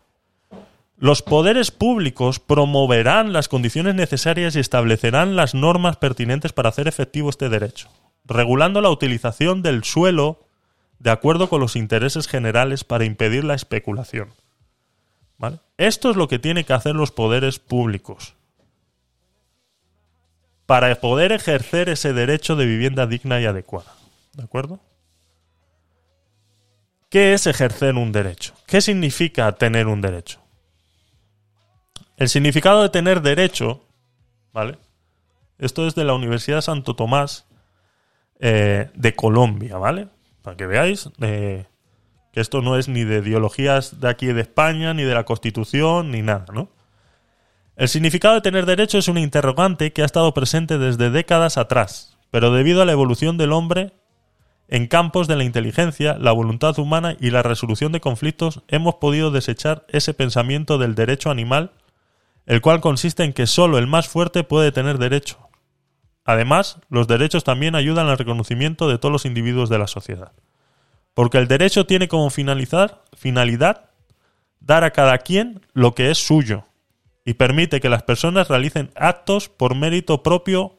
Los 0.98 1.22
poderes 1.22 1.70
públicos 1.70 2.40
promoverán 2.40 3.32
las 3.32 3.48
condiciones 3.48 3.94
necesarias 3.94 4.56
y 4.56 4.60
establecerán 4.60 5.36
las 5.36 5.54
normas 5.54 5.98
pertinentes 5.98 6.52
para 6.52 6.70
hacer 6.70 6.88
efectivo 6.88 7.30
este 7.30 7.48
derecho, 7.48 7.90
regulando 8.26 8.82
la 8.82 8.90
utilización 8.90 9.62
del 9.62 9.84
suelo 9.84 10.48
de 10.98 11.12
acuerdo 11.12 11.48
con 11.48 11.62
los 11.62 11.76
intereses 11.76 12.28
generales 12.28 12.84
para 12.84 13.06
impedir 13.06 13.44
la 13.44 13.54
especulación. 13.54 14.30
¿Vale? 15.40 15.60
Esto 15.78 16.12
es 16.12 16.18
lo 16.18 16.28
que 16.28 16.38
tienen 16.38 16.66
que 16.66 16.74
hacer 16.74 16.94
los 16.94 17.12
poderes 17.12 17.58
públicos 17.58 18.36
para 20.68 20.94
poder 21.02 21.32
ejercer 21.32 21.90
ese 21.90 22.14
derecho 22.14 22.56
de 22.56 22.68
vivienda 22.68 23.08
digna 23.08 23.42
y 23.42 23.46
adecuada. 23.46 23.92
¿De 24.34 24.44
acuerdo? 24.44 24.80
¿Qué 27.10 27.34
es 27.34 27.48
ejercer 27.48 27.96
un 27.96 28.12
derecho? 28.12 28.54
¿Qué 28.68 28.82
significa 28.82 29.52
tener 29.54 29.88
un 29.88 30.00
derecho? 30.00 30.40
El 32.18 32.30
significado 32.30 32.84
de 32.84 32.90
tener 32.90 33.22
derecho, 33.22 33.84
¿vale? 34.54 34.78
Esto 35.58 35.88
es 35.88 35.96
de 35.96 36.04
la 36.04 36.14
Universidad 36.14 36.62
Santo 36.62 36.96
Tomás 36.96 37.46
eh, 38.40 38.92
de 38.94 39.16
Colombia, 39.16 39.78
¿vale? 39.78 40.08
Para 40.44 40.56
que 40.56 40.68
veáis 40.68 41.10
eh, 41.22 41.66
que 42.32 42.42
esto 42.42 42.62
no 42.62 42.78
es 42.78 42.88
ni 42.88 43.04
de 43.04 43.20
ideologías 43.20 44.00
de 44.00 44.10
aquí 44.10 44.28
de 44.28 44.42
España, 44.42 44.94
ni 44.94 45.04
de 45.04 45.14
la 45.14 45.26
Constitución, 45.26 46.12
ni 46.12 46.22
nada, 46.22 46.46
¿no? 46.54 46.70
El 47.76 47.88
significado 47.88 48.36
de 48.36 48.42
tener 48.42 48.66
derecho 48.66 48.98
es 48.98 49.08
una 49.08 49.22
interrogante 49.22 49.94
que 49.94 50.02
ha 50.02 50.06
estado 50.06 50.34
presente 50.34 50.78
desde 50.78 51.10
décadas 51.10 51.58
atrás, 51.58 52.18
pero 52.30 52.52
debido 52.52 52.82
a 52.82 52.86
la 52.86 52.92
evolución 52.92 53.38
del 53.38 53.54
hombre 53.54 53.94
en 54.68 54.88
campos 54.88 55.28
de 55.28 55.36
la 55.36 55.44
inteligencia, 55.44 56.18
la 56.20 56.32
voluntad 56.32 56.78
humana 56.78 57.16
y 57.20 57.32
la 57.32 57.42
resolución 57.42 57.92
de 57.92 58.02
conflictos, 58.02 58.62
hemos 58.68 58.96
podido 58.96 59.32
desechar 59.32 59.86
ese 59.88 60.14
pensamiento 60.14 60.78
del 60.78 60.94
derecho 60.94 61.32
animal 61.32 61.72
el 62.50 62.62
cual 62.62 62.82
consiste 62.82 63.24
en 63.24 63.32
que 63.32 63.46
solo 63.46 63.78
el 63.78 63.86
más 63.86 64.08
fuerte 64.08 64.44
puede 64.44 64.72
tener 64.72 64.98
derecho. 64.98 65.38
Además, 66.26 66.80
los 66.90 67.08
derechos 67.08 67.44
también 67.44 67.76
ayudan 67.76 68.08
al 68.08 68.18
reconocimiento 68.18 68.90
de 68.90 68.98
todos 68.98 69.12
los 69.12 69.26
individuos 69.26 69.70
de 69.70 69.78
la 69.78 69.86
sociedad. 69.86 70.32
Porque 71.20 71.38
el 71.38 71.50
derecho 71.50 71.86
tiene 71.86 72.08
como 72.08 72.30
finalizar, 72.30 73.04
finalidad 73.12 73.90
dar 74.62 74.86
a 74.86 74.92
cada 74.92 75.18
quien 75.18 75.60
lo 75.74 75.94
que 75.94 76.12
es 76.12 76.18
suyo 76.18 76.64
y 77.26 77.34
permite 77.34 77.82
que 77.82 77.90
las 77.90 78.04
personas 78.04 78.48
realicen 78.48 78.90
actos 78.96 79.50
por 79.50 79.76
mérito 79.76 80.24
propio 80.24 80.78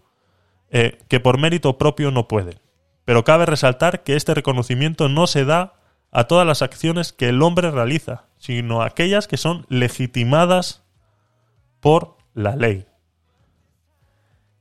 eh, 0.71 0.99
que 1.09 1.21
por 1.21 1.37
mérito 1.37 1.77
propio 1.77 2.11
no 2.11 2.27
pueden. 2.27 2.59
Pero 3.05 3.23
cabe 3.23 3.45
resaltar 3.45 4.03
que 4.03 4.17
este 4.17 4.33
reconocimiento 4.33 5.11
no 5.11 5.27
se 5.27 5.45
da 5.45 5.75
a 6.11 6.25
todas 6.25 6.47
las 6.47 6.63
acciones 6.63 7.13
que 7.13 7.29
el 7.29 7.43
hombre 7.43 7.71
realiza, 7.71 8.25
sino 8.39 8.81
a 8.81 8.87
aquellas 8.87 9.29
que 9.29 9.37
son 9.37 9.67
legitimadas 9.69 10.83
por 11.81 12.17
la 12.33 12.57
ley. 12.57 12.87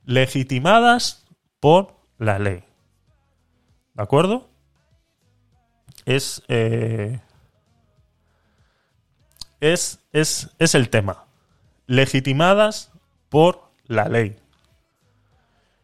Legitimadas 0.03 1.25
por 1.61 1.95
la 2.17 2.37
ley. 2.37 2.65
¿De 3.93 4.03
acuerdo? 4.03 4.48
Es, 6.09 6.41
eh, 6.47 7.19
es, 9.59 9.99
es, 10.11 10.49
es 10.57 10.73
el 10.73 10.89
tema. 10.89 11.25
Legitimadas 11.85 12.91
por 13.29 13.69
la 13.85 14.09
ley. 14.09 14.35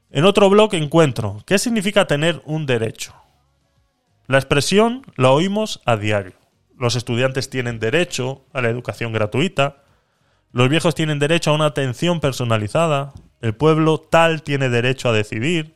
En 0.09 0.25
otro 0.25 0.49
blog 0.49 0.73
encuentro, 0.73 1.43
¿qué 1.45 1.59
significa 1.59 2.07
tener 2.07 2.41
un 2.45 2.65
derecho? 2.65 3.13
La 4.25 4.39
expresión 4.39 5.03
la 5.15 5.29
oímos 5.29 5.79
a 5.85 5.95
diario. 5.95 6.33
Los 6.75 6.95
estudiantes 6.95 7.51
tienen 7.51 7.77
derecho 7.77 8.45
a 8.51 8.63
la 8.63 8.69
educación 8.69 9.13
gratuita, 9.13 9.83
los 10.51 10.69
viejos 10.69 10.95
tienen 10.95 11.19
derecho 11.19 11.51
a 11.51 11.53
una 11.53 11.67
atención 11.67 12.19
personalizada, 12.19 13.13
el 13.41 13.53
pueblo 13.53 13.99
tal 13.99 14.41
tiene 14.41 14.69
derecho 14.69 15.09
a 15.09 15.13
decidir, 15.13 15.75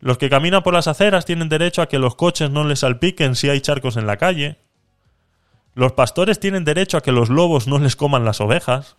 los 0.00 0.18
que 0.18 0.30
caminan 0.30 0.62
por 0.62 0.74
las 0.74 0.88
aceras 0.88 1.24
tienen 1.24 1.48
derecho 1.48 1.82
a 1.82 1.88
que 1.88 1.98
los 1.98 2.14
coches 2.14 2.50
no 2.50 2.64
les 2.64 2.80
salpiquen 2.80 3.34
si 3.34 3.48
hay 3.48 3.60
charcos 3.60 3.96
en 3.96 4.06
la 4.06 4.16
calle, 4.16 4.58
los 5.74 5.92
pastores 5.92 6.40
tienen 6.40 6.64
derecho 6.64 6.96
a 6.96 7.02
que 7.02 7.12
los 7.12 7.28
lobos 7.28 7.66
no 7.66 7.78
les 7.78 7.96
coman 7.96 8.24
las 8.24 8.40
ovejas, 8.40 8.96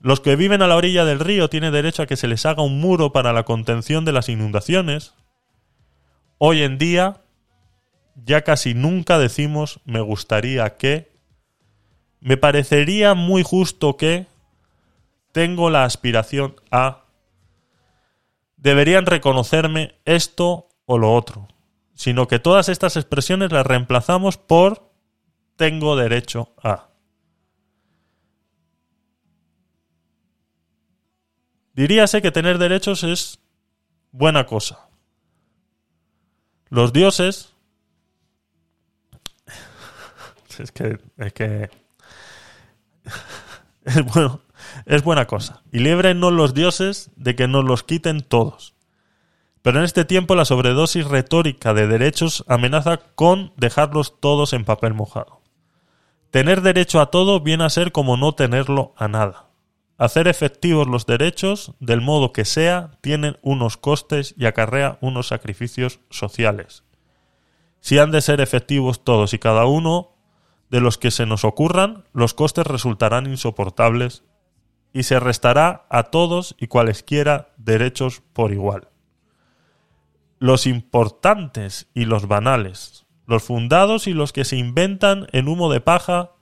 los 0.00 0.20
que 0.20 0.36
viven 0.36 0.62
a 0.62 0.66
la 0.66 0.76
orilla 0.76 1.04
del 1.04 1.20
río 1.20 1.50
tienen 1.50 1.72
derecho 1.72 2.02
a 2.02 2.06
que 2.06 2.16
se 2.16 2.28
les 2.28 2.46
haga 2.46 2.62
un 2.62 2.80
muro 2.80 3.12
para 3.12 3.32
la 3.32 3.44
contención 3.44 4.04
de 4.04 4.12
las 4.12 4.28
inundaciones. 4.28 5.14
Hoy 6.38 6.62
en 6.62 6.78
día 6.78 7.20
ya 8.24 8.42
casi 8.42 8.74
nunca 8.74 9.18
decimos 9.18 9.80
me 9.84 10.00
gustaría 10.00 10.76
que, 10.76 11.10
me 12.20 12.36
parecería 12.36 13.14
muy 13.14 13.42
justo 13.42 13.96
que, 13.96 14.26
tengo 15.32 15.70
la 15.70 15.84
aspiración 15.84 16.56
a, 16.70 17.04
deberían 18.60 19.06
reconocerme 19.06 19.98
esto 20.04 20.68
o 20.84 20.98
lo 20.98 21.14
otro, 21.14 21.48
sino 21.94 22.28
que 22.28 22.38
todas 22.38 22.68
estas 22.68 22.96
expresiones 22.96 23.52
las 23.52 23.66
reemplazamos 23.66 24.36
por 24.36 24.90
tengo 25.56 25.96
derecho 25.96 26.54
a. 26.62 26.88
Diríase 31.72 32.20
que 32.20 32.30
tener 32.30 32.58
derechos 32.58 33.04
es 33.04 33.38
buena 34.12 34.46
cosa. 34.46 34.88
Los 36.68 36.92
dioses. 36.92 37.54
Es 40.58 40.72
que. 40.72 40.98
Es 41.16 41.32
que. 41.32 41.70
Bueno. 44.12 44.42
Es 44.86 45.02
buena 45.02 45.26
cosa. 45.26 45.62
Y 45.72 45.78
líbrenos 45.80 46.32
los 46.32 46.54
dioses 46.54 47.10
de 47.16 47.34
que 47.36 47.48
nos 47.48 47.64
los 47.64 47.82
quiten 47.82 48.20
todos. 48.20 48.74
Pero 49.62 49.78
en 49.78 49.84
este 49.84 50.04
tiempo 50.04 50.34
la 50.34 50.44
sobredosis 50.44 51.06
retórica 51.06 51.74
de 51.74 51.86
derechos 51.86 52.44
amenaza 52.48 52.98
con 53.14 53.52
dejarlos 53.56 54.18
todos 54.20 54.52
en 54.52 54.64
papel 54.64 54.94
mojado. 54.94 55.40
Tener 56.30 56.62
derecho 56.62 57.00
a 57.00 57.10
todo 57.10 57.40
viene 57.40 57.64
a 57.64 57.70
ser 57.70 57.92
como 57.92 58.16
no 58.16 58.34
tenerlo 58.34 58.94
a 58.96 59.08
nada. 59.08 59.46
hacer 59.98 60.28
efectivos 60.28 60.86
los 60.86 61.04
derechos 61.04 61.74
del 61.78 62.00
modo 62.00 62.32
que 62.32 62.46
sea 62.46 62.92
tienen 63.02 63.36
unos 63.42 63.76
costes 63.76 64.34
y 64.38 64.46
acarrea 64.46 64.96
unos 65.02 65.28
sacrificios 65.28 66.00
sociales. 66.08 66.84
Si 67.80 67.98
han 67.98 68.10
de 68.10 68.22
ser 68.22 68.40
efectivos 68.40 69.04
todos 69.04 69.34
y 69.34 69.38
cada 69.38 69.66
uno 69.66 70.14
de 70.70 70.80
los 70.80 70.96
que 70.96 71.10
se 71.10 71.26
nos 71.26 71.44
ocurran, 71.44 72.04
los 72.14 72.32
costes 72.32 72.66
resultarán 72.66 73.26
insoportables 73.26 74.24
y 74.92 75.04
se 75.04 75.20
restará 75.20 75.86
a 75.88 76.04
todos 76.04 76.56
y 76.58 76.66
cualesquiera 76.66 77.52
derechos 77.56 78.22
por 78.32 78.52
igual. 78.52 78.88
Los 80.38 80.66
importantes 80.66 81.88
y 81.94 82.06
los 82.06 82.26
banales, 82.26 83.06
los 83.26 83.42
fundados 83.42 84.06
y 84.06 84.12
los 84.14 84.32
que 84.32 84.44
se 84.44 84.56
inventan 84.56 85.26
en 85.32 85.48
humo 85.48 85.70
de 85.70 85.80
paja 85.80 86.32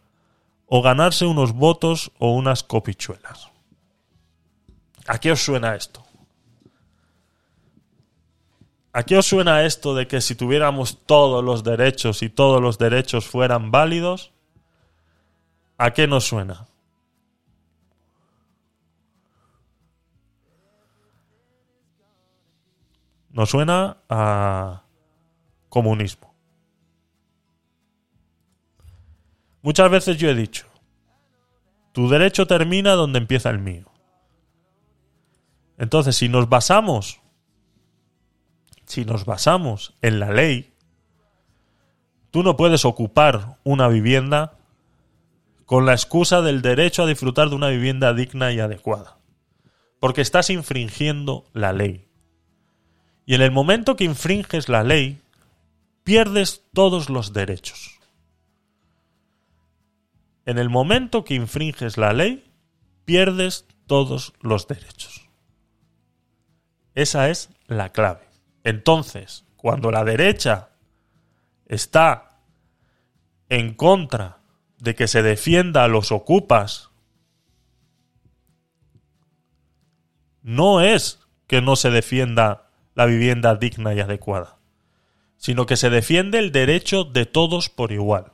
o 0.67 0.83
ganarse 0.83 1.27
unos 1.27 1.53
votos 1.53 2.13
o 2.19 2.33
unas 2.33 2.63
copichuelas. 2.63 3.51
¿A 5.07 5.19
qué 5.19 5.33
os 5.33 5.41
suena 5.41 5.75
esto? 5.75 6.05
¿A 8.93 9.03
qué 9.03 9.17
os 9.17 9.27
suena 9.27 9.65
esto 9.65 9.95
de 9.95 10.07
que 10.07 10.21
si 10.21 10.35
tuviéramos 10.35 11.05
todos 11.07 11.43
los 11.43 11.65
derechos 11.65 12.23
y 12.23 12.29
todos 12.29 12.61
los 12.61 12.79
derechos 12.79 13.27
fueran 13.27 13.71
válidos? 13.71 14.33
¿A 15.77 15.93
qué 15.93 16.07
nos 16.07 16.25
suena? 16.25 16.68
Nos 23.39 23.51
suena 23.51 23.99
a 24.09 24.83
comunismo. 25.69 26.35
Muchas 29.63 29.89
veces 29.93 30.17
yo 30.17 30.29
he 30.29 30.35
dicho, 30.35 30.67
tu 31.93 32.09
derecho 32.09 32.49
termina 32.49 32.95
donde 32.95 33.21
empieza 33.21 33.51
el 33.51 33.61
mío. 33.61 33.93
Entonces, 35.77 36.17
si 36.17 36.29
nos 36.29 36.49
basamos, 36.49 37.21
si 38.87 39.05
nos 39.05 39.25
basamos 39.25 39.95
en 40.03 40.19
la 40.19 40.33
ley, 40.33 40.75
tú 42.33 42.43
no 42.43 42.57
puedes 42.57 42.85
ocupar 42.85 43.61
una 43.63 43.87
vivienda 43.87 44.59
con 45.65 45.87
la 45.87 45.93
excusa 45.93 46.43
del 46.43 46.61
derecho 46.61 47.05
a 47.05 47.07
disfrutar 47.07 47.51
de 47.51 47.55
una 47.55 47.69
vivienda 47.69 48.15
digna 48.15 48.51
y 48.51 48.59
adecuada, 48.59 49.21
porque 50.01 50.23
estás 50.23 50.51
infringiendo 50.51 51.45
la 51.53 51.73
ley. 51.73 52.08
Y 53.29 53.35
en 53.35 53.43
el 53.43 53.51
momento 53.51 53.95
que 53.95 54.05
infringes 54.05 54.71
la 54.71 54.83
ley, 54.83 55.21
pierdes 56.03 56.63
todos 56.73 57.11
los 57.11 57.35
derechos. 57.35 58.01
En 60.47 60.57
el 60.57 60.71
momento 60.71 61.25
que 61.25 61.35
infringes 61.35 61.99
la 61.99 62.15
ley, 62.15 62.51
pierdes 63.05 63.67
todos 63.87 64.33
los 64.41 64.67
derechos. 64.67 65.29
Esa 66.95 67.29
es 67.29 67.51
la 67.67 67.91
clave. 67.91 68.27
Entonces, 68.65 69.45
cuando 69.59 69.91
la 69.91 70.05
derecha 70.05 70.71
está 71.67 72.41
en 73.51 73.75
contra 73.75 74.39
de 74.79 74.95
que 74.95 75.07
se 75.07 75.21
defienda 75.21 75.85
a 75.85 75.89
los 75.89 76.13
ocupas, 76.13 76.89
no 80.41 80.81
es 80.81 81.21
que 81.47 81.61
no 81.61 81.77
se 81.77 81.91
defienda 81.91 82.68
la 82.99 83.07
vivienda 83.07 83.55
digna 83.55 83.95
y 83.95 84.01
adecuada, 84.01 84.59
sino 85.37 85.67
que 85.67 85.77
se 85.77 85.89
defiende 85.89 86.41
el 86.41 86.51
derecho 86.51 87.05
de 87.05 87.27
todos 87.27 87.69
por 87.69 87.93
igual. 87.93 88.33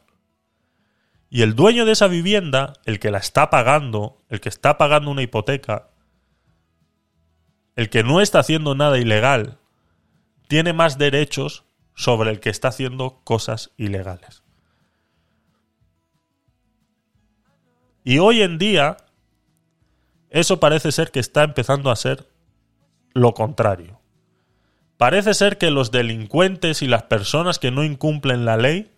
Y 1.28 1.42
el 1.42 1.54
dueño 1.54 1.84
de 1.84 1.92
esa 1.92 2.06
vivienda, 2.08 2.72
el 2.86 2.98
que 2.98 3.10
la 3.10 3.18
está 3.18 3.50
pagando, 3.50 4.24
el 4.30 4.40
que 4.40 4.48
está 4.48 4.78
pagando 4.78 5.10
una 5.10 5.20
hipoteca, 5.20 5.90
el 7.76 7.90
que 7.90 8.02
no 8.04 8.22
está 8.22 8.38
haciendo 8.38 8.74
nada 8.74 8.96
ilegal, 8.96 9.58
tiene 10.48 10.72
más 10.72 10.96
derechos 10.96 11.64
sobre 11.94 12.30
el 12.30 12.40
que 12.40 12.48
está 12.48 12.68
haciendo 12.68 13.20
cosas 13.22 13.72
ilegales. 13.76 14.44
Y 18.02 18.18
hoy 18.18 18.40
en 18.40 18.56
día, 18.56 18.96
eso 20.30 20.58
parece 20.58 20.90
ser 20.90 21.10
que 21.10 21.20
está 21.20 21.42
empezando 21.42 21.90
a 21.90 21.96
ser 21.96 22.30
lo 23.12 23.34
contrario. 23.34 23.93
Parece 24.96 25.34
ser 25.34 25.58
que 25.58 25.70
los 25.70 25.90
delincuentes 25.90 26.82
y 26.82 26.86
las 26.86 27.04
personas 27.04 27.58
que 27.58 27.70
no 27.70 27.84
incumplen 27.84 28.44
la 28.44 28.56
ley 28.56 28.92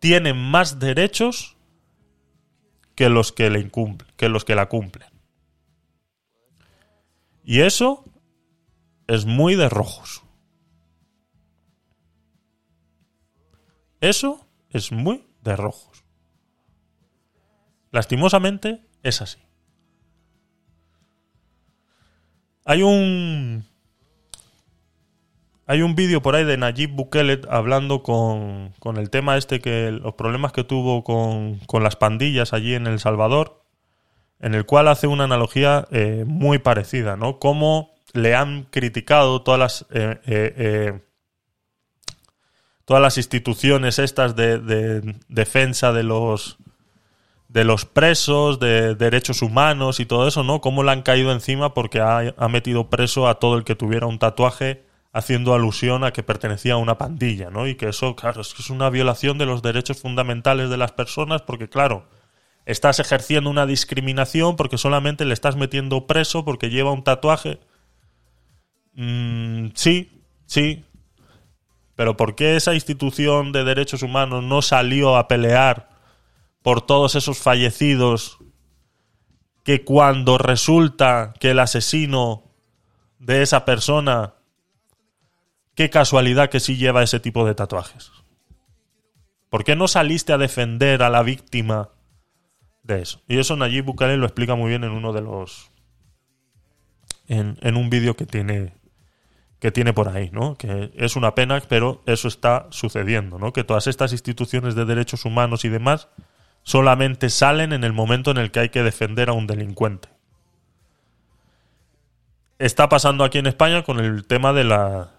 tienen 0.00 0.36
más 0.36 0.80
derechos 0.80 1.56
que 2.94 3.08
los 3.08 3.32
que, 3.32 3.50
le 3.50 3.60
incumplen, 3.60 4.10
que 4.16 4.28
los 4.28 4.44
que 4.44 4.54
la 4.54 4.68
cumplen. 4.68 5.08
Y 7.44 7.60
eso 7.60 8.04
es 9.06 9.24
muy 9.24 9.54
de 9.54 9.68
rojos. 9.68 10.22
Eso 14.00 14.46
es 14.70 14.92
muy 14.92 15.26
de 15.42 15.56
rojos. 15.56 16.04
Lastimosamente 17.90 18.84
es 19.02 19.22
así. 19.22 19.38
Hay 22.64 22.82
un 22.82 23.64
hay 25.66 25.82
un 25.82 25.94
vídeo 25.94 26.20
por 26.20 26.34
ahí 26.34 26.44
de 26.44 26.56
Nayib 26.56 26.90
Bukele 26.90 27.40
hablando 27.48 28.02
con, 28.02 28.72
con, 28.80 28.98
el 28.98 29.10
tema 29.10 29.36
este 29.36 29.60
que 29.60 29.90
los 29.90 30.14
problemas 30.14 30.52
que 30.52 30.64
tuvo 30.64 31.02
con, 31.04 31.58
con, 31.66 31.82
las 31.82 31.96
pandillas 31.96 32.52
allí 32.52 32.74
en 32.74 32.86
El 32.86 33.00
Salvador, 33.00 33.62
en 34.40 34.54
el 34.54 34.66
cual 34.66 34.88
hace 34.88 35.06
una 35.06 35.24
analogía 35.24 35.86
eh, 35.90 36.24
muy 36.26 36.58
parecida, 36.58 37.16
¿no? 37.16 37.38
Cómo 37.38 37.94
le 38.12 38.34
han 38.34 38.64
criticado 38.64 39.42
todas 39.42 39.58
las 39.58 39.86
eh, 39.90 40.20
eh, 40.26 41.00
todas 42.84 43.02
las 43.02 43.16
instituciones 43.16 43.98
estas 43.98 44.36
de, 44.36 44.58
de, 44.58 45.16
defensa 45.28 45.92
de 45.92 46.02
los 46.02 46.58
de 47.48 47.64
los 47.64 47.86
presos, 47.86 48.60
de 48.60 48.96
derechos 48.96 49.40
humanos 49.40 49.98
y 49.98 50.06
todo 50.06 50.28
eso, 50.28 50.42
¿no? 50.42 50.60
Cómo 50.60 50.82
le 50.82 50.90
han 50.90 51.02
caído 51.02 51.32
encima 51.32 51.72
porque 51.72 52.00
ha 52.00 52.48
metido 52.48 52.90
preso 52.90 53.28
a 53.28 53.38
todo 53.38 53.56
el 53.56 53.64
que 53.64 53.76
tuviera 53.76 54.06
un 54.06 54.18
tatuaje 54.18 54.83
haciendo 55.14 55.54
alusión 55.54 56.02
a 56.02 56.12
que 56.12 56.24
pertenecía 56.24 56.74
a 56.74 56.78
una 56.78 56.98
pandilla, 56.98 57.48
¿no? 57.48 57.68
Y 57.68 57.76
que 57.76 57.88
eso, 57.88 58.16
claro, 58.16 58.40
es, 58.40 58.68
una 58.68 58.90
violación 58.90 59.38
de 59.38 59.46
los 59.46 59.62
derechos 59.62 60.00
fundamentales 60.00 60.68
de 60.68 60.76
las 60.76 60.90
personas 60.90 61.40
porque, 61.40 61.68
claro, 61.68 62.08
estás 62.66 62.98
ejerciendo 62.98 63.48
una 63.48 63.64
discriminación 63.64 64.56
porque 64.56 64.76
solamente 64.76 65.24
le 65.24 65.32
estás 65.32 65.54
metiendo 65.54 66.08
preso 66.08 66.44
porque 66.44 66.68
lleva 66.68 66.90
un 66.90 67.04
tatuaje. 67.04 67.60
Mm, 68.94 69.68
sí, 69.74 70.20
sí. 70.46 70.84
Pero 71.94 72.16
¿por 72.16 72.34
qué 72.34 72.56
esa 72.56 72.74
institución 72.74 73.52
de 73.52 73.62
derechos 73.62 74.02
humanos 74.02 74.42
no 74.42 74.62
salió 74.62 75.16
a 75.16 75.28
pelear 75.28 75.90
por 76.60 76.82
todos 76.82 77.14
esos 77.14 77.38
fallecidos 77.38 78.38
que 79.62 79.84
cuando 79.84 80.38
resulta 80.38 81.34
que 81.38 81.52
el 81.52 81.60
asesino 81.60 82.50
de 83.20 83.42
esa 83.42 83.64
persona 83.64 84.34
qué 85.74 85.90
casualidad 85.90 86.50
que 86.50 86.60
sí 86.60 86.76
lleva 86.76 87.02
ese 87.02 87.20
tipo 87.20 87.46
de 87.46 87.54
tatuajes. 87.54 88.12
¿Por 89.50 89.64
qué 89.64 89.76
no 89.76 89.86
saliste 89.86 90.32
a 90.32 90.38
defender 90.38 91.02
a 91.02 91.10
la 91.10 91.22
víctima 91.22 91.90
de 92.82 93.02
eso? 93.02 93.22
Y 93.28 93.38
eso 93.38 93.56
Nayib 93.56 93.84
Bukele 93.84 94.16
lo 94.16 94.26
explica 94.26 94.56
muy 94.56 94.68
bien 94.68 94.84
en 94.84 94.90
uno 94.90 95.12
de 95.12 95.20
los. 95.20 95.70
en, 97.28 97.76
un 97.76 97.88
vídeo 97.88 98.16
que 98.16 98.26
tiene. 98.26 98.74
que 99.60 99.70
tiene 99.70 99.92
por 99.92 100.08
ahí, 100.08 100.30
¿no? 100.32 100.56
Que 100.56 100.90
es 100.96 101.14
una 101.14 101.34
pena, 101.36 101.62
pero 101.68 102.02
eso 102.06 102.26
está 102.26 102.66
sucediendo, 102.70 103.38
¿no? 103.38 103.52
Que 103.52 103.62
todas 103.64 103.86
estas 103.86 104.12
instituciones 104.12 104.74
de 104.74 104.84
derechos 104.84 105.24
humanos 105.24 105.64
y 105.64 105.68
demás 105.68 106.08
solamente 106.64 107.30
salen 107.30 107.72
en 107.72 107.84
el 107.84 107.92
momento 107.92 108.32
en 108.32 108.38
el 108.38 108.50
que 108.50 108.58
hay 108.58 108.68
que 108.70 108.82
defender 108.82 109.28
a 109.28 109.34
un 109.34 109.46
delincuente. 109.46 110.08
Está 112.58 112.88
pasando 112.88 113.22
aquí 113.22 113.38
en 113.38 113.46
España 113.46 113.84
con 113.84 114.00
el 114.00 114.26
tema 114.26 114.52
de 114.52 114.64
la, 114.64 115.13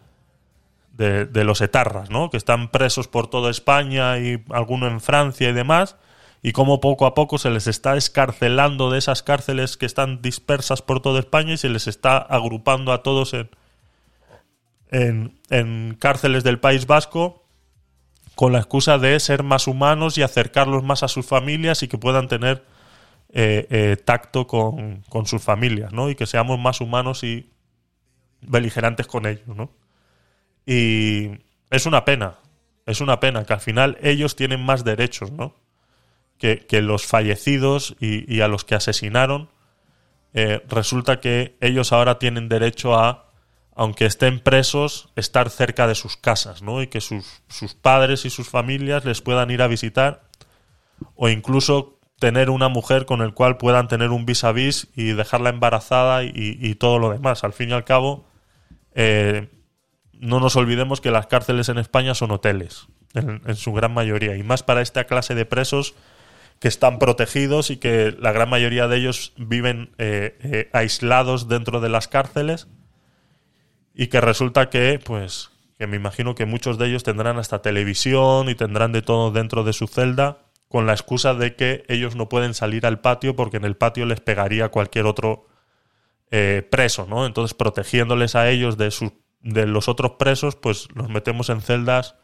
de, 0.98 1.44
los 1.44 1.62
etarras, 1.62 2.10
¿no? 2.10 2.30
Que 2.30 2.38
están 2.38 2.70
presos 2.70 3.08
por 3.08 3.28
toda 3.28 3.52
España 3.52 4.18
y 4.18 4.44
alguno 4.50 4.88
en 4.88 5.02
Francia 5.02 5.50
y 5.50 5.54
demás, 5.54 5.98
y 6.42 6.52
cómo 6.52 6.80
poco 6.80 7.06
a 7.06 7.14
poco 7.14 7.38
se 7.38 7.50
les 7.50 7.68
está 7.68 7.98
escarcelando 7.98 8.92
de 8.92 9.00
esas 9.00 9.24
cárceles 9.24 9.78
que 9.78 9.86
están 9.86 10.22
dispersas 10.22 10.82
por 10.82 11.02
toda 11.02 11.20
España 11.20 11.54
y 11.54 11.58
se 11.58 11.70
les 11.70 11.88
está 11.88 12.18
agrupando 12.18 12.94
a 12.94 13.04
todos 13.04 13.34
en, 13.34 13.50
en, 14.92 15.40
en 15.50 15.98
cárceles 16.00 16.44
del 16.44 16.60
País 16.60 16.86
Vasco 16.88 17.44
con 18.36 18.52
la 18.52 18.60
excusa 18.60 18.98
de 18.98 19.20
ser 19.20 19.44
más 19.44 19.68
humanos 19.68 20.18
y 20.18 20.22
acercarlos 20.22 20.84
más 20.84 21.04
a 21.04 21.08
sus 21.08 21.26
familias 21.26 21.84
y 21.84 21.88
que 21.88 21.98
puedan 21.98 22.28
tener 22.28 22.64
eh, 23.34 23.68
eh, 23.70 23.98
tacto 23.98 24.46
con, 24.46 25.04
con 25.10 25.26
sus 25.26 25.42
familias, 25.42 25.92
¿no? 25.92 26.10
Y 26.10 26.16
que 26.16 26.26
seamos 26.26 26.60
más 26.60 26.80
humanos 26.80 27.24
y 27.24 27.50
beligerantes 28.42 29.08
con 29.08 29.26
ellos, 29.26 29.48
¿no? 29.48 29.72
Y 30.66 31.32
es 31.70 31.86
una 31.86 32.06
pena, 32.06 32.36
es 32.86 33.02
una 33.02 33.20
pena 33.20 33.46
que 33.46 33.54
al 33.54 33.62
final 33.62 33.98
ellos 34.02 34.36
tienen 34.36 34.64
más 34.64 34.84
derechos, 34.84 35.32
¿no? 35.32 35.56
Que, 36.38 36.66
que 36.66 36.82
los 36.82 37.06
fallecidos 37.06 37.96
y, 38.00 38.34
y, 38.34 38.42
a 38.42 38.48
los 38.48 38.66
que 38.66 38.76
asesinaron, 38.76 39.50
eh, 40.34 40.62
resulta 40.68 41.22
que 41.22 41.58
ellos 41.62 41.94
ahora 41.94 42.20
tienen 42.20 42.50
derecho 42.50 42.96
a, 42.96 43.32
aunque 43.74 44.06
estén 44.06 44.42
presos, 44.42 45.10
estar 45.16 45.50
cerca 45.50 45.88
de 45.88 45.96
sus 45.96 46.18
casas, 46.18 46.62
¿no? 46.62 46.82
Y 46.82 46.88
que 46.88 47.00
sus, 47.00 47.42
sus 47.48 47.74
padres 47.74 48.26
y 48.26 48.30
sus 48.30 48.50
familias 48.50 49.06
les 49.06 49.22
puedan 49.22 49.50
ir 49.50 49.62
a 49.62 49.68
visitar 49.68 50.24
o 51.16 51.30
incluso 51.30 52.00
tener 52.20 52.50
una 52.50 52.70
mujer 52.70 53.06
con 53.06 53.22
el 53.22 53.34
cual 53.34 53.58
puedan 53.58 53.88
tener 53.88 54.12
un 54.12 54.26
vis 54.26 54.44
a 54.44 54.52
vis 54.52 54.88
y 54.96 55.14
dejarla 55.14 55.50
embarazada 55.50 56.24
y, 56.24 56.32
y 56.34 56.76
todo 56.76 57.00
lo 57.00 57.12
demás. 57.12 57.44
Al 57.44 57.54
fin 57.54 57.70
y 57.70 57.74
al 57.74 57.84
cabo, 57.84 58.28
eh, 58.94 59.50
no 60.20 60.40
nos 60.40 60.56
olvidemos 60.56 61.02
que 61.02 61.12
las 61.12 61.28
cárceles 61.28 61.70
en 61.70 61.78
España 61.78 62.14
son 62.16 62.32
hoteles, 62.32 62.88
en, 63.14 63.56
su 63.56 63.74
gran 63.74 63.94
mayoría, 63.94 64.36
y 64.36 64.44
más 64.44 64.64
para 64.64 64.82
esta 64.82 65.06
clase 65.06 65.36
de 65.36 65.46
presos 65.46 65.96
que 66.60 66.68
están 66.68 67.00
protegidos 67.00 67.70
y 67.70 67.78
que 67.78 68.16
la 68.20 68.32
gran 68.32 68.50
mayoría 68.50 68.88
de 68.88 68.98
ellos 68.98 69.34
viven 69.38 69.92
eh, 69.98 70.38
eh, 70.42 70.70
aislados 70.74 71.48
dentro 71.48 71.82
de 71.82 71.90
las 71.90 72.08
cárceles 72.08 72.68
y 73.94 74.08
que 74.08 74.22
resulta 74.22 74.70
que, 74.70 75.00
pues, 75.04 75.52
que 75.78 75.88
me 75.88 75.98
imagino 75.98 76.36
que 76.36 76.46
muchos 76.46 76.78
de 76.78 76.88
ellos 76.88 77.04
tendrán 77.04 77.38
hasta 77.38 77.62
televisión 77.62 78.50
y 78.50 78.56
tendrán 78.56 78.92
de 78.92 79.02
todo 79.02 79.32
dentro 79.32 79.64
de 79.64 79.74
su 79.74 79.88
celda 79.88 80.40
con 80.70 80.86
la 80.86 80.94
excusa 80.94 81.34
de 81.34 81.56
que 81.56 81.84
ellos 81.88 82.16
no 82.16 82.28
pueden 82.30 82.54
salir 82.54 82.86
al 82.86 83.00
patio 83.00 83.36
porque 83.36 83.58
en 83.58 83.66
el 83.66 83.78
patio 83.78 84.06
les 84.06 84.20
pegaría 84.20 84.70
cualquier 84.70 85.06
otro 85.06 85.48
eh, 86.32 86.68
preso, 86.70 87.06
¿no? 87.08 87.26
Entonces, 87.26 87.54
protegiéndoles 87.54 88.36
a 88.36 88.50
ellos 88.50 88.78
de, 88.78 88.92
sus, 88.92 89.12
de 89.46 89.68
los 89.68 89.88
otros 89.88 90.14
presos, 90.14 90.56
pues 90.56 90.88
los 90.96 91.08
metemos 91.08 91.50
en 91.50 91.62
celdas 91.62 92.16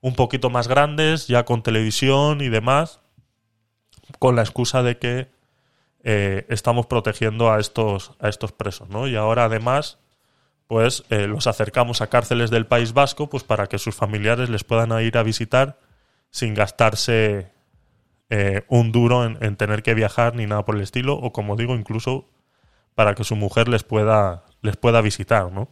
un 0.00 0.14
poquito 0.14 0.48
más 0.48 0.66
grandes, 0.66 1.28
ya 1.28 1.44
con 1.44 1.62
televisión 1.62 2.40
y 2.40 2.48
demás, 2.48 3.00
con 4.18 4.34
la 4.34 4.42
excusa 4.42 4.82
de 4.82 4.98
que 4.98 5.30
eh, 6.02 6.46
estamos 6.48 6.86
protegiendo 6.86 7.52
a 7.52 7.60
estos, 7.60 8.12
a 8.18 8.30
estos 8.30 8.52
presos, 8.52 8.88
¿no? 8.88 9.06
Y 9.06 9.14
ahora 9.14 9.44
además, 9.44 9.98
pues 10.66 11.04
eh, 11.10 11.26
los 11.26 11.46
acercamos 11.46 12.00
a 12.00 12.08
cárceles 12.08 12.50
del 12.50 12.66
País 12.66 12.94
Vasco, 12.94 13.28
pues 13.28 13.44
para 13.44 13.66
que 13.66 13.78
sus 13.78 13.94
familiares 13.94 14.48
les 14.48 14.64
puedan 14.64 14.98
ir 15.02 15.18
a 15.18 15.22
visitar 15.22 15.78
sin 16.30 16.54
gastarse 16.54 17.52
eh, 18.30 18.62
un 18.68 18.90
duro 18.90 19.26
en, 19.26 19.36
en 19.42 19.56
tener 19.56 19.82
que 19.82 19.92
viajar 19.92 20.34
ni 20.34 20.46
nada 20.46 20.64
por 20.64 20.76
el 20.76 20.80
estilo, 20.80 21.14
o 21.14 21.30
como 21.30 21.56
digo, 21.56 21.74
incluso 21.74 22.26
para 22.94 23.14
que 23.14 23.24
su 23.24 23.36
mujer 23.36 23.68
les 23.68 23.84
pueda, 23.84 24.44
les 24.62 24.78
pueda 24.78 25.02
visitar, 25.02 25.52
¿no? 25.52 25.68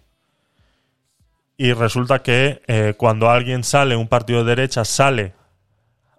Y 1.60 1.72
resulta 1.72 2.22
que 2.22 2.62
eh, 2.68 2.94
cuando 2.96 3.28
alguien 3.28 3.64
sale, 3.64 3.96
un 3.96 4.06
partido 4.06 4.44
de 4.44 4.54
derecha 4.54 4.84
sale 4.84 5.34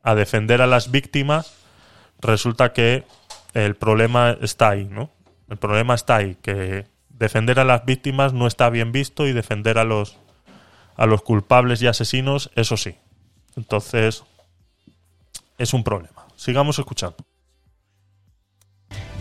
a 0.03 0.13
defender 0.13 0.61
a 0.61 0.67
las 0.67 0.91
víctimas, 0.91 1.53
resulta 2.19 2.73
que 2.73 3.05
el 3.53 3.75
problema 3.75 4.37
está 4.41 4.69
ahí, 4.69 4.83
¿no? 4.83 5.11
El 5.49 5.55
problema 5.57 5.95
está 5.95 6.17
ahí, 6.17 6.35
que 6.41 6.85
defender 7.07 7.59
a 7.59 7.63
las 7.63 7.85
víctimas 7.85 8.33
no 8.33 8.47
está 8.47 8.69
bien 8.69 8.91
visto 8.91 9.25
y 9.27 9.31
defender 9.31 9.77
a 9.77 9.85
los 9.85 10.17
a 10.97 11.05
los 11.05 11.21
culpables 11.21 11.81
y 11.81 11.87
asesinos, 11.87 12.51
eso 12.55 12.75
sí. 12.75 12.97
Entonces, 13.55 14.25
es 15.57 15.73
un 15.73 15.85
problema. 15.85 16.27
Sigamos 16.35 16.77
escuchando. 16.77 17.15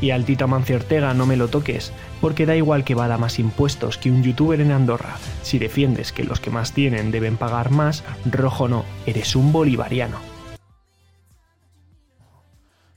Y 0.00 0.10
al 0.10 0.24
Tito 0.24 0.44
Amancio 0.44 0.76
Ortega 0.76 1.12
no 1.14 1.26
me 1.26 1.36
lo 1.36 1.48
toques, 1.48 1.92
porque 2.20 2.46
da 2.46 2.54
igual 2.54 2.84
que 2.84 2.94
vada 2.94 3.18
más 3.18 3.38
impuestos 3.38 3.98
que 3.98 4.10
un 4.10 4.22
youtuber 4.22 4.60
en 4.60 4.72
Andorra. 4.72 5.16
Si 5.42 5.58
defiendes 5.58 6.12
que 6.12 6.24
los 6.24 6.40
que 6.40 6.50
más 6.50 6.72
tienen 6.72 7.10
deben 7.10 7.36
pagar 7.36 7.70
más, 7.70 8.04
rojo 8.24 8.68
no, 8.68 8.84
eres 9.06 9.34
un 9.34 9.52
bolivariano. 9.52 10.18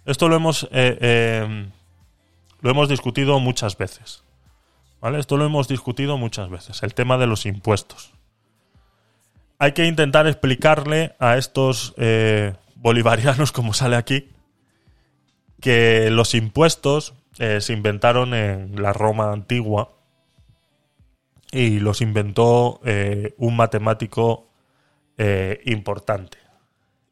Esto 0.06 0.30
lo 0.30 0.36
hemos, 0.36 0.64
eh, 0.72 0.98
eh, 1.02 1.68
lo 2.62 2.70
hemos 2.70 2.90
discutido 2.90 3.40
muchas 3.40 3.78
veces. 3.78 4.24
¿Vale? 5.02 5.20
Esto 5.20 5.38
lo 5.38 5.46
hemos 5.46 5.68
discutido 5.68 6.18
muchas 6.18 6.50
veces. 6.50 6.84
El 6.84 6.94
tema 6.94 7.18
de 7.18 7.26
los 7.26 7.48
impuestos. 7.48 8.12
Hay 9.58 9.74
que 9.74 9.86
intentar 9.86 10.28
explicarle 10.28 11.16
a 11.20 11.38
estos 11.38 11.94
eh, 11.98 12.54
bolivarianos, 12.76 13.52
como 13.52 13.74
sale 13.74 13.96
aquí, 13.96 14.30
que 15.62 16.10
los 16.12 16.34
impuestos 16.36 17.14
eh, 17.40 17.62
se 17.62 17.74
inventaron 17.74 18.34
en 18.34 18.82
la 18.82 18.92
Roma 18.92 19.32
antigua 19.32 19.94
y 21.52 21.80
los 21.80 22.02
inventó 22.02 22.80
eh, 22.84 23.34
un 23.38 23.56
matemático 23.56 24.50
eh, 25.18 25.62
importante. 25.66 26.38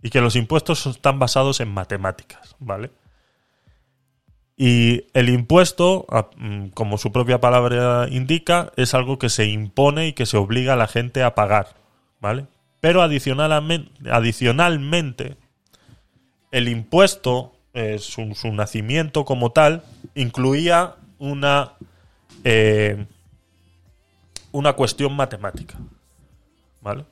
Y 0.02 0.10
que 0.10 0.22
los 0.22 0.36
impuestos 0.36 0.86
están 0.86 1.20
basados 1.20 1.60
en 1.60 1.70
matemáticas, 1.70 2.56
¿vale? 2.60 2.92
Y 4.56 5.06
el 5.14 5.30
impuesto, 5.30 6.06
mm, 6.38 6.70
como 6.70 6.98
su 6.98 7.12
propia 7.12 7.40
palabra 7.40 8.08
indica, 8.10 8.72
es 8.76 8.94
algo 8.94 9.20
que 9.20 9.30
se 9.30 9.46
impone 9.46 10.08
y 10.08 10.14
que 10.14 10.26
se 10.26 10.38
obliga 10.38 10.74
a 10.74 10.78
la 10.78 10.88
gente 10.88 11.24
a 11.24 11.36
pagar, 11.36 11.76
¿vale? 12.20 12.46
Pero 12.80 13.02
adicionalmente, 13.02 14.10
adicionalmente 14.10 15.38
el 16.52 16.68
impuesto, 16.68 17.54
eh, 17.74 18.00
su, 18.00 18.34
su 18.36 18.52
nacimiento 18.52 19.26
como 19.26 19.52
tal, 19.52 19.84
incluía 20.16 20.96
una, 21.20 21.74
eh, 22.44 23.06
una 24.52 24.74
cuestión 24.74 25.16
matemática, 25.16 25.78
¿vale? 26.82 27.06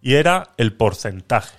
Y 0.00 0.14
era 0.14 0.50
el 0.56 0.72
porcentaje. 0.72 1.58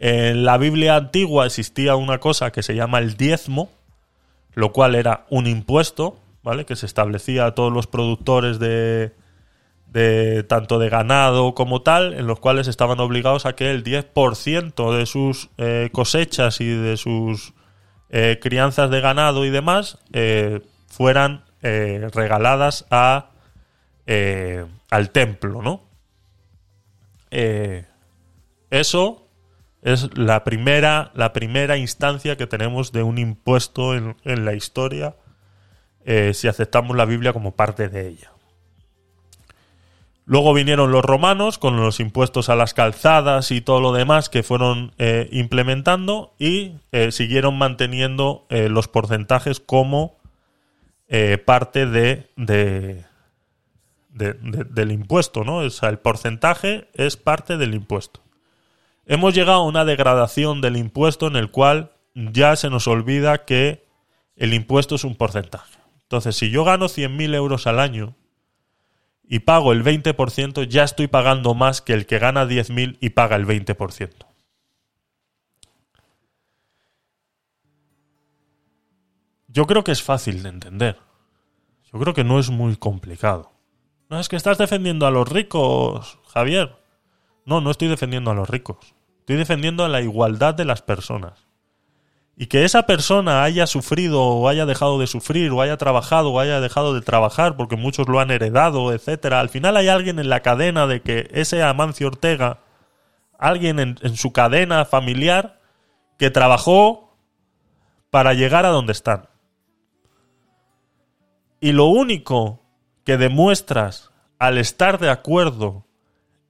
En 0.00 0.44
la 0.44 0.58
Biblia 0.58 0.96
antigua 0.96 1.46
existía 1.46 1.96
una 1.96 2.18
cosa 2.18 2.52
que 2.52 2.62
se 2.62 2.74
llama 2.74 2.98
el 2.98 3.16
diezmo, 3.16 3.70
lo 4.54 4.72
cual 4.72 4.94
era 4.94 5.26
un 5.30 5.46
impuesto, 5.46 6.18
¿vale? 6.42 6.66
Que 6.66 6.76
se 6.76 6.86
establecía 6.86 7.46
a 7.46 7.54
todos 7.54 7.72
los 7.72 7.86
productores 7.86 8.58
de, 8.58 9.12
de 9.92 10.42
tanto 10.42 10.78
de 10.78 10.88
ganado 10.90 11.54
como 11.54 11.82
tal, 11.82 12.14
en 12.14 12.26
los 12.26 12.40
cuales 12.40 12.68
estaban 12.68 13.00
obligados 13.00 13.46
a 13.46 13.54
que 13.54 13.70
el 13.70 13.82
10% 13.84 14.96
de 14.96 15.06
sus 15.06 15.50
eh, 15.56 15.88
cosechas 15.92 16.60
y 16.60 16.68
de 16.68 16.96
sus 16.96 17.54
eh, 18.10 18.38
crianzas 18.40 18.90
de 18.90 19.00
ganado 19.00 19.44
y 19.44 19.50
demás 19.50 19.98
eh, 20.12 20.60
fueran 20.86 21.44
regaladas 21.60 22.86
a, 22.88 23.30
al 24.06 25.10
templo, 25.10 25.60
¿no? 25.60 25.82
Eso 28.70 29.28
es 29.82 30.16
la 30.16 30.44
primera, 30.44 31.10
la 31.14 31.32
primera 31.32 31.76
instancia 31.76 32.36
que 32.36 32.46
tenemos 32.46 32.92
de 32.92 33.02
un 33.02 33.18
impuesto 33.18 33.96
en, 33.96 34.16
en 34.22 34.44
la 34.44 34.54
historia 34.54 35.16
si 36.32 36.46
aceptamos 36.46 36.96
la 36.96 37.06
Biblia 37.06 37.32
como 37.32 37.56
parte 37.56 37.88
de 37.88 38.06
ella. 38.06 38.30
Luego 40.30 40.52
vinieron 40.52 40.92
los 40.92 41.02
romanos 41.02 41.56
con 41.56 41.78
los 41.80 42.00
impuestos 42.00 42.50
a 42.50 42.54
las 42.54 42.74
calzadas 42.74 43.50
y 43.50 43.62
todo 43.62 43.80
lo 43.80 43.92
demás 43.94 44.28
que 44.28 44.42
fueron 44.42 44.92
eh, 44.98 45.26
implementando 45.32 46.34
y 46.38 46.72
eh, 46.92 47.12
siguieron 47.12 47.56
manteniendo 47.56 48.44
eh, 48.50 48.68
los 48.68 48.88
porcentajes 48.88 49.58
como 49.58 50.18
parte 51.46 51.86
de- 51.86 52.28
de- 52.36 53.04
del 54.10 54.92
impuesto, 54.92 55.44
¿no? 55.44 55.58
O 55.58 55.70
sea, 55.70 55.88
el 55.88 55.98
porcentaje 55.98 56.88
es 56.92 57.16
parte 57.16 57.56
del 57.56 57.74
impuesto. 57.74 58.20
Hemos 59.06 59.32
llegado 59.34 59.60
a 59.60 59.64
una 59.66 59.86
degradación 59.86 60.60
del 60.60 60.76
impuesto 60.76 61.26
en 61.28 61.36
el 61.36 61.50
cual 61.50 61.92
ya 62.14 62.54
se 62.56 62.68
nos 62.68 62.86
olvida 62.88 63.46
que 63.46 63.86
el 64.36 64.52
impuesto 64.52 64.96
es 64.96 65.04
un 65.04 65.14
porcentaje. 65.14 65.78
Entonces, 66.02 66.36
si 66.36 66.50
yo 66.50 66.64
gano 66.64 66.86
100.000 66.90 67.34
euros 67.34 67.66
al 67.66 67.80
año, 67.80 68.14
y 69.28 69.40
pago 69.40 69.72
el 69.72 69.84
20%, 69.84 70.66
ya 70.66 70.84
estoy 70.84 71.06
pagando 71.06 71.54
más 71.54 71.82
que 71.82 71.92
el 71.92 72.06
que 72.06 72.18
gana 72.18 72.46
10.000 72.46 72.96
y 73.00 73.10
paga 73.10 73.36
el 73.36 73.46
20%. 73.46 74.26
Yo 79.48 79.66
creo 79.66 79.84
que 79.84 79.92
es 79.92 80.02
fácil 80.02 80.42
de 80.42 80.48
entender. 80.48 80.98
Yo 81.92 81.98
creo 81.98 82.14
que 82.14 82.24
no 82.24 82.38
es 82.38 82.50
muy 82.50 82.76
complicado. 82.76 83.52
No 84.08 84.18
es 84.18 84.28
que 84.28 84.36
estás 84.36 84.56
defendiendo 84.56 85.06
a 85.06 85.10
los 85.10 85.28
ricos, 85.28 86.18
Javier. 86.28 86.76
No, 87.44 87.60
no 87.60 87.70
estoy 87.70 87.88
defendiendo 87.88 88.30
a 88.30 88.34
los 88.34 88.48
ricos. 88.48 88.94
Estoy 89.20 89.36
defendiendo 89.36 89.84
a 89.84 89.88
la 89.88 90.00
igualdad 90.00 90.54
de 90.54 90.64
las 90.64 90.80
personas. 90.80 91.47
Y 92.40 92.46
que 92.46 92.64
esa 92.64 92.84
persona 92.84 93.42
haya 93.42 93.66
sufrido 93.66 94.22
o 94.22 94.48
haya 94.48 94.64
dejado 94.64 95.00
de 95.00 95.08
sufrir 95.08 95.50
o 95.50 95.60
haya 95.60 95.76
trabajado 95.76 96.30
o 96.30 96.38
haya 96.38 96.60
dejado 96.60 96.94
de 96.94 97.00
trabajar 97.00 97.56
porque 97.56 97.74
muchos 97.74 98.08
lo 98.08 98.20
han 98.20 98.30
heredado, 98.30 98.92
etcétera. 98.92 99.40
Al 99.40 99.48
final 99.48 99.76
hay 99.76 99.88
alguien 99.88 100.20
en 100.20 100.28
la 100.28 100.38
cadena 100.40 100.86
de 100.86 101.02
que 101.02 101.28
ese 101.32 101.64
Amancio 101.64 102.06
Ortega, 102.06 102.60
alguien 103.40 103.80
en, 103.80 103.96
en 104.02 104.16
su 104.16 104.32
cadena 104.32 104.84
familiar 104.84 105.58
que 106.16 106.30
trabajó 106.30 107.18
para 108.10 108.34
llegar 108.34 108.64
a 108.66 108.70
donde 108.70 108.92
están. 108.92 109.28
Y 111.60 111.72
lo 111.72 111.86
único 111.86 112.62
que 113.04 113.16
demuestras 113.16 114.12
al 114.38 114.58
estar 114.58 115.00
de 115.00 115.10
acuerdo 115.10 115.86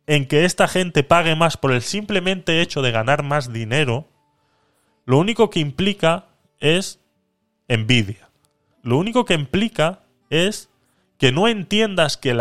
en 0.06 0.28
que 0.28 0.44
esta 0.44 0.68
gente 0.68 1.02
pague 1.02 1.34
más 1.34 1.56
por 1.56 1.72
el 1.72 1.80
simplemente 1.80 2.60
hecho 2.60 2.82
de 2.82 2.90
ganar 2.90 3.22
más 3.22 3.54
dinero, 3.54 4.06
lo 5.08 5.16
único 5.16 5.48
que 5.48 5.60
implica 5.60 6.26
es 6.60 7.00
envidia. 7.66 8.28
lo 8.82 8.98
único 8.98 9.24
que 9.24 9.32
implica 9.32 10.00
es 10.28 10.68
que 11.16 11.32
no 11.32 11.48
entiendas 11.48 12.18
que 12.18 12.36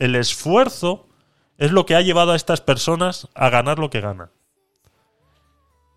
el 0.00 0.14
esfuerzo 0.16 1.06
es 1.58 1.70
lo 1.70 1.86
que 1.86 1.94
ha 1.94 2.00
llevado 2.00 2.32
a 2.32 2.36
estas 2.36 2.60
personas 2.60 3.28
a 3.36 3.50
ganar 3.50 3.78
lo 3.78 3.88
que 3.88 4.00
ganan. 4.00 4.32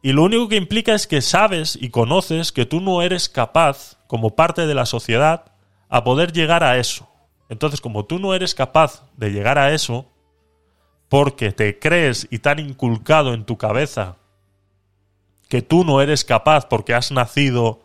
Y 0.04 0.12
lo 0.12 0.22
único 0.22 0.48
que 0.48 0.58
implica 0.58 0.94
es 0.94 1.08
que 1.08 1.22
sabes 1.24 1.76
y 1.82 1.90
conoces 1.90 2.52
que 2.52 2.68
tú 2.68 2.82
no 2.82 3.02
eres 3.02 3.28
capaz, 3.28 3.98
como 4.06 4.36
parte 4.36 4.68
de 4.68 4.76
la 4.76 4.86
sociedad, 4.86 5.54
a 5.90 6.04
poder 6.04 6.34
llegar 6.34 6.64
a 6.64 6.78
eso. 6.78 7.10
Entonces, 7.50 7.82
como 7.82 8.06
tú 8.06 8.20
no 8.20 8.36
eres 8.36 8.54
capaz 8.54 9.10
de 9.18 9.32
llegar 9.32 9.58
a 9.58 9.74
eso, 9.74 10.06
porque 11.10 11.52
te 11.52 11.80
crees 11.80 12.28
y 12.30 12.38
te 12.38 12.50
han 12.50 12.60
inculcado 12.60 13.34
en 13.34 13.44
tu 13.44 13.58
cabeza 13.58 14.18
que 15.52 15.62
tú 15.62 15.84
no 15.84 16.00
eres 16.00 16.24
capaz 16.24 16.70
porque 16.70 16.94
has 16.94 17.12
nacido... 17.12 17.82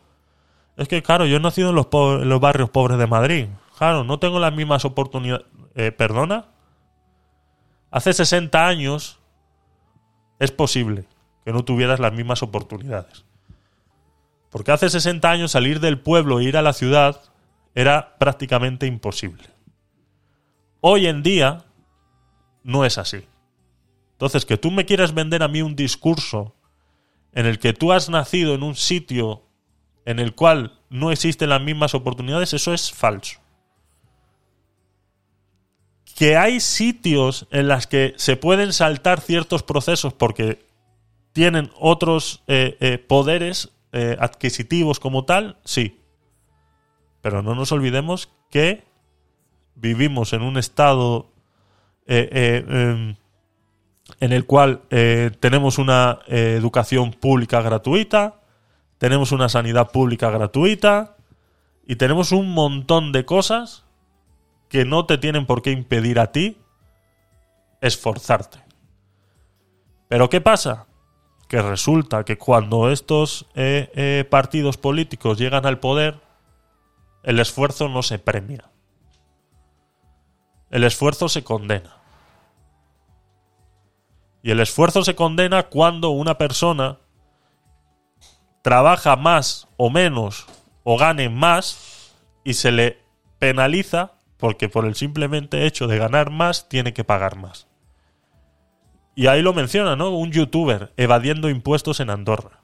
Es 0.77 0.87
que, 0.87 1.03
claro, 1.03 1.25
yo 1.25 1.35
he 1.35 1.39
nacido 1.41 1.71
en 1.71 1.75
los, 1.75 1.87
en 1.91 2.29
los 2.29 2.39
barrios 2.39 2.69
pobres 2.69 2.97
de 2.97 3.07
Madrid. 3.07 3.47
Claro, 3.77 4.05
no 4.05 4.19
tengo 4.19 4.39
las 4.39 4.53
mismas 4.55 4.85
oportunidades... 4.85 5.45
Eh, 5.75 5.91
¿Perdona? 5.91 6.45
Hace 7.91 8.13
60 8.13 8.65
años 8.65 9.19
es 10.39 10.51
posible 10.51 11.07
que 11.43 11.51
no 11.51 11.65
tuvieras 11.65 11.99
las 11.99 12.13
mismas 12.13 12.41
oportunidades. 12.41 13.25
Porque 14.49 14.71
hace 14.71 14.89
60 14.89 15.29
años 15.29 15.51
salir 15.51 15.81
del 15.81 15.99
pueblo 15.99 16.39
e 16.39 16.45
ir 16.45 16.55
a 16.55 16.61
la 16.61 16.71
ciudad 16.71 17.19
era 17.75 18.17
prácticamente 18.17 18.87
imposible. 18.87 19.43
Hoy 20.79 21.07
en 21.07 21.21
día 21.21 21.65
no 22.63 22.85
es 22.85 22.97
así. 22.97 23.27
Entonces, 24.13 24.45
que 24.45 24.55
tú 24.55 24.71
me 24.71 24.85
quieras 24.85 25.13
vender 25.13 25.43
a 25.43 25.49
mí 25.49 25.61
un 25.61 25.75
discurso 25.75 26.53
en 27.37 27.45
el 27.45 27.59
que 27.59 27.71
tú 27.71 27.91
has 27.91 28.09
nacido 28.09 28.55
en 28.55 28.63
un 28.63 28.75
sitio 28.75 29.43
en 30.05 30.17
el 30.17 30.33
cual 30.33 30.79
no 30.89 31.11
existen 31.11 31.49
las 31.49 31.61
mismas 31.61 31.93
oportunidades, 31.93 32.51
eso 32.55 32.73
es 32.73 32.91
falso. 32.91 33.39
Que 36.15 36.35
hay 36.35 36.59
sitios 36.59 37.45
en 37.51 37.67
los 37.67 37.85
que 37.85 38.15
se 38.17 38.37
pueden 38.37 38.73
saltar 38.73 39.21
ciertos 39.21 39.61
procesos 39.61 40.15
porque 40.15 40.65
tienen 41.31 41.69
otros 41.79 42.43
eh, 42.47 42.75
eh, 42.79 42.97
poderes 42.97 43.71
eh, 43.91 44.17
adquisitivos 44.19 44.99
como 44.99 45.25
tal, 45.25 45.59
sí. 45.63 46.01
Pero 47.21 47.43
no 47.43 47.53
nos 47.53 47.71
olvidemos 47.71 48.33
que 48.49 48.83
vivimos 49.75 50.33
en 50.33 50.41
un 50.41 50.57
estado 50.57 51.29
em, 52.07 53.15
en 54.19 54.33
el 54.33 54.45
cual 54.45 54.81
eh, 54.89 55.31
tenemos 55.39 55.77
una 55.77 56.19
eh, 56.27 56.55
educación 56.57 57.11
pública 57.11 57.61
gratuita, 57.61 58.35
tenemos 58.97 59.31
una 59.31 59.49
sanidad 59.49 59.91
pública 59.91 60.29
gratuita 60.29 61.15
y 61.85 61.97
tenemos 61.97 62.31
un 62.31 62.53
montón 62.53 63.11
de 63.11 63.25
cosas 63.25 63.83
que 64.69 64.85
no 64.85 65.05
te 65.05 65.17
tienen 65.17 65.45
por 65.45 65.61
qué 65.61 65.71
impedir 65.71 66.19
a 66.19 66.31
ti 66.31 66.57
esforzarte. 67.81 68.59
Pero 70.07 70.29
¿qué 70.29 70.41
pasa? 70.41 70.87
Que 71.47 71.61
resulta 71.61 72.23
que 72.23 72.37
cuando 72.37 72.91
estos 72.91 73.45
eh, 73.55 73.91
eh, 73.95 74.25
partidos 74.29 74.77
políticos 74.77 75.37
llegan 75.37 75.65
al 75.65 75.79
poder, 75.79 76.19
el 77.23 77.39
esfuerzo 77.39 77.89
no 77.89 78.03
se 78.03 78.19
premia. 78.19 78.69
El 80.69 80.83
esfuerzo 80.83 81.29
se 81.29 81.43
condena. 81.43 81.97
Y 84.47 84.51
el 84.51 84.61
esfuerzo 84.61 85.03
se 85.03 85.13
condena 85.13 85.63
cuando 85.63 86.11
una 86.11 86.37
persona 86.37 86.99
trabaja 88.61 89.17
más 89.17 89.67
o 89.75 89.89
menos 89.89 90.45
o 90.85 90.97
gane 90.97 91.27
más 91.27 92.13
y 92.45 92.53
se 92.53 92.71
le 92.71 92.97
penaliza 93.39 94.13
porque 94.37 94.69
por 94.69 94.85
el 94.85 94.95
simplemente 94.95 95.65
hecho 95.65 95.87
de 95.87 95.97
ganar 95.97 96.29
más 96.29 96.69
tiene 96.69 96.93
que 96.93 97.03
pagar 97.03 97.35
más. 97.35 97.67
Y 99.15 99.27
ahí 99.27 99.41
lo 99.41 99.51
menciona, 99.51 99.97
¿no? 99.97 100.11
Un 100.11 100.31
youtuber 100.31 100.93
evadiendo 100.95 101.49
impuestos 101.49 101.99
en 101.99 102.09
Andorra. 102.09 102.61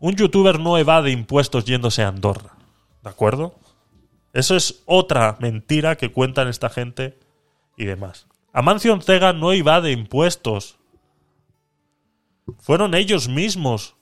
Un 0.00 0.16
youtuber 0.16 0.60
no 0.60 0.76
evade 0.76 1.12
impuestos 1.12 1.64
yéndose 1.64 2.02
a 2.02 2.08
Andorra. 2.08 2.56
¿De 3.02 3.08
acuerdo? 3.08 3.54
Eso 4.34 4.54
es 4.54 4.82
otra 4.84 5.38
mentira 5.40 5.96
que 5.96 6.12
cuentan 6.12 6.46
esta 6.46 6.68
gente 6.68 7.18
y 7.78 7.86
demás. 7.86 8.26
Amancio 8.58 8.92
Ortega 8.92 9.32
no 9.32 9.52
evade 9.52 9.92
impuestos. 9.92 10.80
Fueron 12.58 12.94
ellos 12.94 13.28
mismos 13.28 13.94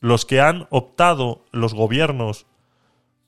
los 0.00 0.26
que 0.26 0.40
han 0.40 0.66
optado, 0.70 1.44
los 1.52 1.72
gobiernos, 1.72 2.46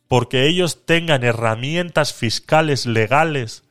porque 0.09 0.48
ellos 0.48 0.84
tengan 0.84 1.22
herramientas 1.22 2.12
fiscales 2.12 2.86
legales 2.86 3.62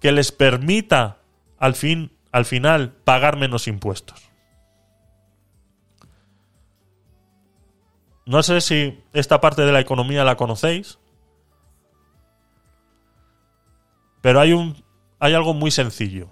que 0.00 0.12
les 0.12 0.32
permita 0.32 1.18
al 1.58 1.74
fin 1.74 2.10
al 2.32 2.46
final 2.46 2.92
pagar 2.92 3.36
menos 3.36 3.68
impuestos. 3.68 4.30
No 8.24 8.42
sé 8.42 8.62
si 8.62 9.04
esta 9.12 9.42
parte 9.42 9.60
de 9.60 9.72
la 9.72 9.80
economía 9.80 10.24
la 10.24 10.38
conocéis, 10.38 10.98
pero 14.22 14.40
hay 14.40 14.54
un 14.54 14.87
hay 15.18 15.34
algo 15.34 15.54
muy 15.54 15.70
sencillo. 15.70 16.30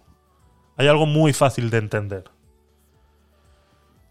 Hay 0.77 0.89
algo 0.89 1.07
muy 1.07 1.33
fácil 1.33 1.71
de 1.71 1.79
entender. 1.79 2.25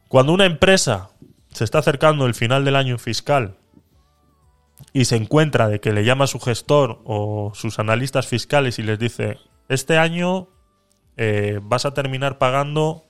Cuando 0.07 0.33
una 0.33 0.45
empresa 0.45 1.09
se 1.51 1.63
está 1.63 1.79
acercando 1.79 2.25
el 2.25 2.33
final 2.33 2.65
del 2.65 2.75
año 2.75 2.97
fiscal 2.97 3.57
y 4.93 5.05
se 5.05 5.15
encuentra 5.15 5.67
de 5.67 5.79
que 5.79 5.93
le 5.93 6.03
llama 6.03 6.25
a 6.25 6.27
su 6.27 6.39
gestor 6.39 7.01
o 7.05 7.51
sus 7.55 7.79
analistas 7.79 8.27
fiscales 8.27 8.79
y 8.79 8.83
les 8.83 8.99
dice, 8.99 9.37
este 9.69 9.97
año 9.97 10.49
eh, 11.17 11.59
vas 11.61 11.85
a 11.85 11.93
terminar 11.93 12.37
pagando 12.37 13.05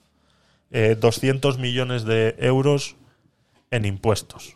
eh, 0.72 0.96
200 1.00 1.58
millones 1.58 2.06
de 2.06 2.36
euros 2.40 2.98
en 3.72 3.86
impuestos. 3.86 4.56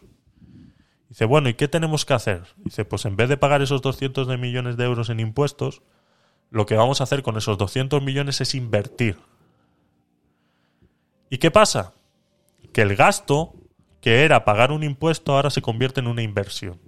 Dice, 1.09 1.25
bueno, 1.25 1.49
¿y 1.49 1.55
qué 1.55 1.67
tenemos 1.67 2.05
que 2.05 2.13
hacer? 2.13 2.43
Dice, 2.57 2.85
pues 2.85 3.05
en 3.05 3.15
vez 3.15 3.29
de 3.29 3.37
pagar 3.37 3.61
esos 3.61 3.81
200 3.81 4.27
de 4.27 4.37
millones 4.37 4.77
de 4.77 4.85
euros 4.85 5.09
en 5.09 5.19
impuestos, 5.19 5.81
lo 6.51 6.65
que 6.65 6.75
vamos 6.75 6.99
a 6.99 7.03
hacer 7.03 7.23
con 7.23 7.37
esos 7.37 7.57
200 7.57 8.01
millones 8.01 8.41
es 8.41 8.55
invertir. 8.55 9.17
¿Y 11.29 11.37
qué 11.37 11.51
pasa? 11.51 11.93
Que 12.73 12.81
el 12.81 12.95
gasto 12.95 13.53
que 14.01 14.23
era 14.23 14.45
pagar 14.45 14.71
un 14.71 14.83
impuesto 14.83 15.35
ahora 15.35 15.49
se 15.49 15.61
convierte 15.61 15.99
en 15.99 16.07
una 16.07 16.23
inversión. 16.23 16.79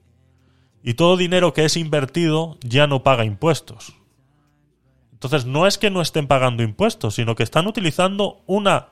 Y 0.84 0.96
todo 0.96 1.18
dinero 1.18 1.54
que 1.54 1.66
es 1.66 1.78
invertido 1.78 2.58
ya 2.62 2.88
no 2.88 3.04
paga 3.04 3.24
impuestos. 3.24 3.94
Entonces 5.12 5.46
no 5.46 5.68
es 5.68 5.78
que 5.78 5.92
no 5.92 6.02
estén 6.02 6.26
pagando 6.26 6.64
impuestos, 6.64 7.16
sino 7.16 7.36
que 7.36 7.44
están 7.44 7.68
utilizando 7.68 8.42
una 8.48 8.90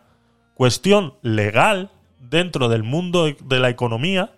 cuestión 0.54 1.16
legal 1.24 1.92
dentro 2.20 2.70
del 2.70 2.84
mundo 2.84 3.26
de 3.26 3.60
la 3.60 3.70
economía 3.70 4.36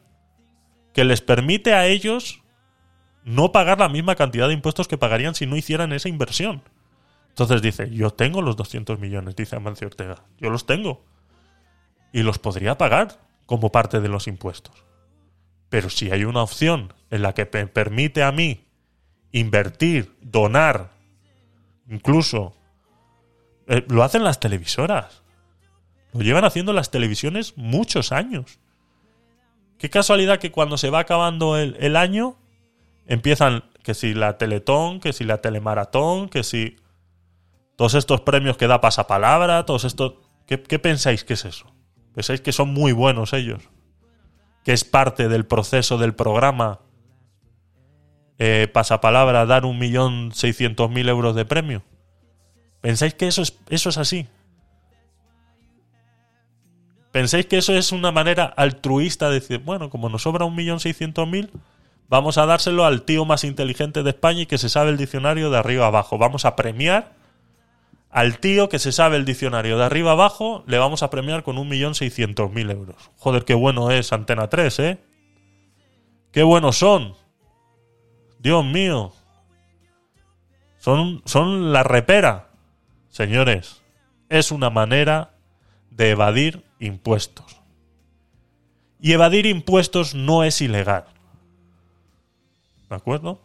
que 0.94 1.04
les 1.04 1.22
permite 1.22 1.74
a 1.74 1.88
ellos 1.88 2.41
no 3.24 3.52
pagar 3.52 3.80
la 3.80 3.90
misma 3.90 4.16
cantidad 4.16 4.48
de 4.48 4.54
impuestos 4.54 4.88
que 4.88 4.98
pagarían 4.98 5.36
si 5.36 5.46
no 5.46 5.56
hicieran 5.56 5.94
esa 5.94 6.10
inversión. 6.10 6.64
Entonces 7.30 7.62
dice, 7.62 7.90
yo 7.92 8.12
tengo 8.12 8.42
los 8.42 8.58
200 8.58 9.00
millones, 9.00 9.36
dice 9.36 9.56
Amancio 9.56 9.88
Ortega, 9.88 10.24
yo 10.40 10.50
los 10.50 10.66
tengo. 10.66 11.04
Y 12.12 12.24
los 12.24 12.40
podría 12.40 12.78
pagar 12.78 13.20
como 13.46 13.72
parte 13.72 14.02
de 14.02 14.10
los 14.10 14.28
impuestos. 14.28 14.76
Pero 15.70 15.90
si 15.90 16.12
hay 16.12 16.26
una 16.26 16.44
opción 16.44 16.94
en 17.10 17.22
la 17.22 17.34
que 17.34 17.50
me 17.54 17.68
permite 17.68 18.24
a 18.24 18.32
mí 18.32 18.66
invertir, 19.32 20.14
donar, 20.22 20.92
incluso... 21.90 22.54
eh, 23.68 23.86
lo 23.88 24.04
hacen 24.04 24.26
las 24.26 24.42
televisoras. 24.42 25.22
Lo 26.12 26.22
llevan 26.22 26.44
haciendo 26.44 26.74
las 26.74 26.92
televisiones 26.92 27.58
muchos 27.58 28.12
años. 28.12 28.60
Qué 29.78 29.90
casualidad 29.90 30.40
que 30.40 30.52
cuando 30.52 30.78
se 30.78 30.90
va 30.90 31.00
acabando 31.00 31.58
el, 31.58 31.78
el 31.80 31.96
año 31.96 32.36
empiezan 33.12 33.66
que 33.84 33.94
si 33.94 34.14
la 34.14 34.38
Teletón, 34.38 35.02
que 35.02 35.12
si 35.12 35.26
la 35.26 35.42
Telemaratón, 35.42 36.30
que 36.30 36.44
si 36.44 36.78
todos 37.76 37.94
estos 37.94 38.22
premios 38.22 38.56
que 38.56 38.68
da 38.68 38.80
pasapalabra, 38.80 39.66
todos 39.66 39.84
estos... 39.84 40.14
¿Qué, 40.46 40.58
pensáis 40.58 41.26
que 41.26 41.34
es 41.34 41.44
eso? 41.44 41.74
¿Pensáis 42.14 42.40
que 42.40 42.54
son 42.54 42.74
muy 42.74 42.94
buenos 42.94 43.34
ellos? 43.34 43.64
¿Que 44.64 44.72
es 44.72 44.86
parte 44.86 45.28
del 45.28 45.46
proceso 45.46 45.98
del 45.98 46.14
programa 46.14 46.80
eh, 48.38 48.70
pasapalabra 48.72 49.46
dar 49.46 49.66
un 49.66 49.78
millón 49.78 50.32
seiscientos 50.34 50.90
mil 50.90 51.10
euros 51.10 51.36
de 51.36 51.44
premio? 51.44 51.84
¿Pensáis 52.80 53.14
que 53.14 53.28
eso 53.28 53.42
es, 53.42 53.58
eso 53.70 53.90
es 53.90 53.98
así? 53.98 54.28
¿Pensáis 57.12 57.46
que 57.46 57.58
eso 57.58 57.74
es 57.74 57.92
una 57.92 58.14
manera 58.14 58.46
altruista 58.46 59.28
de 59.28 59.42
decir, 59.42 59.60
bueno, 59.60 59.90
como 59.90 60.08
nos 60.08 60.22
sobra 60.22 60.46
un 60.46 60.56
millón 60.56 60.80
seiscientos 60.80 61.28
mil, 61.28 61.52
vamos 62.12 62.38
a 62.38 62.46
dárselo 62.46 62.86
al 62.86 63.02
tío 63.02 63.26
más 63.26 63.44
inteligente 63.44 64.04
de 64.04 64.12
España 64.12 64.42
y 64.42 64.46
que 64.46 64.60
se 64.60 64.70
sabe 64.70 64.92
el 64.92 64.98
diccionario 64.98 65.50
de 65.50 65.58
arriba 65.58 65.88
abajo? 65.88 66.20
Vamos 66.20 66.46
a 66.46 66.56
premiar 66.56 67.14
al 68.12 68.40
tío 68.40 68.68
que 68.68 68.78
se 68.78 68.92
sabe 68.92 69.16
el 69.16 69.24
diccionario 69.24 69.78
de 69.78 69.86
arriba 69.86 70.12
abajo, 70.12 70.66
le 70.68 70.78
vamos 70.78 71.02
a 71.02 71.10
premiar 71.10 71.44
con 71.44 71.58
un 71.58 71.70
millón 71.70 71.96
seiscientos 71.96 72.52
mil 72.52 72.70
euros. 72.70 73.10
Joder, 73.18 73.46
qué 73.46 73.54
bueno 73.54 73.90
es 73.90 74.12
Antena 74.12 74.50
3, 74.50 74.80
¿eh? 74.80 75.00
Qué 76.34 76.44
buenos 76.44 76.78
son. 76.78 77.16
Dios 78.40 78.66
mío. 78.66 79.14
Son, 80.78 81.22
son 81.26 81.72
la 81.72 81.84
repera. 81.84 82.50
Señores, 83.08 83.82
es 84.28 84.52
una 84.52 84.70
manera 84.70 85.32
de 85.90 86.10
evadir 86.10 86.66
impuestos. 86.80 87.62
Y 89.00 89.14
evadir 89.14 89.46
impuestos 89.46 90.16
no 90.16 90.44
es 90.44 90.62
ilegal. 90.62 91.06
¿De 92.92 92.98
acuerdo? 92.98 93.40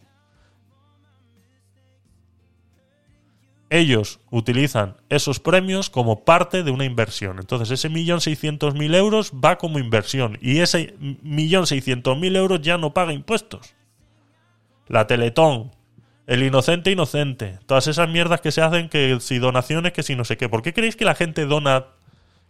Ellos 3.69 4.19
utilizan 4.29 4.97
esos 5.07 5.39
premios 5.39 5.89
como 5.89 6.25
parte 6.25 6.63
de 6.63 6.71
una 6.71 6.83
inversión. 6.83 7.39
Entonces, 7.39 7.71
ese 7.71 7.87
millón 7.87 8.19
seiscientos 8.19 8.75
mil 8.75 8.93
euros 8.93 9.31
va 9.33 9.57
como 9.57 9.79
inversión. 9.79 10.37
Y 10.41 10.59
ese 10.59 10.95
millón 10.99 11.65
seiscientos 11.65 12.17
mil 12.17 12.35
euros 12.35 12.61
ya 12.61 12.77
no 12.77 12.93
paga 12.93 13.13
impuestos. 13.13 13.73
La 14.89 15.07
Teletón, 15.07 15.71
el 16.27 16.43
inocente 16.43 16.91
inocente, 16.91 17.59
todas 17.67 17.87
esas 17.87 18.09
mierdas 18.09 18.41
que 18.41 18.51
se 18.51 18.61
hacen, 18.61 18.89
que 18.89 19.17
si 19.21 19.39
donaciones, 19.39 19.93
que 19.93 20.03
si 20.03 20.17
no 20.17 20.25
sé 20.25 20.35
qué. 20.35 20.49
¿Por 20.49 20.61
qué 20.61 20.73
creéis 20.73 20.97
que 20.97 21.05
la 21.05 21.15
gente 21.15 21.45
dona 21.45 21.85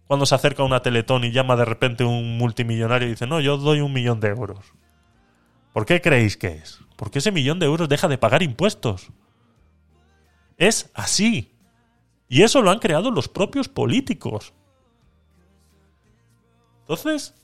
cuando 0.08 0.26
se 0.26 0.34
acerca 0.34 0.64
a 0.64 0.66
una 0.66 0.82
Teletón 0.82 1.22
y 1.22 1.30
llama 1.30 1.54
de 1.54 1.64
repente 1.64 2.02
un 2.02 2.38
multimillonario 2.38 3.06
y 3.06 3.12
dice, 3.12 3.28
no, 3.28 3.40
yo 3.40 3.56
doy 3.56 3.82
un 3.82 3.92
millón 3.92 4.18
de 4.18 4.30
euros? 4.30 4.72
¿Por 5.72 5.86
qué 5.86 6.00
creéis 6.00 6.36
que 6.36 6.48
es? 6.48 6.80
Porque 6.98 7.20
ese 7.20 7.30
millón 7.30 7.60
de 7.60 7.66
euros 7.66 7.88
deja 7.88 8.08
de 8.08 8.18
pagar 8.18 8.42
impuestos. 8.42 9.06
Es 10.56 10.90
así. 10.94 11.54
Y 12.28 12.42
eso 12.42 12.60
lo 12.60 12.72
han 12.72 12.80
creado 12.80 13.12
los 13.12 13.28
propios 13.28 13.68
políticos. 13.68 14.52
Entonces, 16.80 17.36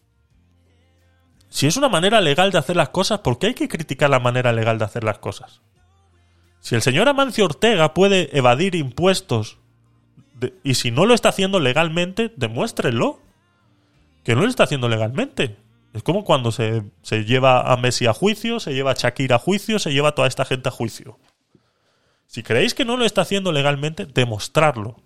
si 1.50 1.68
es 1.68 1.76
una 1.76 1.88
manera 1.88 2.20
legal 2.20 2.50
de 2.50 2.58
hacer 2.58 2.74
las 2.74 2.88
cosas, 2.88 3.20
¿por 3.20 3.38
qué 3.38 3.46
hay 3.46 3.54
que 3.54 3.68
criticar 3.68 4.10
la 4.10 4.18
manera 4.18 4.52
legal 4.52 4.76
de 4.76 4.86
hacer 4.86 5.04
las 5.04 5.20
cosas? 5.20 5.62
Si 6.58 6.74
el 6.74 6.82
señor 6.82 7.08
Amancio 7.08 7.44
Ortega 7.44 7.94
puede 7.94 8.36
evadir 8.36 8.74
impuestos 8.74 9.58
y 10.64 10.74
si 10.74 10.90
no 10.90 11.06
lo 11.06 11.14
está 11.14 11.28
haciendo 11.28 11.60
legalmente, 11.60 12.32
demuéstrenlo. 12.34 13.20
Que 14.24 14.34
no 14.34 14.42
lo 14.42 14.48
está 14.48 14.64
haciendo 14.64 14.88
legalmente. 14.88 15.63
Es 15.94 16.02
como 16.02 16.24
cuando 16.24 16.50
se, 16.50 16.82
se 17.02 17.24
lleva 17.24 17.72
a 17.72 17.76
Messi 17.76 18.06
a 18.06 18.12
juicio, 18.12 18.58
se 18.58 18.74
lleva 18.74 18.90
a 18.90 18.94
Shakira 18.94 19.36
a 19.36 19.38
juicio, 19.38 19.78
se 19.78 19.92
lleva 19.92 20.08
a 20.08 20.14
toda 20.14 20.26
esta 20.26 20.44
gente 20.44 20.68
a 20.68 20.72
juicio. 20.72 21.20
Si 22.26 22.42
creéis 22.42 22.74
que 22.74 22.84
no 22.84 22.96
lo 22.96 23.04
está 23.04 23.20
haciendo 23.20 23.52
legalmente, 23.52 24.04
demostrarlo. 24.04 24.96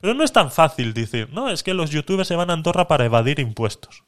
Pero 0.00 0.14
no 0.14 0.24
es 0.24 0.32
tan 0.32 0.50
fácil 0.50 0.94
decir, 0.94 1.32
no, 1.32 1.48
es 1.48 1.62
que 1.62 1.74
los 1.74 1.90
youtubers 1.90 2.26
se 2.26 2.34
van 2.34 2.50
a 2.50 2.54
Andorra 2.54 2.88
para 2.88 3.04
evadir 3.04 3.38
impuestos. 3.38 4.02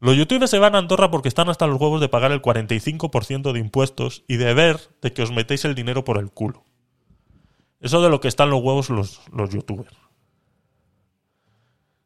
Los 0.00 0.16
youtubers 0.16 0.50
se 0.50 0.58
van 0.58 0.74
a 0.74 0.78
Andorra 0.78 1.10
porque 1.10 1.28
están 1.28 1.48
hasta 1.48 1.66
los 1.66 1.80
huevos 1.80 2.02
de 2.02 2.10
pagar 2.10 2.30
el 2.30 2.42
45% 2.42 3.52
de 3.52 3.58
impuestos 3.58 4.22
y 4.28 4.36
de 4.36 4.52
ver 4.52 4.80
de 5.00 5.14
que 5.14 5.22
os 5.22 5.32
metéis 5.32 5.64
el 5.64 5.74
dinero 5.74 6.04
por 6.04 6.18
el 6.18 6.30
culo. 6.30 6.62
Eso 7.80 8.02
de 8.02 8.10
lo 8.10 8.20
que 8.20 8.28
están 8.28 8.50
los 8.50 8.60
huevos 8.60 8.90
los, 8.90 9.22
los 9.32 9.48
youtubers. 9.48 9.96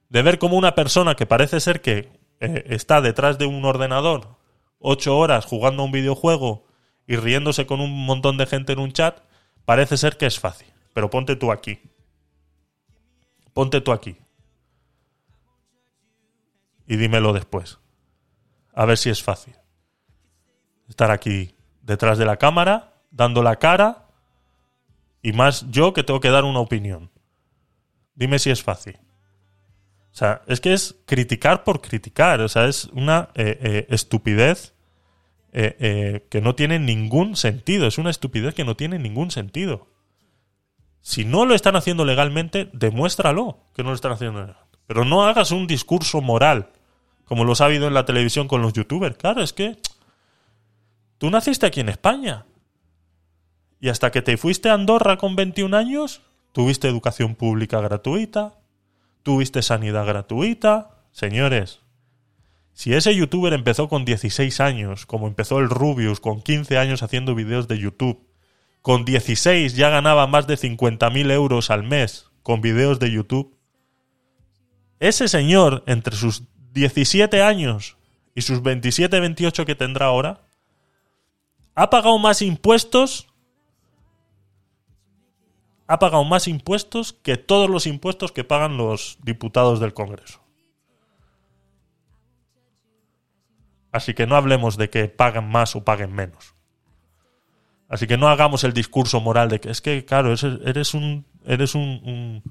De 0.08 0.22
ver 0.22 0.38
cómo 0.38 0.56
una 0.56 0.74
persona 0.74 1.14
que 1.14 1.26
parece 1.26 1.60
ser 1.60 1.80
que 1.80 2.10
eh, 2.40 2.64
está 2.68 3.00
detrás 3.00 3.38
de 3.38 3.46
un 3.46 3.64
ordenador 3.64 4.38
ocho 4.78 5.16
horas 5.16 5.44
jugando 5.44 5.82
a 5.82 5.86
un 5.86 5.92
videojuego 5.92 6.66
y 7.06 7.16
riéndose 7.16 7.66
con 7.66 7.80
un 7.80 8.06
montón 8.06 8.36
de 8.36 8.46
gente 8.46 8.72
en 8.72 8.78
un 8.78 8.92
chat, 8.92 9.20
parece 9.64 9.96
ser 9.96 10.16
que 10.16 10.26
es 10.26 10.38
fácil. 10.38 10.68
Pero 10.92 11.10
ponte 11.10 11.36
tú 11.36 11.50
aquí. 11.50 11.80
Ponte 13.52 13.80
tú 13.80 13.92
aquí. 13.92 14.16
Y 16.86 16.96
dímelo 16.96 17.32
después. 17.32 17.78
A 18.74 18.84
ver 18.84 18.98
si 18.98 19.10
es 19.10 19.22
fácil. 19.22 19.54
Estar 20.88 21.10
aquí 21.10 21.54
detrás 21.82 22.18
de 22.18 22.24
la 22.24 22.36
cámara, 22.36 23.02
dando 23.10 23.42
la 23.42 23.56
cara, 23.56 24.06
y 25.22 25.32
más 25.32 25.66
yo 25.70 25.92
que 25.92 26.04
tengo 26.04 26.20
que 26.20 26.30
dar 26.30 26.44
una 26.44 26.60
opinión. 26.60 27.10
Dime 28.14 28.38
si 28.38 28.50
es 28.50 28.62
fácil. 28.62 28.98
O 30.18 30.24
sea, 30.26 30.42
es 30.48 30.60
que 30.60 30.72
es 30.72 30.96
criticar 31.06 31.62
por 31.62 31.80
criticar. 31.80 32.40
O 32.40 32.48
sea, 32.48 32.66
es 32.66 32.86
una 32.86 33.28
eh, 33.36 33.56
eh, 33.62 33.86
estupidez 33.88 34.74
eh, 35.52 36.26
que 36.28 36.40
no 36.40 36.56
tiene 36.56 36.80
ningún 36.80 37.36
sentido. 37.36 37.86
Es 37.86 37.98
una 37.98 38.10
estupidez 38.10 38.52
que 38.52 38.64
no 38.64 38.74
tiene 38.74 38.98
ningún 38.98 39.30
sentido. 39.30 39.86
Si 41.02 41.24
no 41.24 41.46
lo 41.46 41.54
están 41.54 41.76
haciendo 41.76 42.04
legalmente, 42.04 42.68
demuéstralo 42.72 43.58
que 43.76 43.84
no 43.84 43.90
lo 43.90 43.94
están 43.94 44.10
haciendo 44.10 44.40
legalmente. 44.40 44.78
Pero 44.88 45.04
no 45.04 45.24
hagas 45.24 45.52
un 45.52 45.68
discurso 45.68 46.20
moral, 46.20 46.70
como 47.24 47.44
los 47.44 47.60
ha 47.60 47.66
habido 47.66 47.86
en 47.86 47.94
la 47.94 48.04
televisión 48.04 48.48
con 48.48 48.60
los 48.60 48.72
youtubers. 48.72 49.16
Claro, 49.16 49.40
es 49.40 49.52
que 49.52 49.76
tú 51.18 51.30
naciste 51.30 51.64
aquí 51.64 51.78
en 51.78 51.90
España. 51.90 52.44
Y 53.78 53.88
hasta 53.88 54.10
que 54.10 54.22
te 54.22 54.36
fuiste 54.36 54.68
a 54.68 54.74
Andorra 54.74 55.16
con 55.16 55.36
21 55.36 55.76
años, 55.76 56.22
tuviste 56.50 56.88
educación 56.88 57.36
pública 57.36 57.80
gratuita, 57.80 58.57
tuviste 59.22 59.62
sanidad 59.62 60.06
gratuita. 60.06 61.04
Señores, 61.12 61.80
si 62.72 62.94
ese 62.94 63.14
youtuber 63.14 63.52
empezó 63.52 63.88
con 63.88 64.04
16 64.04 64.60
años, 64.60 65.06
como 65.06 65.26
empezó 65.26 65.58
el 65.58 65.68
Rubius 65.68 66.20
con 66.20 66.42
15 66.42 66.78
años 66.78 67.02
haciendo 67.02 67.34
videos 67.34 67.68
de 67.68 67.78
YouTube, 67.78 68.26
con 68.82 69.04
16 69.04 69.74
ya 69.74 69.90
ganaba 69.90 70.26
más 70.26 70.46
de 70.46 70.54
50.000 70.54 71.30
euros 71.32 71.70
al 71.70 71.82
mes 71.82 72.30
con 72.42 72.60
videos 72.60 72.98
de 72.98 73.10
YouTube, 73.10 73.58
ese 75.00 75.28
señor, 75.28 75.84
entre 75.86 76.16
sus 76.16 76.44
17 76.72 77.42
años 77.42 77.96
y 78.34 78.42
sus 78.42 78.62
27, 78.62 79.20
28 79.20 79.64
que 79.64 79.74
tendrá 79.74 80.06
ahora, 80.06 80.42
ha 81.74 81.90
pagado 81.90 82.18
más 82.18 82.42
impuestos 82.42 83.27
ha 85.88 85.98
pagado 85.98 86.22
más 86.24 86.46
impuestos 86.46 87.14
que 87.14 87.38
todos 87.38 87.68
los 87.68 87.86
impuestos 87.86 88.30
que 88.30 88.44
pagan 88.44 88.76
los 88.76 89.18
diputados 89.22 89.80
del 89.80 89.94
Congreso. 89.94 90.40
Así 93.90 94.12
que 94.12 94.26
no 94.26 94.36
hablemos 94.36 94.76
de 94.76 94.90
que 94.90 95.08
paguen 95.08 95.48
más 95.48 95.74
o 95.74 95.84
paguen 95.84 96.12
menos. 96.12 96.54
Así 97.88 98.06
que 98.06 98.18
no 98.18 98.28
hagamos 98.28 98.64
el 98.64 98.74
discurso 98.74 99.18
moral 99.20 99.48
de 99.48 99.60
que 99.60 99.70
es 99.70 99.80
que, 99.80 100.04
claro, 100.04 100.30
eres, 100.30 100.92
un. 100.92 101.24
Eres 101.46 101.74
un. 101.74 102.42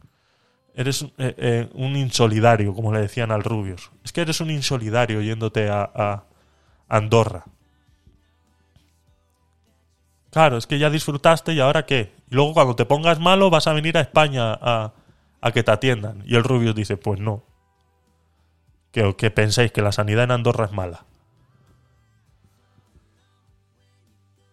eres 0.73 1.03
eh, 1.19 1.35
eh, 1.37 1.69
un 1.75 1.95
insolidario, 1.95 2.73
como 2.73 2.91
le 2.91 3.01
decían 3.01 3.31
al 3.31 3.43
Rubius. 3.43 3.91
Es 4.03 4.11
que 4.11 4.21
eres 4.21 4.41
un 4.41 4.49
insolidario 4.49 5.21
yéndote 5.21 5.69
a 5.69 6.23
Andorra. 6.89 7.45
Claro, 10.31 10.57
es 10.57 10.65
que 10.65 10.79
ya 10.79 10.89
disfrutaste 10.89 11.53
y 11.53 11.59
ahora 11.59 11.85
qué. 11.85 12.16
Y 12.29 12.35
luego 12.35 12.53
cuando 12.53 12.75
te 12.75 12.85
pongas 12.85 13.19
malo 13.19 13.49
vas 13.49 13.67
a 13.67 13.73
venir 13.73 13.97
a 13.97 14.01
España 14.01 14.53
a, 14.53 14.93
a 15.41 15.51
que 15.51 15.63
te 15.63 15.71
atiendan. 15.71 16.23
Y 16.25 16.35
el 16.35 16.43
Rubius 16.43 16.75
dice, 16.75 16.97
pues 16.97 17.19
no. 17.19 17.43
Que, 18.91 19.15
que 19.15 19.31
penséis 19.31 19.71
que 19.71 19.81
la 19.81 19.91
sanidad 19.91 20.25
en 20.25 20.31
Andorra 20.31 20.65
es 20.65 20.71
mala. 20.71 21.05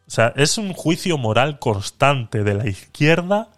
O 0.07 0.11
sea, 0.11 0.33
es 0.37 0.59
un 0.59 0.73
juicio 0.73 1.19
moral 1.19 1.59
constante 1.59 2.45
de 2.45 2.55
la 2.55 2.69
izquierda 2.69 3.51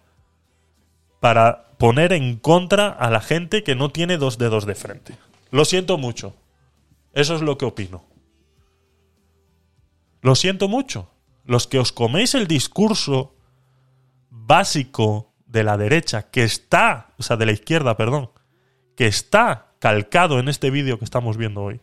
para 1.19 1.67
poner 1.77 2.13
en 2.13 2.37
contra 2.37 2.87
a 2.89 3.09
la 3.09 3.21
gente 3.21 3.63
que 3.63 3.75
no 3.75 3.89
tiene 3.89 4.17
dos 4.17 4.37
dedos 4.37 4.65
de 4.65 4.75
frente. 4.75 5.15
Lo 5.51 5.65
siento 5.65 5.97
mucho. 5.97 6.33
Eso 7.13 7.35
es 7.35 7.41
lo 7.41 7.57
que 7.57 7.65
opino. 7.65 8.03
Lo 10.21 10.35
siento 10.35 10.67
mucho. 10.67 11.11
Los 11.45 11.67
que 11.67 11.79
os 11.79 11.91
coméis 11.91 12.33
el 12.33 12.47
discurso 12.47 13.36
básico 14.47 15.33
de 15.45 15.63
la 15.63 15.77
derecha, 15.77 16.29
que 16.29 16.43
está, 16.43 17.13
o 17.17 17.23
sea, 17.23 17.37
de 17.37 17.45
la 17.45 17.51
izquierda, 17.51 17.97
perdón, 17.97 18.31
que 18.95 19.07
está 19.07 19.73
calcado 19.79 20.39
en 20.39 20.47
este 20.47 20.71
vídeo 20.71 20.97
que 20.97 21.05
estamos 21.05 21.37
viendo 21.37 21.61
hoy. 21.61 21.81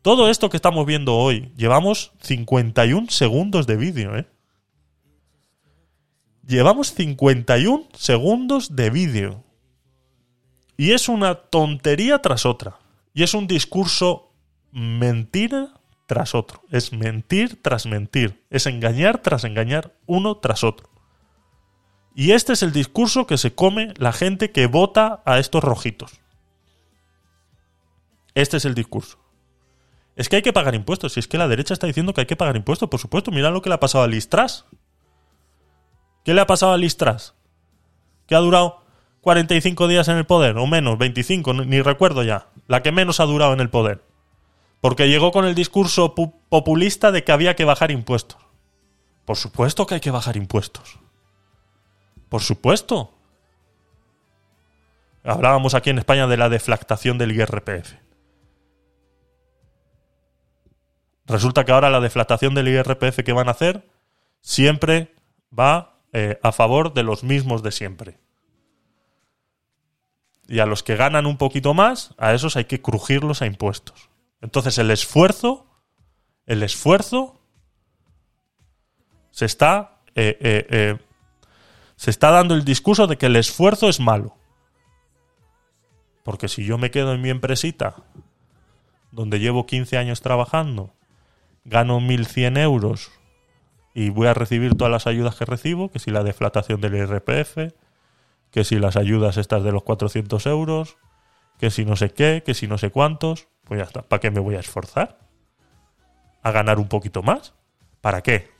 Todo 0.00 0.28
esto 0.28 0.50
que 0.50 0.56
estamos 0.56 0.86
viendo 0.86 1.16
hoy, 1.16 1.52
llevamos 1.56 2.12
51 2.20 3.08
segundos 3.10 3.66
de 3.66 3.76
vídeo, 3.76 4.16
¿eh? 4.16 4.26
Llevamos 6.44 6.92
51 6.94 7.88
segundos 7.94 8.74
de 8.74 8.90
vídeo. 8.90 9.44
Y 10.76 10.90
es 10.90 11.08
una 11.08 11.36
tontería 11.36 12.18
tras 12.18 12.46
otra. 12.46 12.80
Y 13.14 13.22
es 13.22 13.34
un 13.34 13.46
discurso 13.46 14.32
mentira 14.72 15.74
tras 16.06 16.34
otro. 16.34 16.62
Es 16.70 16.92
mentir 16.92 17.62
tras 17.62 17.86
mentir. 17.86 18.44
Es 18.50 18.66
engañar 18.66 19.22
tras 19.22 19.44
engañar 19.44 19.94
uno 20.06 20.38
tras 20.38 20.64
otro. 20.64 20.91
Y 22.14 22.32
este 22.32 22.52
es 22.52 22.62
el 22.62 22.72
discurso 22.72 23.26
que 23.26 23.38
se 23.38 23.54
come 23.54 23.94
la 23.96 24.12
gente 24.12 24.52
que 24.52 24.66
vota 24.66 25.22
a 25.24 25.38
estos 25.38 25.64
rojitos. 25.64 26.20
Este 28.34 28.56
es 28.58 28.64
el 28.64 28.74
discurso. 28.74 29.18
Es 30.16 30.28
que 30.28 30.36
hay 30.36 30.42
que 30.42 30.52
pagar 30.52 30.74
impuestos. 30.74 31.14
Si 31.14 31.20
es 31.20 31.28
que 31.28 31.38
la 31.38 31.48
derecha 31.48 31.72
está 31.74 31.86
diciendo 31.86 32.12
que 32.12 32.20
hay 32.22 32.26
que 32.26 32.36
pagar 32.36 32.56
impuestos, 32.56 32.88
por 32.88 33.00
supuesto. 33.00 33.30
Mira 33.30 33.50
lo 33.50 33.62
que 33.62 33.70
le 33.70 33.74
ha 33.76 33.80
pasado 33.80 34.04
a 34.04 34.08
Listras. 34.08 34.66
¿Qué 36.24 36.34
le 36.34 36.40
ha 36.40 36.46
pasado 36.46 36.72
a 36.72 36.76
Listras? 36.76 37.34
Que 38.26 38.34
ha 38.34 38.38
durado 38.40 38.82
45 39.22 39.88
días 39.88 40.08
en 40.08 40.16
el 40.18 40.26
poder, 40.26 40.56
o 40.58 40.66
menos, 40.66 40.98
25, 40.98 41.54
ni 41.54 41.80
recuerdo 41.80 42.22
ya. 42.22 42.48
La 42.68 42.82
que 42.82 42.92
menos 42.92 43.20
ha 43.20 43.24
durado 43.24 43.52
en 43.54 43.60
el 43.60 43.70
poder. 43.70 44.04
Porque 44.80 45.08
llegó 45.08 45.30
con 45.32 45.44
el 45.46 45.54
discurso 45.54 46.14
pu- 46.14 46.34
populista 46.48 47.10
de 47.10 47.24
que 47.24 47.32
había 47.32 47.56
que 47.56 47.64
bajar 47.64 47.90
impuestos. 47.90 48.38
Por 49.24 49.36
supuesto 49.36 49.86
que 49.86 49.94
hay 49.94 50.00
que 50.00 50.10
bajar 50.10 50.36
impuestos. 50.36 50.98
Por 52.32 52.40
supuesto. 52.40 53.12
Hablábamos 55.22 55.74
aquí 55.74 55.90
en 55.90 55.98
España 55.98 56.26
de 56.26 56.38
la 56.38 56.48
deflactación 56.48 57.18
del 57.18 57.32
IRPF. 57.32 57.92
Resulta 61.26 61.66
que 61.66 61.72
ahora 61.72 61.90
la 61.90 62.00
deflactación 62.00 62.54
del 62.54 62.68
IRPF 62.68 63.22
que 63.22 63.34
van 63.34 63.48
a 63.48 63.50
hacer 63.50 63.86
siempre 64.40 65.14
va 65.52 66.00
eh, 66.14 66.40
a 66.42 66.52
favor 66.52 66.94
de 66.94 67.02
los 67.02 67.22
mismos 67.22 67.62
de 67.62 67.70
siempre. 67.70 68.18
Y 70.48 70.60
a 70.60 70.64
los 70.64 70.82
que 70.82 70.96
ganan 70.96 71.26
un 71.26 71.36
poquito 71.36 71.74
más, 71.74 72.14
a 72.16 72.32
esos 72.32 72.56
hay 72.56 72.64
que 72.64 72.80
crujirlos 72.80 73.42
a 73.42 73.46
impuestos. 73.46 74.08
Entonces 74.40 74.78
el 74.78 74.90
esfuerzo, 74.90 75.66
el 76.46 76.62
esfuerzo 76.62 77.42
se 79.32 79.44
está, 79.44 79.98
eh, 80.14 80.38
eh, 80.40 80.98
se 82.02 82.10
está 82.10 82.32
dando 82.32 82.54
el 82.56 82.64
discurso 82.64 83.06
de 83.06 83.16
que 83.16 83.26
el 83.26 83.36
esfuerzo 83.36 83.88
es 83.88 84.00
malo. 84.00 84.34
Porque 86.24 86.48
si 86.48 86.64
yo 86.64 86.76
me 86.76 86.90
quedo 86.90 87.14
en 87.14 87.22
mi 87.22 87.30
empresita, 87.30 87.94
donde 89.12 89.38
llevo 89.38 89.66
15 89.66 89.98
años 89.98 90.20
trabajando, 90.20 90.92
gano 91.64 92.00
1.100 92.00 92.58
euros 92.58 93.12
y 93.94 94.10
voy 94.10 94.26
a 94.26 94.34
recibir 94.34 94.74
todas 94.74 94.90
las 94.90 95.06
ayudas 95.06 95.36
que 95.36 95.44
recibo, 95.44 95.92
que 95.92 96.00
si 96.00 96.10
la 96.10 96.24
deflatación 96.24 96.80
del 96.80 96.96
IRPF, 96.96 97.72
que 98.50 98.64
si 98.64 98.80
las 98.80 98.96
ayudas 98.96 99.36
estas 99.36 99.62
de 99.62 99.70
los 99.70 99.84
400 99.84 100.44
euros, 100.46 100.96
que 101.60 101.70
si 101.70 101.84
no 101.84 101.94
sé 101.94 102.10
qué, 102.10 102.42
que 102.44 102.54
si 102.54 102.66
no 102.66 102.78
sé 102.78 102.90
cuántos, 102.90 103.46
pues 103.62 103.78
ya 103.78 103.84
está. 103.84 104.02
¿Para 104.02 104.18
qué 104.18 104.32
me 104.32 104.40
voy 104.40 104.56
a 104.56 104.60
esforzar? 104.60 105.20
¿A 106.42 106.50
ganar 106.50 106.80
un 106.80 106.88
poquito 106.88 107.22
más? 107.22 107.54
¿Para 108.00 108.22
qué? 108.22 108.51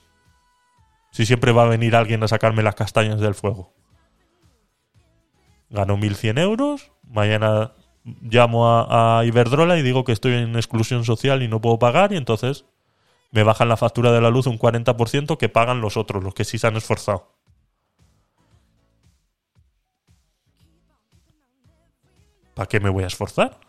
Si 1.12 1.26
siempre 1.26 1.52
va 1.52 1.64
a 1.64 1.68
venir 1.68 1.94
alguien 1.94 2.22
a 2.22 2.28
sacarme 2.28 2.62
las 2.62 2.74
castañas 2.74 3.20
del 3.20 3.34
fuego. 3.34 3.74
Gano 5.68 5.96
1.100 5.96 6.40
euros, 6.40 6.90
mañana 7.02 7.74
llamo 8.04 8.66
a, 8.66 9.22
Iberdrola 9.24 9.78
y 9.78 9.82
digo 9.82 10.04
que 10.04 10.12
estoy 10.12 10.32
en 10.32 10.56
exclusión 10.56 11.04
social 11.04 11.42
y 11.42 11.48
no 11.48 11.60
puedo 11.60 11.78
pagar 11.78 12.12
y 12.12 12.16
entonces 12.16 12.64
me 13.30 13.42
bajan 13.42 13.68
la 13.68 13.76
factura 13.76 14.10
de 14.10 14.22
la 14.22 14.30
luz 14.30 14.46
un 14.46 14.58
40% 14.58 15.36
que 15.36 15.48
pagan 15.50 15.82
los 15.82 15.98
otros, 15.98 16.24
los 16.24 16.34
que 16.34 16.44
sí 16.44 16.58
se 16.58 16.66
han 16.66 16.76
esforzado. 16.76 17.36
¿Para 22.54 22.68
qué 22.68 22.80
me 22.80 22.90
voy 22.90 23.04
a 23.04 23.08
esforzar? 23.08 23.60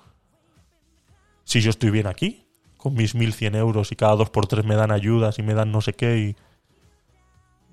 Si 1.44 1.60
yo 1.60 1.70
estoy 1.70 1.90
bien 1.90 2.08
aquí, 2.08 2.48
con 2.78 2.94
mis 2.94 3.16
1.100 3.16 3.58
euros 3.58 3.92
y 3.92 3.98
cada 3.98 4.16
dos 4.16 4.30
por 4.30 4.48
tres 4.48 4.66
me 4.66 4.76
dan 4.76 4.92
ayudas 4.92 5.40
y 5.40 5.44
me 5.44 5.54
dan 5.54 5.74
no 5.74 5.82
sé 5.82 5.92
qué 5.92 6.18
y... 6.18 6.53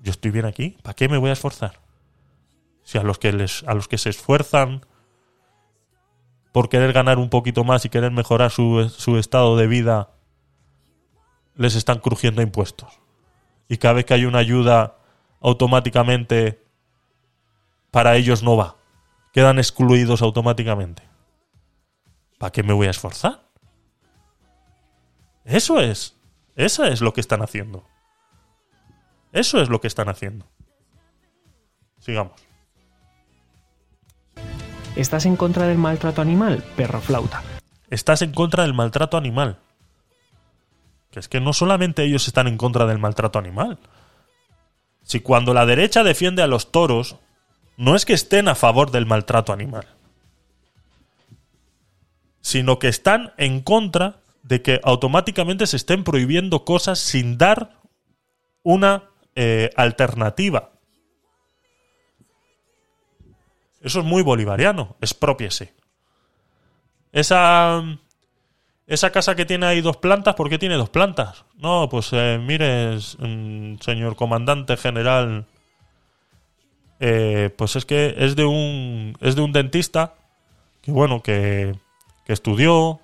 Yo 0.01 0.11
estoy 0.11 0.31
bien 0.31 0.45
aquí, 0.45 0.77
¿para 0.81 0.95
qué 0.95 1.07
me 1.07 1.17
voy 1.17 1.29
a 1.29 1.33
esforzar? 1.33 1.79
Si 2.83 2.97
a 2.97 3.03
los 3.03 3.19
que, 3.19 3.31
les, 3.31 3.63
a 3.67 3.73
los 3.73 3.87
que 3.87 3.97
se 3.97 4.09
esfuerzan 4.09 4.85
por 6.51 6.69
querer 6.69 6.91
ganar 6.91 7.19
un 7.19 7.29
poquito 7.29 7.63
más 7.63 7.85
y 7.85 7.89
querer 7.89 8.11
mejorar 8.11 8.51
su, 8.51 8.89
su 8.89 9.17
estado 9.17 9.55
de 9.55 9.67
vida, 9.67 10.09
les 11.55 11.75
están 11.75 11.99
crujiendo 11.99 12.41
impuestos. 12.41 12.99
Y 13.69 13.77
cada 13.77 13.93
vez 13.93 14.05
que 14.05 14.15
hay 14.15 14.25
una 14.25 14.39
ayuda, 14.39 14.97
automáticamente 15.39 16.63
para 17.91 18.15
ellos 18.15 18.41
no 18.41 18.57
va. 18.57 18.77
Quedan 19.33 19.59
excluidos 19.59 20.21
automáticamente. 20.21 21.03
¿Para 22.37 22.51
qué 22.51 22.63
me 22.63 22.73
voy 22.73 22.87
a 22.87 22.91
esforzar? 22.91 23.43
Eso 25.45 25.79
es. 25.79 26.17
Eso 26.55 26.85
es 26.85 27.01
lo 27.01 27.13
que 27.13 27.21
están 27.21 27.41
haciendo. 27.41 27.85
Eso 29.31 29.61
es 29.61 29.69
lo 29.69 29.79
que 29.79 29.87
están 29.87 30.09
haciendo. 30.09 30.45
Sigamos. 31.99 32.41
¿Estás 34.95 35.25
en 35.25 35.37
contra 35.37 35.67
del 35.67 35.77
maltrato 35.77 36.21
animal? 36.21 36.63
Perro 36.75 36.99
flauta. 36.99 37.43
Estás 37.89 38.21
en 38.21 38.33
contra 38.33 38.63
del 38.63 38.73
maltrato 38.73 39.17
animal. 39.17 39.59
Que 41.11 41.19
es 41.19 41.29
que 41.29 41.39
no 41.39 41.53
solamente 41.53 42.03
ellos 42.03 42.27
están 42.27 42.47
en 42.47 42.57
contra 42.57 42.85
del 42.85 42.99
maltrato 42.99 43.39
animal. 43.39 43.79
Si 45.03 45.19
cuando 45.19 45.53
la 45.53 45.65
derecha 45.65 46.03
defiende 46.03 46.41
a 46.41 46.47
los 46.47 46.71
toros, 46.71 47.17
no 47.77 47.95
es 47.95 48.05
que 48.05 48.13
estén 48.13 48.47
a 48.47 48.55
favor 48.55 48.91
del 48.91 49.05
maltrato 49.05 49.53
animal, 49.53 49.87
sino 52.41 52.79
que 52.79 52.87
están 52.87 53.33
en 53.37 53.61
contra 53.61 54.21
de 54.43 54.61
que 54.61 54.79
automáticamente 54.83 55.67
se 55.67 55.77
estén 55.77 56.03
prohibiendo 56.03 56.65
cosas 56.65 56.99
sin 56.99 57.37
dar 57.37 57.81
una 58.63 59.10
eh, 59.35 59.69
alternativa. 59.75 60.71
Eso 63.81 63.99
es 63.99 64.05
muy 64.05 64.21
bolivariano, 64.21 64.95
expropiese. 65.01 65.73
Esa, 67.11 67.83
esa 68.87 69.11
casa 69.11 69.35
que 69.35 69.45
tiene 69.45 69.65
ahí 69.65 69.81
dos 69.81 69.97
plantas, 69.97 70.35
¿por 70.35 70.49
qué 70.49 70.59
tiene 70.59 70.75
dos 70.75 70.89
plantas? 70.89 71.45
No, 71.57 71.89
pues 71.89 72.09
eh, 72.13 72.39
mire, 72.41 72.97
mm, 72.97 73.77
señor 73.79 74.15
comandante 74.15 74.77
general, 74.77 75.45
eh, 76.99 77.49
pues 77.57 77.75
es 77.75 77.85
que 77.85 78.15
es 78.17 78.35
de 78.35 78.45
un 78.45 79.17
es 79.21 79.35
de 79.35 79.41
un 79.41 79.51
dentista 79.51 80.13
que 80.81 80.91
bueno 80.91 81.23
que, 81.23 81.75
que 82.25 82.33
estudió, 82.33 82.99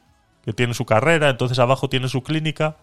que 0.46 0.54
tiene 0.54 0.74
su 0.74 0.86
carrera, 0.86 1.30
entonces 1.30 1.58
abajo 1.60 1.90
tiene 1.90 2.08
su 2.08 2.22
clínica 2.24 2.78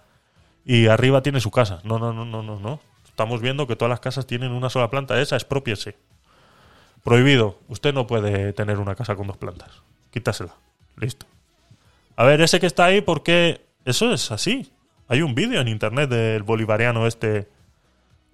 y 0.65 0.89
arriba 0.89 1.23
tiene 1.23 1.41
su 1.41 1.51
casa. 1.51 1.81
No, 1.85 1.99
no, 1.99 2.13
no, 2.13 2.25
no, 2.25 2.43
no, 2.43 2.59
no. 2.59 2.81
Estamos 3.15 3.41
viendo 3.41 3.69
que 3.69 3.77
todas 3.77 3.91
las 3.91 4.01
casas 4.01 4.27
tienen 4.27 4.51
una 4.51 4.71
sola 4.71 4.91
planta. 4.91 5.21
Esa 5.21 5.37
expropiese. 5.37 5.97
Prohibido. 7.05 7.61
Usted 7.69 7.95
no 7.95 8.09
puede 8.09 8.53
tener 8.55 8.81
una 8.81 8.97
casa 8.97 9.15
con 9.15 9.29
dos 9.29 9.37
plantas. 9.37 9.71
Quítasela. 10.11 10.57
Listo. 10.97 11.25
A 12.17 12.25
ver, 12.25 12.41
ese 12.41 12.59
que 12.59 12.67
está 12.67 12.87
ahí, 12.87 13.03
¿por 13.03 13.23
qué? 13.23 13.65
Eso 13.85 14.13
es 14.13 14.33
así. 14.33 14.73
Hay 15.07 15.23
un 15.23 15.37
vídeo 15.37 15.61
en 15.61 15.69
internet 15.69 16.11
del 16.11 16.43
bolivariano 16.43 17.07
este 17.07 17.49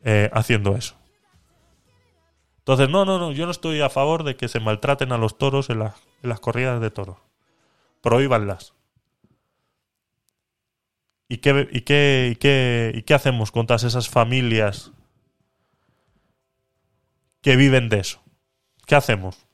eh, 0.02 0.30
haciendo 0.32 0.74
eso. 0.74 0.94
Entonces, 2.60 2.88
no, 2.88 3.04
no, 3.04 3.18
no, 3.18 3.32
yo 3.32 3.44
no 3.44 3.50
estoy 3.50 3.82
a 3.82 3.90
favor 3.90 4.24
de 4.24 4.34
que 4.36 4.48
se 4.48 4.60
maltraten 4.60 5.12
a 5.12 5.18
los 5.18 5.36
toros 5.36 5.68
en, 5.68 5.82
en 5.82 5.92
las 6.22 6.40
corridas 6.40 6.80
de 6.80 6.90
toros. 6.90 7.18
Prohíbanlas. 8.00 8.72
¿Y 11.30 11.38
qué, 11.38 11.68
y, 11.70 11.80
qué, 11.82 12.30
y, 12.32 12.36
qué, 12.36 12.92
¿Y 12.94 13.02
qué 13.04 13.14
hacemos 13.14 13.52
con 13.52 13.66
todas 13.66 13.84
esas 13.84 14.08
familias 14.10 14.90
que 17.40 17.54
viven 17.56 17.88
de 17.88 18.00
eso? 18.00 18.20
¿Qué 18.84 18.96
hacemos? 18.96 19.46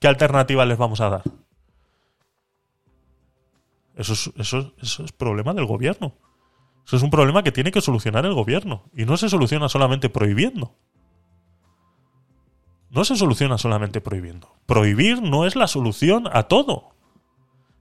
¿Qué 0.00 0.08
alternativa 0.08 0.64
les 0.64 0.78
vamos 0.78 1.02
a 1.02 1.10
dar? 1.10 1.22
Eso 3.94 4.14
es, 4.14 4.30
eso, 4.38 4.58
es- 4.58 4.72
eso 4.82 5.04
es 5.04 5.12
problema 5.12 5.52
del 5.52 5.66
gobierno. 5.66 6.14
Eso 6.86 6.96
es 6.96 7.02
un 7.02 7.10
problema 7.10 7.42
que 7.42 7.52
tiene 7.52 7.70
que 7.70 7.82
solucionar 7.82 8.24
el 8.24 8.32
gobierno. 8.32 8.84
Y 8.96 9.04
no 9.04 9.18
se 9.18 9.28
soluciona 9.28 9.68
solamente 9.68 10.08
prohibiendo. 10.08 10.74
No 12.88 13.04
se 13.04 13.16
soluciona 13.16 13.58
solamente 13.58 14.00
prohibiendo. 14.00 14.56
Prohibir 14.64 15.20
no 15.20 15.46
es 15.46 15.54
la 15.56 15.68
solución 15.68 16.24
a 16.32 16.44
todo. 16.44 16.94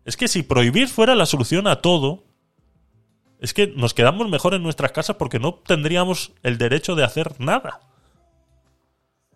Es 0.09 0.17
que 0.17 0.27
si 0.27 0.41
prohibir 0.41 0.87
fuera 0.87 1.13
la 1.13 1.27
solución 1.27 1.67
a 1.67 1.81
todo, 1.81 2.23
es 3.39 3.53
que 3.53 3.67
nos 3.67 3.93
quedamos 3.93 4.27
mejor 4.27 4.55
en 4.55 4.63
nuestras 4.63 4.91
casas 4.91 5.17
porque 5.17 5.37
no 5.37 5.53
tendríamos 5.53 6.31
el 6.41 6.57
derecho 6.57 6.95
de 6.95 7.03
hacer 7.03 7.39
nada. 7.39 7.79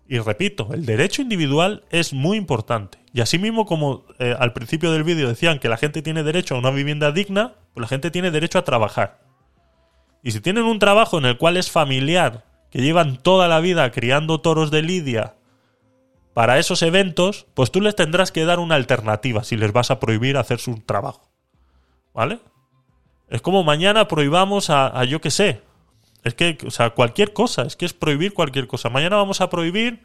Y 0.07 0.17
repito, 0.17 0.73
el 0.73 0.87
derecho 0.87 1.21
individual 1.21 1.83
es 1.91 2.11
muy 2.11 2.37
importante. 2.37 2.97
Y 3.13 3.21
así 3.21 3.37
mismo 3.37 3.67
como 3.67 4.07
eh, 4.17 4.35
al 4.39 4.53
principio 4.53 4.91
del 4.91 5.03
vídeo 5.03 5.27
decían 5.27 5.59
que 5.59 5.69
la 5.69 5.77
gente 5.77 6.01
tiene 6.01 6.23
derecho 6.23 6.55
a 6.55 6.57
una 6.57 6.71
vivienda 6.71 7.11
digna, 7.11 7.53
pues 7.75 7.83
la 7.83 7.87
gente 7.87 8.09
tiene 8.09 8.31
derecho 8.31 8.57
a 8.57 8.63
trabajar. 8.63 9.19
Y 10.23 10.31
si 10.31 10.39
tienen 10.39 10.63
un 10.63 10.79
trabajo 10.79 11.19
en 11.19 11.25
el 11.25 11.37
cual 11.37 11.55
es 11.55 11.69
familiar, 11.69 12.45
que 12.71 12.81
llevan 12.81 13.17
toda 13.17 13.47
la 13.47 13.59
vida 13.59 13.91
criando 13.91 14.41
toros 14.41 14.71
de 14.71 14.81
lidia 14.81 15.35
para 16.33 16.57
esos 16.59 16.81
eventos, 16.81 17.45
pues 17.53 17.71
tú 17.71 17.81
les 17.81 17.95
tendrás 17.95 18.31
que 18.31 18.45
dar 18.45 18.59
una 18.59 18.75
alternativa 18.75 19.43
si 19.43 19.55
les 19.57 19.71
vas 19.71 19.91
a 19.91 19.99
prohibir 19.99 20.37
hacer 20.37 20.59
su 20.59 20.79
trabajo. 20.81 21.29
¿Vale? 22.13 22.39
Es 23.29 23.41
como 23.41 23.63
mañana 23.63 24.07
prohibamos 24.07 24.69
a, 24.69 25.03
yo 25.05 25.21
qué 25.21 25.31
sé. 25.31 25.61
Es 26.23 26.33
que, 26.35 26.57
o 26.65 26.71
sea, 26.71 26.91
cualquier 26.91 27.33
cosa, 27.33 27.63
es 27.63 27.75
que 27.75 27.85
es 27.85 27.93
prohibir 27.93 28.33
cualquier 28.33 28.67
cosa. 28.67 28.89
Mañana 28.89 29.17
vamos 29.17 29.41
a 29.41 29.49
prohibir, 29.49 30.03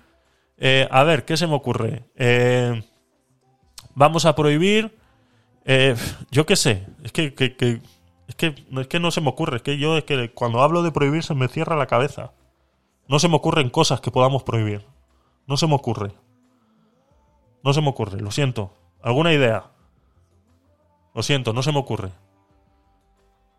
eh, 0.57 0.89
a 0.91 1.05
ver, 1.05 1.25
¿qué 1.25 1.37
se 1.37 1.47
me 1.47 1.55
ocurre? 1.55 2.05
Eh, 2.17 2.83
vamos 3.95 4.25
a 4.25 4.35
prohibir, 4.35 4.97
eh, 5.65 5.95
yo 6.31 6.45
qué 6.47 6.57
sé, 6.57 6.87
es 7.05 7.13
que- 7.13 7.27
es 8.29 8.35
que, 8.37 8.55
es 8.79 8.87
que 8.89 9.01
no 9.01 9.11
se 9.11 9.21
me 9.21 9.29
ocurre, 9.29 9.57
es 9.59 9.63
que 9.63 9.79
yo 9.79 9.97
es 9.97 10.05
que 10.05 10.31
cuando 10.33 10.63
hablo 10.63 10.83
de 10.83 10.91
prohibir 10.93 11.23
se 11.23 11.35
me 11.35 11.49
cierra 11.49 11.77
la 11.77 11.87
cabeza. 11.87 12.33
No 13.07 13.19
se 13.19 13.29
me 13.29 13.37
ocurren 13.37 13.71
cosas 13.71 14.01
que 14.01 14.11
podamos 14.11 14.43
prohibir. 14.43 14.85
No 15.49 15.57
se 15.57 15.67
me 15.67 15.75
ocurre. 15.75 16.13
No 17.65 17.73
se 17.73 17.81
me 17.81 17.89
ocurre, 17.89 18.21
lo 18.21 18.31
siento. 18.31 18.75
¿Alguna 19.03 19.33
idea? 19.33 19.73
Lo 21.15 21.23
siento, 21.23 21.55
no 21.55 21.63
se 21.63 21.73
me 21.73 21.79
ocurre. 21.79 22.13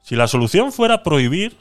Si 0.04 0.16
la 0.16 0.28
solución 0.28 0.72
fuera 0.72 1.02
prohibir, 1.02 1.58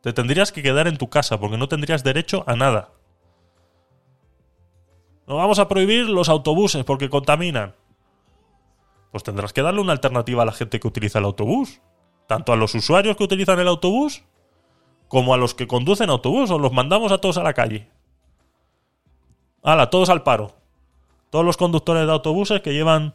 te 0.00 0.14
tendrías 0.14 0.50
que 0.50 0.62
quedar 0.62 0.88
en 0.88 0.96
tu 0.96 1.10
casa 1.10 1.38
porque 1.38 1.58
no 1.58 1.68
tendrías 1.68 2.02
derecho 2.02 2.42
a 2.46 2.56
nada. 2.56 2.90
No 5.26 5.36
vamos 5.36 5.58
a 5.58 5.68
prohibir 5.68 6.08
los 6.08 6.30
autobuses 6.30 6.82
porque 6.84 7.10
contaminan. 7.10 7.74
Pues 9.10 9.22
tendrás 9.22 9.52
que 9.52 9.62
darle 9.62 9.82
una 9.82 9.92
alternativa 9.92 10.42
a 10.42 10.46
la 10.46 10.52
gente 10.52 10.80
que 10.80 10.88
utiliza 10.88 11.18
el 11.18 11.26
autobús. 11.26 11.82
Tanto 12.26 12.54
a 12.54 12.56
los 12.56 12.74
usuarios 12.74 13.16
que 13.18 13.24
utilizan 13.24 13.60
el 13.60 13.68
autobús 13.68 14.24
como 15.06 15.34
a 15.34 15.36
los 15.36 15.54
que 15.54 15.66
conducen 15.66 16.08
autobús. 16.08 16.50
O 16.50 16.58
los 16.58 16.72
mandamos 16.72 17.12
a 17.12 17.18
todos 17.18 17.36
a 17.36 17.42
la 17.42 17.52
calle. 17.52 17.91
Hala, 19.62 19.90
todos 19.90 20.10
al 20.10 20.22
paro. 20.22 20.52
Todos 21.30 21.44
los 21.44 21.56
conductores 21.56 22.04
de 22.04 22.12
autobuses 22.12 22.60
que 22.60 22.74
llevan 22.74 23.14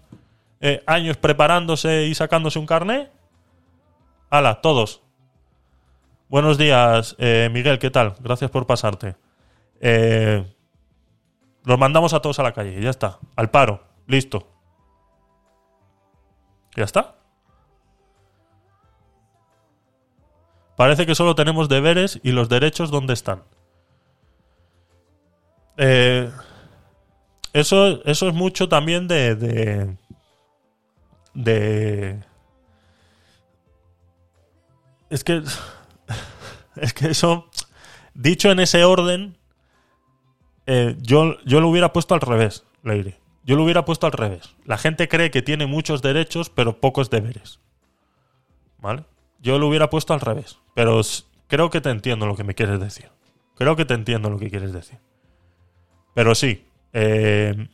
eh, 0.62 0.82
años 0.88 1.18
preparándose 1.18 2.06
y 2.06 2.16
sacándose 2.16 2.58
un 2.58 2.66
carné. 2.66 3.12
Hala, 4.30 4.62
todos. 4.62 5.02
Buenos 6.30 6.58
días, 6.58 7.16
eh, 7.20 7.50
Miguel, 7.52 7.80
¿qué 7.80 7.90
tal? 7.90 8.16
Gracias 8.20 8.50
por 8.52 8.66
pasarte. 8.66 9.16
Eh, 9.80 10.46
los 11.64 11.78
mandamos 11.78 12.14
a 12.14 12.22
todos 12.22 12.40
a 12.40 12.44
la 12.44 12.54
calle, 12.54 12.82
ya 12.82 12.90
está. 12.90 13.20
Al 13.36 13.50
paro, 13.50 13.84
listo. 14.08 14.48
Ya 16.76 16.84
está. 16.84 17.16
Parece 20.76 21.06
que 21.06 21.16
solo 21.16 21.36
tenemos 21.36 21.70
deberes 21.70 22.20
y 22.24 22.32
los 22.32 22.50
derechos 22.50 22.92
dónde 22.92 23.14
están. 23.14 23.44
Eh, 25.78 26.30
eso, 27.54 28.04
eso 28.04 28.28
es 28.28 28.34
mucho 28.34 28.68
también 28.68 29.08
de, 29.08 29.36
de. 31.34 32.20
Es 35.10 35.24
que... 35.24 35.44
Es 36.76 36.94
que 36.94 37.08
eso... 37.10 37.50
Dicho 38.14 38.52
en 38.52 38.60
ese 38.60 38.84
orden, 38.84 39.36
eh, 40.68 40.96
yo, 41.00 41.38
yo 41.44 41.60
lo 41.60 41.70
hubiera 41.70 41.92
puesto 41.92 42.14
al 42.14 42.22
revés, 42.22 42.66
Leire. 42.84 43.20
Yo 43.44 43.56
lo 43.56 43.64
hubiera 43.64 43.86
puesto 43.86 44.06
al 44.06 44.12
revés. 44.12 44.56
La 44.66 44.78
gente 44.78 45.08
cree 45.08 45.32
que 45.32 45.42
tiene 45.42 45.66
muchos 45.66 46.02
derechos, 46.02 46.50
pero 46.50 46.80
pocos 46.80 47.10
deberes. 47.10 47.60
¿Vale? 48.80 49.06
Yo 49.40 49.58
lo 49.58 49.68
hubiera 49.68 49.90
puesto 49.90 50.14
al 50.14 50.20
revés. 50.20 50.60
Pero 50.76 51.02
creo 51.48 51.70
que 51.70 51.80
te 51.80 51.90
entiendo 51.90 52.26
lo 52.26 52.36
que 52.36 52.44
me 52.44 52.54
quieres 52.56 52.80
decir. 52.80 53.10
Creo 53.56 53.76
que 53.76 53.86
te 53.86 53.94
entiendo 53.94 54.30
lo 54.30 54.38
que 54.38 54.50
quieres 54.50 54.74
decir. 54.74 55.00
Pero 56.18 56.34
sí, 56.34 56.66
eh, 56.94 57.68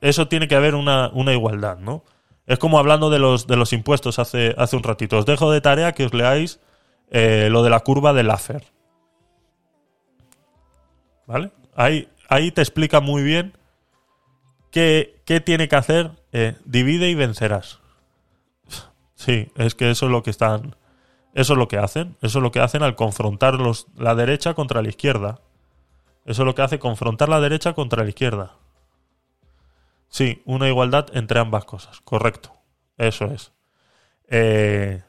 eso 0.00 0.26
tiene 0.26 0.48
que 0.48 0.54
haber 0.54 0.74
una, 0.74 1.10
una 1.12 1.34
igualdad, 1.34 1.76
¿no? 1.76 2.02
Es 2.46 2.58
como 2.58 2.78
hablando 2.78 3.10
de 3.10 3.18
los, 3.18 3.46
de 3.46 3.58
los 3.58 3.74
impuestos 3.74 4.18
hace, 4.18 4.54
hace 4.56 4.74
un 4.74 4.82
ratito. 4.82 5.18
Os 5.18 5.26
dejo 5.26 5.52
de 5.52 5.60
tarea 5.60 5.92
que 5.92 6.06
os 6.06 6.14
leáis 6.14 6.60
eh, 7.10 7.48
lo 7.50 7.62
de 7.62 7.68
la 7.68 7.80
curva 7.80 8.14
de 8.14 8.22
Laffer. 8.22 8.64
¿Vale? 11.26 11.50
Ahí, 11.74 12.08
ahí 12.30 12.50
te 12.52 12.62
explica 12.62 13.00
muy 13.00 13.22
bien 13.22 13.52
qué, 14.70 15.20
qué 15.26 15.40
tiene 15.40 15.68
que 15.68 15.76
hacer. 15.76 16.12
eh, 16.32 16.56
divide 16.64 17.10
y 17.10 17.14
vencerás. 17.14 17.80
Sí, 19.14 19.52
es 19.56 19.74
que 19.74 19.90
eso 19.90 20.06
es 20.06 20.12
lo 20.12 20.22
que 20.22 20.30
están. 20.30 20.74
Eso 21.34 21.52
es 21.52 21.58
lo 21.58 21.68
que 21.68 21.76
hacen. 21.76 22.16
Eso 22.22 22.38
es 22.38 22.42
lo 22.42 22.50
que 22.50 22.60
hacen 22.60 22.82
al 22.82 22.96
confrontar 22.96 23.56
los, 23.56 23.88
la 23.98 24.14
derecha 24.14 24.54
contra 24.54 24.80
la 24.80 24.88
izquierda. 24.88 25.40
Eso 26.24 26.42
es 26.42 26.46
lo 26.46 26.54
que 26.54 26.62
hace 26.62 26.78
confrontar 26.78 27.28
la 27.28 27.40
derecha 27.40 27.72
contra 27.72 28.02
la 28.02 28.08
izquierda. 28.08 28.56
Sí, 30.08 30.42
una 30.44 30.68
igualdad 30.68 31.06
entre 31.14 31.40
ambas 31.40 31.64
cosas. 31.64 32.00
Correcto. 32.00 32.52
Eso 32.98 33.26
es. 33.26 33.52
Eh, 34.28 35.02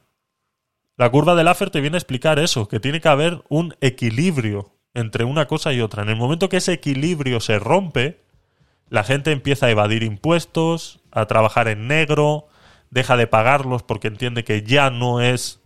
la 0.98 1.10
curva 1.10 1.36
de 1.36 1.44
Laffer 1.44 1.70
te 1.70 1.82
viene 1.82 1.98
a 1.98 2.00
explicar 2.00 2.40
eso, 2.40 2.68
que 2.68 2.80
tiene 2.80 3.02
que 3.02 3.10
haber 3.10 3.44
un 3.50 3.76
equilibrio 3.82 4.76
entre 4.94 5.24
una 5.24 5.48
cosa 5.48 5.74
y 5.74 5.82
otra. 5.82 6.04
En 6.04 6.10
el 6.10 6.16
momento 6.16 6.50
que 6.50 6.58
ese 6.58 6.74
equilibrio 6.74 7.40
se 7.40 7.60
rompe, 7.60 8.22
la 8.90 9.04
gente 9.04 9.32
empieza 9.32 9.66
a 9.66 9.72
evadir 9.72 10.04
impuestos, 10.04 11.00
a 11.12 11.26
trabajar 11.26 11.68
en 11.68 11.88
negro, 11.88 12.48
deja 12.90 13.18
de 13.18 13.26
pagarlos 13.26 13.84
porque 13.84 14.10
entiende 14.10 14.44
que 14.44 14.64
ya 14.64 14.90
no 14.90 15.22
es 15.22 15.62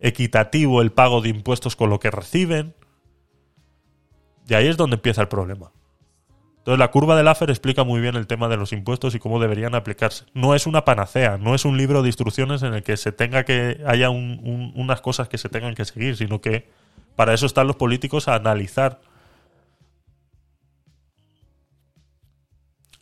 equitativo 0.00 0.82
el 0.82 0.90
pago 0.90 1.20
de 1.20 1.28
impuestos 1.28 1.76
con 1.76 1.90
lo 1.90 2.00
que 2.00 2.10
reciben. 2.10 2.74
Y 4.50 4.54
ahí 4.54 4.66
es 4.66 4.76
donde 4.76 4.96
empieza 4.96 5.22
el 5.22 5.28
problema. 5.28 5.70
Entonces 6.58 6.80
la 6.80 6.90
curva 6.90 7.16
de 7.16 7.22
Laffer 7.22 7.50
explica 7.50 7.84
muy 7.84 8.00
bien 8.00 8.16
el 8.16 8.26
tema 8.26 8.48
de 8.48 8.56
los 8.56 8.72
impuestos 8.72 9.14
y 9.14 9.20
cómo 9.20 9.38
deberían 9.38 9.76
aplicarse. 9.76 10.24
No 10.34 10.56
es 10.56 10.66
una 10.66 10.84
panacea, 10.84 11.38
no 11.38 11.54
es 11.54 11.64
un 11.64 11.76
libro 11.78 12.02
de 12.02 12.08
instrucciones 12.08 12.64
en 12.64 12.74
el 12.74 12.82
que 12.82 12.96
se 12.96 13.12
tenga 13.12 13.44
que 13.44 13.80
haya 13.86 14.10
un- 14.10 14.40
un- 14.42 14.72
unas 14.74 15.00
cosas 15.00 15.28
que 15.28 15.38
se 15.38 15.48
tengan 15.48 15.76
que 15.76 15.84
seguir, 15.84 16.16
sino 16.16 16.40
que 16.40 16.68
para 17.14 17.32
eso 17.32 17.46
están 17.46 17.68
los 17.68 17.76
políticos 17.76 18.26
a 18.26 18.34
analizar. 18.34 19.00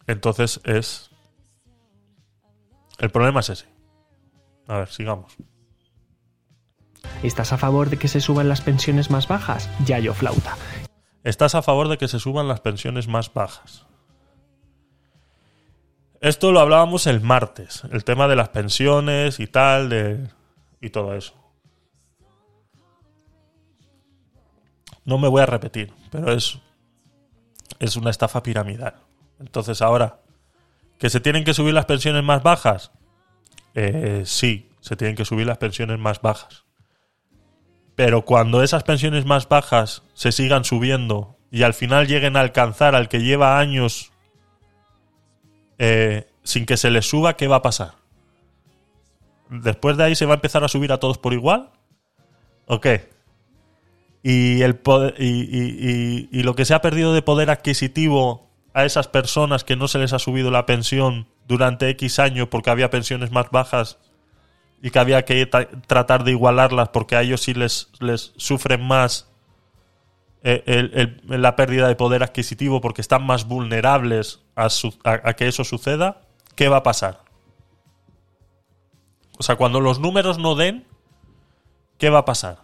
Entonces 0.07 0.61
es 0.65 1.11
el 2.99 3.09
problema 3.11 3.41
es 3.41 3.49
ese. 3.49 3.67
A 4.67 4.77
ver, 4.81 4.89
sigamos. 4.89 5.35
¿Estás 7.23 7.55
a 7.55 7.59
favor 7.59 7.89
de 7.89 7.97
que 7.97 8.09
se 8.09 8.21
suban 8.21 8.51
las 8.51 8.61
pensiones 8.61 9.11
más 9.11 9.29
bajas? 9.29 9.71
Yayo 9.87 10.13
flauta. 10.13 10.57
¿Estás 11.25 11.55
a 11.55 11.63
favor 11.63 11.89
de 11.89 11.99
que 11.99 12.09
se 12.09 12.19
suban 12.19 12.49
las 12.49 12.61
pensiones 12.61 13.09
más 13.09 13.33
bajas? 13.33 13.87
Esto 16.21 16.51
lo 16.51 16.61
hablábamos 16.61 17.07
el 17.07 17.21
martes, 17.21 17.83
el 17.93 18.05
tema 18.05 18.27
de 18.27 18.37
las 18.37 18.49
pensiones 18.49 19.39
y 19.39 19.47
tal, 19.47 19.89
de, 19.89 20.29
y 20.81 20.91
todo 20.91 21.15
eso. 21.15 21.35
No 25.05 25.19
me 25.19 25.29
voy 25.29 25.43
a 25.43 25.47
repetir, 25.47 25.93
pero 26.11 26.33
es, 26.33 26.59
es 27.79 27.97
una 27.97 28.11
estafa 28.11 28.43
piramidal. 28.43 28.97
Entonces 29.39 29.81
ahora, 29.81 30.21
¿que 30.99 31.09
se 31.09 31.21
tienen 31.21 31.45
que 31.45 31.55
subir 31.55 31.73
las 31.73 31.87
pensiones 31.87 32.25
más 32.25 32.43
bajas? 32.43 32.91
Eh, 33.75 34.23
sí, 34.27 34.71
se 34.81 34.97
tienen 34.97 35.15
que 35.15 35.25
subir 35.25 35.47
las 35.47 35.59
pensiones 35.59 35.99
más 35.99 36.21
bajas. 36.21 36.65
Pero 37.99 38.25
cuando 38.25 38.63
esas 38.63 38.85
pensiones 38.85 39.27
más 39.27 39.49
bajas 39.49 40.05
se 40.15 40.31
sigan 40.31 40.63
subiendo 40.63 41.37
y 41.51 41.65
al 41.65 41.75
final 41.75 42.07
lleguen 42.07 42.37
a 42.37 42.41
alcanzar 42.43 42.95
al 42.95 43.09
que 43.09 43.23
lleva 43.23 43.59
años 43.59 44.13
eh, 45.79 46.29
sin 46.45 46.65
que 46.65 46.77
se 46.77 46.93
les 46.93 47.09
suba, 47.09 47.37
¿qué 47.37 47.49
va 47.49 47.57
a 47.57 47.63
pasar? 47.63 47.95
¿Después 49.51 49.97
de 49.97 50.05
ahí 50.05 50.15
se 50.15 50.27
va 50.27 50.35
a 50.35 50.37
empezar 50.37 50.63
a 50.63 50.69
subir 50.69 50.93
a 50.93 50.99
todos 50.99 51.19
por 51.19 51.33
igual? 51.33 51.71
¿O 52.67 52.81
qué? 52.81 53.11
Y, 54.23 54.63
el 54.63 54.77
poder- 54.77 55.17
y, 55.19 56.29
lo 56.45 56.55
que 56.55 56.67
se 56.67 56.75
ha 56.75 56.81
perdido 56.81 57.13
de 57.13 57.23
poder 57.23 57.51
adquisitivo 57.51 58.49
a 58.75 58.85
esas 58.85 59.09
personas 59.09 59.65
que 59.65 59.75
no 59.75 59.89
se 59.89 59.99
les 59.99 60.13
ha 60.13 60.21
subido 60.21 60.53
la 60.53 60.67
pensión 60.67 61.27
durante 61.49 61.89
X 61.89 62.21
años 62.21 62.47
porque 62.49 62.71
había 62.71 62.91
pensiones 62.91 63.33
más 63.33 63.51
bajas 63.51 63.99
y 64.83 64.91
que 64.91 64.99
había 64.99 65.25
que 65.25 65.45
ta- 65.47 65.69
tratar 65.87 66.25
de 66.25 66.31
igualarlas 66.33 66.91
porque 66.91 67.17
a 67.17 67.23
ellos 67.23 67.43
sí 67.43 67.55
les, 67.55 67.91
les 68.01 68.33
sufren 68.37 68.83
más 68.87 69.29
eh, 70.45 70.63
el- 70.67 71.21
el- 71.29 71.43
la 71.43 71.57
pérdida 71.57 71.89
de 71.89 71.97
poder 71.97 72.23
adquisitivo 72.23 72.81
porque 72.81 73.01
están 73.01 73.27
más 73.27 73.47
vulnerables 73.47 74.41
a, 74.55 74.71
su- 74.71 74.97
a- 75.05 75.21
a 75.29 75.35
que 75.35 75.49
eso 75.49 75.65
suceda, 75.65 76.23
¿qué 76.55 76.69
va 76.69 76.79
a 76.79 76.83
pasar? 76.85 77.23
O 79.39 79.43
sea, 79.43 79.57
cuando 79.57 79.81
los 79.81 79.99
números 80.01 80.39
no 80.39 80.55
den, 80.55 80.85
¿qué 81.99 82.11
va 82.11 82.21
a 82.21 82.25
pasar? 82.25 82.59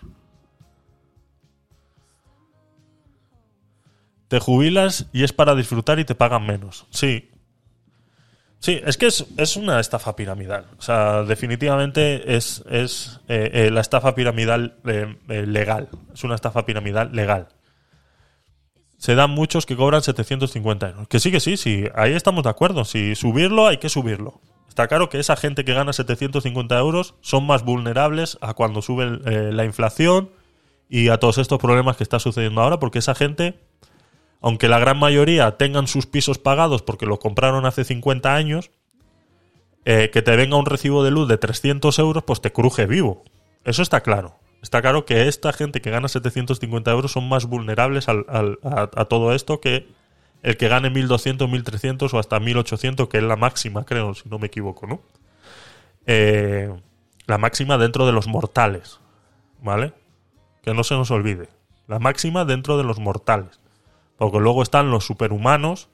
Te 4.28 4.40
jubilas 4.40 5.06
y 5.12 5.22
es 5.24 5.32
para 5.32 5.54
disfrutar 5.54 5.98
y 5.98 6.04
te 6.04 6.14
pagan 6.14 6.46
menos. 6.46 6.86
Sí, 6.90 7.30
Sí, 8.64 8.80
es 8.82 8.96
que 8.96 9.04
es, 9.04 9.26
es 9.36 9.56
una 9.56 9.78
estafa 9.78 10.16
piramidal. 10.16 10.64
O 10.78 10.80
sea, 10.80 11.22
definitivamente 11.24 12.34
es, 12.34 12.64
es 12.70 13.20
eh, 13.28 13.50
eh, 13.52 13.70
la 13.70 13.82
estafa 13.82 14.14
piramidal 14.14 14.78
eh, 14.86 15.44
legal. 15.46 15.90
Es 16.14 16.24
una 16.24 16.34
estafa 16.34 16.64
piramidal 16.64 17.14
legal. 17.14 17.48
Se 18.96 19.14
dan 19.14 19.32
muchos 19.32 19.66
que 19.66 19.76
cobran 19.76 20.00
750 20.00 20.88
euros. 20.88 21.08
Que 21.08 21.20
sí, 21.20 21.30
que 21.30 21.40
sí, 21.40 21.58
sí. 21.58 21.84
Ahí 21.94 22.14
estamos 22.14 22.42
de 22.42 22.48
acuerdo. 22.48 22.86
Si 22.86 23.14
subirlo, 23.14 23.66
hay 23.66 23.76
que 23.76 23.90
subirlo. 23.90 24.40
Está 24.66 24.88
claro 24.88 25.10
que 25.10 25.20
esa 25.20 25.36
gente 25.36 25.66
que 25.66 25.74
gana 25.74 25.92
750 25.92 26.78
euros 26.78 27.16
son 27.20 27.46
más 27.46 27.64
vulnerables 27.64 28.38
a 28.40 28.54
cuando 28.54 28.80
sube 28.80 29.20
la 29.52 29.66
inflación 29.66 30.30
y 30.88 31.08
a 31.08 31.18
todos 31.18 31.36
estos 31.36 31.58
problemas 31.58 31.98
que 31.98 32.02
está 32.02 32.18
sucediendo 32.18 32.62
ahora, 32.62 32.78
porque 32.78 33.00
esa 33.00 33.14
gente 33.14 33.60
aunque 34.44 34.68
la 34.68 34.78
gran 34.78 34.98
mayoría 34.98 35.56
tengan 35.56 35.86
sus 35.86 36.04
pisos 36.04 36.36
pagados 36.36 36.82
porque 36.82 37.06
lo 37.06 37.18
compraron 37.18 37.64
hace 37.64 37.82
50 37.82 38.34
años, 38.34 38.70
eh, 39.86 40.10
que 40.12 40.20
te 40.20 40.36
venga 40.36 40.58
un 40.58 40.66
recibo 40.66 41.02
de 41.02 41.10
luz 41.10 41.28
de 41.28 41.38
300 41.38 41.98
euros, 41.98 42.24
pues 42.24 42.42
te 42.42 42.52
cruje 42.52 42.84
vivo. 42.84 43.24
Eso 43.64 43.80
está 43.80 44.02
claro. 44.02 44.36
Está 44.60 44.82
claro 44.82 45.06
que 45.06 45.28
esta 45.28 45.50
gente 45.54 45.80
que 45.80 45.90
gana 45.90 46.08
750 46.08 46.90
euros 46.90 47.12
son 47.12 47.26
más 47.26 47.46
vulnerables 47.46 48.06
a 48.08 49.04
todo 49.08 49.32
esto 49.32 49.62
que 49.62 49.88
el 50.42 50.58
que 50.58 50.68
gane 50.68 50.90
1200, 50.90 51.48
1300 51.48 52.12
o 52.12 52.18
hasta 52.18 52.38
1800, 52.38 53.08
que 53.08 53.16
es 53.16 53.24
la 53.24 53.36
máxima, 53.36 53.84
creo, 53.86 54.12
si 54.12 54.28
no 54.28 54.38
me 54.38 54.48
equivoco, 54.48 54.86
¿no? 54.86 55.00
eh, 56.06 56.70
la 57.26 57.38
máxima 57.38 57.78
dentro 57.78 58.04
de 58.04 58.12
los 58.12 58.26
mortales, 58.26 59.00
¿vale? 59.62 59.94
Que 60.62 60.74
no 60.74 60.84
se 60.84 60.94
nos 60.96 61.10
olvide. 61.10 61.48
La 61.86 61.98
máxima 61.98 62.44
dentro 62.44 62.76
de 62.76 62.84
los 62.84 62.98
mortales. 62.98 63.63
Porque 64.16 64.38
luego 64.38 64.62
están 64.62 64.90
los 64.90 65.04
superhumanos, 65.04 65.88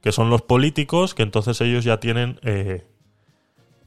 que 0.00 0.12
son 0.12 0.30
los 0.30 0.42
políticos, 0.42 1.14
que 1.14 1.22
entonces 1.22 1.60
ellos 1.60 1.84
ya 1.84 2.00
tienen 2.00 2.40
eh, 2.42 2.86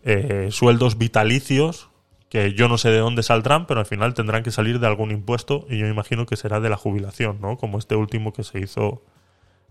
eh, 0.03 0.47
sueldos 0.51 0.97
vitalicios, 0.97 1.89
que 2.29 2.53
yo 2.53 2.67
no 2.67 2.77
sé 2.77 2.89
de 2.89 2.99
dónde 2.99 3.23
saldrán, 3.23 3.67
pero 3.67 3.81
al 3.81 3.85
final 3.85 4.13
tendrán 4.13 4.43
que 4.43 4.51
salir 4.51 4.79
de 4.79 4.87
algún 4.87 5.11
impuesto 5.11 5.65
y 5.69 5.77
yo 5.77 5.87
imagino 5.87 6.25
que 6.25 6.35
será 6.35 6.59
de 6.59 6.69
la 6.69 6.77
jubilación, 6.77 7.39
¿no? 7.41 7.57
Como 7.57 7.77
este 7.77 7.95
último 7.95 8.33
que 8.33 8.43
se 8.43 8.59
hizo 8.59 9.03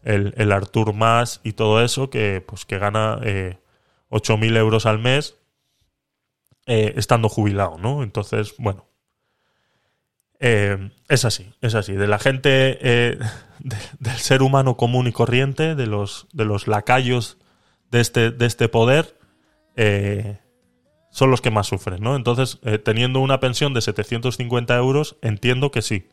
el, 0.02 0.34
el 0.36 0.52
Artur 0.52 0.92
Mas 0.92 1.40
y 1.44 1.52
todo 1.52 1.82
eso, 1.82 2.10
que 2.10 2.42
pues 2.46 2.64
que 2.64 2.78
gana 2.78 3.18
eh, 3.22 3.58
8.000 4.10 4.56
euros 4.56 4.86
al 4.86 4.98
mes 4.98 5.36
eh, 6.66 6.94
estando 6.96 7.28
jubilado, 7.28 7.78
¿no? 7.78 8.02
Entonces, 8.02 8.54
bueno. 8.58 8.86
Eh, 10.40 10.90
es 11.08 11.24
así, 11.24 11.52
es 11.60 11.74
así. 11.74 11.92
De 11.92 12.06
la 12.06 12.18
gente, 12.18 12.78
eh, 12.80 13.18
de- 13.60 13.76
del 13.98 14.16
ser 14.16 14.42
humano 14.42 14.76
común 14.76 15.06
y 15.06 15.12
corriente, 15.12 15.74
de 15.74 15.86
los, 15.86 16.26
de 16.32 16.44
los 16.44 16.66
lacayos 16.66 17.38
de 17.90 18.00
este, 18.00 18.30
de 18.30 18.46
este 18.46 18.68
poder, 18.68 19.16
eh, 19.76 20.38
son 21.10 21.30
los 21.30 21.40
que 21.40 21.50
más 21.52 21.68
sufren, 21.68 22.02
¿no? 22.02 22.16
Entonces, 22.16 22.58
teniendo 22.82 23.20
una 23.20 23.38
pensión 23.38 23.72
de 23.72 23.80
750 23.80 24.74
euros, 24.76 25.16
entiendo 25.22 25.70
que 25.70 25.80
sí, 25.80 26.08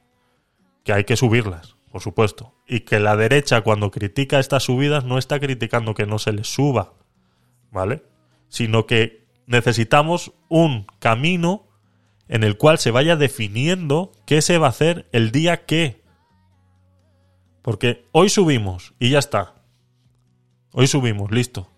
que 0.84 0.94
hay 0.94 1.06
que 1.06 1.16
subirlas, 1.18 1.76
por 1.92 2.02
supuesto. 2.02 2.54
Y 2.68 2.82
que 2.82 3.00
la 3.00 3.16
derecha, 3.16 3.62
cuando 3.62 3.90
critica 3.90 4.40
estas 4.40 4.62
subidas, 4.64 5.04
no 5.04 5.18
está 5.18 5.40
criticando 5.40 5.96
que 5.96 6.06
no 6.06 6.20
se 6.20 6.34
les 6.34 6.54
suba, 6.54 6.94
¿vale? 7.72 8.04
Sino 8.48 8.86
que 8.86 9.26
necesitamos 9.48 10.34
un 10.50 10.86
camino 11.00 11.68
en 12.32 12.46
el 12.46 12.58
cual 12.58 12.80
se 12.80 12.92
vaya 12.92 13.18
definiendo 13.18 14.14
qué 14.26 14.42
se 14.42 14.58
va 14.58 14.68
a 14.68 14.70
hacer 14.70 15.06
el 15.12 15.32
día 15.34 15.66
que. 15.66 16.02
Porque 17.62 18.08
hoy 18.14 18.30
subimos 18.30 18.94
y 19.00 19.10
ya 19.10 19.20
está. 19.20 19.56
Hoy 20.72 20.88
subimos, 20.88 21.30
listo. 21.30 21.70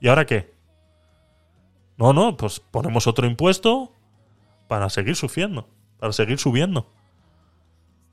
¿Y 0.00 0.08
ahora 0.08 0.24
qué? 0.24 0.54
No, 1.98 2.14
no, 2.14 2.38
pues 2.38 2.58
ponemos 2.58 3.06
otro 3.06 3.26
impuesto 3.26 3.92
para 4.66 4.88
seguir 4.88 5.14
subiendo, 5.14 5.68
para 5.98 6.14
seguir 6.14 6.38
subiendo. 6.38 6.90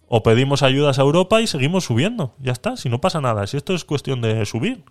O 0.09 0.21
pedimos 0.21 0.63
ayudas 0.63 0.99
a 0.99 1.03
Europa 1.03 1.39
y 1.39 1.47
seguimos 1.47 1.85
subiendo. 1.85 2.35
Ya 2.39 2.51
está, 2.51 2.75
si 2.75 2.89
no 2.89 2.99
pasa 2.99 3.21
nada, 3.21 3.47
si 3.47 3.55
esto 3.55 3.73
es 3.73 3.85
cuestión 3.85 4.19
de 4.19 4.45
subir. 4.45 4.83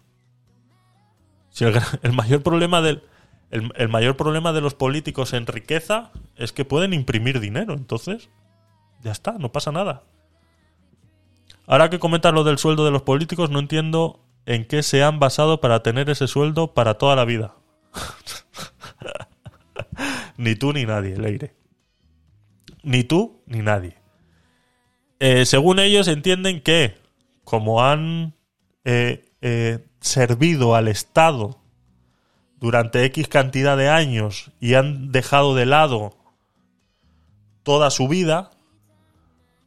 Si 1.51 1.67
el, 1.67 1.79
el 2.03 2.13
mayor 2.15 2.43
problema 2.43 2.81
del 2.81 3.03
el, 3.55 3.89
mayor 3.89 4.17
problema 4.17 4.53
de 4.53 4.61
los 4.61 4.75
políticos 4.75 5.33
en 5.33 5.47
riqueza 5.47 6.11
es 6.37 6.53
que 6.53 6.65
pueden 6.65 6.93
imprimir 6.93 7.39
dinero, 7.39 7.75
entonces 7.75 8.29
ya 9.03 9.13
está, 9.13 9.33
no 9.39 9.53
pasa 9.53 9.71
nada. 9.71 10.03
Ahora 11.67 11.89
que 11.89 12.01
comentas 12.01 12.35
lo 12.35 12.43
del 12.43 12.59
sueldo 12.59 12.85
de 12.85 12.91
los 12.91 13.03
políticos, 13.03 13.51
no 13.51 13.61
entiendo 13.61 14.21
en 14.45 14.67
qué 14.67 14.83
se 14.83 15.05
han 15.05 15.21
basado 15.21 15.61
para 15.61 15.83
tener 15.83 16.11
ese 16.11 16.27
sueldo 16.27 16.75
para 16.75 16.95
toda 16.95 17.15
la 17.15 17.25
vida. 17.25 17.55
ni 20.37 20.57
tú 20.57 20.73
ni 20.73 20.85
nadie, 20.85 21.17
Leire. 21.17 21.55
Ni 22.83 23.05
tú 23.05 23.41
ni 23.47 23.61
nadie. 23.61 23.97
Eh, 25.21 25.47
según 25.47 25.79
ellos 25.79 26.09
entienden 26.09 26.61
que, 26.61 26.99
como 27.45 27.85
han 27.85 28.35
eh, 28.85 29.25
eh, 29.41 29.87
servido 30.01 30.75
al 30.75 30.89
Estado 30.89 31.64
durante 32.65 33.05
X 33.05 33.29
cantidad 33.29 33.77
de 33.77 33.91
años 33.91 34.51
y 34.59 34.73
han 34.73 35.13
dejado 35.13 35.55
de 35.55 35.67
lado 35.67 36.17
toda 37.63 37.91
su 37.91 38.09
vida, 38.09 38.53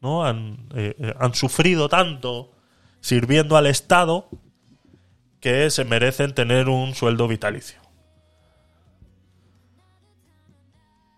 ¿no? 0.02 0.26
Han, 0.26 0.68
eh, 0.74 0.96
eh, 0.98 1.14
han 1.20 1.36
sufrido 1.36 1.90
tanto 1.90 2.52
sirviendo 3.00 3.56
al 3.56 3.68
Estado 3.68 4.28
que 5.40 5.70
se 5.70 5.86
merecen 5.86 6.34
tener 6.34 6.70
un 6.70 6.96
sueldo 6.96 7.28
vitalicio. 7.28 7.80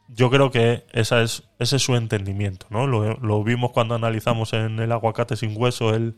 Yo 0.09 0.29
creo 0.29 0.51
que 0.51 0.85
esa 0.91 1.21
es, 1.21 1.43
ese 1.59 1.77
es 1.77 1.81
su 1.83 1.95
entendimiento, 1.95 2.65
¿no? 2.69 2.87
Lo, 2.87 3.13
lo 3.19 3.41
vimos 3.41 3.71
cuando 3.71 3.95
analizamos 3.95 4.51
en 4.51 4.79
el 4.79 4.91
aguacate 4.91 5.37
sin 5.37 5.53
hueso 5.55 5.95
el, 5.95 6.15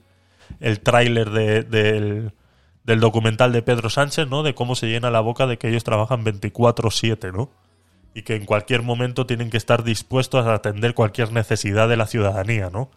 el 0.60 0.80
tráiler 0.80 1.30
de- 1.30 1.62
del, 1.62 2.34
del 2.84 3.00
documental 3.00 3.52
de 3.52 3.62
Pedro 3.62 3.90
Sánchez, 3.90 4.28
¿no? 4.28 4.44
De 4.44 4.56
cómo 4.56 4.76
se 4.76 4.88
llena 4.88 5.12
la 5.12 5.20
boca 5.20 5.48
de 5.48 5.58
que 5.58 5.70
ellos 5.70 5.84
trabajan 5.84 6.24
24/7, 6.24 7.32
¿no? 7.32 7.50
Y 8.14 8.24
que 8.24 8.36
en 8.36 8.46
cualquier 8.46 8.82
momento 8.82 9.26
tienen 9.26 9.50
que 9.50 9.58
estar 9.58 9.84
dispuestos 9.84 10.46
a 10.46 10.54
atender 10.54 10.94
cualquier 10.94 11.32
necesidad 11.32 11.88
de 11.88 11.98
la 11.98 12.08
ciudadanía, 12.08 12.70
¿no? 12.70 12.90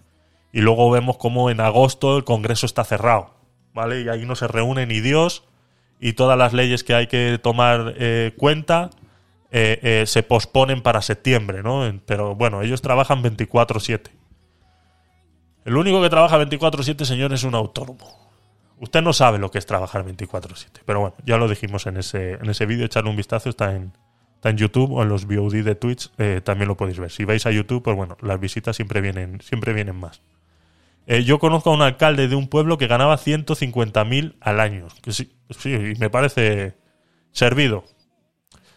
Y 0.53 0.61
luego 0.61 0.91
vemos 0.91 1.17
cómo 1.19 1.51
en 1.51 1.61
agosto 1.61 2.17
el 2.17 2.25
Congreso 2.25 2.67
está 2.67 2.85
cerrado, 2.85 3.35
¿vale? 3.75 4.03
Y 4.03 4.09
ahí 4.09 4.25
no 4.25 4.37
se 4.37 4.49
reúne 4.49 4.87
ni 4.87 5.01
Dios 5.01 5.45
y 6.01 6.15
todas 6.15 6.39
las 6.39 6.53
leyes 6.53 6.85
que 6.85 6.95
hay 6.95 7.07
que 7.07 7.39
tomar 7.43 7.95
eh, 7.97 8.35
cuenta 8.37 8.91
eh, 9.51 9.79
eh, 9.83 10.07
se 10.07 10.23
posponen 10.23 10.83
para 10.83 11.01
septiembre, 11.01 11.63
¿no? 11.63 11.83
Pero 12.07 12.35
bueno, 12.35 12.63
ellos 12.63 12.83
trabajan 12.83 13.23
24/7. 13.23 14.11
El 15.65 15.77
único 15.77 16.03
que 16.03 16.11
trabaja 16.11 16.37
24/7, 16.39 17.05
señor, 17.05 17.33
es 17.33 17.45
un 17.45 17.55
autónomo. 17.55 18.24
Usted 18.81 19.03
no 19.03 19.13
sabe 19.13 19.39
lo 19.39 19.51
que 19.51 19.59
es 19.59 19.67
trabajar 19.67 20.05
24/7. 20.05 20.83
Pero 20.85 21.01
bueno, 21.01 21.15
ya 21.25 21.37
lo 21.37 21.49
dijimos 21.49 21.87
en 21.87 21.97
ese, 21.97 22.35
en 22.35 22.49
ese 22.51 22.67
vídeo, 22.67 22.87
echarle 22.87 23.11
un 23.11 23.17
vistazo, 23.17 23.49
está 23.49 23.75
en, 23.75 23.93
está 24.35 24.51
en 24.51 24.57
YouTube 24.57 24.93
o 24.93 25.03
en 25.03 25.09
los 25.09 25.27
VOD 25.27 25.63
de 25.63 25.75
Twitch, 25.75 26.11
eh, 26.19 26.41
también 26.45 26.69
lo 26.69 26.77
podéis 26.77 26.99
ver. 26.99 27.11
Si 27.11 27.25
vais 27.25 27.47
a 27.47 27.51
YouTube, 27.51 27.83
pues 27.83 27.97
bueno, 27.97 28.17
las 28.21 28.39
visitas 28.41 28.77
siempre 28.77 29.01
vienen, 29.01 29.41
siempre 29.41 29.73
vienen 29.73 29.97
más. 29.97 30.21
Eh, 31.07 31.25
yo 31.25 31.39
conozco 31.39 31.71
a 31.71 31.75
un 31.75 31.83
alcalde 31.83 32.29
de 32.29 32.35
un 32.35 32.49
pueblo 32.49 32.79
que 32.79 32.87
ganaba 32.87 33.17
150.000 33.17 34.37
al 34.41 34.61
año. 34.61 34.89
Que 35.03 35.13
sí, 35.13 35.33
sí, 35.51 35.95
me 35.99 36.11
parece 36.11 36.77
servido. 37.33 37.85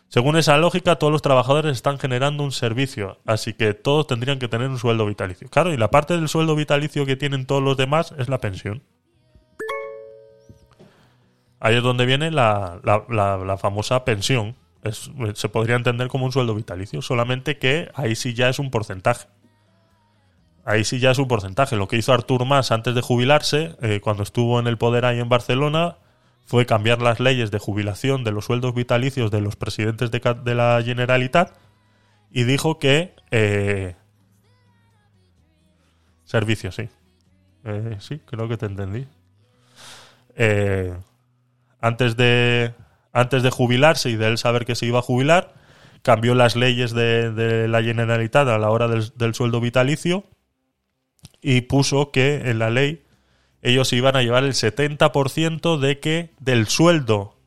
Según 0.09 0.37
esa 0.37 0.57
lógica, 0.57 0.95
todos 0.95 1.11
los 1.11 1.21
trabajadores 1.21 1.73
están 1.73 1.99
generando 1.99 2.43
un 2.43 2.53
servicio, 2.53 3.19
así 3.25 3.53
que 3.53 3.73
todos 3.73 4.07
tendrían 4.07 4.39
que 4.39 4.47
tener 4.47 4.69
un 4.69 4.79
sueldo 4.79 5.05
vitalicio. 5.05 5.49
Claro, 5.49 5.73
y 5.73 5.77
la 5.77 5.91
parte 5.91 6.15
del 6.15 6.29
sueldo 6.29 6.55
vitalicio 6.55 7.05
que 7.05 7.17
tienen 7.17 7.45
todos 7.45 7.61
los 7.61 7.75
demás 7.75 8.13
es 8.17 8.29
la 8.29 8.37
pensión. 8.37 8.83
Ahí 11.59 11.75
es 11.75 11.83
donde 11.83 12.05
viene 12.05 12.31
la, 12.31 12.79
la- 12.83 13.57
famosa 13.57 14.05
pensión. 14.05 14.55
Es- 14.83 15.09
se 15.33 15.49
podría 15.49 15.75
entender 15.75 16.07
como 16.07 16.25
un 16.25 16.31
sueldo 16.31 16.55
vitalicio, 16.55 17.01
solamente 17.01 17.57
que 17.57 17.89
ahí 17.95 18.15
sí 18.15 18.33
ya 18.33 18.49
es 18.49 18.59
un 18.59 18.69
porcentaje. 18.71 19.27
Ahí 20.65 20.83
sí 20.83 20.99
ya 20.99 21.11
es 21.11 21.17
un 21.17 21.27
porcentaje. 21.27 21.75
Lo 21.77 21.87
que 21.87 21.95
hizo 21.97 22.13
Artur 22.13 22.45
Mas 22.45 22.71
antes 22.71 22.93
de 22.93 23.01
jubilarse, 23.01 23.75
eh, 23.81 24.01
cuando 24.01 24.23
estuvo 24.23 24.59
en 24.59 24.67
el 24.67 24.77
poder 24.77 25.05
ahí 25.05 25.19
en 25.19 25.29
Barcelona, 25.29 25.97
fue 26.45 26.65
cambiar 26.65 27.01
las 27.01 27.19
leyes 27.19 27.51
de 27.51 27.59
jubilación 27.59 28.23
de 28.23 28.31
los 28.31 28.45
sueldos 28.45 28.73
vitalicios 28.73 29.31
de 29.31 29.41
los 29.41 29.55
presidentes 29.55 30.11
de, 30.11 30.55
la 30.55 30.81
Generalitat 30.83 31.53
y 32.31 32.43
dijo 32.43 32.79
que... 32.79 33.15
eh, 33.31 33.95
servicio, 36.25 36.71
sí. 36.71 36.89
Eh, 37.63 37.97
sí, 37.99 38.19
creo 38.25 38.47
que 38.47 38.57
te 38.57 38.65
entendí. 38.65 39.07
Eh, 40.35 40.93
antes 41.81 42.17
de 42.17 42.73
antes 43.13 43.41
de 43.41 43.49
jubilarse 43.49 44.09
y 44.09 44.15
de 44.15 44.27
él 44.27 44.37
saber 44.37 44.65
que 44.65 44.75
se 44.75 44.85
iba 44.85 44.99
a 44.99 45.01
jubilar, 45.01 45.55
cambió 46.03 46.35
las 46.35 46.55
leyes 46.55 46.91
de, 46.93 47.31
de 47.31 47.67
la 47.67 47.81
Generalitat 47.81 48.47
a 48.47 48.59
la 48.59 48.69
hora 48.69 48.87
del, 48.87 49.11
del 49.15 49.33
sueldo 49.33 49.59
vitalicio 49.59 50.23
y 51.41 51.61
puso 51.61 52.11
que 52.11 52.49
en 52.49 52.59
la 52.59 52.69
ley 52.69 53.03
ellos 53.61 53.91
iban 53.93 54.15
a 54.15 54.21
llevar 54.21 54.43
el 54.43 54.53
70% 54.53 55.79
de 55.79 55.99
que 55.99 56.33
del 56.39 56.67
sueldo 56.67 57.37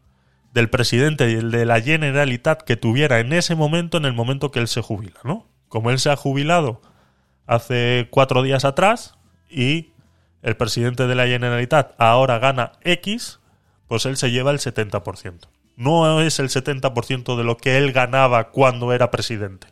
del 0.52 0.69
presidente 0.69 1.31
y 1.31 1.35
el 1.35 1.51
de 1.51 1.65
la 1.65 1.81
Generalitat 1.81 2.62
que 2.62 2.77
tuviera 2.77 3.20
en 3.20 3.32
ese 3.32 3.55
momento, 3.55 3.98
en 3.98 4.05
el 4.05 4.12
momento 4.12 4.51
que 4.51 4.59
él 4.59 4.69
se 4.69 4.82
jubila, 4.82 5.20
¿no? 5.24 5.47
Como 5.69 5.90
él 5.90 5.98
se 5.98 6.11
ha 6.11 6.16
jubilado 6.16 6.82
hace 7.47 8.09
cuatro 8.11 8.43
días 8.43 8.65
atrás 8.65 9.15
y 9.48 9.93
el 10.43 10.57
presidente 10.57 11.07
de 11.07 11.15
la 11.15 11.27
Generalitat 11.27 11.94
ahora 11.98 12.39
gana 12.39 12.73
X, 12.82 13.39
pues 13.90 14.06
él 14.06 14.16
se 14.16 14.30
lleva 14.30 14.52
el 14.52 14.60
70%. 14.60 15.48
No 15.74 16.20
es 16.20 16.38
el 16.38 16.48
70% 16.48 17.36
de 17.36 17.42
lo 17.42 17.56
que 17.56 17.76
él 17.76 17.90
ganaba 17.90 18.50
cuando 18.50 18.92
era 18.92 19.10
presidente. 19.10 19.66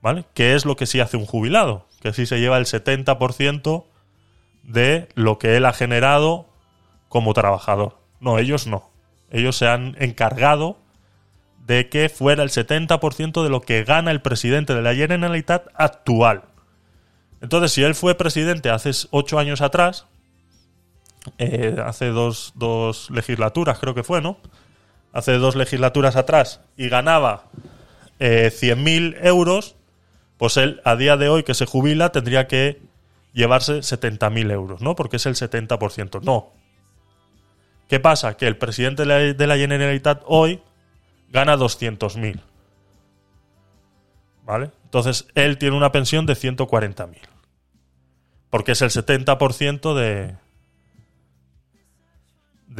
¿Vale? 0.00 0.24
Que 0.32 0.54
es 0.54 0.64
lo 0.64 0.74
que 0.74 0.86
sí 0.86 1.00
hace 1.00 1.18
un 1.18 1.26
jubilado, 1.26 1.86
que 2.00 2.14
sí 2.14 2.24
se 2.24 2.40
lleva 2.40 2.56
el 2.56 2.64
70% 2.64 3.84
de 4.62 5.06
lo 5.16 5.38
que 5.38 5.58
él 5.58 5.66
ha 5.66 5.74
generado 5.74 6.48
como 7.10 7.34
trabajador. 7.34 7.98
No, 8.20 8.38
ellos 8.38 8.66
no. 8.66 8.88
Ellos 9.30 9.54
se 9.54 9.68
han 9.68 9.96
encargado 9.98 10.78
de 11.66 11.90
que 11.90 12.08
fuera 12.08 12.42
el 12.42 12.48
70% 12.48 13.42
de 13.42 13.50
lo 13.50 13.60
que 13.60 13.84
gana 13.84 14.12
el 14.12 14.22
presidente 14.22 14.74
de 14.74 14.80
la 14.80 14.94
Generalitat 14.94 15.66
actual. 15.74 16.44
Entonces, 17.42 17.72
si 17.72 17.82
él 17.82 17.94
fue 17.94 18.14
presidente 18.14 18.70
hace 18.70 18.92
ocho 19.10 19.38
años 19.38 19.60
atrás, 19.60 20.06
eh, 21.38 21.76
hace 21.84 22.08
dos, 22.08 22.52
dos 22.56 23.10
legislaturas 23.10 23.78
creo 23.78 23.94
que 23.94 24.02
fue, 24.02 24.20
¿no? 24.20 24.38
hace 25.12 25.38
dos 25.38 25.56
legislaturas 25.56 26.16
atrás 26.16 26.60
y 26.76 26.88
ganaba 26.88 27.44
eh, 28.18 28.50
100.000 28.52 29.18
euros, 29.22 29.76
pues 30.36 30.56
él 30.56 30.80
a 30.84 30.96
día 30.96 31.16
de 31.16 31.28
hoy 31.28 31.42
que 31.42 31.54
se 31.54 31.66
jubila 31.66 32.12
tendría 32.12 32.46
que 32.46 32.80
llevarse 33.32 33.78
70.000 33.78 34.50
euros, 34.52 34.82
¿no? 34.82 34.96
Porque 34.96 35.16
es 35.16 35.26
el 35.26 35.34
70%. 35.34 36.22
No. 36.22 36.52
¿Qué 37.88 38.00
pasa? 38.00 38.36
Que 38.36 38.46
el 38.46 38.56
presidente 38.56 39.04
de 39.04 39.46
la, 39.46 39.56
Generalitat 39.56 40.22
hoy 40.26 40.62
gana 41.30 41.56
200.000. 41.56 42.40
¿Vale? 44.44 44.70
Entonces 44.84 45.26
él 45.34 45.58
tiene 45.58 45.76
una 45.76 45.92
pensión 45.92 46.26
de 46.26 46.34
140.000. 46.34 47.16
Porque 48.48 48.72
es 48.72 48.82
el 48.82 48.90
70% 48.90 49.94
de, 49.94 50.36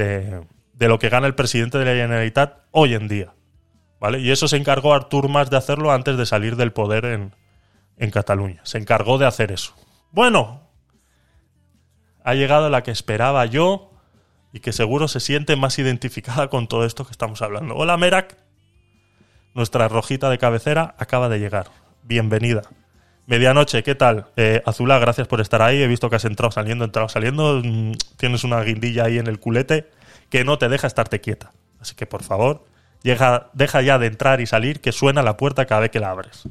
de, 0.04 0.88
lo 0.88 0.98
que 0.98 1.08
gana 1.08 1.26
el 1.26 1.34
presidente 1.34 1.78
de 1.78 1.84
la 1.84 1.92
Generalitat 1.92 2.64
hoy 2.70 2.94
en 2.94 3.08
día. 3.08 3.32
¿Vale? 4.00 4.20
Y 4.20 4.30
eso 4.30 4.48
se 4.48 4.56
encargó 4.56 4.94
Artur 4.94 5.28
Mas 5.28 5.50
de 5.50 5.58
hacerlo 5.58 5.92
antes 5.92 6.16
de 6.16 6.24
salir 6.24 6.56
del 6.56 6.72
poder 6.72 7.04
en, 7.04 7.34
en 7.98 8.10
Cataluña. 8.10 8.60
Se 8.64 8.78
encargó 8.78 9.18
de 9.18 9.26
hacer 9.26 9.52
eso. 9.52 9.74
Bueno, 10.10 10.62
ha 12.24 12.34
llegado 12.34 12.70
la 12.70 12.82
que 12.82 12.90
esperaba 12.90 13.44
yo 13.46 13.92
y 14.52 14.60
que 14.60 14.72
seguro 14.72 15.06
se 15.06 15.20
siente 15.20 15.54
más 15.56 15.78
identificada 15.78 16.48
con 16.48 16.66
todo 16.66 16.84
esto 16.84 17.04
que 17.04 17.12
estamos 17.12 17.42
hablando. 17.42 17.74
Hola 17.76 17.96
Merak, 17.96 18.36
nuestra 19.54 19.88
rojita 19.88 20.30
de 20.30 20.38
cabecera 20.38 20.94
acaba 20.98 21.28
de 21.28 21.38
llegar. 21.38 21.70
Bienvenida. 22.02 22.62
Medianoche, 23.26 23.82
¿qué 23.82 23.94
tal? 23.94 24.26
Eh, 24.36 24.62
Azula, 24.66 24.98
gracias 24.98 25.28
por 25.28 25.40
estar 25.40 25.62
ahí. 25.62 25.82
He 25.82 25.86
visto 25.86 26.10
que 26.10 26.16
has 26.16 26.24
entrado 26.24 26.50
saliendo, 26.50 26.84
entrado 26.84 27.08
saliendo. 27.08 27.60
Mm, 27.62 27.92
Tienes 28.16 28.44
una 28.44 28.60
guindilla 28.62 29.04
ahí 29.04 29.18
en 29.18 29.26
el 29.26 29.38
culete 29.38 29.88
que 30.28 30.44
no 30.44 30.58
te 30.58 30.68
deja 30.68 30.86
estarte 30.86 31.20
quieta. 31.20 31.52
Así 31.80 31.94
que 31.94 32.06
por 32.06 32.22
favor, 32.22 32.64
deja 33.02 33.82
ya 33.82 33.98
de 33.98 34.06
entrar 34.06 34.40
y 34.40 34.46
salir, 34.46 34.80
que 34.80 34.92
suena 34.92 35.22
la 35.22 35.36
puerta 35.36 35.66
cada 35.66 35.82
vez 35.82 35.90
que 35.90 36.00
la 36.00 36.10
abres. 36.10 36.48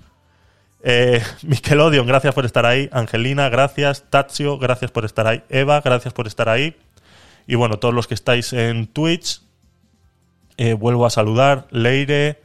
Eh, 0.84 1.22
Nickelodeon, 1.44 2.08
gracias 2.08 2.34
por 2.34 2.46
estar 2.46 2.66
ahí. 2.66 2.90
Angelina, 2.92 3.50
gracias. 3.50 4.06
Tazio, 4.10 4.58
gracias 4.58 4.92
por 4.92 5.06
estar 5.06 5.28
ahí. 5.28 5.44
Eva, 5.50 5.82
gracias 5.82 6.14
por 6.14 6.28
estar 6.28 6.50
ahí. 6.50 6.76
Y 7.48 7.56
bueno, 7.56 7.80
todos 7.80 7.94
los 7.94 8.08
que 8.08 8.14
estáis 8.14 8.54
en 8.54 8.88
Twitch, 8.88 9.42
eh, 10.58 10.74
vuelvo 10.74 11.06
a 11.06 11.10
saludar. 11.10 11.68
Leire, 11.72 12.40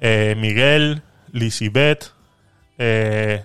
eh, 0.00 0.34
Miguel, 0.38 1.02
Lisibet, 1.32 2.12
eh, 2.78 3.44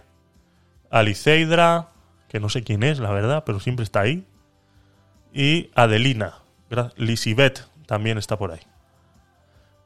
Aliceidra, 0.91 1.89
que 2.27 2.39
no 2.39 2.49
sé 2.49 2.63
quién 2.63 2.83
es, 2.83 2.99
la 2.99 3.11
verdad, 3.11 3.43
pero 3.45 3.59
siempre 3.59 3.83
está 3.83 4.01
ahí. 4.01 4.25
Y 5.33 5.71
Adelina. 5.73 6.39
Lisibet 6.95 7.65
también 7.85 8.17
está 8.17 8.37
por 8.37 8.51
ahí. 8.51 8.61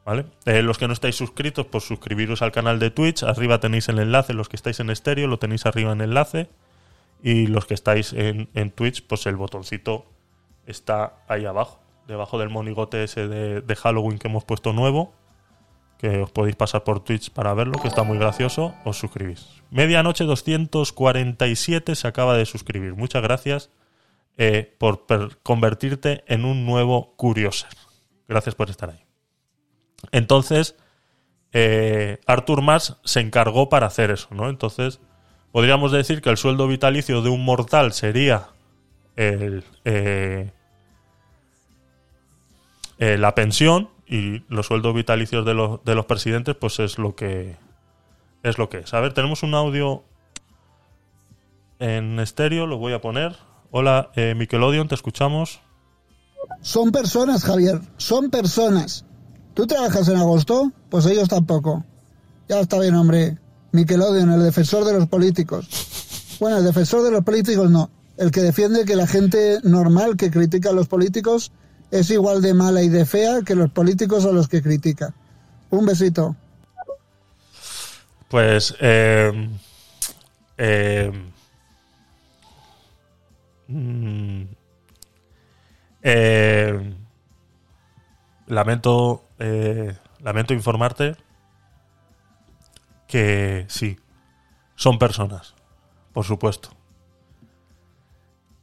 ¿Vale? 0.04 0.26
Eh, 0.44 0.62
los 0.62 0.78
que 0.78 0.86
no 0.86 0.92
estáis 0.92 1.16
suscritos, 1.16 1.66
pues 1.66 1.84
suscribiros 1.84 2.42
al 2.42 2.52
canal 2.52 2.78
de 2.78 2.90
Twitch. 2.90 3.22
Arriba 3.22 3.58
tenéis 3.58 3.88
el 3.88 3.98
enlace. 3.98 4.34
Los 4.34 4.48
que 4.48 4.56
estáis 4.56 4.78
en 4.80 4.90
estéreo, 4.90 5.26
lo 5.26 5.38
tenéis 5.38 5.66
arriba 5.66 5.92
en 5.92 6.00
enlace. 6.00 6.48
Y 7.22 7.46
los 7.46 7.66
que 7.66 7.74
estáis 7.74 8.12
en, 8.12 8.48
en 8.54 8.70
Twitch, 8.70 9.04
pues 9.06 9.26
el 9.26 9.36
botoncito 9.36 10.06
está 10.66 11.14
ahí 11.28 11.44
abajo. 11.44 11.80
Debajo 12.06 12.38
del 12.38 12.50
monigote 12.50 13.02
ese 13.02 13.26
de 13.26 13.76
Halloween 13.76 14.18
que 14.18 14.28
hemos 14.28 14.44
puesto 14.44 14.72
nuevo. 14.72 15.12
Que 15.98 16.20
os 16.20 16.30
podéis 16.30 16.56
pasar 16.56 16.84
por 16.84 17.00
Twitch 17.00 17.30
para 17.30 17.54
verlo, 17.54 17.80
que 17.80 17.88
está 17.88 18.02
muy 18.02 18.18
gracioso. 18.18 18.74
Os 18.84 18.98
suscribís. 18.98 19.48
Medianoche 19.70 20.24
247 20.24 21.94
se 21.94 22.08
acaba 22.08 22.36
de 22.36 22.44
suscribir. 22.44 22.94
Muchas 22.94 23.22
gracias 23.22 23.70
eh, 24.36 24.74
por 24.78 25.06
convertirte 25.42 26.22
en 26.26 26.44
un 26.44 26.66
nuevo 26.66 27.14
Curioser. 27.16 27.70
Gracias 28.28 28.54
por 28.54 28.68
estar 28.68 28.90
ahí. 28.90 29.04
Entonces, 30.12 30.76
eh, 31.52 32.18
Arthur 32.26 32.62
Mas 32.62 32.96
se 33.04 33.20
encargó 33.20 33.68
para 33.68 33.86
hacer 33.86 34.10
eso, 34.10 34.28
¿no? 34.30 34.50
Entonces, 34.50 35.00
podríamos 35.52 35.92
decir 35.92 36.20
que 36.20 36.30
el 36.30 36.36
sueldo 36.36 36.68
vitalicio 36.68 37.22
de 37.22 37.30
un 37.30 37.44
mortal 37.44 37.92
sería 37.92 38.48
el, 39.16 39.64
eh, 39.84 40.50
eh, 42.98 43.18
la 43.18 43.34
pensión 43.34 43.90
y 44.06 44.44
los 44.48 44.66
sueldos 44.66 44.94
vitalicios 44.94 45.44
de 45.44 45.54
los, 45.54 45.82
de 45.84 45.94
los 45.94 46.06
presidentes, 46.06 46.54
pues 46.54 46.78
es 46.78 46.98
lo 46.98 47.14
que 47.14 47.56
es 48.42 48.58
lo 48.58 48.68
que 48.68 48.78
es. 48.78 48.94
A 48.94 49.00
ver, 49.00 49.12
tenemos 49.12 49.42
un 49.42 49.54
audio 49.54 50.04
en 51.78 52.20
estéreo, 52.20 52.66
lo 52.66 52.78
voy 52.78 52.92
a 52.92 53.00
poner. 53.00 53.36
Hola, 53.70 54.10
eh, 54.14 54.34
Nickelodeon, 54.36 54.88
te 54.88 54.94
escuchamos. 54.94 55.60
Son 56.60 56.92
personas, 56.92 57.44
Javier, 57.44 57.80
son 57.96 58.30
personas. 58.30 59.04
¿Tú 59.54 59.66
trabajas 59.66 60.08
en 60.08 60.16
agosto? 60.16 60.70
Pues 60.90 61.06
ellos 61.06 61.28
tampoco. 61.28 61.84
Ya 62.48 62.60
está 62.60 62.78
bien, 62.78 62.94
hombre. 62.94 63.38
Nickelodeon, 63.72 64.30
el 64.32 64.44
defensor 64.44 64.84
de 64.84 64.92
los 64.92 65.08
políticos. 65.08 66.36
Bueno, 66.38 66.58
el 66.58 66.64
defensor 66.64 67.02
de 67.02 67.10
los 67.10 67.24
políticos 67.24 67.70
no. 67.70 67.90
El 68.16 68.30
que 68.30 68.40
defiende 68.40 68.84
que 68.84 68.96
la 68.96 69.06
gente 69.06 69.58
normal 69.62 70.16
que 70.16 70.30
critica 70.30 70.70
a 70.70 70.72
los 70.72 70.88
políticos 70.88 71.52
es 71.90 72.10
igual 72.10 72.42
de 72.42 72.54
mala 72.54 72.82
y 72.82 72.88
de 72.88 73.06
fea 73.06 73.42
que 73.44 73.54
los 73.54 73.70
políticos 73.70 74.24
a 74.24 74.32
los 74.32 74.48
que 74.48 74.62
critica. 74.62 75.14
Un 75.70 75.86
besito. 75.86 76.36
Pues, 78.28 78.74
eh, 78.80 79.50
eh, 80.58 81.12
mm, 83.68 84.42
eh, 86.02 86.94
lamento, 88.46 89.24
lamento 90.20 90.54
informarte 90.54 91.16
que 93.06 93.64
sí, 93.68 93.96
son 94.74 94.98
personas, 94.98 95.54
por 96.12 96.24
supuesto. 96.24 96.70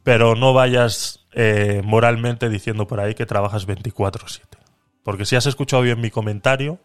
Pero 0.03 0.35
no 0.35 0.53
vayas 0.53 1.22
eh, 1.35 1.81
moralmente 1.83 2.49
diciendo 2.49 2.87
por 2.87 2.99
ahí 2.99 3.15
que 3.15 3.25
trabajas 3.25 3.67
24/7. 3.67 4.57
Porque 5.03 5.25
si 5.25 5.35
has 5.35 5.45
escuchado 5.45 5.81
bien 5.81 5.99
mi 5.99 6.11
comentario, 6.11 6.79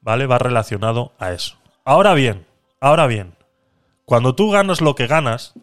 ¿vale? 0.00 0.26
Va 0.26 0.38
relacionado 0.38 1.12
a 1.18 1.32
eso. 1.32 1.56
Ahora 1.84 2.14
bien, 2.14 2.46
ahora 2.80 3.06
bien, 3.06 3.34
cuando 4.04 4.34
tú 4.34 4.50
ganas 4.50 4.80
lo 4.80 4.94
que 4.94 5.06
ganas, 5.06 5.54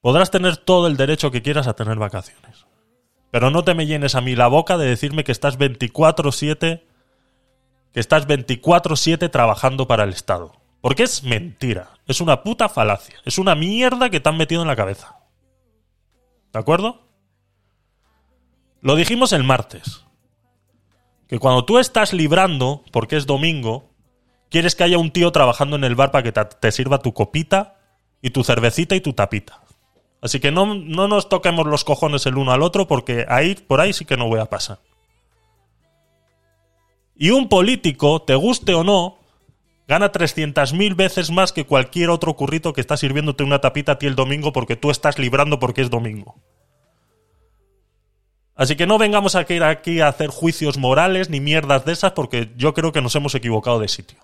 podrás 0.00 0.30
tener 0.30 0.56
todo 0.56 0.86
el 0.86 0.96
derecho 0.96 1.30
que 1.30 1.42
quieras 1.42 1.66
a 1.66 1.74
tener 1.74 1.96
vacaciones. 1.98 2.66
Pero 3.30 3.50
no 3.50 3.64
te 3.64 3.74
me 3.74 3.86
llenes 3.86 4.14
a 4.14 4.20
mí 4.20 4.36
la 4.36 4.48
boca 4.48 4.76
de 4.76 4.86
decirme 4.86 5.24
que 5.24 5.32
estás 5.32 5.58
24/7 5.58 6.84
que 7.92 8.00
estás 8.00 8.26
24/7 8.26 9.28
trabajando 9.28 9.86
para 9.86 10.04
el 10.04 10.10
Estado. 10.10 10.52
Porque 10.80 11.04
es 11.04 11.22
mentira, 11.22 11.90
es 12.06 12.20
una 12.20 12.42
puta 12.42 12.68
falacia, 12.68 13.16
es 13.24 13.38
una 13.38 13.54
mierda 13.54 14.10
que 14.10 14.20
te 14.20 14.28
han 14.28 14.36
metido 14.36 14.62
en 14.62 14.68
la 14.68 14.76
cabeza. 14.76 15.21
¿De 16.52 16.58
acuerdo? 16.58 17.08
Lo 18.80 18.96
dijimos 18.96 19.32
el 19.32 19.44
martes 19.44 20.04
que 21.28 21.38
cuando 21.38 21.64
tú 21.64 21.78
estás 21.78 22.12
librando, 22.12 22.84
porque 22.92 23.16
es 23.16 23.26
domingo, 23.26 23.88
quieres 24.50 24.76
que 24.76 24.84
haya 24.84 24.98
un 24.98 25.12
tío 25.12 25.32
trabajando 25.32 25.76
en 25.76 25.84
el 25.84 25.94
bar 25.94 26.10
para 26.10 26.24
que 26.24 26.32
te, 26.32 26.72
sirva 26.72 26.98
tu 26.98 27.14
copita 27.14 27.78
y 28.20 28.30
tu 28.30 28.44
cervecita 28.44 28.94
y 28.94 29.00
tu 29.00 29.14
tapita. 29.14 29.62
Así 30.20 30.40
que 30.40 30.52
no, 30.52 30.74
no 30.74 31.08
nos 31.08 31.30
toquemos 31.30 31.66
los 31.66 31.84
cojones 31.84 32.26
el 32.26 32.36
uno 32.36 32.52
al 32.52 32.60
otro 32.60 32.86
porque 32.86 33.24
ahí, 33.30 33.54
por 33.54 33.80
ahí 33.80 33.94
sí 33.94 34.04
que 34.04 34.18
no 34.18 34.28
voy 34.28 34.40
a 34.40 34.46
pasar. 34.46 34.80
Y 37.16 37.30
un 37.30 37.48
político, 37.48 38.20
te 38.20 38.34
guste 38.34 38.74
o 38.74 38.84
no, 38.84 39.18
gana 39.88 40.12
300.000 40.12 40.96
veces 40.96 41.30
más 41.30 41.52
que 41.52 41.64
cualquier 41.64 42.10
otro 42.10 42.34
currito 42.34 42.74
que 42.74 42.82
está 42.82 42.98
sirviéndote 42.98 43.42
una 43.42 43.60
tapita 43.60 43.92
a 43.92 43.98
ti 43.98 44.06
el 44.06 44.16
domingo 44.16 44.52
porque 44.52 44.76
tú 44.76 44.90
estás 44.90 45.18
librando 45.18 45.58
porque 45.58 45.80
es 45.80 45.88
domingo. 45.88 46.41
Así 48.54 48.76
que 48.76 48.86
no 48.86 48.98
vengamos 48.98 49.34
a 49.34 49.46
ir 49.48 49.62
aquí 49.64 50.00
a 50.00 50.08
hacer 50.08 50.28
juicios 50.28 50.76
morales 50.76 51.30
ni 51.30 51.40
mierdas 51.40 51.84
de 51.84 51.92
esas 51.92 52.12
porque 52.12 52.52
yo 52.56 52.74
creo 52.74 52.92
que 52.92 53.00
nos 53.00 53.14
hemos 53.16 53.34
equivocado 53.34 53.80
de 53.80 53.88
sitio. 53.88 54.18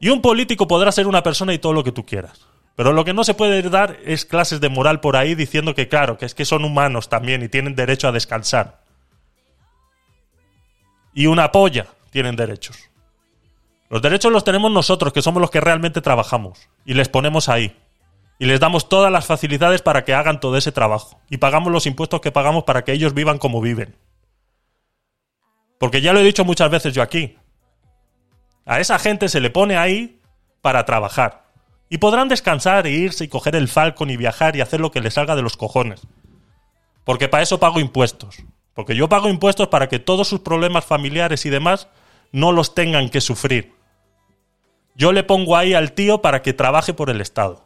Y 0.00 0.08
un 0.08 0.22
político 0.22 0.66
podrá 0.66 0.92
ser 0.92 1.06
una 1.06 1.22
persona 1.22 1.52
y 1.52 1.58
todo 1.58 1.72
lo 1.72 1.84
que 1.84 1.92
tú 1.92 2.04
quieras. 2.04 2.46
Pero 2.76 2.92
lo 2.92 3.04
que 3.04 3.14
no 3.14 3.24
se 3.24 3.34
puede 3.34 3.62
dar 3.62 3.98
es 4.04 4.26
clases 4.26 4.60
de 4.60 4.68
moral 4.68 5.00
por 5.00 5.16
ahí 5.16 5.34
diciendo 5.34 5.74
que 5.74 5.88
claro, 5.88 6.18
que 6.18 6.26
es 6.26 6.34
que 6.34 6.44
son 6.44 6.64
humanos 6.64 7.08
también 7.08 7.42
y 7.42 7.48
tienen 7.48 7.74
derecho 7.74 8.08
a 8.08 8.12
descansar. 8.12 8.82
Y 11.14 11.26
una 11.26 11.50
polla 11.50 11.86
tienen 12.10 12.36
derechos. 12.36 12.90
Los 13.88 14.02
derechos 14.02 14.32
los 14.32 14.44
tenemos 14.44 14.70
nosotros, 14.70 15.12
que 15.12 15.22
somos 15.22 15.40
los 15.40 15.50
que 15.50 15.60
realmente 15.60 16.02
trabajamos. 16.02 16.68
Y 16.84 16.94
les 16.94 17.08
ponemos 17.08 17.48
ahí. 17.48 17.74
Y 18.38 18.46
les 18.46 18.60
damos 18.60 18.88
todas 18.88 19.10
las 19.10 19.26
facilidades 19.26 19.82
para 19.82 20.04
que 20.04 20.14
hagan 20.14 20.40
todo 20.40 20.56
ese 20.56 20.72
trabajo. 20.72 21.20
Y 21.30 21.38
pagamos 21.38 21.72
los 21.72 21.86
impuestos 21.86 22.20
que 22.20 22.32
pagamos 22.32 22.64
para 22.64 22.84
que 22.84 22.92
ellos 22.92 23.14
vivan 23.14 23.38
como 23.38 23.60
viven. 23.60 23.96
Porque 25.78 26.00
ya 26.00 26.12
lo 26.12 26.20
he 26.20 26.24
dicho 26.24 26.44
muchas 26.44 26.70
veces 26.70 26.94
yo 26.94 27.02
aquí. 27.02 27.36
A 28.64 28.80
esa 28.80 28.98
gente 28.98 29.28
se 29.28 29.40
le 29.40 29.50
pone 29.50 29.76
ahí 29.76 30.20
para 30.60 30.84
trabajar. 30.84 31.46
Y 31.88 31.98
podrán 31.98 32.28
descansar 32.28 32.86
e 32.86 32.90
irse 32.90 33.24
y 33.24 33.28
coger 33.28 33.54
el 33.54 33.68
Falcon 33.68 34.10
y 34.10 34.16
viajar 34.16 34.56
y 34.56 34.60
hacer 34.60 34.80
lo 34.80 34.90
que 34.90 35.00
les 35.00 35.14
salga 35.14 35.36
de 35.36 35.42
los 35.42 35.56
cojones. 35.56 36.02
Porque 37.04 37.28
para 37.28 37.42
eso 37.42 37.60
pago 37.60 37.78
impuestos. 37.78 38.38
Porque 38.74 38.96
yo 38.96 39.08
pago 39.08 39.28
impuestos 39.28 39.68
para 39.68 39.88
que 39.88 39.98
todos 39.98 40.28
sus 40.28 40.40
problemas 40.40 40.84
familiares 40.84 41.46
y 41.46 41.50
demás 41.50 41.88
no 42.32 42.52
los 42.52 42.74
tengan 42.74 43.08
que 43.08 43.20
sufrir. 43.20 43.72
Yo 44.96 45.12
le 45.12 45.22
pongo 45.22 45.56
ahí 45.56 45.74
al 45.74 45.92
tío 45.92 46.20
para 46.20 46.42
que 46.42 46.52
trabaje 46.52 46.92
por 46.92 47.08
el 47.08 47.20
Estado. 47.20 47.65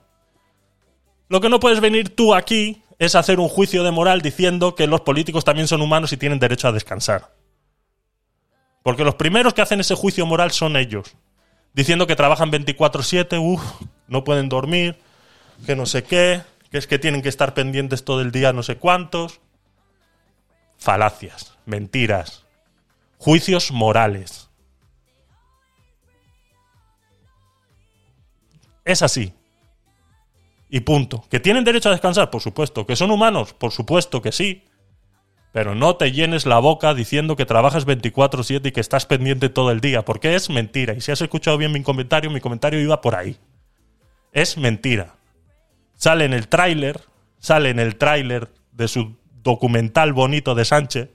Lo 1.30 1.40
que 1.40 1.48
no 1.48 1.60
puedes 1.60 1.80
venir 1.80 2.14
tú 2.16 2.34
aquí 2.34 2.82
es 2.98 3.14
hacer 3.14 3.38
un 3.38 3.48
juicio 3.48 3.84
de 3.84 3.92
moral 3.92 4.20
diciendo 4.20 4.74
que 4.74 4.88
los 4.88 5.02
políticos 5.02 5.44
también 5.44 5.68
son 5.68 5.80
humanos 5.80 6.12
y 6.12 6.16
tienen 6.16 6.40
derecho 6.40 6.66
a 6.66 6.72
descansar. 6.72 7.32
Porque 8.82 9.04
los 9.04 9.14
primeros 9.14 9.54
que 9.54 9.62
hacen 9.62 9.78
ese 9.78 9.94
juicio 9.94 10.26
moral 10.26 10.50
son 10.50 10.76
ellos. 10.76 11.14
Diciendo 11.72 12.08
que 12.08 12.16
trabajan 12.16 12.50
24/7, 12.50 13.38
uff, 13.38 13.62
no 14.08 14.24
pueden 14.24 14.48
dormir, 14.48 14.98
que 15.66 15.76
no 15.76 15.86
sé 15.86 16.02
qué, 16.02 16.42
que 16.72 16.78
es 16.78 16.88
que 16.88 16.98
tienen 16.98 17.22
que 17.22 17.28
estar 17.28 17.54
pendientes 17.54 18.04
todo 18.04 18.22
el 18.22 18.32
día 18.32 18.52
no 18.52 18.64
sé 18.64 18.78
cuántos. 18.78 19.40
Falacias, 20.78 21.56
mentiras, 21.64 22.44
juicios 23.18 23.70
morales. 23.70 24.50
Es 28.84 29.02
así. 29.02 29.32
Y 30.70 30.80
punto. 30.80 31.24
¿Que 31.28 31.40
tienen 31.40 31.64
derecho 31.64 31.88
a 31.88 31.92
descansar? 31.92 32.30
Por 32.30 32.40
supuesto. 32.40 32.86
¿Que 32.86 32.96
son 32.96 33.10
humanos? 33.10 33.52
Por 33.54 33.72
supuesto 33.72 34.22
que 34.22 34.30
sí. 34.30 34.64
Pero 35.52 35.74
no 35.74 35.96
te 35.96 36.12
llenes 36.12 36.46
la 36.46 36.60
boca 36.60 36.94
diciendo 36.94 37.34
que 37.34 37.44
trabajas 37.44 37.84
24/7 37.84 38.68
y 38.68 38.72
que 38.72 38.80
estás 38.80 39.04
pendiente 39.04 39.48
todo 39.48 39.72
el 39.72 39.80
día, 39.80 40.04
porque 40.04 40.36
es 40.36 40.48
mentira. 40.48 40.94
Y 40.94 41.00
si 41.00 41.10
has 41.10 41.20
escuchado 41.20 41.58
bien 41.58 41.72
mi 41.72 41.82
comentario, 41.82 42.30
mi 42.30 42.40
comentario 42.40 42.80
iba 42.80 43.00
por 43.00 43.16
ahí. 43.16 43.36
Es 44.32 44.56
mentira. 44.56 45.16
Sale 45.96 46.24
en 46.24 46.34
el 46.34 46.46
tráiler, 46.46 47.00
sale 47.40 47.70
en 47.70 47.80
el 47.80 47.96
tráiler 47.96 48.52
de 48.70 48.86
su 48.86 49.16
documental 49.42 50.12
bonito 50.12 50.54
de 50.54 50.64
Sánchez, 50.64 51.10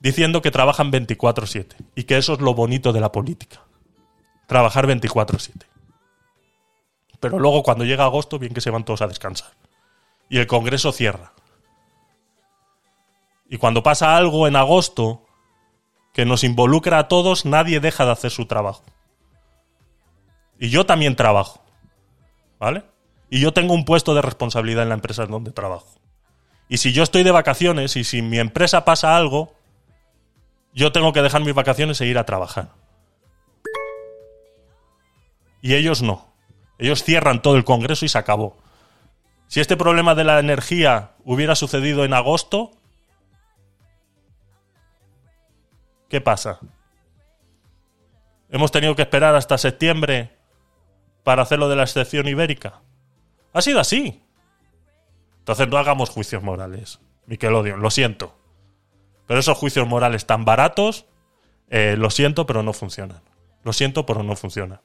diciendo 0.00 0.40
que 0.40 0.50
trabajan 0.50 0.90
24/7 0.90 1.76
y 1.94 2.04
que 2.04 2.16
eso 2.16 2.32
es 2.32 2.40
lo 2.40 2.54
bonito 2.54 2.94
de 2.94 3.00
la 3.00 3.12
política. 3.12 3.60
Trabajar 4.46 4.86
24/7. 4.86 5.66
Pero 7.30 7.38
luego 7.38 7.62
cuando 7.62 7.84
llega 7.84 8.04
agosto, 8.04 8.38
bien 8.38 8.54
que 8.54 8.60
se 8.60 8.70
van 8.70 8.84
todos 8.84 9.02
a 9.02 9.06
descansar. 9.06 9.50
Y 10.28 10.38
el 10.38 10.46
Congreso 10.46 10.92
cierra. 10.92 11.32
Y 13.48 13.58
cuando 13.58 13.82
pasa 13.82 14.16
algo 14.16 14.46
en 14.48 14.56
agosto 14.56 15.24
que 16.12 16.24
nos 16.24 16.44
involucra 16.44 16.98
a 16.98 17.08
todos, 17.08 17.44
nadie 17.44 17.80
deja 17.80 18.04
de 18.04 18.12
hacer 18.12 18.30
su 18.30 18.46
trabajo. 18.46 18.84
Y 20.58 20.70
yo 20.70 20.86
también 20.86 21.16
trabajo. 21.16 21.62
¿Vale? 22.58 22.84
Y 23.30 23.40
yo 23.40 23.52
tengo 23.52 23.74
un 23.74 23.84
puesto 23.84 24.14
de 24.14 24.22
responsabilidad 24.22 24.84
en 24.84 24.90
la 24.90 24.94
empresa 24.94 25.24
en 25.24 25.30
donde 25.30 25.50
trabajo. 25.50 25.88
Y 26.68 26.78
si 26.78 26.92
yo 26.92 27.02
estoy 27.02 27.22
de 27.22 27.30
vacaciones 27.30 27.96
y 27.96 28.04
si 28.04 28.22
mi 28.22 28.38
empresa 28.38 28.84
pasa 28.84 29.16
algo, 29.16 29.54
yo 30.72 30.92
tengo 30.92 31.12
que 31.12 31.22
dejar 31.22 31.44
mis 31.44 31.54
vacaciones 31.54 32.00
e 32.00 32.06
ir 32.06 32.18
a 32.18 32.24
trabajar. 32.24 32.70
Y 35.60 35.74
ellos 35.74 36.02
no. 36.02 36.33
Ellos 36.78 37.04
cierran 37.04 37.42
todo 37.42 37.56
el 37.56 37.64
Congreso 37.64 38.04
y 38.04 38.08
se 38.08 38.18
acabó. 38.18 38.56
Si 39.46 39.60
este 39.60 39.76
problema 39.76 40.14
de 40.14 40.24
la 40.24 40.38
energía 40.38 41.12
hubiera 41.24 41.54
sucedido 41.54 42.04
en 42.04 42.14
agosto, 42.14 42.72
¿qué 46.08 46.20
pasa? 46.20 46.58
¿Hemos 48.50 48.72
tenido 48.72 48.94
que 48.94 49.02
esperar 49.02 49.34
hasta 49.34 49.58
septiembre 49.58 50.36
para 51.22 51.42
hacer 51.42 51.58
lo 51.58 51.68
de 51.68 51.76
la 51.76 51.84
excepción 51.84 52.28
ibérica? 52.28 52.82
Ha 53.52 53.62
sido 53.62 53.80
así. 53.80 54.22
Entonces 55.38 55.68
no 55.68 55.78
hagamos 55.78 56.10
juicios 56.10 56.42
morales. 56.42 57.00
Nickelodeon, 57.26 57.80
lo 57.80 57.90
siento. 57.90 58.36
Pero 59.26 59.40
esos 59.40 59.56
juicios 59.56 59.86
morales 59.86 60.26
tan 60.26 60.44
baratos, 60.44 61.06
eh, 61.68 61.96
lo 61.98 62.10
siento, 62.10 62.46
pero 62.46 62.62
no 62.62 62.72
funcionan. 62.72 63.22
Lo 63.62 63.72
siento, 63.72 64.04
pero 64.06 64.22
no 64.22 64.36
funcionan. 64.36 64.80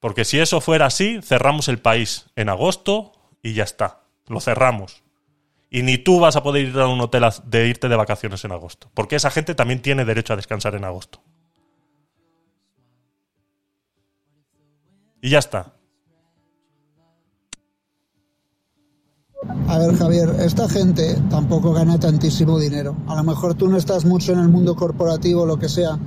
Porque 0.00 0.24
si 0.24 0.38
eso 0.38 0.60
fuera 0.60 0.86
así, 0.86 1.20
cerramos 1.22 1.68
el 1.68 1.78
país 1.78 2.26
en 2.36 2.48
agosto 2.48 3.12
y 3.42 3.54
ya 3.54 3.64
está. 3.64 4.02
Lo 4.26 4.40
cerramos. 4.40 5.02
Y 5.70 5.82
ni 5.82 5.98
tú 5.98 6.20
vas 6.20 6.36
a 6.36 6.42
poder 6.42 6.66
ir 6.66 6.78
a 6.78 6.86
un 6.86 7.00
hotel 7.00 7.24
de 7.44 7.68
irte 7.68 7.88
de 7.88 7.96
vacaciones 7.96 8.44
en 8.44 8.52
agosto. 8.52 8.90
Porque 8.94 9.16
esa 9.16 9.30
gente 9.30 9.54
también 9.54 9.82
tiene 9.82 10.04
derecho 10.04 10.32
a 10.32 10.36
descansar 10.36 10.74
en 10.74 10.84
agosto. 10.84 11.22
Y 15.20 15.30
ya 15.30 15.38
está. 15.38 15.72
A 19.68 19.78
ver, 19.78 19.96
Javier, 19.96 20.28
esta 20.40 20.68
gente 20.68 21.16
tampoco 21.30 21.72
gana 21.72 21.98
tantísimo 21.98 22.58
dinero. 22.58 22.96
A 23.08 23.16
lo 23.16 23.24
mejor 23.24 23.54
tú 23.54 23.68
no 23.68 23.76
estás 23.76 24.04
mucho 24.04 24.32
en 24.32 24.40
el 24.40 24.48
mundo 24.48 24.74
corporativo 24.74 25.44
lo 25.44 25.58
que 25.58 25.68
sea, 25.68 25.98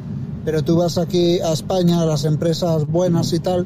pero 0.46 0.64
tú 0.64 0.78
vas 0.78 0.98
aquí 0.98 1.40
a 1.40 1.54
España, 1.54 2.02
a 2.02 2.06
las 2.06 2.26
empresas 2.26 2.86
buenas 2.88 3.34
y 3.34 3.40
tal, 3.40 3.66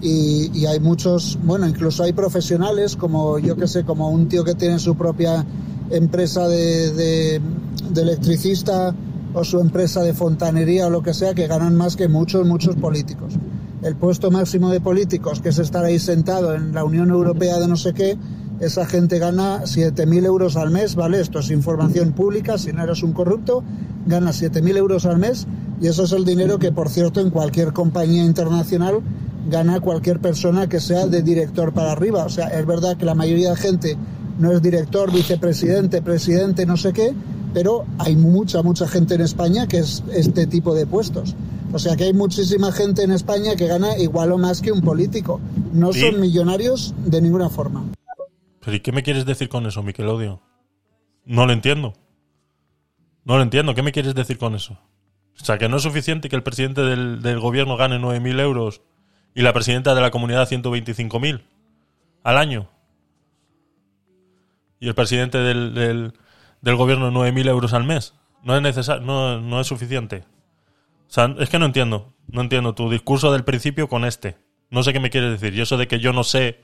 y, 0.00 0.64
hay 0.66 0.78
muchos, 0.78 1.38
bueno, 1.42 1.66
incluso 1.66 2.04
hay 2.04 2.12
profesionales 2.12 2.94
como, 2.94 3.38
yo 3.38 3.56
que 3.56 3.66
sé, 3.66 3.84
como 3.84 4.10
un 4.10 4.28
tío 4.28 4.44
que 4.44 4.54
tiene 4.54 4.78
su 4.78 4.94
propia 4.96 5.44
empresa 5.90 6.46
de, 6.46 6.92
de, 6.92 7.40
de 7.90 8.02
electricista 8.02 8.94
o 9.34 9.44
su 9.44 9.58
empresa 9.60 10.02
de 10.02 10.14
fontanería 10.14 10.86
o 10.86 10.90
lo 10.90 11.02
que 11.02 11.14
sea, 11.14 11.34
que 11.34 11.46
ganan 11.46 11.74
más 11.76 11.96
que 11.96 12.08
muchos, 12.08 12.46
muchos 12.46 12.76
políticos. 12.76 13.34
El 13.82 13.96
puesto 13.96 14.30
máximo 14.30 14.70
de 14.70 14.80
políticos, 14.80 15.40
que 15.40 15.50
es 15.50 15.58
estar 15.58 15.84
ahí 15.84 15.98
sentado 15.98 16.54
en 16.54 16.72
la 16.72 16.84
Unión 16.84 17.10
Europea 17.10 17.58
de 17.58 17.68
no 17.68 17.76
sé 17.76 17.92
qué, 17.92 18.16
esa 18.60 18.86
gente 18.86 19.18
gana 19.18 19.62
7.000 19.62 20.24
euros 20.24 20.56
al 20.56 20.70
mes, 20.70 20.96
¿vale? 20.96 21.20
Esto 21.20 21.38
es 21.38 21.50
información 21.50 22.12
pública, 22.12 22.58
si 22.58 22.72
no 22.72 22.82
eres 22.82 23.02
un 23.02 23.12
corrupto, 23.12 23.62
gana 24.06 24.30
7.000 24.30 24.76
euros 24.76 25.06
al 25.06 25.18
mes 25.18 25.46
y 25.80 25.86
eso 25.86 26.04
es 26.04 26.12
el 26.12 26.24
dinero 26.24 26.58
que, 26.58 26.72
por 26.72 26.88
cierto, 26.88 27.20
en 27.20 27.30
cualquier 27.30 27.72
compañía 27.72 28.24
internacional 28.24 29.00
gana 29.48 29.80
cualquier 29.80 30.20
persona 30.20 30.68
que 30.68 30.80
sea 30.80 31.06
de 31.06 31.22
director 31.22 31.72
para 31.72 31.92
arriba. 31.92 32.24
O 32.24 32.28
sea, 32.28 32.48
es 32.48 32.66
verdad 32.66 32.96
que 32.96 33.04
la 33.04 33.14
mayoría 33.14 33.50
de 33.50 33.56
gente 33.56 33.96
no 34.38 34.52
es 34.52 34.60
director, 34.62 35.12
vicepresidente, 35.12 36.02
presidente, 36.02 36.66
no 36.66 36.76
sé 36.76 36.92
qué, 36.92 37.12
pero 37.54 37.84
hay 37.98 38.14
mucha, 38.16 38.62
mucha 38.62 38.86
gente 38.86 39.14
en 39.14 39.22
España 39.22 39.66
que 39.66 39.78
es 39.78 40.02
este 40.12 40.46
tipo 40.46 40.74
de 40.74 40.86
puestos. 40.86 41.34
O 41.72 41.78
sea 41.78 41.96
que 41.96 42.04
hay 42.04 42.12
muchísima 42.14 42.72
gente 42.72 43.02
en 43.02 43.12
España 43.12 43.54
que 43.56 43.66
gana 43.66 43.96
igual 43.98 44.32
o 44.32 44.38
más 44.38 44.60
que 44.62 44.72
un 44.72 44.80
político. 44.80 45.40
No 45.72 45.92
Sí. 45.92 46.00
son 46.00 46.20
millonarios 46.20 46.94
de 47.04 47.20
ninguna 47.20 47.48
forma. 47.50 47.84
¿Pero 48.60 48.76
y 48.76 48.80
qué 48.80 48.92
me 48.92 49.02
quieres 49.02 49.24
decir 49.26 49.48
con 49.48 49.66
eso, 49.66 49.82
Miquelodio? 49.82 50.40
No 51.24 51.46
lo 51.46 51.52
entiendo. 51.52 51.94
No 53.24 53.36
lo 53.36 53.42
entiendo. 53.42 53.74
¿Qué 53.74 53.82
me 53.82 53.92
quieres 53.92 54.14
decir 54.14 54.38
con 54.38 54.54
eso? 54.54 54.78
O 55.40 55.44
sea, 55.44 55.58
que 55.58 55.68
no 55.68 55.76
es 55.76 55.82
suficiente 55.82 56.28
que 56.28 56.36
el 56.36 56.42
presidente 56.42 56.82
del, 56.82 57.22
del 57.22 57.38
gobierno 57.38 57.76
gane 57.76 57.98
9.000 57.98 58.40
euros 58.40 58.82
y 59.34 59.42
la 59.42 59.52
presidenta 59.52 59.94
de 59.94 60.00
la 60.00 60.10
comunidad 60.10 60.48
125.000 60.48 61.42
al 62.24 62.38
año. 62.38 62.68
Y 64.80 64.88
el 64.88 64.94
presidente 64.94 65.38
del, 65.38 65.74
del, 65.74 66.12
del 66.60 66.76
gobierno 66.76 67.10
9.000 67.10 67.48
euros 67.48 67.72
al 67.72 67.84
mes. 67.84 68.14
No 68.42 68.56
es 68.56 68.62
necesario, 68.62 69.04
no, 69.04 69.40
no 69.40 69.60
es 69.60 69.66
suficiente. 69.66 70.24
O 71.08 71.10
sea, 71.10 71.34
es 71.38 71.48
que 71.48 71.58
no 71.58 71.66
entiendo. 71.66 72.12
No 72.26 72.40
entiendo 72.40 72.74
tu 72.74 72.90
discurso 72.90 73.32
del 73.32 73.44
principio 73.44 73.88
con 73.88 74.04
este. 74.04 74.36
No 74.70 74.82
sé 74.82 74.92
qué 74.92 75.00
me 75.00 75.10
quieres 75.10 75.40
decir. 75.40 75.56
Y 75.56 75.60
eso 75.60 75.76
de 75.76 75.88
que 75.88 75.98
yo 76.00 76.12
no 76.12 76.24
sé 76.24 76.60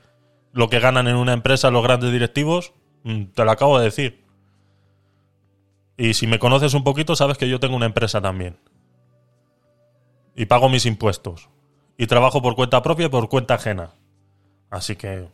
lo 0.51 0.69
que 0.69 0.79
ganan 0.79 1.07
en 1.07 1.15
una 1.15 1.33
empresa 1.33 1.71
los 1.71 1.83
grandes 1.83 2.11
directivos, 2.11 2.73
mm, 3.03 3.25
te 3.33 3.43
lo 3.43 3.51
acabo 3.51 3.79
de 3.79 3.85
decir. 3.85 4.24
Y 5.97 6.13
si 6.13 6.27
me 6.27 6.39
conoces 6.39 6.73
un 6.73 6.83
poquito, 6.83 7.15
sabes 7.15 7.37
que 7.37 7.49
yo 7.49 7.59
tengo 7.59 7.75
una 7.75 7.85
empresa 7.85 8.21
también. 8.21 8.57
Y 10.35 10.45
pago 10.45 10.69
mis 10.69 10.85
impuestos. 10.85 11.49
Y 11.97 12.07
trabajo 12.07 12.41
por 12.41 12.55
cuenta 12.55 12.81
propia 12.81 13.05
y 13.05 13.09
por 13.09 13.29
cuenta 13.29 13.53
ajena. 13.53 13.91
Así 14.69 14.95
que 14.95 15.29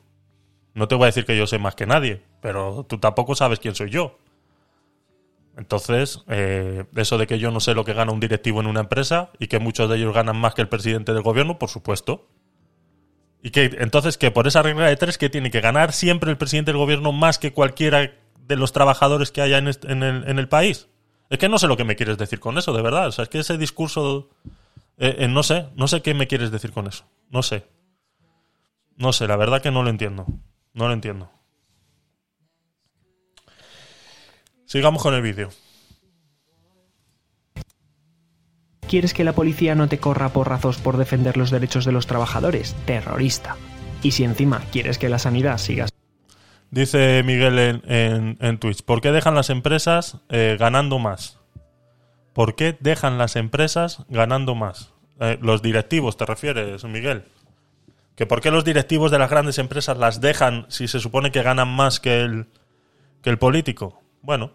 no 0.73 0.87
te 0.87 0.95
voy 0.95 1.03
a 1.03 1.07
decir 1.07 1.25
que 1.25 1.37
yo 1.37 1.47
sé 1.47 1.57
más 1.57 1.75
que 1.75 1.87
nadie, 1.87 2.21
pero 2.41 2.85
tú 2.87 2.99
tampoco 2.99 3.35
sabes 3.35 3.59
quién 3.59 3.75
soy 3.75 3.89
yo. 3.89 4.17
Entonces, 5.57 6.23
eh, 6.27 6.85
eso 6.95 7.17
de 7.17 7.27
que 7.27 7.39
yo 7.39 7.51
no 7.51 7.59
sé 7.59 7.73
lo 7.73 7.83
que 7.83 7.93
gana 7.93 8.11
un 8.11 8.19
directivo 8.19 8.61
en 8.61 8.67
una 8.67 8.81
empresa 8.81 9.31
y 9.39 9.47
que 9.47 9.59
muchos 9.59 9.89
de 9.89 9.97
ellos 9.97 10.13
ganan 10.13 10.37
más 10.37 10.53
que 10.53 10.61
el 10.61 10.69
presidente 10.69 11.13
del 11.13 11.23
gobierno, 11.23 11.59
por 11.59 11.69
supuesto. 11.69 12.27
Y 13.43 13.49
que 13.49 13.75
entonces 13.79 14.17
que 14.17 14.31
por 14.31 14.47
esa 14.47 14.61
regla 14.61 14.87
de 14.87 14.95
tres 14.95 15.17
que 15.17 15.29
tiene 15.29 15.51
que 15.51 15.61
ganar 15.61 15.93
siempre 15.93 16.29
el 16.29 16.37
presidente 16.37 16.71
del 16.71 16.77
gobierno 16.77 17.11
más 17.11 17.39
que 17.39 17.51
cualquiera 17.51 18.13
de 18.51 18.57
los 18.57 18.73
trabajadores 18.73 19.31
que 19.31 19.41
haya 19.41 19.57
en, 19.57 19.67
el 19.67 20.49
país. 20.49 20.89
Es 21.29 21.39
que 21.39 21.47
no 21.47 21.57
sé 21.57 21.67
lo 21.67 21.77
que 21.77 21.85
me 21.85 21.95
quieres 21.95 22.17
decir 22.17 22.41
con 22.41 22.57
eso, 22.57 22.73
de 22.73 22.81
verdad. 22.81 23.07
O 23.07 23.11
sea, 23.13 23.23
es 23.23 23.29
que 23.29 23.39
ese 23.39 23.57
discurso, 23.57 24.29
eh, 24.97 25.15
eh, 25.19 25.27
no 25.29 25.41
sé, 25.41 25.69
no 25.75 25.87
sé 25.87 26.01
qué 26.01 26.13
me 26.13 26.27
quieres 26.27 26.51
decir 26.51 26.73
con 26.73 26.87
eso. 26.87 27.05
No 27.29 27.43
sé. 27.43 27.65
No 28.97 29.13
sé, 29.13 29.25
la 29.25 29.37
verdad 29.37 29.61
que 29.61 29.71
no 29.71 29.83
lo 29.83 29.89
entiendo. 29.89 30.25
No 30.73 30.87
lo 30.87 30.93
entiendo. 30.93 31.31
Sigamos 34.65 35.01
con 35.01 35.13
el 35.13 35.21
vídeo. 35.21 35.49
¿Quieres 38.89 39.13
que 39.13 39.23
la 39.23 39.31
policía 39.31 39.75
no 39.75 39.87
te 39.87 39.99
corra 39.99 40.33
porrazos 40.33 40.77
por 40.77 40.97
defender 40.97 41.37
los 41.37 41.51
derechos 41.51 41.85
de 41.85 41.93
los 41.93 42.05
trabajadores? 42.05 42.75
Terrorista. 42.85 43.55
Y 44.03 44.11
si 44.11 44.25
encima 44.25 44.59
quieres 44.73 44.97
que 44.97 45.07
la 45.07 45.19
sanidad 45.19 45.57
siga 45.57 45.87
Dice 46.71 47.21
Miguel 47.23 47.59
en, 47.59 47.81
en, 47.85 48.37
en 48.39 48.57
Twitch, 48.57 48.81
¿por 48.81 49.01
qué 49.01 49.11
dejan 49.11 49.35
las 49.35 49.49
empresas 49.49 50.19
eh, 50.29 50.55
ganando 50.57 50.99
más? 50.99 51.37
¿Por 52.31 52.55
qué 52.55 52.77
dejan 52.79 53.17
las 53.17 53.35
empresas 53.35 54.05
ganando 54.07 54.55
más? 54.55 54.93
Eh, 55.19 55.37
los 55.41 55.61
directivos, 55.61 56.15
¿te 56.15 56.25
refieres, 56.25 56.85
Miguel? 56.85 57.25
¿Que 58.15 58.25
por 58.25 58.39
qué 58.39 58.51
los 58.51 58.63
directivos 58.63 59.11
de 59.11 59.19
las 59.19 59.29
grandes 59.29 59.57
empresas 59.57 59.97
las 59.97 60.21
dejan 60.21 60.65
si 60.69 60.87
se 60.87 61.01
supone 61.01 61.31
que 61.31 61.43
ganan 61.43 61.67
más 61.67 61.99
que 61.99 62.21
el, 62.21 62.47
que 63.21 63.29
el 63.29 63.37
político? 63.37 64.01
Bueno, 64.21 64.51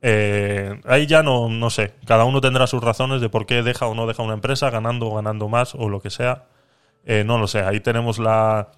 eh, 0.00 0.80
ahí 0.86 1.06
ya 1.06 1.22
no, 1.22 1.50
no 1.50 1.68
sé. 1.68 1.92
Cada 2.06 2.24
uno 2.24 2.40
tendrá 2.40 2.66
sus 2.66 2.82
razones 2.82 3.20
de 3.20 3.28
por 3.28 3.44
qué 3.44 3.62
deja 3.62 3.86
o 3.86 3.94
no 3.94 4.06
deja 4.06 4.22
una 4.22 4.32
empresa, 4.32 4.70
ganando 4.70 5.08
o 5.08 5.16
ganando 5.16 5.50
más 5.50 5.74
o 5.74 5.90
lo 5.90 6.00
que 6.00 6.08
sea. 6.08 6.46
No 7.26 7.36
lo 7.36 7.46
sé. 7.48 7.60
Ahí 7.60 7.80
tenemos 7.80 8.18
la 8.18 8.70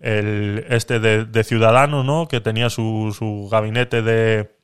el 0.00 0.64
este 0.68 0.98
de, 0.98 1.44
Ciudadanos, 1.44 2.04
¿no? 2.04 2.26
Que 2.26 2.40
tenía 2.40 2.70
su, 2.70 3.14
su 3.16 3.48
gabinete 3.50 4.02
de, 4.02 4.56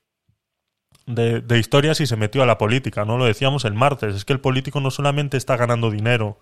de, 1.07 1.41
de 1.41 1.59
historias 1.59 2.01
y 2.01 2.07
se 2.07 2.17
metió 2.17 2.43
a 2.43 2.47
la 2.47 2.59
política, 2.59 3.05
¿no? 3.05 3.19
Lo 3.19 3.27
decíamos 3.27 3.65
el 3.65 3.75
martes. 3.75 4.15
Es 4.15 4.25
que 4.25 4.33
el 4.33 4.41
político 4.41 4.81
no 4.81 4.91
solamente 4.91 5.37
está 5.37 5.57
ganando 5.57 5.91
dinero 5.91 6.39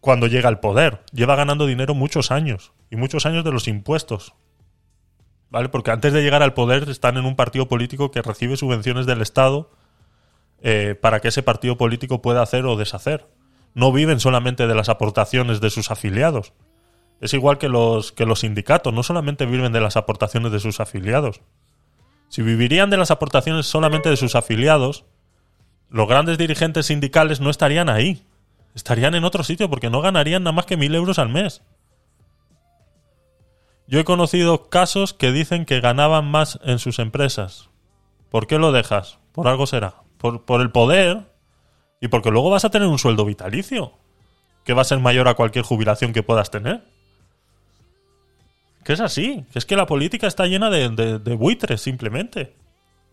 cuando 0.00 0.28
llega 0.28 0.48
al 0.48 0.60
poder, 0.60 1.02
lleva 1.12 1.34
ganando 1.34 1.66
dinero 1.66 1.92
muchos 1.92 2.30
años. 2.30 2.72
Y 2.90 2.96
muchos 2.96 3.26
años 3.26 3.44
de 3.44 3.50
los 3.50 3.66
impuestos. 3.66 4.34
¿Vale? 5.50 5.68
Porque 5.68 5.90
antes 5.90 6.12
de 6.12 6.22
llegar 6.22 6.44
al 6.44 6.54
poder 6.54 6.88
están 6.88 7.16
en 7.16 7.24
un 7.24 7.34
partido 7.34 7.66
político 7.66 8.12
que 8.12 8.22
recibe 8.22 8.56
subvenciones 8.56 9.06
del 9.06 9.20
Estado 9.20 9.70
eh, 10.62 10.94
para 11.00 11.20
que 11.20 11.28
ese 11.28 11.42
partido 11.42 11.76
político 11.76 12.22
pueda 12.22 12.42
hacer 12.42 12.66
o 12.66 12.76
deshacer. 12.76 13.26
No 13.74 13.92
viven 13.92 14.20
solamente 14.20 14.68
de 14.68 14.74
las 14.76 14.88
aportaciones 14.88 15.60
de 15.60 15.70
sus 15.70 15.90
afiliados. 15.90 16.52
Es 17.20 17.32
igual 17.34 17.58
que 17.58 17.68
los, 17.68 18.12
que 18.12 18.26
los 18.26 18.40
sindicatos, 18.40 18.92
no 18.92 19.02
solamente 19.02 19.46
viven 19.46 19.72
de 19.72 19.80
las 19.80 19.96
aportaciones 19.96 20.52
de 20.52 20.60
sus 20.60 20.80
afiliados. 20.80 21.40
Si 22.28 22.42
vivirían 22.42 22.90
de 22.90 22.96
las 22.96 23.10
aportaciones 23.10 23.66
solamente 23.66 24.10
de 24.10 24.16
sus 24.16 24.34
afiliados, 24.34 25.04
los 25.88 26.08
grandes 26.08 26.38
dirigentes 26.38 26.86
sindicales 26.86 27.40
no 27.40 27.50
estarían 27.50 27.88
ahí. 27.88 28.26
Estarían 28.74 29.14
en 29.14 29.24
otro 29.24 29.44
sitio 29.44 29.70
porque 29.70 29.88
no 29.88 30.02
ganarían 30.02 30.42
nada 30.42 30.52
más 30.52 30.66
que 30.66 30.76
mil 30.76 30.94
euros 30.94 31.18
al 31.18 31.30
mes. 31.30 31.62
Yo 33.86 34.00
he 34.00 34.04
conocido 34.04 34.68
casos 34.68 35.14
que 35.14 35.32
dicen 35.32 35.64
que 35.64 35.80
ganaban 35.80 36.30
más 36.30 36.58
en 36.64 36.78
sus 36.78 36.98
empresas. 36.98 37.70
¿Por 38.30 38.46
qué 38.46 38.58
lo 38.58 38.72
dejas? 38.72 39.18
Por 39.32 39.46
algo 39.46 39.66
será. 39.66 39.94
Por, 40.18 40.44
por 40.44 40.60
el 40.60 40.70
poder 40.70 41.30
y 42.00 42.08
porque 42.08 42.30
luego 42.30 42.50
vas 42.50 42.64
a 42.64 42.70
tener 42.70 42.88
un 42.88 42.98
sueldo 42.98 43.24
vitalicio 43.24 43.92
que 44.64 44.74
va 44.74 44.82
a 44.82 44.86
ser 44.86 44.98
mayor 44.98 45.28
a 45.28 45.34
cualquier 45.34 45.64
jubilación 45.64 46.12
que 46.12 46.24
puedas 46.24 46.50
tener. 46.50 46.82
Que 48.86 48.92
es 48.92 49.00
así, 49.00 49.44
que 49.52 49.58
es 49.58 49.66
que 49.66 49.74
la 49.74 49.86
política 49.86 50.28
está 50.28 50.46
llena 50.46 50.70
de, 50.70 50.88
de- 51.18 51.34
buitres 51.34 51.80
simplemente. 51.80 52.54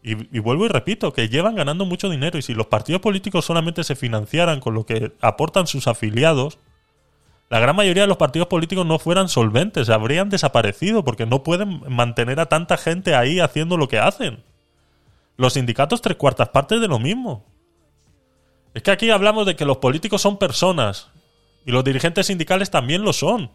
Y, 0.04 0.12
y 0.38 0.40
vuelvo 0.40 0.66
y 0.66 0.68
repito, 0.68 1.14
que 1.14 1.30
llevan 1.30 1.56
ganando 1.56 1.84
mucho 1.84 2.12
dinero 2.12 2.38
y 2.38 2.44
si 2.44 2.54
los 2.54 2.68
partidos 2.68 3.02
políticos 3.02 3.44
solamente 3.46 3.84
se 3.84 3.96
financiaran 3.96 4.60
con 4.60 4.76
lo 4.76 4.86
que 4.86 5.14
aportan 5.20 5.66
sus 5.66 5.88
afiliados, 5.88 6.60
la 7.50 7.58
gran 7.60 7.76
mayoría 7.76 8.04
de 8.04 8.08
los 8.08 8.18
partidos 8.18 8.50
políticos 8.50 8.86
no 8.86 9.00
fueran 9.00 9.30
solventes, 9.30 9.90
habrían 9.90 10.30
desaparecido 10.30 11.04
porque 11.04 11.26
no 11.26 11.42
pueden 11.42 11.82
mantener 11.92 12.40
a 12.40 12.46
tanta 12.46 12.78
gente 12.78 13.16
ahí 13.16 13.40
haciendo 13.40 13.76
lo 13.76 13.88
que 13.88 13.98
hacen. 13.98 14.44
Los 15.38 15.54
sindicatos 15.54 16.04
tres 16.04 16.18
cuartas 16.18 16.50
partes 16.50 16.82
de 16.82 16.88
lo 16.88 17.00
mismo. 17.00 17.46
Es 18.76 18.84
que 18.84 18.92
aquí 18.92 19.10
hablamos 19.10 19.48
de 19.48 19.56
que 19.56 19.66
los 19.66 19.78
políticos 19.78 20.22
son 20.22 20.38
personas 20.38 21.10
y 21.66 21.72
los 21.72 21.84
dirigentes 21.84 22.28
sindicales 22.28 22.70
también 22.70 23.02
lo 23.02 23.12
son. 23.12 23.50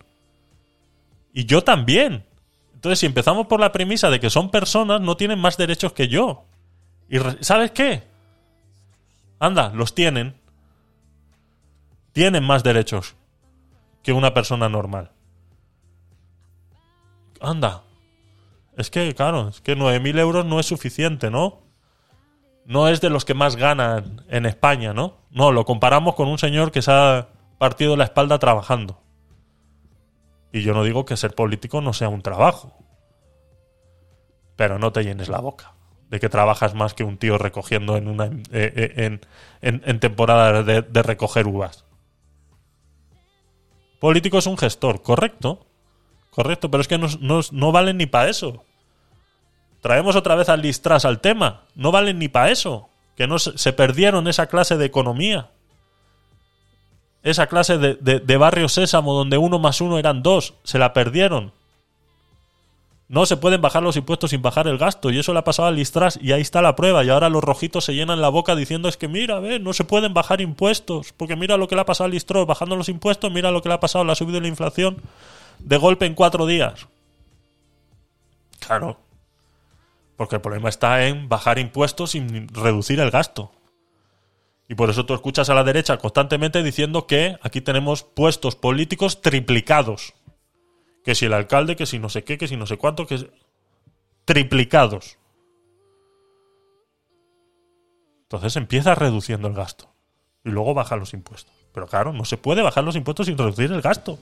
Y 1.38 1.44
yo 1.44 1.62
también. 1.62 2.26
Entonces, 2.74 2.98
si 2.98 3.06
empezamos 3.06 3.46
por 3.46 3.60
la 3.60 3.70
premisa 3.70 4.10
de 4.10 4.18
que 4.18 4.28
son 4.28 4.50
personas, 4.50 5.00
no 5.00 5.16
tienen 5.16 5.38
más 5.38 5.56
derechos 5.56 5.92
que 5.92 6.08
yo. 6.08 6.46
¿Y 7.08 7.18
sabes 7.42 7.70
qué? 7.70 8.02
Anda, 9.38 9.70
los 9.72 9.94
tienen. 9.94 10.34
Tienen 12.10 12.42
más 12.42 12.64
derechos 12.64 13.14
que 14.02 14.12
una 14.12 14.34
persona 14.34 14.68
normal. 14.68 15.12
Anda. 17.40 17.84
Es 18.76 18.90
que, 18.90 19.14
claro, 19.14 19.50
es 19.50 19.60
que 19.60 19.76
9.000 19.76 20.18
euros 20.18 20.44
no 20.44 20.58
es 20.58 20.66
suficiente, 20.66 21.30
¿no? 21.30 21.60
No 22.64 22.88
es 22.88 23.00
de 23.00 23.10
los 23.10 23.24
que 23.24 23.34
más 23.34 23.54
ganan 23.54 24.24
en 24.28 24.44
España, 24.44 24.92
¿no? 24.92 25.18
No, 25.30 25.52
lo 25.52 25.64
comparamos 25.64 26.16
con 26.16 26.26
un 26.26 26.38
señor 26.38 26.72
que 26.72 26.82
se 26.82 26.90
ha 26.90 27.28
partido 27.58 27.96
la 27.96 28.02
espalda 28.02 28.40
trabajando. 28.40 29.00
Y 30.52 30.62
yo 30.62 30.74
no 30.74 30.82
digo 30.84 31.04
que 31.04 31.16
ser 31.16 31.34
político 31.34 31.80
no 31.80 31.92
sea 31.92 32.08
un 32.08 32.22
trabajo. 32.22 32.76
Pero 34.56 34.78
no 34.78 34.92
te 34.92 35.04
llenes 35.04 35.28
la 35.28 35.40
boca 35.40 35.74
de 36.08 36.20
que 36.20 36.28
trabajas 36.28 36.74
más 36.74 36.94
que 36.94 37.04
un 37.04 37.18
tío 37.18 37.36
recogiendo 37.36 37.96
en 37.96 38.08
una 38.08 38.26
eh, 38.26 38.30
eh, 38.52 38.92
en, 39.60 39.82
en- 39.84 40.00
temporada 40.00 40.62
de, 40.62 41.02
recoger 41.02 41.46
uvas. 41.46 41.84
Político 44.00 44.38
es 44.38 44.46
un 44.46 44.56
gestor, 44.56 45.02
correcto. 45.02 45.66
Correcto, 46.30 46.70
pero 46.70 46.80
es 46.80 46.88
que 46.88 46.98
no, 46.98 47.08
no, 47.50 47.72
valen 47.72 47.98
ni 47.98 48.06
para 48.06 48.30
eso. 48.30 48.64
Traemos 49.82 50.16
otra 50.16 50.34
vez 50.34 50.48
al 50.48 50.62
listras 50.62 51.04
al 51.04 51.20
tema. 51.20 51.64
No 51.74 51.90
valen 51.90 52.18
ni 52.18 52.28
para 52.28 52.50
eso. 52.50 52.90
Que 53.16 53.26
no 53.26 53.38
se 53.38 53.72
perdieron 53.72 54.28
esa 54.28 54.46
clase 54.46 54.76
de 54.76 54.86
economía 54.86 55.50
esa 57.30 57.46
clase 57.46 57.78
de, 57.78 57.94
de- 57.94 58.36
barrio 58.36 58.68
sésamo 58.68 59.14
donde 59.14 59.38
uno 59.38 59.58
más 59.58 59.80
uno 59.80 59.98
eran 59.98 60.22
dos, 60.22 60.54
se 60.64 60.78
la 60.78 60.92
perdieron. 60.92 61.52
No 63.08 63.24
se 63.24 63.38
pueden 63.38 63.62
bajar 63.62 63.82
los 63.82 63.96
impuestos 63.96 64.30
sin 64.30 64.42
bajar 64.42 64.68
el 64.68 64.76
gasto, 64.76 65.10
y 65.10 65.18
eso 65.18 65.32
le 65.32 65.38
ha 65.38 65.44
pasado 65.44 65.68
al 65.68 65.76
Listras, 65.76 66.18
y 66.20 66.32
ahí 66.32 66.42
está 66.42 66.60
la 66.60 66.76
prueba. 66.76 67.02
Y 67.04 67.08
ahora 67.08 67.30
los 67.30 67.42
rojitos 67.42 67.84
se 67.86 67.94
llenan 67.94 68.20
la 68.20 68.28
boca 68.28 68.54
diciendo: 68.54 68.86
Es 68.88 68.98
que 68.98 69.08
mira, 69.08 69.40
ve, 69.40 69.58
no 69.58 69.72
se 69.72 69.84
pueden 69.84 70.12
bajar 70.12 70.42
impuestos, 70.42 71.14
porque 71.16 71.34
mira 71.34 71.56
lo 71.56 71.68
que 71.68 71.74
le 71.74 71.80
ha 71.80 71.86
pasado 71.86 72.04
al 72.04 72.10
Listras, 72.10 72.44
bajando 72.46 72.76
los 72.76 72.90
impuestos, 72.90 73.32
mira 73.32 73.50
lo 73.50 73.62
que 73.62 73.70
le 73.70 73.76
ha 73.76 73.80
pasado, 73.80 74.04
le 74.04 74.12
ha 74.12 74.14
subido 74.14 74.40
la 74.40 74.48
inflación 74.48 75.00
de 75.58 75.76
golpe 75.78 76.04
en 76.04 76.14
cuatro 76.14 76.44
días. 76.44 76.86
Claro, 78.60 78.98
porque 80.16 80.36
el 80.36 80.42
problema 80.42 80.68
está 80.68 81.06
en 81.06 81.28
bajar 81.30 81.58
impuestos 81.58 82.10
sin 82.10 82.48
reducir 82.48 83.00
el 83.00 83.10
gasto. 83.10 83.52
Y 84.68 84.74
por 84.74 84.90
eso 84.90 85.06
tú 85.06 85.14
escuchas 85.14 85.48
a 85.48 85.54
la 85.54 85.64
derecha 85.64 85.96
constantemente 85.96 86.62
diciendo 86.62 87.06
que 87.06 87.38
aquí 87.42 87.62
tenemos 87.62 88.02
puestos 88.02 88.54
políticos 88.54 89.22
triplicados. 89.22 90.12
Que 91.04 91.14
si 91.14 91.24
el 91.24 91.32
alcalde, 91.32 91.74
que 91.74 91.86
si 91.86 91.98
no 91.98 92.10
sé 92.10 92.22
qué, 92.22 92.36
que 92.36 92.48
si 92.48 92.56
no 92.56 92.66
sé 92.66 92.76
cuánto, 92.76 93.06
que 93.06 93.30
triplicados. 94.26 95.16
Entonces 98.24 98.56
empieza 98.56 98.94
reduciendo 98.94 99.48
el 99.48 99.54
gasto. 99.54 99.88
Y 100.44 100.50
luego 100.50 100.74
baja 100.74 100.96
los 100.96 101.14
impuestos. 101.14 101.54
Pero 101.72 101.86
claro, 101.86 102.12
no 102.12 102.26
se 102.26 102.36
puede 102.36 102.60
bajar 102.60 102.84
los 102.84 102.94
impuestos 102.94 103.26
sin 103.26 103.38
reducir 103.38 103.72
el 103.72 103.80
gasto. 103.80 104.18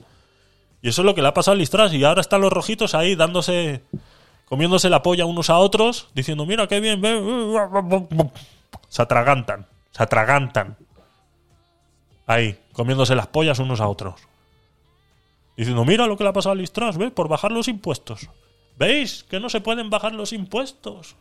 Y 0.81 0.87
eso 0.87 1.01
es 1.01 1.05
lo 1.05 1.13
que 1.13 1.21
le 1.21 1.27
ha 1.27 1.33
pasado 1.33 1.53
al 1.53 1.59
Listras. 1.59 1.93
Y 1.93 2.05
ahora 2.05 2.21
están 2.21 2.39
los 2.39 2.53
rojitos 2.53 2.95
ahí 2.95 3.15
dándose. 3.15 3.83
comiéndose 4.45 4.89
la 4.89 5.03
polla 5.03 5.25
unos 5.25 5.49
a 5.49 5.57
otros, 5.57 6.07
diciendo, 6.13 6.45
mira 6.45 6.67
qué 6.67 6.79
bien, 6.79 7.01
ve". 7.01 7.19
Se 8.87 9.01
atragantan. 9.01 9.67
Se 9.97 10.03
atragantan. 10.03 10.77
Ahí, 12.27 12.59
comiéndose 12.71 13.15
las 13.15 13.27
pollas 13.27 13.57
unos 13.57 13.81
a 13.81 13.87
otros. 13.87 14.21
Diciendo, 15.55 15.85
mira 15.85 16.05
lo 16.05 16.15
que 16.17 16.23
le 16.23 16.29
ha 16.29 16.33
pasado 16.33 16.51
al 16.51 16.59
Listras, 16.59 16.97
¿ves? 16.97 17.11
Por 17.11 17.27
bajar 17.27 17.51
los 17.51 17.67
impuestos. 17.67 18.29
¿Veis 18.77 19.23
que 19.23 19.39
no 19.39 19.49
se 19.49 19.59
pueden 19.59 19.89
bajar 19.89 20.13
los 20.13 20.33
impuestos? 20.33 21.15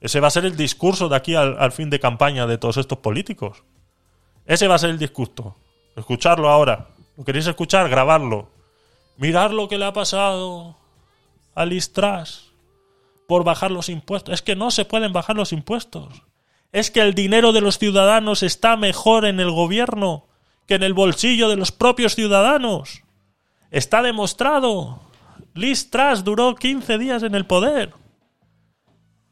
Ese 0.00 0.20
va 0.20 0.28
a 0.28 0.30
ser 0.30 0.44
el 0.44 0.56
discurso 0.56 1.08
de 1.08 1.16
aquí 1.16 1.34
al, 1.34 1.72
fin 1.72 1.90
de 1.90 1.98
campaña 1.98 2.46
de 2.46 2.56
todos 2.56 2.76
estos 2.76 2.98
políticos. 2.98 3.64
Ese 4.46 4.68
va 4.68 4.76
a 4.76 4.78
ser 4.78 4.90
el 4.90 4.98
discurso. 4.98 5.56
Escucharlo 5.96 6.48
ahora. 6.50 6.86
¿Lo 7.16 7.24
queréis 7.24 7.48
escuchar? 7.48 7.88
Grabarlo. 7.88 8.48
Mirar 9.16 9.52
lo 9.52 9.68
que 9.68 9.78
le 9.78 9.86
ha 9.86 9.92
pasado 9.92 10.76
al 11.56 11.70
Listras 11.70 12.52
por 13.26 13.42
bajar 13.42 13.72
los 13.72 13.88
impuestos. 13.88 14.34
Es 14.34 14.42
que 14.42 14.54
no 14.54 14.70
se 14.70 14.84
pueden 14.84 15.12
bajar 15.12 15.34
los 15.34 15.52
impuestos. 15.52 16.22
Es 16.72 16.90
que 16.90 17.02
el 17.02 17.14
dinero 17.14 17.52
de 17.52 17.60
los 17.60 17.78
ciudadanos 17.78 18.42
está 18.42 18.76
mejor 18.76 19.26
en 19.26 19.40
el 19.40 19.50
gobierno 19.50 20.26
que 20.66 20.74
en 20.74 20.82
el 20.82 20.94
bolsillo 20.94 21.48
de 21.50 21.56
los 21.56 21.70
propios 21.70 22.14
ciudadanos. 22.14 23.02
Está 23.70 24.02
demostrado. 24.02 25.02
Liz 25.54 25.90
Truss 25.90 26.24
duró 26.24 26.54
15 26.54 26.96
días 26.98 27.22
en 27.22 27.34
el 27.34 27.46
poder. 27.46 27.92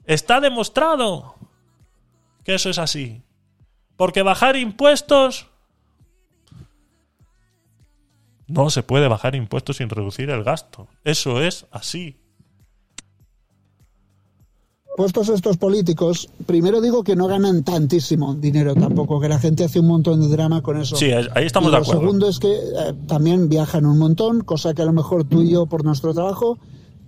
Está 0.04 0.40
demostrado 0.40 1.36
que 2.44 2.54
eso 2.54 2.68
es 2.68 2.78
así. 2.78 3.22
Porque 3.96 4.22
bajar 4.22 4.56
impuestos... 4.56 5.46
No 8.46 8.68
se 8.68 8.82
puede 8.82 9.06
bajar 9.06 9.36
impuestos 9.36 9.76
sin 9.76 9.88
reducir 9.88 10.28
el 10.28 10.42
gasto. 10.42 10.88
Eso 11.04 11.40
es 11.40 11.66
así. 11.70 12.19
Puestos 14.96 15.28
estos 15.28 15.56
políticos, 15.56 16.28
primero 16.46 16.80
digo 16.80 17.02
que 17.04 17.16
no 17.16 17.26
ganan 17.26 17.62
tantísimo 17.62 18.34
dinero 18.34 18.74
tampoco, 18.74 19.20
que 19.20 19.28
la 19.28 19.38
gente 19.38 19.64
hace 19.64 19.80
un 19.80 19.86
montón 19.86 20.20
de 20.20 20.28
drama 20.28 20.62
con 20.62 20.80
eso. 20.80 20.96
Sí, 20.96 21.10
ahí 21.10 21.46
estamos 21.46 21.68
y 21.68 21.72
de 21.72 21.78
lo 21.78 21.82
acuerdo. 21.82 22.00
segundo 22.00 22.28
es 22.28 22.38
que 22.38 22.52
eh, 22.52 22.94
también 23.06 23.48
viajan 23.48 23.86
un 23.86 23.98
montón, 23.98 24.40
cosa 24.40 24.74
que 24.74 24.82
a 24.82 24.84
lo 24.84 24.92
mejor 24.92 25.24
tú 25.24 25.42
y 25.42 25.50
yo 25.50 25.66
por 25.66 25.84
nuestro 25.84 26.12
trabajo 26.12 26.58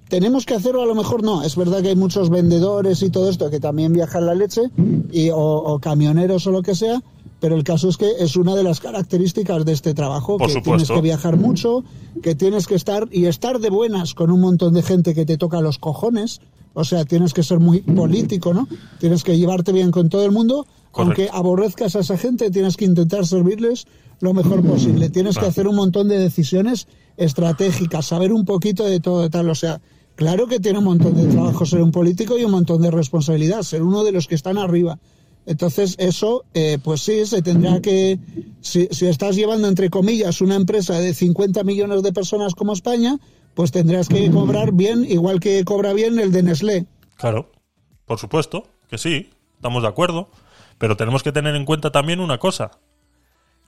tenemos 0.09 0.45
que 0.45 0.55
hacerlo, 0.55 0.83
a 0.83 0.87
lo 0.87 0.95
mejor 0.95 1.23
no. 1.23 1.43
Es 1.43 1.57
verdad 1.57 1.81
que 1.81 1.89
hay 1.89 1.97
muchos 1.97 2.29
vendedores 2.29 3.03
y 3.03 3.11
todo 3.11 3.31
esto 3.31 3.51
que 3.51 3.61
también 3.61 3.93
viajan 3.95 4.27
la 4.27 4.35
leche, 4.35 4.63
y, 5.11 5.31
o, 5.31 5.39
o 5.39 5.79
camioneros 5.79 6.47
o 6.47 6.51
lo 6.51 6.63
que 6.63 6.75
sea, 6.75 7.03
pero 7.43 7.57
el 7.57 7.65
caso 7.65 7.89
es 7.89 7.97
que 7.97 8.09
es 8.21 8.37
una 8.37 8.55
de 8.55 8.63
las 8.63 8.79
características 8.79 9.65
de 9.65 9.73
este 9.73 9.95
trabajo, 9.95 10.39
Por 10.39 10.47
que 10.47 10.53
supuesto. 10.53 10.71
tienes 10.71 10.91
que 10.93 11.01
viajar 11.01 11.37
mucho, 11.37 11.83
que 12.23 12.37
tienes 12.37 12.69
que 12.69 12.77
estar 12.77 13.09
y 13.11 13.25
estar 13.27 13.59
de 13.59 13.69
buenas 13.69 14.15
con 14.15 14.31
un 14.31 14.41
montón 14.41 14.75
de 14.75 14.83
gente 14.85 15.13
que 15.13 15.27
te 15.27 15.37
toca 15.37 15.61
los 15.61 15.79
cojones. 15.79 16.41
O 16.73 16.85
sea, 16.85 17.05
tienes 17.05 17.35
que 17.35 17.43
ser 17.43 17.59
muy 17.59 17.81
político, 17.81 18.55
¿no? 18.55 18.69
Tienes 19.01 19.25
que 19.25 19.37
llevarte 19.37 19.73
bien 19.73 19.91
con 19.91 20.09
todo 20.09 20.25
el 20.25 20.31
mundo, 20.31 20.69
aunque 20.93 21.29
aborrezcas 21.33 21.97
a 21.97 22.01
esa 22.01 22.17
gente, 22.17 22.49
tienes 22.53 22.77
que 22.77 22.85
intentar 22.85 23.27
servirles 23.27 23.87
lo 24.21 24.35
mejor 24.35 24.63
posible. 24.63 25.11
Tienes 25.11 25.37
que 25.37 25.47
hacer 25.47 25.67
un 25.67 25.75
montón 25.75 26.07
de 26.07 26.21
decisiones 26.21 26.87
estratégicas, 27.17 28.07
saber 28.07 28.33
un 28.33 28.45
poquito 28.45 28.85
de 28.85 29.01
todo 29.01 29.29
tal. 29.31 29.51
O 29.51 29.57
sea, 29.57 29.81
claro 30.15 30.47
que 30.47 30.61
tiene 30.61 30.79
un 30.79 30.85
montón 30.85 31.17
de 31.17 31.27
trabajo 31.27 31.67
ser 31.67 31.83
un 31.83 31.91
político 31.91 32.39
y 32.39 32.45
un 32.45 32.53
montón 32.53 32.83
de 32.83 32.93
responsabilidad, 32.93 33.63
ser 33.63 33.83
uno 33.83 34.05
de 34.05 34.13
los 34.13 34.29
que 34.29 34.37
están 34.37 34.59
arriba. 34.59 35.01
Entonces, 35.47 35.97
eso, 35.99 36.45
eh, 36.55 36.79
pues 36.83 37.03
sí, 37.03 37.27
se 37.27 37.43
tendrá 37.43 37.81
que. 37.81 38.19
Si, 38.61 38.87
si 38.91 39.07
estás 39.07 39.35
llevando, 39.35 39.69
entre 39.69 39.91
comillas, 39.91 40.41
una 40.41 40.55
empresa 40.55 40.99
de 40.99 41.15
50 41.15 41.65
millones 41.65 42.03
de 42.03 42.13
personas 42.13 42.55
como 42.55 42.73
España, 42.73 43.19
pues 43.55 43.73
tendrás 43.73 44.09
que 44.09 44.31
cobrar 44.31 44.73
bien, 44.73 45.05
igual 45.09 45.41
que 45.41 45.65
cobra 45.65 45.93
bien 45.93 46.19
el 46.19 46.31
de 46.33 46.43
Nestlé. 46.43 46.87
Claro, 47.17 47.51
por 48.07 48.19
supuesto, 48.19 48.69
que 48.89 48.99
sí, 48.99 49.31
estamos 49.57 49.83
de 49.83 49.89
acuerdo. 49.89 50.29
Pero 50.79 50.97
tenemos 50.97 51.23
que 51.23 51.31
tener 51.31 51.55
en 51.55 51.65
cuenta 51.65 51.93
también 51.93 52.19
una 52.19 52.39
cosa. 52.39 52.73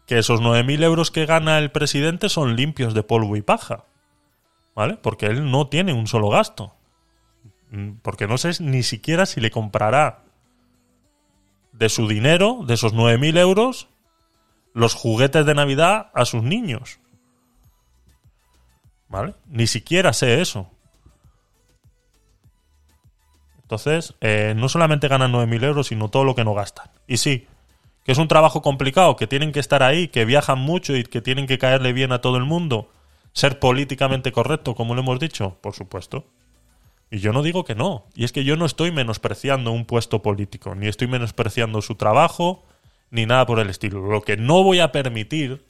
Que 0.07 0.19
esos 0.19 0.41
9.000 0.41 0.83
euros 0.83 1.13
que 1.13 1.27
gana 1.27 1.59
el 1.59 1.71
presidente 1.71 2.29
son 2.29 2.57
limpios 2.57 2.93
de 2.93 3.05
polvo 3.05 3.37
y 3.37 3.43
paja. 3.43 3.85
¿Vale? 4.75 4.99
Porque 5.01 5.27
él 5.27 5.49
no 5.49 5.69
tiene 5.69 5.93
un 5.93 6.09
solo 6.09 6.29
gasto. 6.29 6.75
Mm, 7.71 7.99
Porque 8.03 8.27
no 8.27 8.37
sé 8.37 8.51
ni 8.61 8.83
siquiera 8.83 9.27
si 9.27 9.41
le 9.41 9.53
comprará 9.53 10.24
de 11.75 11.89
su 11.89 12.09
dinero, 12.09 12.61
de 12.67 12.75
esos 12.75 12.95
9.000 12.95 13.39
euros, 13.39 13.89
los 14.73 14.95
juguetes 14.95 15.45
de 15.45 15.55
Navidad 15.55 16.11
a 16.15 16.25
sus 16.25 16.43
niños. 16.43 17.01
¿Vale? 19.09 19.35
Ni 19.47 19.67
siquiera 19.67 20.13
sé 20.13 20.41
eso. 20.41 20.71
Entonces, 23.63 24.15
eh, 24.21 24.55
no 24.57 24.69
solamente 24.69 25.09
ganan 25.09 25.33
9.000 25.33 25.65
euros, 25.65 25.87
sino 25.89 26.11
todo 26.11 26.25
lo 26.25 26.35
que 26.35 26.45
no 26.45 26.55
gastan. 26.55 26.91
Y 27.07 27.17
sí, 27.17 27.47
que 28.05 28.13
es 28.13 28.19
un 28.19 28.29
trabajo 28.29 28.63
complicado, 28.63 29.17
que 29.17 29.27
tienen 29.27 29.53
que 29.53 29.61
estar 29.61 29.83
ahí, 29.83 30.09
que 30.09 30.25
viajan 30.25 30.59
mucho 30.59 30.95
y 30.97 31.05
que 31.05 31.23
tienen 31.23 31.47
que 31.47 31.59
caerle 31.59 31.93
bien 31.93 32.13
a 32.13 32.21
todo 32.21 32.37
el 32.37 32.45
mundo. 32.45 32.91
Ser 33.33 33.59
políticamente 33.59 34.31
correcto, 34.31 34.75
como 34.75 34.95
lo 34.95 35.01
hemos 35.01 35.19
dicho, 35.19 35.59
por 35.61 35.75
supuesto. 35.75 36.27
Y 37.11 37.19
yo 37.19 37.33
no 37.33 37.43
digo 37.43 37.65
que 37.65 37.75
no. 37.75 38.07
Y 38.15 38.25
es 38.25 38.33
que 38.33 38.45
yo 38.45 38.57
no 38.57 38.67
estoy 38.67 38.91
menospreciando 38.93 39.73
un 39.73 39.85
puesto 39.85 40.23
político, 40.23 40.75
ni 40.75 40.89
estoy 40.89 41.09
menospreciando 41.09 41.81
su 41.83 41.95
trabajo, 41.95 42.65
ni 43.11 43.27
nada 43.27 43.47
por 43.47 43.61
el 43.61 43.71
estilo. 43.71 44.01
Lo 44.01 44.23
que 44.23 44.37
no 44.37 44.63
voy 44.63 44.81
a 44.81 44.93
permitir 44.93 45.65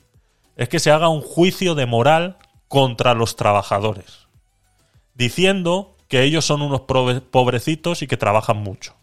es 0.56 0.68
que 0.68 0.78
se 0.78 0.90
haga 0.90 1.08
un 1.08 1.20
juicio 1.20 1.74
de 1.74 1.86
moral 1.86 2.38
contra 2.68 3.14
los 3.14 3.36
trabajadores, 3.36 4.26
diciendo 5.14 5.96
que 6.08 6.22
ellos 6.22 6.44
son 6.44 6.62
unos 6.62 6.82
pobrecitos 6.82 8.02
y 8.02 8.06
que 8.06 8.16
trabajan 8.16 8.58
mucho. 8.58 8.94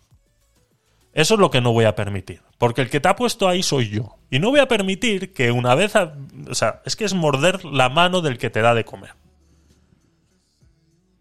Eso 1.13 1.33
es 1.33 1.39
lo 1.39 1.51
que 1.51 1.61
no 1.61 1.73
voy 1.73 1.85
a 1.85 1.95
permitir. 1.95 2.41
Porque 2.57 2.81
el 2.81 2.89
que 2.89 2.99
te 2.99 3.09
ha 3.09 3.15
puesto 3.15 3.47
ahí 3.47 3.63
soy 3.63 3.89
yo. 3.89 4.15
Y 4.29 4.39
no 4.39 4.49
voy 4.49 4.59
a 4.59 4.67
permitir 4.67 5.33
que 5.33 5.51
una 5.51 5.75
vez... 5.75 5.93
o 5.95 6.55
sea, 6.55 6.81
es 6.85 6.95
que 6.95 7.05
es 7.05 7.13
morder 7.13 7.65
la 7.65 7.89
mano 7.89 8.21
del 8.21 8.37
que 8.37 8.49
te 8.49 8.61
da 8.61 8.73
de 8.73 8.85
comer. 8.85 9.11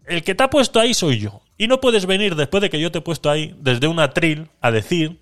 El 0.05 0.23
que 0.23 0.35
te 0.35 0.43
ha 0.43 0.49
puesto 0.49 0.79
ahí 0.79 0.93
soy 0.93 1.19
yo. 1.19 1.41
Y 1.57 1.67
no 1.67 1.79
puedes 1.79 2.05
venir 2.05 2.35
después 2.35 2.61
de 2.61 2.69
que 2.69 2.79
yo 2.79 2.91
te 2.91 2.99
he 2.99 3.01
puesto 3.01 3.29
ahí, 3.29 3.55
desde 3.59 3.87
un 3.87 3.99
atril, 3.99 4.49
a 4.61 4.71
decir 4.71 5.21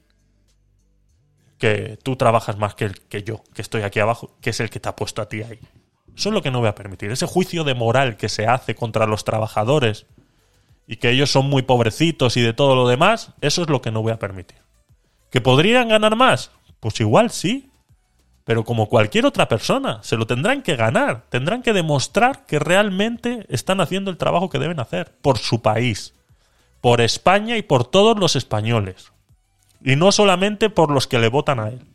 que 1.57 1.99
tú 2.01 2.15
trabajas 2.15 2.57
más 2.57 2.76
que, 2.76 2.91
que 3.10 3.23
yo, 3.23 3.43
que 3.53 3.61
estoy 3.61 3.81
aquí 3.81 3.99
abajo, 3.99 4.35
que 4.41 4.51
es 4.51 4.60
el 4.61 4.69
que 4.69 4.80
te 4.80 4.88
ha 4.88 4.95
puesto 4.95 5.22
a 5.22 5.27
ti 5.27 5.43
ahí. 5.43 5.60
Eso 6.15 6.30
es 6.30 6.34
lo 6.34 6.41
que 6.41 6.51
no 6.51 6.60
voy 6.60 6.69
a 6.69 6.76
permitir. 6.76 7.11
Ese 7.11 7.26
juicio 7.26 7.64
de 7.64 7.76
moral 7.76 8.18
que 8.18 8.30
se 8.30 8.47
hace 8.47 8.76
contra 8.76 9.06
los 9.06 9.23
trabajadores 9.23 10.06
y 10.88 10.95
que 10.97 11.11
ellos 11.11 11.30
son 11.30 11.49
muy 11.49 11.61
pobrecitos 11.61 12.35
y 12.35 12.41
de 12.41 12.53
todo 12.53 12.76
lo 12.76 12.88
demás, 12.88 13.34
eso 13.41 13.61
es 13.61 13.69
lo 13.69 13.81
que 13.81 13.91
no 13.91 14.01
voy 14.01 14.11
a 14.11 14.19
permitir. 14.19 14.57
¿Que 15.30 15.39
podrían 15.39 15.89
ganar 15.89 16.15
más? 16.15 16.51
Pues 16.80 16.99
igual 16.99 17.30
sí. 17.30 17.69
Pero 18.49 18.63
como 18.63 18.89
cualquier 18.89 19.27
otra 19.27 19.47
persona, 19.47 20.01
se 20.01 20.17
lo 20.17 20.26
tendrán 20.26 20.63
que 20.63 20.76
ganar. 20.76 21.21
Tendrán 21.30 21.61
que 21.61 21.71
demostrar 21.71 22.47
que 22.47 22.57
realmente 22.57 23.45
están 23.47 23.80
haciendo 23.80 24.09
el 24.09 24.17
trabajo 24.17 24.49
que 24.49 24.57
deben 24.57 24.80
hacer. 24.80 25.15
Por 25.21 25.38
su 25.38 25.61
país. 25.61 26.15
Por 26.81 26.99
España 26.99 27.57
y 27.57 27.61
por 27.61 27.85
todos 27.85 28.17
los 28.17 28.35
españoles. 28.35 29.11
Y 29.84 29.97
no 29.97 30.11
solamente 30.11 30.71
por 30.71 30.89
los 30.89 31.05
que 31.05 31.19
le 31.19 31.30
votan 31.30 31.59
a 31.59 31.69
él. 31.69 31.85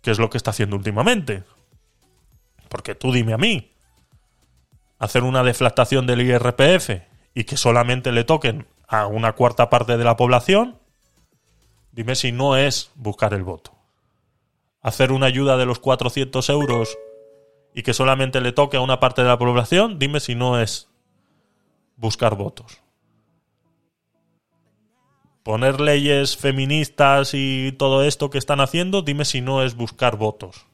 Que 0.00 0.10
es 0.10 0.18
lo 0.18 0.30
que 0.30 0.38
está 0.38 0.52
haciendo 0.52 0.74
últimamente. 0.74 1.44
Porque 2.70 2.94
tú 2.94 3.12
dime 3.12 3.34
a 3.34 3.36
mí. 3.36 3.72
Hacer 4.98 5.22
una 5.22 5.42
deflactación 5.42 6.06
del 6.06 6.22
IRPF 6.22 7.02
y 7.34 7.44
que 7.44 7.58
solamente 7.58 8.10
le 8.10 8.24
toquen 8.24 8.66
a 8.88 9.06
una 9.06 9.34
cuarta 9.34 9.68
parte 9.68 9.98
de 9.98 10.04
la 10.04 10.16
población, 10.16 10.78
dime 11.90 12.14
si 12.14 12.32
no 12.32 12.56
es 12.56 12.90
buscar 12.94 13.34
el 13.34 13.42
voto. 13.42 13.81
Hacer 14.82 15.12
una 15.12 15.26
ayuda 15.26 15.56
de 15.56 15.66
los 15.66 15.78
400 15.78 16.48
euros 16.50 16.98
y 17.74 17.82
que 17.82 17.94
solamente 17.94 18.40
le 18.40 18.52
toque 18.52 18.76
a 18.76 18.80
una 18.80 19.00
parte 19.00 19.22
de 19.22 19.28
la 19.28 19.38
población, 19.38 19.98
dime 19.98 20.20
si 20.20 20.34
no 20.34 20.60
es 20.60 20.88
buscar 21.96 22.36
votos. 22.36 22.82
Poner 25.42 25.80
leyes 25.80 26.36
feministas 26.36 27.32
y 27.34 27.72
todo 27.78 28.04
esto 28.04 28.30
que 28.30 28.38
están 28.38 28.60
haciendo, 28.60 29.02
dime 29.02 29.24
si 29.24 29.40
no 29.40 29.62
es 29.62 29.74
buscar 29.74 30.16
votos. 30.16 30.66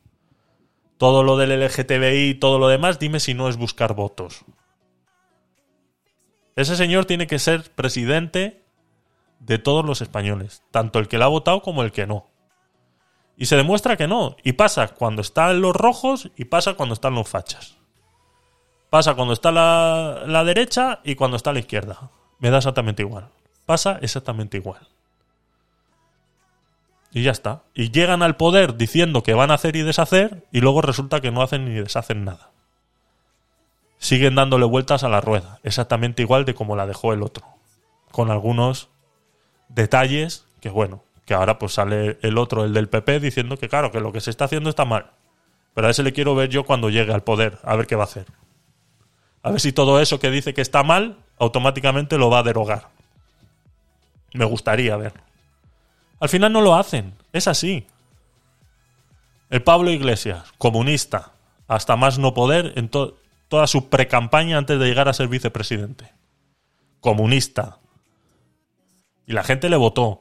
Todo 0.98 1.22
lo 1.22 1.36
del 1.36 1.58
LGTBI 1.60 2.30
y 2.30 2.34
todo 2.34 2.58
lo 2.58 2.68
demás, 2.68 2.98
dime 2.98 3.20
si 3.20 3.32
no 3.32 3.48
es 3.48 3.56
buscar 3.56 3.94
votos. 3.94 4.44
Ese 6.56 6.76
señor 6.76 7.04
tiene 7.04 7.26
que 7.26 7.38
ser 7.38 7.70
presidente 7.70 8.64
de 9.38 9.58
todos 9.58 9.84
los 9.84 10.02
españoles, 10.02 10.64
tanto 10.70 10.98
el 10.98 11.08
que 11.08 11.16
le 11.16 11.24
ha 11.24 11.28
votado 11.28 11.62
como 11.62 11.82
el 11.82 11.92
que 11.92 12.06
no. 12.06 12.26
Y 13.38 13.46
se 13.46 13.56
demuestra 13.56 13.96
que 13.96 14.06
no. 14.06 14.36
Y 14.42 14.52
pasa 14.52 14.88
cuando 14.88 15.22
están 15.22 15.62
los 15.62 15.74
rojos 15.74 16.30
y 16.36 16.44
pasa 16.44 16.74
cuando 16.74 16.92
están 16.92 17.14
los 17.14 17.26
fachas. 17.26 17.76
Pasa 18.90 19.14
cuando 19.14 19.32
está 19.32 19.50
la, 19.50 20.24
la 20.26 20.44
derecha 20.44 21.00
y 21.04 21.14
cuando 21.14 21.38
está 21.38 21.54
la 21.54 21.60
izquierda. 21.60 22.10
Me 22.40 22.50
da 22.50 22.58
exactamente 22.58 23.02
igual. 23.02 23.28
Pasa 23.64 23.98
exactamente 24.02 24.58
igual. 24.58 24.86
Y 27.12 27.22
ya 27.22 27.30
está. 27.30 27.62
Y 27.72 27.90
llegan 27.90 28.22
al 28.22 28.36
poder 28.36 28.76
diciendo 28.76 29.22
que 29.22 29.32
van 29.32 29.50
a 29.50 29.54
hacer 29.54 29.76
y 29.76 29.82
deshacer 29.82 30.44
y 30.52 30.60
luego 30.60 30.82
resulta 30.82 31.22
que 31.22 31.30
no 31.30 31.40
hacen 31.40 31.64
ni 31.64 31.72
deshacen 31.72 32.24
nada 32.24 32.50
siguen 33.98 34.36
dándole 34.36 34.64
vueltas 34.64 35.04
a 35.04 35.08
la 35.08 35.20
rueda, 35.20 35.58
exactamente 35.64 36.22
igual 36.22 36.44
de 36.44 36.54
como 36.54 36.76
la 36.76 36.86
dejó 36.86 37.12
el 37.12 37.22
otro, 37.22 37.44
con 38.10 38.30
algunos 38.30 38.88
detalles 39.68 40.46
que 40.60 40.70
bueno, 40.70 41.02
que 41.28 41.34
ahora 41.34 41.58
pues 41.58 41.74
sale 41.74 42.18
el 42.22 42.38
otro, 42.38 42.64
el 42.64 42.72
del 42.72 42.88
PP, 42.88 43.20
diciendo 43.20 43.58
que 43.58 43.68
claro, 43.68 43.92
que 43.92 44.00
lo 44.00 44.10
que 44.12 44.20
se 44.22 44.30
está 44.30 44.46
haciendo 44.46 44.70
está 44.70 44.86
mal, 44.86 45.10
pero 45.74 45.86
a 45.86 45.90
ese 45.90 46.02
le 46.02 46.14
quiero 46.14 46.34
ver 46.34 46.48
yo 46.48 46.64
cuando 46.64 46.88
llegue 46.88 47.12
al 47.12 47.22
poder, 47.22 47.58
a 47.62 47.76
ver 47.76 47.86
qué 47.86 47.94
va 47.96 48.04
a 48.04 48.06
hacer. 48.06 48.24
A 49.42 49.50
ver 49.50 49.60
si 49.60 49.72
todo 49.72 50.00
eso 50.00 50.18
que 50.18 50.30
dice 50.30 50.54
que 50.54 50.62
está 50.62 50.82
mal, 50.82 51.18
automáticamente 51.38 52.16
lo 52.16 52.30
va 52.30 52.38
a 52.38 52.42
derogar. 52.42 52.88
Me 54.32 54.46
gustaría 54.46 54.96
ver. 54.96 55.12
Al 56.18 56.30
final 56.30 56.50
no 56.52 56.62
lo 56.62 56.74
hacen, 56.74 57.12
es 57.34 57.46
así. 57.46 57.86
El 59.50 59.62
Pablo 59.62 59.90
Iglesias, 59.90 60.44
comunista, 60.56 61.32
hasta 61.68 61.94
más 61.96 62.18
no 62.18 62.32
poder 62.34 62.72
en 62.76 62.88
to- 62.88 63.16
toda 63.48 63.66
su 63.66 63.88
precampaña 63.90 64.56
antes 64.58 64.78
de 64.80 64.86
llegar 64.86 65.08
a 65.08 65.12
ser 65.12 65.28
vicepresidente. 65.28 66.10
Comunista. 67.00 67.78
Y 69.26 69.32
la 69.34 69.44
gente 69.44 69.68
le 69.68 69.76
votó. 69.76 70.20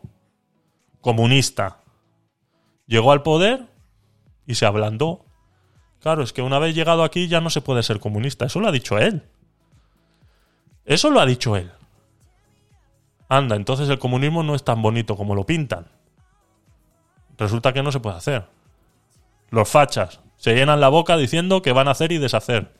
Comunista. 1.01 1.83
Llegó 2.85 3.11
al 3.11 3.23
poder 3.23 3.67
y 4.45 4.55
se 4.55 4.65
ablandó. 4.65 5.25
Claro, 5.99 6.23
es 6.23 6.33
que 6.33 6.41
una 6.41 6.59
vez 6.59 6.75
llegado 6.75 7.03
aquí 7.03 7.27
ya 7.27 7.41
no 7.41 7.49
se 7.49 7.61
puede 7.61 7.83
ser 7.83 7.99
comunista. 7.99 8.45
Eso 8.45 8.59
lo 8.59 8.67
ha 8.67 8.71
dicho 8.71 8.97
él. 8.97 9.23
Eso 10.85 11.11
lo 11.11 11.19
ha 11.19 11.25
dicho 11.25 11.55
él. 11.55 11.71
Anda, 13.29 13.57
entonces 13.57 13.89
el 13.89 13.99
comunismo 13.99 14.41
no 14.41 14.55
es 14.55 14.63
tan 14.63 14.81
bonito 14.81 15.17
como 15.17 15.35
lo 15.35 15.45
pintan. 15.45 15.87
Resulta 17.37 17.73
que 17.73 17.83
no 17.83 17.91
se 17.91 17.99
puede 17.99 18.15
hacer. 18.15 18.47
Los 19.49 19.69
fachas 19.69 20.21
se 20.37 20.55
llenan 20.55 20.79
la 20.79 20.89
boca 20.89 21.17
diciendo 21.17 21.61
que 21.61 21.73
van 21.73 21.87
a 21.87 21.91
hacer 21.91 22.11
y 22.11 22.19
deshacer. 22.19 22.73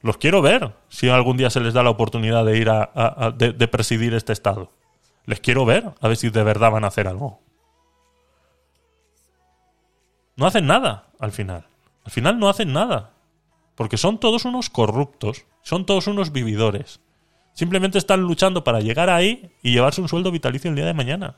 Los 0.00 0.16
quiero 0.16 0.40
ver 0.40 0.72
si 0.88 1.08
algún 1.08 1.36
día 1.36 1.50
se 1.50 1.60
les 1.60 1.74
da 1.74 1.82
la 1.82 1.90
oportunidad 1.90 2.44
de 2.44 2.58
ir 2.58 2.70
a, 2.70 3.34
de 3.36 3.68
presidir 3.68 4.14
este 4.14 4.32
estado. 4.32 4.70
Les 5.26 5.40
quiero 5.40 5.64
ver 5.64 5.92
a 6.00 6.08
ver 6.08 6.16
si 6.16 6.30
de 6.30 6.42
verdad 6.42 6.70
van 6.70 6.84
a 6.84 6.88
hacer 6.88 7.08
algo. 7.08 7.40
No 10.36 10.46
hacen 10.46 10.66
nada 10.66 11.08
al 11.18 11.32
final. 11.32 11.66
Al 12.04 12.12
final 12.12 12.38
no 12.38 12.48
hacen 12.48 12.72
nada. 12.72 13.10
Porque 13.74 13.96
son 13.96 14.20
todos 14.20 14.44
unos 14.44 14.70
corruptos. 14.70 15.44
Son 15.62 15.84
todos 15.84 16.06
unos 16.06 16.30
vividores. 16.30 17.00
Simplemente 17.54 17.98
están 17.98 18.20
luchando 18.20 18.62
para 18.62 18.80
llegar 18.80 19.10
ahí 19.10 19.50
y 19.62 19.72
llevarse 19.72 20.00
un 20.00 20.08
sueldo 20.08 20.30
vitalicio 20.30 20.70
el 20.70 20.76
día 20.76 20.86
de 20.86 20.94
mañana. 20.94 21.36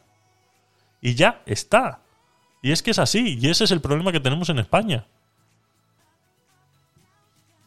Y 1.01 1.15
ya 1.15 1.43
está. 1.47 2.01
Y 2.61 2.73
es 2.73 2.83
que 2.83 2.91
es 2.91 2.99
así. 2.99 3.39
Y 3.41 3.49
ese 3.49 3.65
es 3.65 3.71
el 3.71 3.81
problema 3.81 4.13
que 4.13 4.21
tenemos 4.21 4.49
en 4.51 4.59
España. 4.59 5.07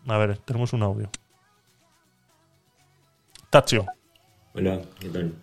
A 0.07 0.18
ver, 0.18 0.38
tenemos 0.39 0.73
un 0.73 0.84
audio. 0.84 1.10
Tachio. 3.49 3.85
Hola, 4.53 4.81
¿qué 4.99 5.10
tal? 5.10 5.34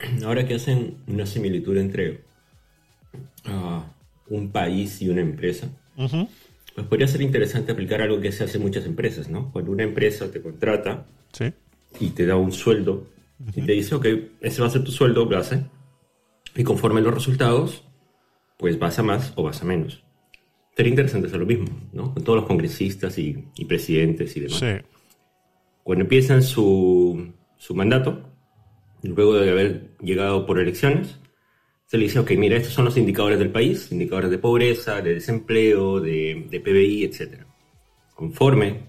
Ahora 0.24 0.46
que 0.46 0.54
hacen 0.54 0.96
una 1.06 1.26
similitud 1.26 1.76
entre 1.76 2.22
ah, 3.44 3.84
un 4.28 4.50
país 4.50 5.00
y 5.02 5.08
una 5.08 5.20
empresa, 5.20 5.68
pues 6.74 6.86
podría 6.86 7.08
ser 7.08 7.20
interesante 7.22 7.72
aplicar 7.72 8.00
algo 8.00 8.20
que 8.20 8.32
se 8.32 8.44
hace 8.44 8.56
en 8.58 8.62
muchas 8.62 8.86
empresas, 8.86 9.28
¿no? 9.28 9.50
Cuando 9.52 9.72
una 9.72 9.82
empresa 9.82 10.30
te 10.30 10.40
contrata 10.40 11.06
Sí. 11.32 11.52
y 12.00 12.10
te 12.10 12.26
da 12.26 12.36
un 12.36 12.52
sueldo 12.52 13.06
y 13.54 13.62
te 13.62 13.72
dice, 13.72 13.94
ok, 13.94 14.06
ese 14.40 14.60
va 14.60 14.66
a 14.68 14.70
ser 14.70 14.84
tu 14.84 14.90
sueldo 14.92 15.26
base, 15.26 15.64
y 16.54 16.62
conforme 16.64 17.00
los 17.00 17.14
resultados, 17.14 17.84
pues 18.58 18.78
vas 18.78 18.98
a 18.98 19.02
más 19.02 19.32
o 19.36 19.42
vas 19.44 19.62
a 19.62 19.64
menos. 19.64 20.02
Sería 20.76 20.90
interesante 20.90 21.28
hacer 21.28 21.40
lo 21.40 21.46
mismo, 21.46 21.66
¿no? 21.92 22.12
Con 22.14 22.22
todos 22.24 22.38
los 22.38 22.46
congresistas 22.46 23.16
y, 23.18 23.44
y 23.56 23.64
presidentes 23.64 24.36
y 24.36 24.40
demás. 24.40 24.58
Sí. 24.58 24.66
Cuando 25.82 26.02
empiezan 26.04 26.42
su, 26.42 27.32
su 27.56 27.74
mandato, 27.74 28.29
luego 29.02 29.34
de 29.34 29.50
haber 29.50 29.90
llegado 30.00 30.46
por 30.46 30.58
elecciones, 30.58 31.18
se 31.86 31.98
le 31.98 32.04
dice, 32.04 32.20
ok, 32.20 32.30
mira, 32.36 32.56
estos 32.56 32.72
son 32.72 32.84
los 32.84 32.96
indicadores 32.96 33.38
del 33.38 33.50
país, 33.50 33.90
indicadores 33.90 34.30
de 34.30 34.38
pobreza, 34.38 35.00
de 35.02 35.14
desempleo, 35.14 36.00
de, 36.00 36.46
de 36.48 36.60
PBI, 36.60 37.04
etc. 37.04 37.44
Conforme 38.14 38.82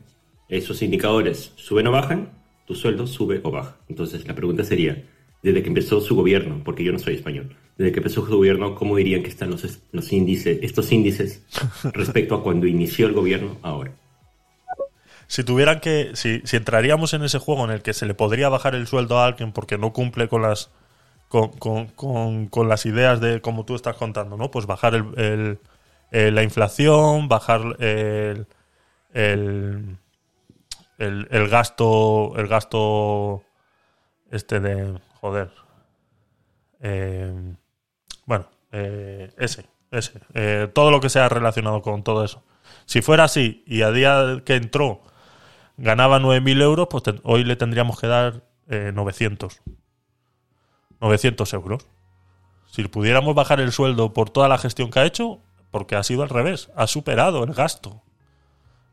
esos 0.49 0.81
indicadores 0.81 1.53
suben 1.55 1.87
o 1.87 1.91
bajan, 1.91 2.29
tu 2.67 2.75
sueldo 2.75 3.07
sube 3.07 3.39
o 3.43 3.51
baja. 3.51 3.77
Entonces 3.89 4.27
la 4.27 4.35
pregunta 4.35 4.63
sería, 4.63 5.03
desde 5.41 5.63
que 5.63 5.69
empezó 5.69 5.99
su 5.99 6.15
gobierno, 6.15 6.61
porque 6.63 6.83
yo 6.83 6.91
no 6.91 6.99
soy 6.99 7.15
español, 7.15 7.55
desde 7.77 7.91
que 7.91 7.99
empezó 7.99 8.25
su 8.25 8.35
gobierno, 8.35 8.75
¿cómo 8.75 8.97
dirían 8.97 9.23
que 9.23 9.29
están 9.29 9.49
los, 9.49 9.81
los 9.91 10.13
índices, 10.13 10.59
estos 10.61 10.91
índices 10.91 11.43
respecto 11.93 12.35
a 12.35 12.43
cuando 12.43 12.67
inició 12.67 13.07
el 13.07 13.13
gobierno 13.13 13.57
ahora? 13.61 13.93
Si 15.31 15.45
tuvieran 15.45 15.79
que. 15.79 16.11
Si, 16.15 16.41
si 16.43 16.57
entraríamos 16.57 17.13
en 17.13 17.23
ese 17.23 17.39
juego 17.39 17.63
en 17.63 17.71
el 17.71 17.81
que 17.81 17.93
se 17.93 18.05
le 18.05 18.13
podría 18.13 18.49
bajar 18.49 18.75
el 18.75 18.85
sueldo 18.85 19.17
a 19.17 19.25
alguien 19.27 19.53
porque 19.53 19.77
no 19.77 19.93
cumple 19.93 20.27
con 20.27 20.41
las. 20.41 20.71
Con, 21.29 21.51
con- 21.53 21.87
con- 21.87 22.47
con 22.47 22.67
las 22.67 22.85
ideas 22.85 23.21
de 23.21 23.39
como 23.39 23.63
tú 23.63 23.75
estás 23.75 23.95
contando, 23.95 24.35
¿no? 24.35 24.51
Pues 24.51 24.65
bajar 24.65 24.93
el, 24.95 25.05
el- 25.17 25.59
eh, 26.11 26.31
la 26.31 26.43
inflación, 26.43 27.29
bajar 27.29 27.61
el, 27.79 28.45
el, 30.97 31.47
gasto. 31.49 32.33
El 32.35 32.47
gasto. 32.47 33.43
Este 34.31 34.59
de. 34.59 34.99
Joder. 35.21 35.51
Eh, 36.81 37.53
bueno, 38.25 38.47
eh, 38.73 39.31
ese. 39.37 39.65
Ese. 39.91 40.19
Eh, 40.33 40.67
todo 40.73 40.91
lo 40.91 40.99
que 40.99 41.07
sea 41.09 41.29
relacionado 41.29 41.81
con 41.81 42.03
todo 42.03 42.25
eso. 42.25 42.43
Si 42.85 43.01
fuera 43.01 43.23
así 43.23 43.63
y 43.65 43.83
a 43.83 43.91
día 43.91 44.41
que 44.45 44.55
entró 44.55 45.03
ganaba 45.81 46.19
9.000 46.19 46.61
euros, 46.61 46.87
pues 46.89 47.03
hoy 47.23 47.43
le 47.43 47.55
tendríamos 47.55 47.99
que 47.99 48.07
dar 48.07 48.43
eh, 48.67 48.91
900. 48.93 49.61
900 51.01 51.53
euros. 51.53 51.87
Si 52.67 52.87
pudiéramos 52.87 53.35
bajar 53.35 53.59
el 53.59 53.71
sueldo 53.71 54.13
por 54.13 54.29
toda 54.29 54.47
la 54.47 54.59
gestión 54.59 54.91
que 54.91 54.99
ha 54.99 55.05
hecho, 55.05 55.41
porque 55.71 55.95
ha 55.95 56.03
sido 56.03 56.23
al 56.23 56.29
revés, 56.29 56.69
ha 56.75 56.87
superado 56.87 57.43
el 57.43 57.53
gasto. 57.53 58.03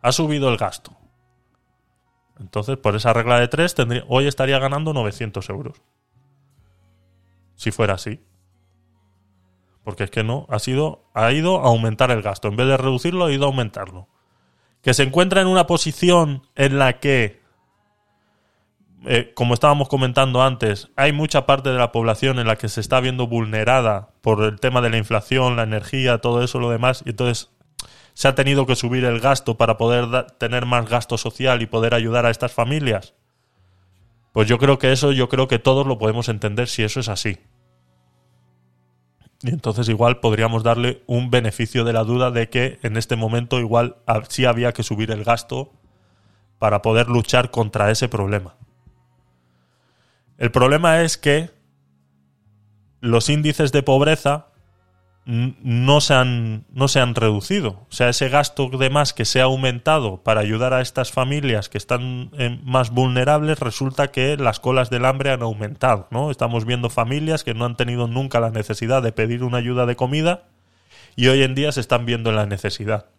Ha 0.00 0.12
subido 0.12 0.48
el 0.48 0.56
gasto. 0.56 0.96
Entonces, 2.40 2.78
por 2.78 2.96
esa 2.96 3.12
regla 3.12 3.38
de 3.38 3.48
tres, 3.48 3.74
tendría, 3.74 4.04
hoy 4.08 4.26
estaría 4.26 4.58
ganando 4.58 4.94
900 4.94 5.48
euros. 5.50 5.82
Si 7.56 7.70
fuera 7.70 7.94
así. 7.94 8.24
Porque 9.84 10.04
es 10.04 10.10
que 10.10 10.24
no, 10.24 10.46
ha 10.48 10.58
sido, 10.58 11.10
ha 11.14 11.30
ido 11.32 11.60
a 11.60 11.68
aumentar 11.68 12.10
el 12.10 12.22
gasto. 12.22 12.48
En 12.48 12.56
vez 12.56 12.66
de 12.66 12.76
reducirlo, 12.76 13.26
ha 13.26 13.32
ido 13.32 13.44
a 13.44 13.48
aumentarlo. 13.48 14.08
Que 14.88 14.94
se 14.94 15.02
encuentra 15.02 15.42
en 15.42 15.48
una 15.48 15.66
posición 15.66 16.46
en 16.54 16.78
la 16.78 16.98
que, 16.98 17.42
eh, 19.04 19.32
como 19.34 19.52
estábamos 19.52 19.86
comentando 19.86 20.42
antes, 20.42 20.88
hay 20.96 21.12
mucha 21.12 21.44
parte 21.44 21.68
de 21.68 21.76
la 21.76 21.92
población 21.92 22.38
en 22.38 22.46
la 22.46 22.56
que 22.56 22.70
se 22.70 22.80
está 22.80 22.98
viendo 23.00 23.26
vulnerada 23.26 24.08
por 24.22 24.42
el 24.42 24.58
tema 24.58 24.80
de 24.80 24.88
la 24.88 24.96
inflación, 24.96 25.56
la 25.56 25.64
energía, 25.64 26.22
todo 26.22 26.42
eso, 26.42 26.58
lo 26.58 26.70
demás, 26.70 27.02
y 27.04 27.10
entonces 27.10 27.50
se 28.14 28.28
ha 28.28 28.34
tenido 28.34 28.64
que 28.64 28.76
subir 28.76 29.04
el 29.04 29.20
gasto 29.20 29.58
para 29.58 29.76
poder 29.76 30.26
tener 30.38 30.64
más 30.64 30.88
gasto 30.88 31.18
social 31.18 31.60
y 31.60 31.66
poder 31.66 31.92
ayudar 31.92 32.24
a 32.24 32.30
estas 32.30 32.52
familias. 32.52 33.12
Pues 34.32 34.48
yo 34.48 34.56
creo 34.56 34.78
que 34.78 34.90
eso, 34.90 35.12
yo 35.12 35.28
creo 35.28 35.48
que 35.48 35.58
todos 35.58 35.86
lo 35.86 35.98
podemos 35.98 36.30
entender 36.30 36.66
si 36.66 36.82
eso 36.82 37.00
es 37.00 37.10
así. 37.10 37.36
Y 39.42 39.50
entonces 39.50 39.88
igual 39.88 40.18
podríamos 40.18 40.64
darle 40.64 41.02
un 41.06 41.30
beneficio 41.30 41.84
de 41.84 41.92
la 41.92 42.02
duda 42.02 42.30
de 42.30 42.48
que 42.48 42.78
en 42.82 42.96
este 42.96 43.14
momento 43.14 43.60
igual 43.60 43.96
sí 44.28 44.44
había 44.44 44.72
que 44.72 44.82
subir 44.82 45.10
el 45.12 45.22
gasto 45.22 45.72
para 46.58 46.82
poder 46.82 47.08
luchar 47.08 47.50
contra 47.50 47.90
ese 47.90 48.08
problema. 48.08 48.56
El 50.38 50.50
problema 50.50 51.02
es 51.02 51.16
que 51.16 51.50
los 53.00 53.28
índices 53.28 53.70
de 53.70 53.82
pobreza 53.84 54.47
no 55.28 56.00
se 56.00 56.14
han, 56.14 56.64
no 56.72 56.88
se 56.88 57.00
han 57.00 57.14
reducido. 57.14 57.86
O 57.90 57.92
sea, 57.92 58.08
ese 58.08 58.30
gasto 58.30 58.70
de 58.70 58.88
más 58.88 59.12
que 59.12 59.26
se 59.26 59.42
ha 59.42 59.44
aumentado 59.44 60.22
para 60.22 60.40
ayudar 60.40 60.72
a 60.72 60.80
estas 60.80 61.12
familias 61.12 61.68
que 61.68 61.76
están 61.76 62.30
eh, 62.38 62.58
más 62.64 62.90
vulnerables, 62.90 63.60
resulta 63.60 64.10
que 64.10 64.38
las 64.38 64.58
colas 64.58 64.88
del 64.88 65.04
hambre 65.04 65.30
han 65.30 65.42
aumentado. 65.42 66.08
¿no? 66.10 66.30
Estamos 66.30 66.64
viendo 66.64 66.88
familias 66.88 67.44
que 67.44 67.52
no 67.52 67.66
han 67.66 67.76
tenido 67.76 68.08
nunca 68.08 68.40
la 68.40 68.48
necesidad 68.48 69.02
de 69.02 69.12
pedir 69.12 69.44
una 69.44 69.58
ayuda 69.58 69.84
de 69.84 69.96
comida 69.96 70.44
y 71.14 71.28
hoy 71.28 71.42
en 71.42 71.54
día 71.54 71.72
se 71.72 71.80
están 71.80 72.06
viendo 72.06 72.30
en 72.30 72.36
la 72.36 72.46
necesidad. 72.46 73.10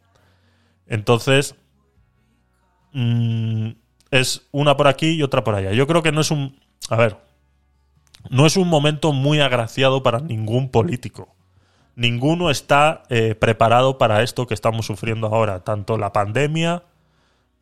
Entonces, 0.88 1.54
mm, 2.94 3.70
es 4.10 4.48
una 4.50 4.76
por 4.78 4.88
aquí 4.88 5.12
y 5.12 5.22
otra 5.22 5.44
por 5.44 5.54
allá. 5.54 5.74
Yo 5.74 5.86
creo 5.86 6.02
que 6.02 6.12
no 6.12 6.22
es 6.22 6.32
un... 6.32 6.60
A 6.90 6.96
ver, 6.96 7.18
no 8.32 8.48
es 8.48 8.58
un 8.58 8.68
momento 8.68 9.14
muy 9.14 9.42
agraciado 9.42 10.02
para 10.02 10.20
ningún 10.20 10.72
político 10.72 11.36
ninguno 12.00 12.50
está 12.50 13.04
eh, 13.10 13.36
preparado 13.36 13.98
para 13.98 14.24
esto 14.24 14.48
que 14.48 14.54
estamos 14.54 14.86
sufriendo 14.86 15.28
ahora, 15.28 15.66
tanto 15.66 15.98
la 15.98 16.14
pandemia 16.14 16.84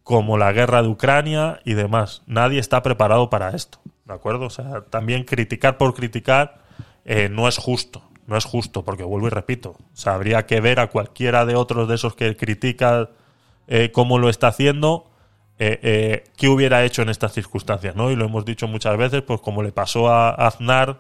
como 0.04 0.38
la 0.38 0.54
guerra 0.54 0.84
de 0.84 0.90
Ucrania 0.90 1.60
y 1.66 1.74
demás. 1.74 2.22
Nadie 2.28 2.60
está 2.60 2.84
preparado 2.84 3.32
para 3.32 3.50
esto, 3.56 3.80
¿de 4.06 4.14
acuerdo? 4.14 4.46
O 4.46 4.50
sea, 4.52 4.82
también 4.90 5.24
criticar 5.24 5.78
por 5.78 5.96
criticar 5.96 6.60
eh, 7.04 7.30
no 7.30 7.48
es 7.48 7.58
justo, 7.58 8.04
no 8.28 8.38
es 8.38 8.46
justo, 8.46 8.86
porque 8.86 9.04
vuelvo 9.04 9.26
y 9.26 9.32
repito, 9.32 9.72
o 9.72 9.96
sea, 9.96 10.14
habría 10.14 10.46
que 10.46 10.62
ver 10.62 10.80
a 10.80 10.88
cualquiera 10.88 11.46
de 11.48 11.56
otros 11.56 11.88
de 11.88 11.96
esos 11.96 12.14
que 12.14 12.38
critica 12.38 13.10
eh, 13.68 13.92
cómo 13.92 14.20
lo 14.20 14.30
está 14.30 14.50
haciendo, 14.50 15.10
qué 15.58 16.48
hubiera 16.48 16.86
hecho 16.86 17.02
en 17.02 17.10
estas 17.10 17.34
circunstancias, 17.34 17.96
¿no? 17.96 18.12
Y 18.12 18.16
lo 18.16 18.26
hemos 18.26 18.46
dicho 18.46 18.68
muchas 18.68 18.96
veces, 18.96 19.24
pues 19.24 19.42
como 19.42 19.64
le 19.64 19.72
pasó 19.72 20.10
a 20.10 20.30
Aznar 20.30 21.00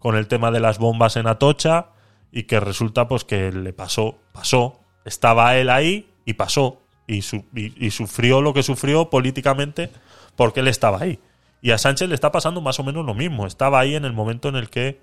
con 0.00 0.16
el 0.16 0.26
tema 0.26 0.50
de 0.50 0.58
las 0.58 0.78
bombas 0.78 1.14
en 1.14 1.28
Atocha, 1.28 1.91
y 2.32 2.44
que 2.44 2.58
resulta 2.60 3.06
pues 3.06 3.24
que 3.24 3.52
le 3.52 3.72
pasó, 3.72 4.18
pasó, 4.32 4.80
estaba 5.04 5.56
él 5.56 5.68
ahí 5.70 6.08
y 6.24 6.32
pasó 6.34 6.80
y, 7.06 7.22
su- 7.22 7.44
y- 7.54 7.90
sufrió 7.90 8.40
lo 8.40 8.54
que 8.54 8.62
sufrió 8.62 9.10
políticamente 9.10 9.90
porque 10.36 10.60
él 10.60 10.68
estaba 10.68 10.98
ahí. 11.02 11.20
Y 11.60 11.70
a 11.72 11.78
Sánchez 11.78 12.08
le 12.08 12.14
está 12.14 12.32
pasando 12.32 12.60
más 12.60 12.80
o 12.80 12.84
menos 12.84 13.04
lo 13.04 13.14
mismo, 13.14 13.46
estaba 13.46 13.78
ahí 13.80 13.94
en 13.94 14.04
el 14.04 14.12
momento 14.12 14.48
en 14.48 14.56
el 14.56 14.70
que 14.70 14.98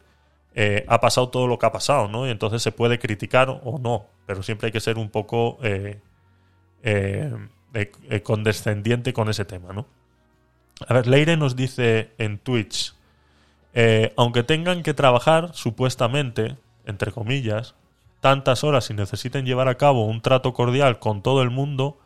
eh, 0.55 0.83
ha 0.87 0.99
pasado 0.99 1.29
todo 1.29 1.45
lo 1.47 1.59
que 1.59 1.67
ha 1.67 1.71
pasado, 1.71 2.07
¿no? 2.07 2.25
Y 2.27 2.31
entonces 2.31 2.63
se 2.63 2.71
puede 2.71 2.97
criticar 2.99 3.49
o 3.63 3.77
no, 3.79 4.07
pero 4.25 4.41
siempre 4.43 4.65
hay 4.67 4.71
que 4.71 4.79
ser 4.81 4.97
un 4.97 5.09
poco 5.09 5.59
eh, 5.61 6.01
eh, 6.83 7.31
eh, 7.73 8.21
condescendiente 8.23 9.13
con 9.13 9.29
ese 9.29 9.45
tema, 9.45 9.71
¿no? 9.73 9.85
A 10.87 10.93
ver, 10.93 11.07
Leire 11.07 11.37
nos 11.37 11.55
dice 11.55 12.11
en 12.17 12.39
Twitch, 12.39 12.93
aunque 14.15 14.43
tengan 14.43 14.81
que 14.81 14.93
trabajar 14.93 15.51
supuestamente, 15.53 16.57
entre 16.89 17.11
comillas, 17.11 17.75
tantas 18.19 18.63
horas 18.63 18.89
y 18.89 18.93
necesiten 18.93 19.45
llevar 19.45 19.67
a 19.67 19.77
cabo 19.77 20.05
un 20.05 20.21
trato 20.21 20.53
cordial 20.53 20.99
con 20.99 21.21
todo 21.21 21.41
el 21.41 21.49
mundo, 21.49 21.99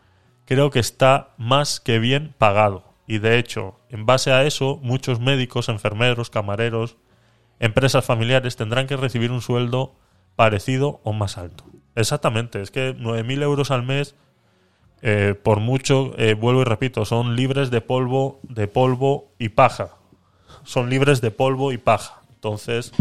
creo 0.45 0.69
que 0.69 0.79
está 0.79 1.29
más 1.37 1.79
que 1.79 1.99
bien 1.99 2.35
pagado. 2.37 2.83
Y 3.07 3.19
de 3.19 3.37
hecho, 3.37 3.79
en 3.89 4.05
base 4.05 4.31
a 4.31 4.43
eso, 4.43 4.79
muchos 4.81 5.19
médicos, 5.19 5.69
enfermeros, 5.69 6.29
camareros, 6.29 6.97
empresas 7.59 8.05
familiares 8.05 8.55
tendrán 8.55 8.87
que 8.87 8.97
recibir 8.97 9.31
un 9.31 9.41
sueldo 9.41 9.95
parecido 10.35 11.01
o 11.03 11.13
más 11.13 11.37
alto. 11.37 11.65
Exactamente, 11.95 12.61
es 12.61 12.71
que 12.71 12.95
9.000 12.95 13.43
euros 13.43 13.71
al 13.71 13.83
mes, 13.83 14.15
eh, 15.01 15.35
por 15.41 15.59
mucho, 15.59 16.13
eh, 16.17 16.33
vuelvo 16.33 16.61
y 16.61 16.65
repito, 16.65 17.05
son 17.05 17.35
libres 17.35 17.69
de 17.71 17.81
polvo, 17.81 18.39
de 18.43 18.67
polvo 18.67 19.33
y 19.37 19.49
paja. 19.49 19.95
Son 20.63 20.89
libres 20.89 21.21
de 21.21 21.29
polvo 21.29 21.71
y 21.71 21.77
paja. 21.77 22.21
Entonces, 22.33 22.93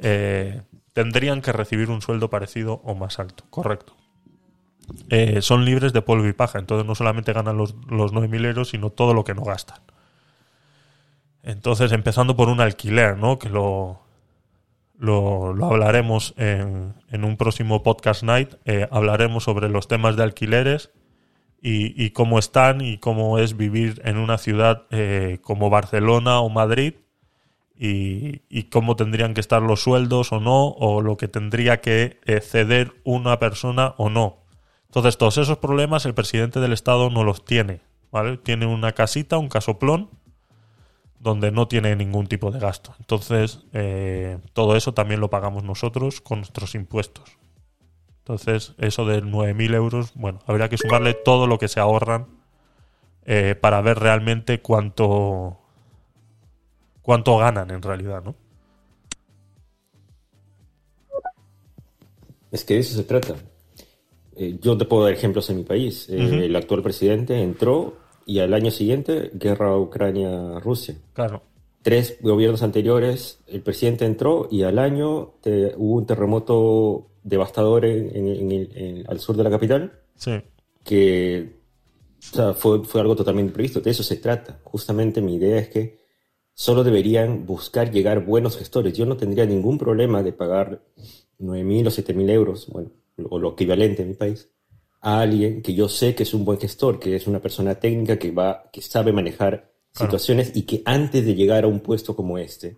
eh, 0.00 0.62
tendrían 0.98 1.42
que 1.42 1.52
recibir 1.52 1.90
un 1.90 2.02
sueldo 2.02 2.28
parecido 2.28 2.80
o 2.82 2.96
más 2.96 3.20
alto. 3.20 3.44
Correcto. 3.50 3.94
Eh, 5.10 5.42
son 5.42 5.64
libres 5.64 5.92
de 5.92 6.02
polvo 6.02 6.26
y 6.26 6.32
paja. 6.32 6.58
Entonces 6.58 6.84
no 6.88 6.96
solamente 6.96 7.32
ganan 7.32 7.56
los, 7.56 7.76
los 7.88 8.12
9.000 8.12 8.46
euros, 8.46 8.70
sino 8.70 8.90
todo 8.90 9.14
lo 9.14 9.22
que 9.22 9.32
no 9.32 9.42
gastan. 9.42 9.78
Entonces, 11.44 11.92
empezando 11.92 12.34
por 12.34 12.48
un 12.48 12.60
alquiler, 12.60 13.16
¿no? 13.16 13.38
Que 13.38 13.48
lo, 13.48 14.00
lo, 14.98 15.54
lo 15.54 15.66
hablaremos 15.66 16.34
en, 16.36 16.94
en 17.12 17.24
un 17.24 17.36
próximo 17.36 17.84
podcast 17.84 18.24
night. 18.24 18.54
Eh, 18.64 18.88
hablaremos 18.90 19.44
sobre 19.44 19.68
los 19.68 19.86
temas 19.86 20.16
de 20.16 20.24
alquileres 20.24 20.90
y, 21.62 21.94
y 22.04 22.10
cómo 22.10 22.40
están 22.40 22.80
y 22.80 22.98
cómo 22.98 23.38
es 23.38 23.56
vivir 23.56 24.02
en 24.04 24.16
una 24.16 24.36
ciudad 24.36 24.86
eh, 24.90 25.38
como 25.42 25.70
Barcelona 25.70 26.40
o 26.40 26.48
Madrid 26.48 26.94
y, 27.78 28.64
cómo 28.64 28.96
tendrían 28.96 29.34
que 29.34 29.40
estar 29.40 29.62
los 29.62 29.82
sueldos 29.82 30.32
o 30.32 30.40
no, 30.40 30.68
o 30.68 31.00
lo 31.00 31.16
que 31.16 31.28
tendría 31.28 31.80
que 31.80 32.18
eh, 32.24 32.40
ceder 32.40 32.94
una 33.04 33.38
persona 33.38 33.94
o 33.98 34.10
no. 34.10 34.38
Entonces, 34.86 35.16
todos 35.16 35.38
esos 35.38 35.58
problemas 35.58 36.04
el 36.04 36.14
presidente 36.14 36.60
del 36.60 36.72
Estado 36.72 37.10
no 37.10 37.22
los 37.22 37.44
tiene. 37.44 37.80
¿vale? 38.10 38.36
Tiene 38.38 38.66
una 38.66 38.92
casita, 38.92 39.38
un 39.38 39.48
casoplón, 39.48 40.10
donde 41.20 41.52
no 41.52 41.68
tiene 41.68 41.94
ningún 41.94 42.26
tipo 42.26 42.50
de 42.50 42.58
gasto. 42.58 42.94
Entonces, 42.98 43.60
eh, 43.72 44.38
todo 44.54 44.76
eso 44.76 44.94
también 44.94 45.20
lo 45.20 45.30
pagamos 45.30 45.62
nosotros 45.62 46.20
con 46.20 46.38
nuestros 46.38 46.74
impuestos. 46.74 47.38
Entonces, 48.20 48.74
eso 48.78 49.06
de 49.06 49.22
9.000 49.22 49.74
euros, 49.74 50.12
bueno, 50.14 50.40
habría 50.46 50.68
que 50.68 50.78
sumarle 50.78 51.14
todo 51.14 51.46
lo 51.46 51.58
que 51.58 51.68
se 51.68 51.80
ahorran 51.80 52.26
eh, 53.24 53.54
para 53.60 53.80
ver 53.80 53.98
realmente 53.98 54.60
cuánto, 54.60 55.58
cuánto 57.08 57.38
ganan 57.38 57.70
en 57.70 57.80
realidad, 57.80 58.22
¿no? 58.22 58.34
Es 62.52 62.64
que 62.66 62.74
de 62.74 62.80
eso 62.80 62.94
se 62.94 63.04
trata. 63.04 63.34
Eh, 64.36 64.58
yo 64.60 64.76
te 64.76 64.84
puedo 64.84 65.04
dar 65.04 65.14
ejemplos 65.14 65.48
en 65.48 65.56
mi 65.56 65.62
país. 65.64 66.06
Eh. 66.10 66.44
El 66.44 66.54
actual 66.54 66.82
presidente 66.82 67.40
entró 67.40 67.96
y 68.26 68.40
al 68.40 68.52
año 68.52 68.70
siguiente, 68.70 69.30
guerra 69.32 69.74
Ucrania-Rusia. 69.78 70.96
Claro. 71.14 71.42
Tres 71.80 72.18
gobiernos 72.20 72.62
anteriores, 72.62 73.40
el 73.46 73.62
presidente 73.62 74.04
entró 74.04 74.46
y 74.50 74.64
al 74.64 74.78
año 74.78 75.32
te- 75.40 75.72
hubo 75.78 75.96
un 75.96 76.04
terremoto 76.04 77.06
devastador 77.22 77.86
en- 77.86 78.52
en- 78.52 79.04
al 79.08 79.18
sur 79.18 79.34
de 79.34 79.44
la 79.44 79.50
capital 79.50 79.98
Sí. 80.16 80.32
que 80.84 81.56
o 82.20 82.34
sea, 82.36 82.52
fue, 82.52 82.84
fue 82.84 83.00
algo 83.00 83.16
totalmente 83.16 83.48
imprevisto. 83.48 83.80
De 83.80 83.92
eso 83.92 84.02
se 84.02 84.16
trata. 84.16 84.60
Justamente 84.64 85.22
mi 85.22 85.36
idea 85.36 85.58
es 85.58 85.68
que 85.70 85.97
solo 86.58 86.82
deberían 86.82 87.46
buscar 87.46 87.92
llegar 87.92 88.24
buenos 88.26 88.56
gestores. 88.58 88.92
Yo 88.92 89.06
no 89.06 89.16
tendría 89.16 89.46
ningún 89.46 89.78
problema 89.78 90.24
de 90.24 90.32
pagar 90.32 90.82
9.000 91.38 91.86
o 91.86 91.90
7.000 91.90 92.30
euros, 92.30 92.66
bueno, 92.68 92.90
o 93.30 93.38
lo 93.38 93.52
equivalente 93.52 94.02
en 94.02 94.08
mi 94.08 94.14
país, 94.14 94.50
a 95.00 95.20
alguien 95.20 95.62
que 95.62 95.72
yo 95.72 95.88
sé 95.88 96.16
que 96.16 96.24
es 96.24 96.34
un 96.34 96.44
buen 96.44 96.58
gestor, 96.58 96.98
que 96.98 97.14
es 97.14 97.28
una 97.28 97.38
persona 97.40 97.76
técnica 97.76 98.18
que 98.18 98.32
va, 98.32 98.68
que 98.72 98.82
sabe 98.82 99.12
manejar 99.12 99.70
Claro. 99.92 100.10
situaciones 100.10 100.50
y 100.54 100.62
que 100.62 100.82
antes 100.84 101.24
de 101.24 101.34
llegar 101.36 101.62
a 101.62 101.68
un 101.68 101.78
puesto 101.80 102.14
como 102.16 102.38
este, 102.38 102.76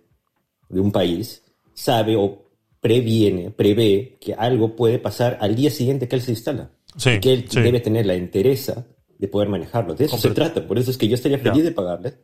de 0.69 0.79
un 0.79 0.91
país, 0.91 1.43
sabe 1.73 2.15
o 2.15 2.49
previene, 2.79 3.49
prevé 3.49 4.17
que 4.21 4.33
algo 4.35 4.75
puede 4.75 4.99
pasar 4.99 5.37
al 5.41 5.55
día 5.55 5.71
siguiente 5.71 6.07
que 6.07 6.15
él 6.17 6.21
se 6.21 6.31
instala. 6.31 6.69
Sí, 6.97 7.09
y 7.11 7.19
que 7.19 7.33
él 7.33 7.45
sí. 7.49 7.59
debe 7.61 7.79
tener 7.79 8.05
la 8.05 8.13
entereza 8.13 8.85
de 9.17 9.27
poder 9.27 9.49
manejarlo. 9.49 9.95
De 9.95 10.05
eso 10.05 10.17
se 10.19 10.29
trata. 10.31 10.67
Por 10.67 10.77
eso 10.77 10.91
es 10.91 10.97
que 10.97 11.07
yo 11.07 11.15
estaría 11.15 11.37
feliz 11.39 11.57
Ya. 11.63 11.69
de 11.69 11.71
pagarles, 11.71 12.17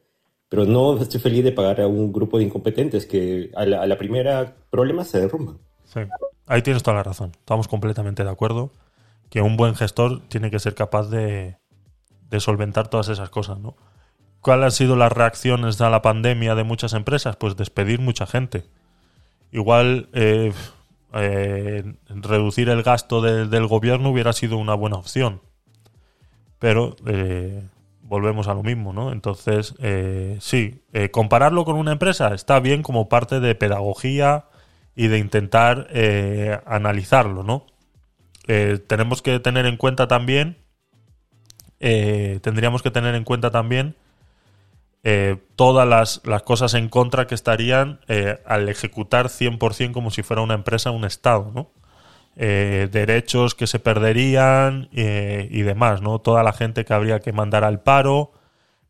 pero 0.49 0.65
no 0.65 0.98
estoy 0.98 1.19
feliz 1.19 1.44
de 1.44 1.52
pagar 1.52 1.82
a 1.82 1.88
un 1.88 2.11
grupo 2.14 2.38
de 2.38 2.45
incompetentes 2.45 3.06
que 3.06 3.52
a 3.56 3.65
la, 3.65 3.98
primera 3.98 4.56
problema 4.69 5.03
se 5.03 5.19
derrumban. 5.19 5.57
Sí, 5.86 6.02
ahí 6.45 6.61
tienes 6.61 6.84
toda 6.84 6.98
la 6.98 7.03
razón. 7.03 7.32
Estamos 7.38 7.68
completamente 7.68 8.24
de 8.24 8.30
acuerdo 8.30 8.72
que 9.30 9.41
un 9.41 9.57
buen 9.57 9.76
gestor 9.76 10.22
tiene 10.30 10.49
que 10.49 10.60
ser 10.60 10.74
capaz 10.76 11.10
de, 11.10 11.57
de 12.30 12.40
solventar 12.40 12.88
todas 12.90 13.10
esas 13.10 13.30
cosas, 13.30 13.60
¿no? 13.60 13.76
¿Cuáles 14.41 14.65
han 14.65 14.72
sido 14.72 14.95
las 14.95 15.11
reacciones 15.11 15.82
a 15.82 15.90
la 15.90 16.02
pandemia 16.02 16.56
de 16.56 16.64
muchas 16.64 16.94
empresas? 16.94 17.36
Pues 17.36 17.57
despedir 17.57 17.99
mucha 17.99 18.26
gente. 18.26 18.64
Igual 19.52 20.10
eh, 20.14 20.53
eh, 21.14 21.95
reducir 22.07 22.69
el 22.69 22.84
gasto 22.84 23.22
de- 23.22 23.48
del 23.48 23.68
gobierno 23.68 24.10
hubiera 24.11 24.32
sido 24.34 24.57
una 24.57 24.76
buena 24.76 24.98
opción. 24.98 25.41
Pero 26.60 26.95
eh, 27.06 27.64
volvemos 28.08 28.48
a 28.48 28.54
lo 28.54 28.64
mismo, 28.64 28.94
¿no? 28.94 29.12
Entonces, 29.12 29.76
eh, 29.80 30.38
sí, 30.40 30.82
eh, 30.94 31.12
compararlo 31.12 31.66
con 31.66 31.76
una 31.76 31.92
empresa 31.92 32.34
está 32.34 32.60
bien 32.60 32.82
como 32.82 33.10
parte 33.10 33.40
de 33.40 33.54
pedagogía 33.54 34.46
y 34.96 35.08
de 35.08 35.20
intentar 35.20 35.88
eh, 35.92 36.60
analizarlo, 36.66 37.44
¿no? 37.44 37.66
Eh, 38.48 38.80
tenemos 38.88 39.22
que 39.22 39.40
tener 39.40 39.66
en 39.66 39.78
cuenta 39.78 40.08
también, 40.08 40.58
eh, 41.80 42.40
tendríamos 42.42 42.82
que 42.82 42.92
tener 42.92 43.14
en 43.14 43.26
cuenta 43.26 43.52
también 43.52 43.96
eh, 45.04 45.38
todas 45.56 45.88
las, 45.88 46.22
las 46.26 46.44
cosas 46.44 46.74
en 46.74 46.88
contra 46.88 47.28
que 47.28 47.36
estarían 47.36 48.00
al 48.46 48.70
ejecutar 48.70 49.28
100% 49.28 49.92
como 49.92 50.12
si 50.12 50.24
fuera 50.24 50.42
una 50.42 50.54
empresa, 50.54 50.92
un 50.92 51.06
Estado, 51.06 51.52
¿no? 51.54 51.72
Eh, 52.39 52.88
derechos 52.91 53.55
que 53.55 53.65
se 53.65 53.80
perderían 53.80 54.89
eh, 54.93 55.47
y 55.49 55.64
demás, 55.64 56.03
¿no? 56.03 56.19
Toda 56.19 56.43
la 56.43 56.53
gente 56.53 56.85
que 56.85 56.93
habría 56.93 57.19
que 57.19 57.34
mandar 57.34 57.64
al 57.64 57.81
paro, 57.81 58.31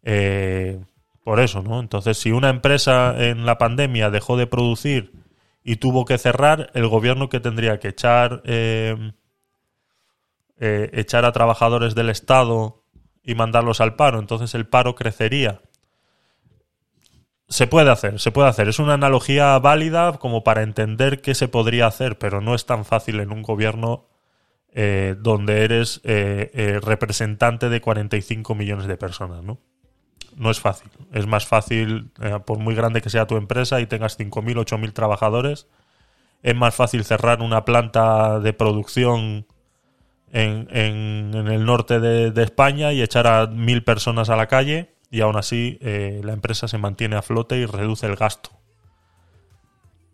eh, 0.04 0.84
por 1.24 1.40
eso, 1.40 1.62
¿no? 1.62 1.80
Entonces, 1.80 2.18
si 2.18 2.34
una 2.34 2.50
empresa 2.50 3.16
en 3.18 3.46
la 3.46 3.58
pandemia 3.58 4.10
dejó 4.10 4.36
de 4.36 4.48
producir 4.48 5.14
y 5.64 5.78
tuvo 5.78 6.04
que 6.04 6.18
cerrar, 6.18 6.72
el 6.74 6.90
gobierno 6.90 7.30
que 7.30 7.40
tendría 7.40 7.80
que 7.80 7.88
echar 7.88 8.42
echar 10.60 11.24
a 11.24 11.32
trabajadores 11.32 11.96
del 11.96 12.10
Estado 12.10 12.84
y 13.24 13.36
mandarlos 13.36 13.80
al 13.80 13.96
paro, 13.96 14.20
entonces 14.20 14.56
el 14.56 14.68
paro 14.68 14.94
crecería. 14.96 15.62
Se 17.50 17.66
puede 17.66 17.90
hacer, 17.90 18.20
se 18.20 18.32
puede 18.32 18.50
hacer. 18.50 18.68
Es 18.68 18.80
una 18.80 18.96
analogía 18.96 19.58
válida 19.60 20.14
como 20.20 20.44
para 20.44 20.64
entender 20.64 21.22
qué 21.22 21.34
se 21.34 21.48
podría 21.48 21.88
hacer, 21.88 22.18
pero 22.18 22.42
no 22.42 22.54
es 22.56 22.66
tan 22.66 22.84
fácil 22.84 23.22
en 23.22 23.32
un 23.32 23.42
gobierno 23.42 24.06
eh, 24.74 25.16
donde 25.18 25.64
eres 25.64 26.02
eh, 26.04 26.52
eh, 26.54 26.80
representante 26.82 27.70
de 27.70 27.80
45 27.82 28.54
millones 28.54 28.88
de 28.88 28.98
personas, 28.98 29.44
¿no? 29.44 29.60
No 30.36 30.52
es 30.52 30.60
fácil. 30.60 30.92
Es 31.14 31.26
más 31.26 31.48
fácil, 31.48 32.12
eh, 32.22 32.38
por 32.46 32.60
muy 32.60 32.76
grande 32.76 33.02
que 33.02 33.10
sea 33.10 33.28
tu 33.28 33.38
empresa 33.38 33.80
y 33.80 33.88
tengas 33.88 34.18
5.000, 34.20 34.58
8.000 34.58 34.92
trabajadores, 34.94 35.68
es 36.44 36.56
más 36.56 36.76
fácil 36.76 37.06
cerrar 37.06 37.42
una 37.42 37.64
planta 37.66 38.40
de 38.42 38.54
producción 38.54 39.48
en, 40.32 40.68
en- 40.72 41.34
el 41.48 41.66
norte 41.66 42.00
de, 42.00 42.32
de 42.32 42.44
España 42.44 42.92
y 42.94 43.02
echar 43.02 43.26
a 43.28 43.48
mil 43.48 43.84
personas 43.84 44.30
a 44.30 44.36
la 44.36 44.48
calle 44.48 44.94
y 45.10 45.22
aún 45.22 45.38
así 45.38 45.78
eh, 45.82 46.22
la 46.24 46.34
empresa 46.34 46.68
se 46.68 46.78
mantiene 46.78 47.16
a 47.16 47.22
flote 47.22 47.58
y 47.58 47.66
reduce 47.66 48.06
el 48.06 48.16
gasto. 48.16 48.52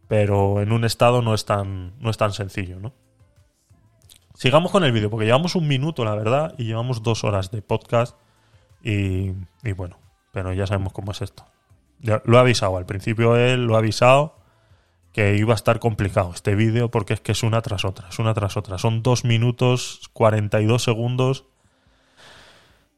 Pero 0.08 0.62
en 0.62 0.72
un 0.72 0.86
estado 0.86 1.22
no 1.22 1.34
es 1.34 1.46
tan, 1.46 1.94
no 2.00 2.10
es 2.10 2.18
tan 2.18 2.34
sencillo, 2.34 2.80
¿no? 2.80 2.94
Sigamos 4.36 4.72
con 4.72 4.84
el 4.84 4.92
vídeo, 4.92 5.10
porque 5.10 5.26
llevamos 5.26 5.56
un 5.56 5.68
minuto, 5.68 6.04
la 6.06 6.16
verdad, 6.16 6.54
y 6.58 6.66
llevamos 6.66 7.04
dos 7.04 7.24
horas 7.24 7.52
de 7.52 7.62
podcast. 7.62 8.18
Y, 8.84 9.32
y 9.64 9.72
bueno, 9.76 9.98
pero 10.32 10.52
ya 10.54 10.68
sabemos 10.68 10.92
cómo 10.94 11.12
es 11.12 11.22
esto. 11.22 11.46
Lo 12.02 12.38
ha 12.38 12.42
avisado, 12.42 12.76
al 12.78 12.86
principio 12.86 13.38
él 13.38 13.66
lo 13.66 13.76
ha 13.76 13.80
avisado 13.80 14.38
que 15.14 15.38
iba 15.38 15.54
a 15.54 15.56
estar 15.56 15.80
complicado 15.80 16.32
este 16.34 16.56
vídeo 16.56 16.90
porque 16.92 17.14
es 17.14 17.22
que 17.22 17.32
es 17.32 17.44
una 17.44 17.62
tras 17.62 17.86
otra, 17.86 18.10
es 18.10 18.20
una 18.20 18.34
tras 18.34 18.58
otra. 18.58 18.78
Son 18.80 19.04
dos 19.04 19.24
minutos 19.24 20.10
42 20.14 20.84
segundos 20.84 21.46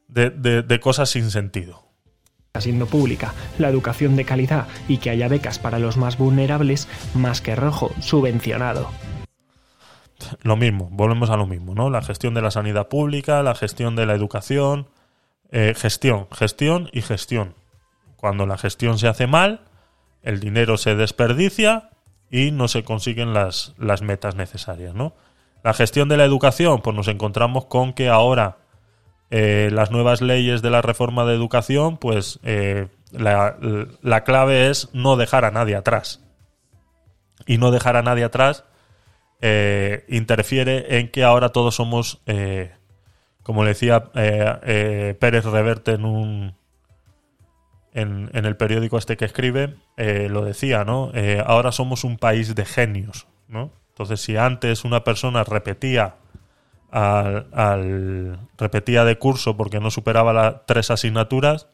de, 0.08 0.30
de- 0.30 0.62
de 0.62 0.80
cosas 0.80 1.10
sin 1.10 1.30
sentido. 1.30 1.85
Siendo 2.60 2.86
pública, 2.86 3.34
la 3.58 3.68
educación 3.68 4.16
de 4.16 4.24
calidad 4.24 4.66
y 4.88 4.98
que 4.98 5.10
haya 5.10 5.28
becas 5.28 5.58
para 5.58 5.78
los 5.78 5.96
más 5.96 6.18
vulnerables, 6.18 6.88
más 7.14 7.40
que 7.40 7.56
rojo, 7.56 7.92
subvencionado. 8.00 8.90
Lo 10.42 10.56
mismo, 10.56 10.88
volvemos 10.90 11.30
a 11.30 11.36
lo 11.36 11.46
mismo, 11.46 11.74
¿no? 11.74 11.90
La 11.90 12.02
gestión 12.02 12.34
de 12.34 12.42
la 12.42 12.50
sanidad 12.50 12.88
pública, 12.88 13.42
la 13.42 13.54
gestión 13.54 13.96
de 13.96 14.06
la 14.06 14.14
educación, 14.14 14.88
eh, 15.50 15.74
gestión, 15.76 16.26
gestión 16.32 16.88
y 16.92 17.02
gestión. 17.02 17.54
Cuando 18.16 18.46
la 18.46 18.56
gestión 18.56 18.98
se 18.98 19.08
hace 19.08 19.26
mal, 19.26 19.60
el 20.22 20.40
dinero 20.40 20.78
se 20.78 20.94
desperdicia 20.94 21.90
y 22.30 22.50
no 22.50 22.68
se 22.68 22.82
consiguen 22.82 23.34
las, 23.34 23.74
las 23.78 24.02
metas 24.02 24.34
necesarias, 24.34 24.94
¿no? 24.94 25.14
La 25.62 25.74
gestión 25.74 26.08
de 26.08 26.16
la 26.16 26.24
educación, 26.24 26.80
pues 26.80 26.96
nos 26.96 27.08
encontramos 27.08 27.66
con 27.66 27.92
que 27.92 28.08
ahora 28.08 28.58
eh, 29.30 29.70
las 29.72 29.90
nuevas 29.90 30.20
leyes 30.20 30.62
de 30.62 30.70
la 30.70 30.82
reforma 30.82 31.24
de 31.24 31.34
educación, 31.34 31.96
pues 31.96 32.38
eh, 32.42 32.88
la, 33.10 33.56
la 34.02 34.24
clave 34.24 34.70
es 34.70 34.88
no 34.92 35.16
dejar 35.16 35.44
a 35.44 35.50
nadie 35.50 35.76
atrás. 35.76 36.22
Y 37.46 37.58
no 37.58 37.70
dejar 37.70 37.96
a 37.96 38.02
nadie 38.02 38.24
atrás 38.24 38.64
eh, 39.40 40.04
interfiere 40.08 40.98
en 40.98 41.10
que 41.10 41.24
ahora 41.24 41.50
todos 41.50 41.74
somos, 41.74 42.22
como 43.42 43.62
le 43.62 43.70
decía 43.70 44.10
Pérez 44.12 45.44
Reverte 45.44 45.92
en 45.92 46.04
un 46.04 46.54
en, 47.92 48.30
en 48.32 48.44
el 48.44 48.56
periódico 48.56 48.98
este 48.98 49.16
que 49.16 49.24
escribe, 49.24 49.76
lo 49.96 50.44
decía, 50.44 50.84
¿no? 50.84 51.12
Ahora 51.44 51.72
somos 51.72 52.04
un 52.04 52.16
país 52.16 52.54
de 52.54 52.64
genios, 52.64 53.26
¿no? 53.48 53.70
Entonces, 53.90 54.20
si 54.20 54.36
antes 54.36 54.84
una 54.84 55.04
persona 55.04 55.42
repetía 55.44 56.16
al, 56.90 58.38
repetía 58.56 59.04
de 59.04 59.18
curso 59.18 59.56
porque 59.56 59.80
no 59.80 59.90
superaba 59.90 60.32
las 60.32 60.66
tres 60.66 60.90
asignaturas, 60.90 61.68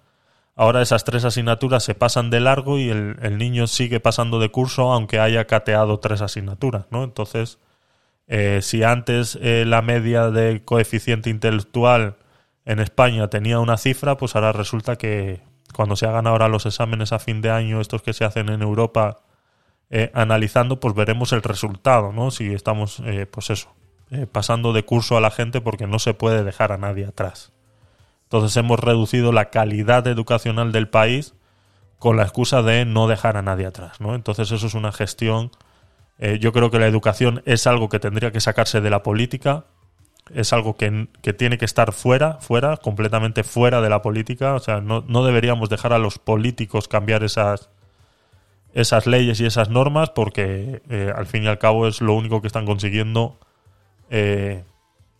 ahora 0.56 0.82
esas 0.82 1.04
tres 1.04 1.24
asignaturas 1.24 1.84
se 1.84 1.94
pasan 1.94 2.30
de 2.30 2.40
largo 2.40 2.78
y 2.78 2.90
el, 2.90 3.16
el 3.22 3.38
niño 3.38 3.66
sigue 3.66 4.00
pasando 4.00 4.38
de 4.38 4.50
curso 4.50 4.92
aunque 4.92 5.20
haya 5.20 5.46
cateado 5.46 5.98
tres 6.00 6.20
asignaturas, 6.20 6.86
¿no? 6.90 7.04
Entonces, 7.04 7.58
eh, 8.26 8.60
si 8.62 8.82
antes 8.82 9.38
eh, 9.42 9.64
la 9.66 9.82
media 9.82 10.30
de 10.30 10.64
coeficiente 10.64 11.30
intelectual 11.30 12.16
en 12.64 12.78
España 12.78 13.28
tenía 13.28 13.58
una 13.58 13.76
cifra, 13.76 14.16
pues 14.16 14.36
ahora 14.36 14.52
resulta 14.52 14.96
que 14.96 15.42
cuando 15.72 15.96
se 15.96 16.06
hagan 16.06 16.26
ahora 16.26 16.48
los 16.48 16.66
exámenes 16.66 17.12
a 17.12 17.18
fin 17.18 17.40
de 17.40 17.50
año, 17.50 17.80
estos 17.80 18.02
que 18.02 18.12
se 18.12 18.24
hacen 18.24 18.48
en 18.48 18.62
Europa, 18.62 19.20
eh, 19.90 20.10
analizando, 20.14 20.80
pues 20.80 20.94
veremos 20.94 21.32
el 21.32 21.42
resultado, 21.42 22.12
¿no? 22.12 22.30
Si 22.30 22.52
estamos, 22.52 23.00
eh, 23.04 23.26
pues 23.26 23.50
eso, 23.50 23.74
eh, 24.12 24.26
pasando 24.30 24.72
de 24.74 24.84
curso 24.84 25.16
a 25.16 25.20
la 25.22 25.30
gente 25.30 25.62
porque 25.62 25.86
no 25.86 25.98
se 25.98 26.12
puede 26.12 26.44
dejar 26.44 26.70
a 26.70 26.76
nadie 26.78 27.06
atrás. 27.06 27.50
Entonces 28.24 28.54
hemos 28.58 28.78
reducido 28.78 29.32
la 29.32 29.50
calidad 29.50 30.06
educacional 30.06 30.70
del 30.70 30.88
país 30.88 31.34
con 31.98 32.16
la 32.16 32.24
excusa 32.24 32.62
de 32.62 32.84
no 32.84 33.06
dejar 33.08 33.36
a 33.36 33.42
nadie 33.42 33.66
atrás, 33.66 34.00
¿no? 34.00 34.14
Entonces 34.14 34.50
eso 34.50 34.66
es 34.66 34.74
una 34.74 34.92
gestión. 34.92 35.50
eh, 36.18 36.38
yo 36.40 36.52
creo 36.52 36.70
que 36.70 36.78
la 36.78 36.86
educación 36.86 37.42
es 37.46 37.66
algo 37.66 37.88
que 37.88 37.98
tendría 38.00 38.32
que 38.32 38.40
sacarse 38.40 38.80
de 38.80 38.90
la 38.90 39.02
política, 39.02 39.64
es 40.34 40.52
algo 40.52 40.76
que, 40.76 41.08
que 41.22 41.32
tiene 41.32 41.58
que 41.58 41.64
estar 41.64 41.92
fuera, 41.92 42.34
fuera, 42.40 42.76
completamente 42.76 43.44
fuera 43.44 43.80
de 43.80 43.88
la 43.90 44.02
política. 44.02 44.54
O 44.54 44.58
sea, 44.60 44.80
no, 44.80 45.04
no 45.08 45.24
deberíamos 45.24 45.68
dejar 45.68 45.92
a 45.92 45.98
los 45.98 46.18
políticos 46.18 46.88
cambiar 46.88 47.24
esas, 47.24 47.70
esas 48.74 49.06
leyes 49.06 49.40
y 49.40 49.46
esas 49.46 49.68
normas 49.68 50.10
porque 50.10 50.82
eh, 50.90 51.12
al 51.14 51.26
fin 51.26 51.44
y 51.44 51.46
al 51.46 51.58
cabo 51.58 51.86
es 51.86 52.00
lo 52.00 52.14
único 52.14 52.40
que 52.40 52.46
están 52.46 52.66
consiguiendo 52.66 53.38
eh, 54.12 54.62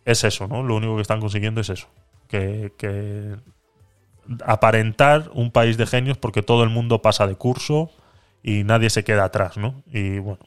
es 0.05 0.23
eso, 0.23 0.47
¿no? 0.47 0.61
Lo 0.61 0.75
único 0.75 0.95
que 0.95 1.01
están 1.01 1.19
consiguiendo 1.19 1.61
es 1.61 1.69
eso. 1.69 1.87
Que, 2.27 3.35
aparentar 4.45 5.29
un 5.33 5.51
país 5.51 5.77
de 5.77 5.85
genios 5.85 6.17
porque 6.17 6.41
todo 6.43 6.63
el 6.63 6.69
mundo 6.69 7.01
pasa 7.01 7.27
de 7.27 7.35
curso 7.35 7.91
y 8.41 8.63
nadie 8.63 8.89
se 8.89 9.03
queda 9.03 9.25
atrás, 9.25 9.57
¿no? 9.57 9.83
Y 9.87 10.19
bueno, 10.19 10.39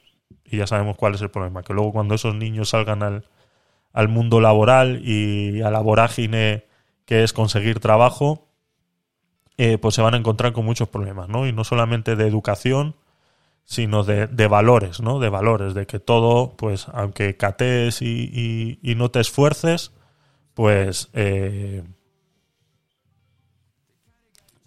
y 0.45 0.57
ya 0.57 0.65
sabemos 0.65 0.97
cuál 0.97 1.13
es 1.13 1.21
el 1.21 1.29
problema, 1.29 1.61
que 1.61 1.73
luego 1.73 1.91
cuando 1.91 2.15
esos 2.15 2.33
niños 2.35 2.69
salgan 2.69 3.03
al, 3.03 3.25
al 3.93 4.07
mundo 4.07 4.39
laboral 4.41 5.01
y 5.03 5.61
a 5.61 5.69
la 5.69 5.81
vorágine 5.81 6.65
que 7.05 7.23
es 7.23 7.33
conseguir 7.33 7.79
trabajo, 7.79 8.47
eh, 9.57 9.77
pues 9.77 9.93
se 9.93 10.01
van 10.01 10.13
a 10.13 10.17
encontrar 10.17 10.53
con 10.53 10.65
muchos 10.65 10.87
problemas, 10.87 11.27
¿no? 11.29 11.45
Y 11.47 11.51
no 11.51 11.63
solamente 11.63 12.15
de 12.15 12.27
educación, 12.27 12.95
sino 13.67 14.05
de, 14.05 14.27
de 14.27 14.47
valores, 14.47 15.01
¿no? 15.01 15.19
De 15.19 15.29
valores, 15.29 15.75
de 15.75 15.87
que 15.87 15.99
todo, 15.99 16.55
pues, 16.57 16.87
aunque 16.93 17.37
catees 17.37 18.01
y, 18.01 18.31
y- 18.33 18.79
no 18.95 19.11
te 19.11 19.21
esfuerces, 19.21 19.93
pues, 20.55 21.09
eh, 21.13 21.83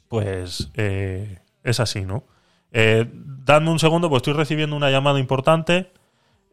pues 0.08 0.70
eh, 0.74 1.38
es 1.62 1.80
así, 1.80 2.02
¿no? 2.02 2.24
Eh, 2.72 3.06
un 3.72 3.78
segundo, 3.78 4.08
pues 4.08 4.20
estoy 4.20 4.34
recibiendo 4.34 4.76
una 4.76 4.90
llamada 4.90 5.18
importante. 5.18 5.90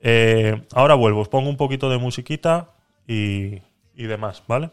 Eh, 0.02 0.64
ahora 0.74 0.95
vuelvo, 0.95 1.22
os 1.22 1.30
pongo 1.30 1.49
un 1.49 1.57
poquito 1.57 1.90
de 1.90 1.98
musiquita 1.98 2.72
y, 3.07 3.61
y 3.95 4.03
demás, 4.06 4.44
¿vale? 4.48 4.72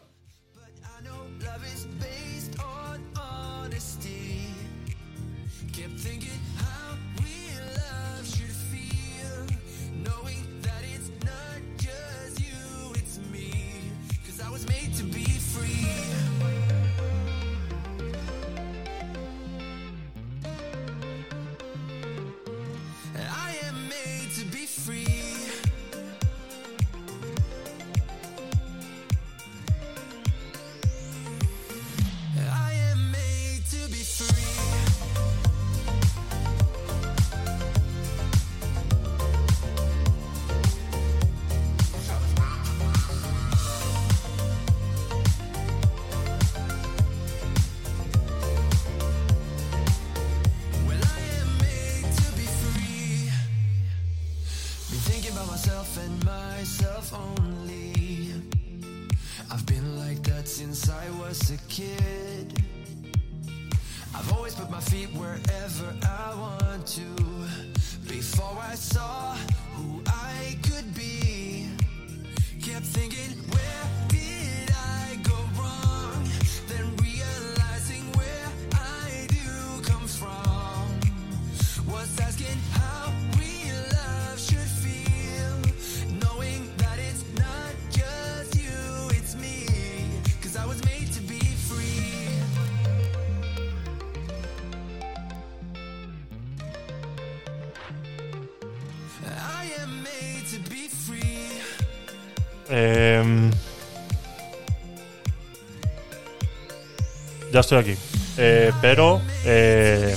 Ya 107.55 107.61
estoy 107.61 107.77
aquí. 107.79 107.95
Eh, 108.37 108.71
pero... 108.81 109.21
eh, 109.45 110.13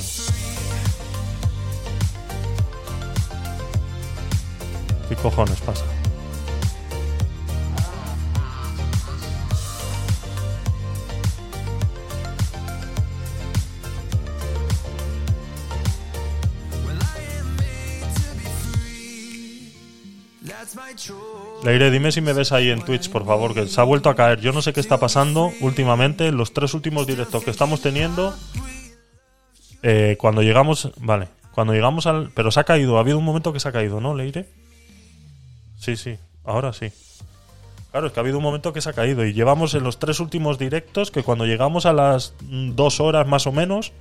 ¿Qué 5.09 5.15
cojones 5.17 5.59
pasa? 5.61 5.85
Leire, 21.65 21.91
dime 21.91 22.13
si 22.13 22.21
me 22.21 22.33
ves 22.33 22.53
ahí 22.53 22.71
en 22.71 22.83
Twitch, 22.85 23.11
por 23.11 23.27
favor, 23.27 23.53
que 23.53 23.67
se 23.67 23.81
ha 23.81 23.85
vuelto 23.85 24.09
a 24.09 24.15
caer. 24.15 24.41
Yo 24.41 24.53
no 24.53 24.63
sé 24.63 24.73
qué 24.73 24.81
está 24.81 24.99
pasando 24.99 25.51
últimamente. 25.61 26.31
Los 26.31 26.53
tres 26.53 26.73
últimos 26.73 27.07
directos 27.07 27.45
que 27.45 27.51
estamos 27.51 27.81
teniendo. 27.83 28.35
eh, 29.83 30.17
cuando 30.19 30.43
llegamos. 30.43 30.91
Vale. 31.01 31.29
Cuando 31.53 31.75
llegamos 31.75 32.07
al. 32.07 32.31
Pero 32.35 32.51
se 32.51 32.61
ha 32.61 32.65
caído. 32.65 32.97
Ha 32.97 33.01
habido 33.01 33.19
un 33.19 33.25
momento 33.25 33.53
que 33.53 33.61
se 33.61 33.69
ha 33.69 33.73
caído, 33.73 34.01
¿no, 34.01 34.15
Leire? 34.15 34.47
Sí, 35.79 35.97
sí. 35.97 36.17
Ahora 36.45 36.73
sí. 36.73 36.91
Claro, 37.91 38.07
es 38.07 38.13
que 38.13 38.21
ha 38.21 38.23
habido 38.23 38.39
un 38.39 38.45
momento 38.45 38.73
que 38.73 38.81
se 38.81 38.91
ha 38.91 38.93
caído. 38.93 39.25
Y 39.27 39.33
llevamos 39.33 39.75
en 39.75 39.83
los 39.83 39.99
tres 39.99 40.21
últimos 40.21 40.59
directos 40.59 41.11
que 41.11 41.25
cuando 41.25 41.45
llegamos 41.45 41.87
a 41.87 41.93
las 41.93 42.35
dos 42.41 43.01
horas 43.01 43.27
más 43.27 43.47
o 43.49 43.53
menos. 43.53 43.93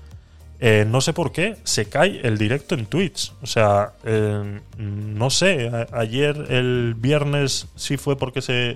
Eh, 0.59 0.85
no 0.87 1.01
sé 1.01 1.13
por 1.13 1.31
qué 1.31 1.57
se 1.63 1.87
cae 1.87 2.21
el 2.23 2.37
directo 2.37 2.73
en 2.73 2.87
Twitch. 2.87 3.33
O 3.41 3.45
sea, 3.45 3.93
eh, 4.03 4.61
no 4.77 5.29
sé. 5.29 5.71
ayer, 5.91 6.47
el 6.49 6.95
viernes, 6.97 7.67
sí 7.75 7.97
fue 7.97 8.17
porque 8.17 8.41
se. 8.41 8.75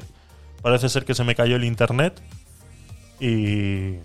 Parece 0.61 0.89
ser 0.89 1.05
que 1.05 1.15
se 1.15 1.23
me 1.23 1.35
cayó 1.35 1.55
el 1.55 1.63
internet. 1.63 2.21
Y. 3.19 3.97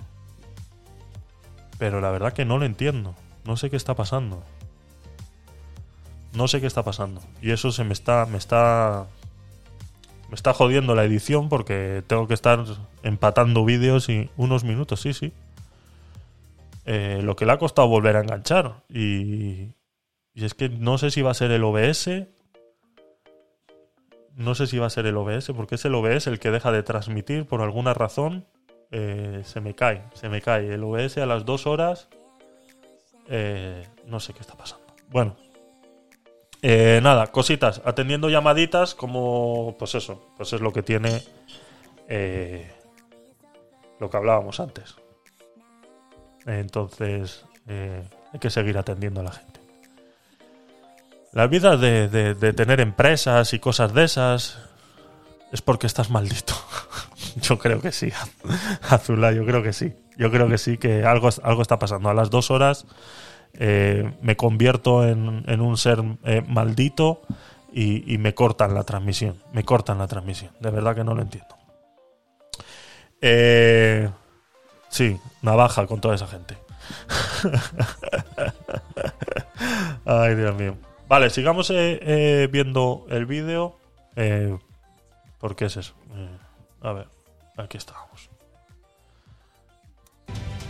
Pero 1.78 2.01
la 2.01 2.11
verdad 2.11 2.32
que 2.32 2.47
no 2.47 2.57
lo 2.59 2.65
entiendo. 2.65 3.15
No 3.44 3.57
sé 3.57 3.69
qué 3.69 3.77
está 3.77 3.94
pasando. 3.94 4.43
No 6.32 6.48
sé 6.48 6.61
qué 6.61 6.66
está 6.66 6.82
pasando. 6.82 7.20
Y 7.43 7.51
eso 7.51 7.73
se 7.73 7.85
me 7.85 7.93
está. 7.93 8.24
Me 8.24 8.39
está. 8.39 9.07
Me 10.31 10.35
está 10.35 10.55
jodiendo 10.55 10.94
la 10.94 11.05
edición 11.05 11.48
porque 11.51 12.03
tengo 12.07 12.27
que 12.27 12.35
estar 12.35 12.65
empatando 13.03 13.65
vídeos 13.65 14.09
y 14.09 14.31
unos 14.36 14.65
minutos, 14.65 15.01
sí, 15.01 15.12
sí. 15.12 15.32
Eh, 16.86 17.20
lo 17.22 17.36
que 17.36 17.44
le 17.44 17.52
ha 17.52 17.58
costado 17.58 17.88
volver 17.88 18.16
a 18.16 18.20
enganchar. 18.20 18.84
Y, 18.88 19.74
y 20.34 20.44
es 20.44 20.54
que 20.54 20.68
no 20.68 20.98
sé 20.98 21.10
si 21.10 21.20
va 21.20 21.32
a 21.32 21.34
ser 21.34 21.50
el 21.50 21.64
OBS. 21.64 22.08
No 24.34 24.54
sé 24.54 24.66
si 24.66 24.78
va 24.78 24.86
a 24.86 24.90
ser 24.90 25.06
el 25.06 25.16
OBS, 25.16 25.52
porque 25.56 25.76
es 25.76 25.84
el 25.84 25.94
OBS 25.94 26.26
el 26.26 26.38
que 26.38 26.50
deja 26.50 26.70
de 26.70 26.82
transmitir 26.82 27.46
por 27.46 27.60
alguna 27.62 27.94
razón. 27.94 28.46
eh, 28.90 29.42
se 29.44 29.60
me 29.60 29.74
cae, 29.74 30.04
se 30.14 30.28
me 30.28 30.40
cae. 30.40 30.72
El 30.72 30.84
OBS 30.84 31.18
a 31.18 31.26
las 31.26 31.44
dos 31.44 31.66
horas, 31.66 32.08
eh, 33.28 33.86
no 34.06 34.20
sé 34.20 34.32
qué 34.32 34.40
está 34.40 34.54
pasando. 34.54 34.86
Bueno, 35.10 35.36
eh, 36.62 37.00
nada, 37.02 37.28
cositas, 37.28 37.80
atendiendo 37.84 38.28
llamaditas 38.28 38.94
como, 38.94 39.76
pues 39.78 39.94
eso, 39.94 40.32
pues 40.36 40.52
es 40.52 40.60
lo 40.60 40.72
que 40.72 40.82
tiene 40.82 41.22
eh, 42.08 42.70
lo 44.00 44.10
que 44.10 44.16
hablábamos 44.16 44.60
antes. 44.60 44.96
Entonces, 46.47 47.44
eh, 47.66 48.02
hay 48.32 48.39
que 48.39 48.51
seguir 48.51 48.78
atendiendo 48.78 49.20
a 49.20 49.24
la 49.24 49.32
gente. 49.32 49.60
La 51.32 51.47
vida 51.48 51.77
de, 51.77 52.09
de- 52.09 52.52
tener 52.55 52.81
empresas 52.81 53.52
y 53.52 53.59
cosas 53.59 53.93
de 53.93 54.05
esas 54.05 54.59
es 55.52 55.60
porque 55.60 55.86
estás 55.86 56.09
maldito. 56.10 56.55
yo 57.43 57.59
creo 57.59 57.81
que 57.81 57.93
sí, 57.93 58.10
Azula, 58.89 59.32
yo 59.32 59.44
creo 59.44 59.62
que 59.62 59.73
sí. 59.73 59.93
Yo 60.16 60.31
creo 60.31 60.48
que 60.48 60.56
sí, 60.56 60.78
que 60.78 61.05
algo, 61.05 61.28
algo 61.43 61.60
está 61.60 61.78
pasando. 61.78 62.09
A 62.09 62.14
las 62.14 62.31
dos 62.31 62.51
horas 62.51 62.86
eh, 63.52 64.14
me 64.23 64.36
convierto 64.36 65.06
en, 65.06 65.44
en 65.47 65.60
un 65.60 65.77
ser 65.77 66.02
eh, 66.24 66.43
maldito 66.48 67.20
y, 67.70 68.10
y 68.14 68.16
me 68.16 68.32
cortan 68.35 68.73
la 68.73 68.85
transmisión. 68.85 69.43
Me 69.52 69.62
cortan 69.62 69.98
la 69.98 70.06
transmisión. 70.06 70.52
De 70.60 70.70
verdad 70.70 70.94
que 70.94 71.05
no 71.05 71.14
lo 71.14 71.20
entiendo. 71.20 71.55
Eh, 73.20 74.09
sí, 74.89 75.18
navaja 75.47 75.86
con 75.86 76.01
toda 76.01 76.16
esa 76.16 76.27
gente. 76.27 76.59
Ay, 80.05 80.35
Dios 80.35 80.55
mío. 80.56 80.77
Vale, 81.09 81.31
sigamos 81.31 81.70
eh, 81.70 81.98
eh, 82.02 82.48
viendo 82.51 83.06
el 83.09 83.27
vídeo. 83.27 83.78
Eh, 84.16 84.59
¿Por 85.39 85.56
qué 85.56 85.66
es 85.66 85.77
eso? 85.77 85.94
Eh, 86.14 86.36
a 86.82 86.93
ver, 86.93 87.09
aquí 87.56 87.78
estábamos. 87.78 88.28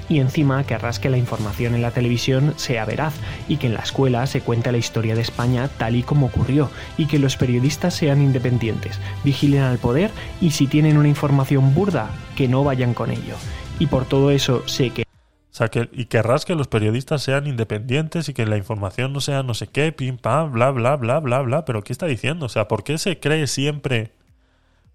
Y 0.08 0.20
encima 0.20 0.62
querrás 0.64 1.00
que 1.00 1.10
la 1.10 1.16
información 1.16 1.74
en 1.74 1.82
la 1.82 1.90
televisión 1.90 2.54
sea 2.56 2.84
veraz 2.84 3.14
y 3.48 3.56
que 3.56 3.66
en 3.66 3.74
la 3.74 3.80
escuela 3.80 4.26
se 4.26 4.40
cuente 4.40 4.70
la 4.70 4.78
historia 4.78 5.16
de 5.16 5.22
España 5.22 5.68
tal 5.78 5.96
y 5.96 6.04
como 6.04 6.26
ocurrió 6.26 6.70
y 6.96 7.06
que 7.06 7.18
los 7.18 7.36
periodistas 7.36 7.94
sean 7.94 8.22
independientes, 8.22 9.00
vigilen 9.24 9.62
al 9.62 9.78
poder 9.78 10.12
y 10.40 10.52
si 10.52 10.68
tienen 10.68 10.96
una 10.96 11.08
información 11.08 11.74
burda, 11.74 12.08
que 12.36 12.46
no 12.46 12.62
vayan 12.62 12.94
con 12.94 13.10
ello. 13.10 13.34
Y 13.78 13.86
por 13.88 14.06
todo 14.06 14.30
eso 14.30 14.66
sé 14.66 14.90
que 14.90 15.02
O 15.02 15.54
sea, 15.54 15.68
que, 15.68 15.90
y 15.92 16.06
querrás 16.06 16.46
que 16.46 16.54
los 16.54 16.66
periodistas 16.66 17.22
sean 17.22 17.46
independientes 17.46 18.28
y 18.28 18.32
que 18.32 18.46
la 18.46 18.56
información 18.56 19.12
no 19.12 19.20
sea 19.20 19.42
no 19.42 19.52
sé 19.52 19.66
qué, 19.66 19.92
pim, 19.92 20.16
pam, 20.16 20.52
bla, 20.52 20.70
bla, 20.70 20.96
bla, 20.96 21.20
bla, 21.20 21.42
bla. 21.42 21.64
Pero 21.66 21.84
¿qué 21.84 21.92
está 21.92 22.06
diciendo? 22.06 22.46
O 22.46 22.48
sea, 22.48 22.68
¿por 22.68 22.84
qué 22.84 22.96
se 22.98 23.20
cree 23.20 23.46
siempre... 23.46 24.14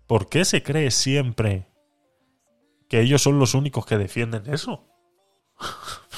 ¿Por 0.08 0.30
qué 0.30 0.46
se 0.46 0.64
cree 0.64 0.92
siempre 0.92 1.68
que 2.90 3.02
ellos 3.02 3.22
son 3.22 3.40
los 3.40 3.54
únicos 3.54 3.86
que 3.86 3.98
defienden 3.98 4.52
eso? 4.52 4.86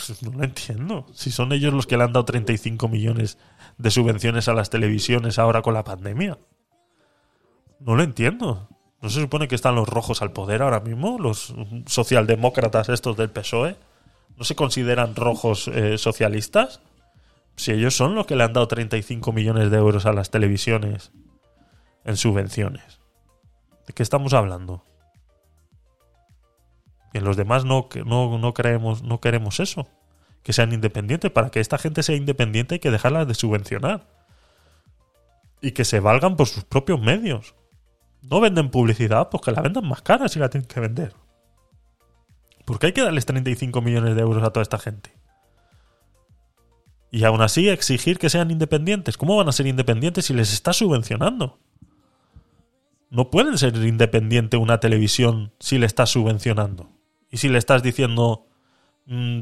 Pues 0.05 0.21
no 0.21 0.37
lo 0.37 0.43
entiendo. 0.43 1.05
Si 1.13 1.31
son 1.31 1.53
ellos 1.53 1.73
los 1.73 1.87
que 1.87 1.95
le 1.95 2.03
han 2.03 2.11
dado 2.11 2.25
35 2.25 2.89
millones 2.89 3.37
de 3.77 3.89
subvenciones 3.89 4.49
a 4.49 4.53
las 4.53 4.69
televisiones 4.69 5.39
ahora 5.39 5.61
con 5.61 5.73
la 5.73 5.85
pandemia. 5.85 6.39
No 7.79 7.95
lo 7.95 8.03
entiendo. 8.03 8.67
¿No 9.03 9.09
se 9.09 9.19
supone 9.19 9.49
que 9.49 9.55
están 9.55 9.75
los 9.75 9.89
rojos 9.89 10.21
al 10.21 10.31
poder 10.31 10.61
ahora 10.61 10.79
mismo? 10.79 11.19
Los 11.19 11.53
socialdemócratas 11.87 12.87
estos 12.87 13.17
del 13.17 13.29
PSOE. 13.29 13.75
¿No 14.37 14.45
se 14.45 14.55
consideran 14.55 15.17
rojos 15.17 15.67
eh, 15.67 15.97
socialistas? 15.97 16.79
Si 17.57 17.73
ellos 17.73 17.97
son 17.97 18.15
los 18.15 18.25
que 18.25 18.37
le 18.37 18.45
han 18.45 18.53
dado 18.53 18.69
35 18.69 19.33
millones 19.33 19.69
de 19.71 19.77
euros 19.77 20.05
a 20.05 20.13
las 20.13 20.31
televisiones 20.31 21.11
en 22.05 22.15
subvenciones. 22.15 23.01
¿De 23.85 23.91
qué 23.93 24.03
estamos 24.03 24.31
hablando? 24.31 24.85
Que 27.11 27.19
los 27.19 27.35
demás 27.35 27.65
no, 27.65 27.89
no, 28.05 28.37
no, 28.37 28.53
creemos, 28.53 29.03
no 29.03 29.19
queremos 29.19 29.59
eso. 29.59 29.85
Que 30.43 30.53
sean 30.53 30.71
independientes. 30.71 31.29
Para 31.29 31.49
que 31.49 31.59
esta 31.59 31.77
gente 31.77 32.03
sea 32.03 32.15
independiente 32.15 32.75
hay 32.75 32.79
que 32.79 32.89
dejarla 32.89 33.25
de 33.25 33.33
subvencionar. 33.33 34.07
Y 35.59 35.71
que 35.71 35.83
se 35.83 35.99
valgan 35.99 36.37
por 36.37 36.47
sus 36.47 36.63
propios 36.63 37.01
medios. 37.01 37.53
No 38.23 38.39
venden 38.39 38.69
publicidad, 38.69 39.29
pues 39.29 39.43
que 39.43 39.51
la 39.51 39.61
vendan 39.61 39.87
más 39.87 40.01
cara 40.01 40.27
si 40.27 40.39
la 40.39 40.49
tienen 40.49 40.67
que 40.67 40.79
vender. 40.79 41.13
¿Por 42.65 42.79
qué 42.79 42.87
hay 42.87 42.93
que 42.93 43.01
darles 43.01 43.25
35 43.25 43.81
millones 43.81 44.15
de 44.15 44.21
euros 44.21 44.43
a 44.43 44.51
toda 44.51 44.61
esta 44.61 44.79
gente? 44.79 45.11
Y 47.11 47.25
aún 47.25 47.41
así 47.41 47.69
exigir 47.69 48.17
que 48.17 48.29
sean 48.29 48.49
independientes. 48.49 49.17
¿Cómo 49.17 49.37
van 49.37 49.49
a 49.49 49.51
ser 49.51 49.67
independientes 49.67 50.25
si 50.25 50.33
les 50.33 50.51
está 50.53 50.73
subvencionando? 50.73 51.59
No 53.11 53.29
pueden 53.29 53.57
ser 53.57 53.75
independiente 53.75 54.57
una 54.57 54.79
televisión 54.79 55.53
si 55.59 55.77
le 55.77 55.85
estás 55.85 56.09
subvencionando. 56.09 56.89
Y 57.29 57.37
si 57.37 57.49
le 57.49 57.59
estás 57.59 57.83
diciendo, 57.83 58.47
mm, 59.05 59.41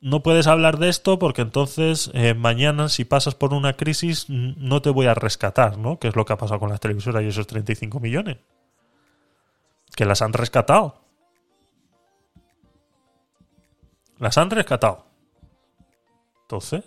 no 0.00 0.22
puedes 0.22 0.46
hablar 0.46 0.78
de 0.78 0.88
esto 0.88 1.18
porque 1.18 1.42
entonces 1.42 2.10
eh, 2.14 2.34
mañana 2.34 2.88
si 2.88 3.04
pasas 3.04 3.34
por 3.34 3.52
una 3.52 3.76
crisis 3.76 4.28
no 4.28 4.80
te 4.80 4.90
voy 4.90 5.06
a 5.06 5.14
rescatar, 5.14 5.76
¿no? 5.76 5.98
Que 5.98 6.08
es 6.08 6.16
lo 6.16 6.24
que 6.24 6.32
ha 6.32 6.38
pasado 6.38 6.60
con 6.60 6.70
las 6.70 6.80
televisoras 6.80 7.22
y 7.22 7.28
esos 7.28 7.46
35 7.46 7.98
millones. 7.98 8.38
Que 9.96 10.04
las 10.04 10.22
han 10.22 10.32
rescatado. 10.32 11.00
Las 14.18 14.38
han 14.38 14.50
rescatado. 14.50 15.06
Entonces, 16.42 16.84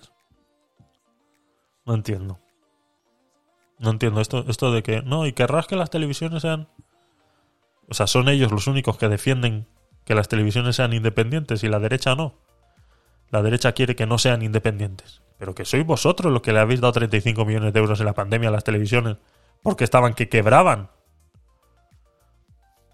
no 1.85 1.93
entiendo. 1.93 2.39
No 3.79 3.89
entiendo 3.89 4.21
esto, 4.21 4.45
esto 4.47 4.71
de 4.71 4.83
que 4.83 5.01
no, 5.01 5.25
y 5.25 5.33
querrás 5.33 5.67
que 5.67 5.75
las 5.75 5.89
televisiones 5.89 6.43
sean. 6.43 6.67
O 7.89 7.93
sea, 7.93 8.07
son 8.07 8.29
ellos 8.29 8.51
los 8.51 8.67
únicos 8.67 8.97
que 8.97 9.09
defienden 9.09 9.67
que 10.05 10.15
las 10.15 10.29
televisiones 10.29 10.75
sean 10.75 10.93
independientes 10.93 11.63
y 11.63 11.67
la 11.67 11.79
derecha 11.79 12.15
no. 12.15 12.35
La 13.31 13.41
derecha 13.41 13.71
quiere 13.71 13.95
que 13.95 14.05
no 14.05 14.17
sean 14.17 14.41
independientes. 14.41 15.21
Pero 15.37 15.55
que 15.55 15.65
sois 15.65 15.85
vosotros 15.85 16.31
los 16.31 16.41
que 16.41 16.53
le 16.53 16.59
habéis 16.59 16.81
dado 16.81 16.93
35 16.93 17.45
millones 17.45 17.73
de 17.73 17.79
euros 17.79 17.99
en 17.99 18.05
la 18.05 18.13
pandemia 18.13 18.49
a 18.49 18.51
las 18.51 18.63
televisiones 18.63 19.17
porque 19.63 19.83
estaban 19.83 20.13
que 20.13 20.29
quebraban. 20.29 20.89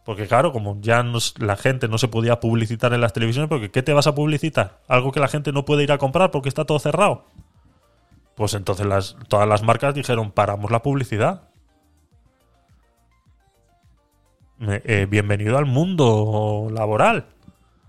Porque 0.05 0.27
claro, 0.27 0.53
como 0.53 0.79
ya 0.79 1.03
la 1.39 1.57
gente 1.57 1.89
no 1.89 1.97
se 1.97 2.07
podía 2.07 2.39
publicitar 2.39 2.93
en 2.93 3.01
las 3.01 3.11
televisiones, 3.11 3.49
porque 3.49 3.71
¿qué 3.71 3.83
te 3.83 3.91
vas 3.91 4.07
a 4.07 4.15
publicitar? 4.15 4.79
Algo 4.87 5.11
que 5.11 5.19
la 5.19 5.27
gente 5.27 5.51
no 5.51 5.65
puede 5.65 5.83
ir 5.83 5.91
a 5.91 5.97
comprar 5.97 6.31
porque 6.31 6.47
está 6.47 6.63
todo 6.63 6.79
cerrado. 6.79 7.25
Pues 8.35 8.53
entonces 8.53 9.17
todas 9.27 9.49
las 9.49 9.63
marcas 9.63 9.95
dijeron, 9.95 10.31
paramos 10.31 10.71
la 10.71 10.81
publicidad. 10.81 11.49
Eh, 14.61 15.07
bienvenido 15.09 15.57
al 15.57 15.65
mundo 15.65 16.69
laboral, 16.71 17.27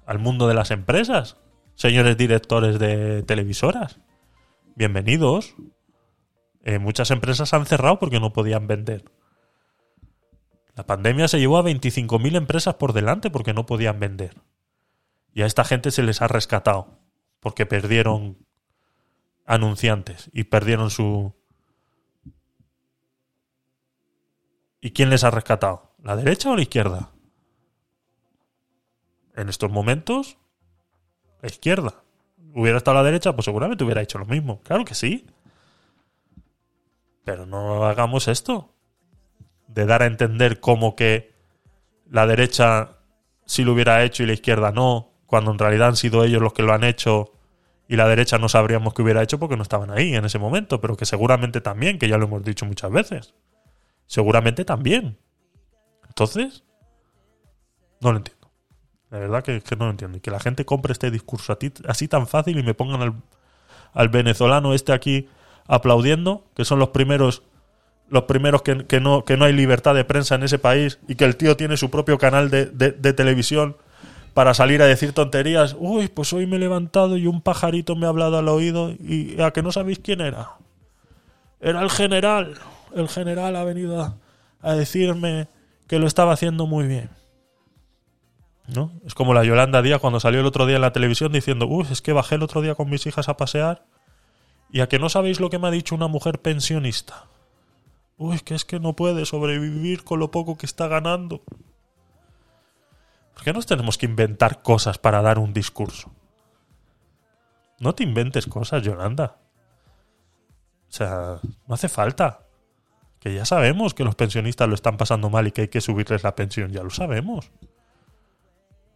al 0.05 0.19
mundo 0.19 0.49
de 0.49 0.55
las 0.55 0.71
empresas, 0.71 1.37
señores 1.79 2.17
directores 2.17 2.81
de 2.81 3.23
televisoras. 3.23 4.01
Bienvenidos. 4.75 5.55
Eh, 6.65 6.81
muchas 6.81 7.13
empresas 7.13 7.55
han 7.55 7.67
cerrado 7.67 8.01
porque 8.01 8.19
no 8.19 8.33
podían 8.33 8.67
vender. 8.67 9.05
La 10.75 10.85
pandemia 10.85 11.29
se 11.29 11.39
llevó 11.39 11.57
a 11.57 11.63
25.000 11.63 12.37
empresas 12.37 12.75
por 12.75 12.93
delante 12.93 13.31
porque 13.31 13.55
no 13.55 13.65
podían 13.65 14.01
vender. 14.01 14.43
Y 15.33 15.43
a 15.43 15.47
esta 15.47 15.65
gente 15.65 15.93
se 15.93 16.03
les 16.03 16.21
ha 16.21 16.27
rescatado 16.27 16.99
porque 17.39 17.65
perdieron 17.65 18.45
anunciantes 19.47 20.31
y 20.33 20.45
perdieron 20.45 20.91
su... 20.91 21.33
¿Y 24.81 24.91
quién 24.91 25.11
les 25.11 25.23
ha 25.23 25.31
rescatado? 25.31 25.95
¿La 26.03 26.17
derecha 26.17 26.51
o 26.51 26.57
la 26.57 26.63
izquierda? 26.63 27.13
En 29.37 29.49
estos 29.49 29.71
momentos, 29.71 30.39
izquierda. 31.47 32.03
Hubiera 32.55 32.79
estado 32.79 32.97
la 32.97 33.05
derecha, 33.05 33.35
pues 33.35 33.45
seguramente 33.45 33.85
hubiera 33.85 34.03
hecho 34.03 34.19
lo 34.19 34.27
mismo. 34.27 34.61
Claro 34.63 34.85
que 34.85 34.95
sí. 34.95 35.27
Pero 37.25 37.47
no 37.47 37.85
hagamos 37.85 38.27
esto. 38.27 38.75
De 39.69 39.87
dar 39.87 40.03
a 40.03 40.07
entender 40.07 40.61
como 40.61 40.97
que 40.97 41.33
la 42.11 42.27
derecha 42.27 42.99
sí 43.45 43.65
lo 43.65 43.75
hubiera 43.75 44.03
hecho 44.03 44.23
y 44.23 44.27
la 44.27 44.33
izquierda 44.33 44.73
no, 44.73 45.13
cuando 45.27 45.51
en 45.51 45.59
realidad 45.59 45.89
han 45.89 45.97
sido 45.97 46.25
ellos 46.25 46.43
los 46.43 46.53
que 46.53 46.63
lo 46.63 46.73
han 46.73 46.85
hecho 46.85 47.33
y 47.89 47.97
la 47.97 48.07
derecha 48.07 48.39
no 48.39 48.49
sabríamos 48.49 48.93
que 48.93 49.03
hubiera 49.03 49.23
hecho 49.23 49.39
porque 49.39 49.57
no 49.57 49.63
estaban 49.63 49.91
ahí 49.91 50.15
en 50.15 50.25
ese 50.25 50.39
momento, 50.39 50.81
pero 50.81 50.97
que 50.97 51.07
seguramente 51.07 51.63
también, 51.63 51.99
que 51.99 52.09
ya 52.09 52.19
lo 52.19 52.27
hemos 52.27 52.45
dicho 52.45 52.67
muchas 52.67 52.91
veces. 52.91 53.35
Seguramente 54.07 54.65
también. 54.65 55.19
Entonces, 56.07 56.65
no 58.01 58.13
lo 58.13 58.19
entiendo. 58.19 58.38
La 59.11 59.19
verdad 59.19 59.43
que, 59.43 59.63
no 59.79 59.87
lo 59.87 59.91
entiendo. 59.91 60.19
Y 60.19 60.21
que 60.21 60.31
la 60.31 60.41
gente 60.41 60.65
compre 60.65 60.93
este 60.93 61.11
discurso 61.11 61.53
a 61.53 61.59
ti- 61.59 61.73
así 61.87 62.09
tan 62.09 62.27
fácil 62.27 62.59
y 62.59 62.63
me 62.63 62.75
pongan 62.75 63.01
al, 63.03 63.15
al 63.95 64.09
venezolano 64.09 64.75
este 64.75 64.93
aquí 64.93 65.29
aplaudiendo, 65.67 66.45
que 66.55 66.65
son 66.65 66.79
los 66.79 66.91
primeros 66.91 67.43
los 68.11 68.23
primeros 68.23 68.63
que, 68.63 69.01
no, 69.01 69.25
que 69.25 69.37
no 69.37 69.45
hay 69.45 69.53
libertad 69.53 69.95
de 69.95 70.05
prensa 70.05 70.35
en 70.35 70.43
ese 70.43 70.59
país 70.59 70.99
y 71.09 71.15
que 71.17 71.25
el 71.27 71.37
tío 71.37 71.59
tiene 71.59 71.77
su 71.77 71.91
propio 71.91 72.17
canal 72.17 72.49
de, 72.49 72.65
televisión 73.13 73.77
para 74.33 74.55
salir 74.55 74.81
a 74.81 74.87
decir 74.87 75.13
tonterías. 75.13 75.77
Uy, 75.79 76.09
pues 76.09 76.33
hoy 76.33 76.47
me 76.47 76.57
he 76.57 76.59
levantado 76.59 77.19
y 77.19 77.27
un 77.27 77.43
pajarito 77.43 77.97
me 77.97 78.07
ha 78.07 78.09
hablado 78.09 78.39
al 78.39 78.49
oído 78.49 78.93
y 78.93 79.39
a 79.43 79.51
que 79.51 79.63
no 79.63 79.73
sabéis 79.73 79.99
quién 79.99 80.23
era. 80.23 80.53
Era 81.61 81.83
el 81.83 81.91
general. 81.91 82.55
El 82.95 83.09
general 83.09 83.57
ha 83.57 83.65
venido 83.65 84.17
a 84.63 84.75
decirme 84.75 85.49
que 85.87 85.99
lo 85.99 86.07
estaba 86.07 86.33
haciendo 86.33 86.67
muy 86.67 86.87
bien. 86.87 87.11
¿No? 88.69 88.93
Es 89.07 89.15
como 89.15 89.33
la 89.33 89.45
Yolanda 89.45 89.81
Díaz 89.81 90.01
cuando 90.01 90.21
salió 90.21 90.41
el 90.41 90.47
otro 90.47 90.67
día 90.67 90.77
en 90.77 90.83
la 90.83 90.93
televisión 90.93 91.33
diciendo, 91.33 91.67
uy, 91.67 91.87
es 91.91 92.03
que 92.03 92.13
bajé 92.13 92.35
el 92.35 92.43
otro 92.43 92.61
día 92.61 92.75
con 92.75 92.91
mis 92.91 93.07
hijas 93.07 93.29
a 93.29 93.37
pasear 93.37 93.87
y 94.71 94.81
a 94.81 94.89
que 94.89 94.99
no 94.99 95.09
sabéis 95.09 95.41
lo 95.41 95.49
que 95.49 95.59
me 95.59 95.69
ha 95.69 95.71
dicho 95.71 95.95
una 95.95 96.09
mujer 96.09 96.41
pensionista. 96.41 97.25
Uy, 98.19 98.41
que 98.41 98.55
es 98.55 98.65
que 98.65 98.79
no 98.79 98.95
puede 98.95 99.25
sobrevivir 99.25 100.05
con 100.05 100.19
lo 100.19 100.31
poco 100.31 100.59
que 100.59 100.67
está 100.67 100.87
ganando. 100.87 101.43
¿Por 103.33 103.45
qué 103.45 103.53
nos 103.53 103.67
tenemos 103.67 103.97
que 103.97 104.07
inventar 104.07 104.63
cosas 104.63 104.99
para 104.99 105.23
dar 105.23 105.39
un 105.39 105.55
discurso? 105.55 106.13
No 107.79 107.95
te 107.95 108.03
inventes 108.03 108.47
cosas, 108.47 108.83
Yolanda. 108.83 109.39
O 110.89 110.93
sea, 110.93 111.41
no 111.67 111.75
hace 111.75 111.89
falta. 111.89 112.41
Que 113.21 113.35
ya 113.35 113.45
sabemos 113.45 113.95
que 113.95 114.05
los 114.05 114.15
pensionistas 114.15 114.69
lo 114.69 114.75
están 114.75 114.97
pasando 114.97 115.31
mal 115.31 115.47
y 115.47 115.53
que 115.53 115.63
hay 115.63 115.69
que 115.69 115.81
subirles 115.81 116.23
la 116.23 116.35
pensión, 116.35 116.71
ya 116.71 116.83
lo 116.83 116.91
sabemos. 116.91 117.51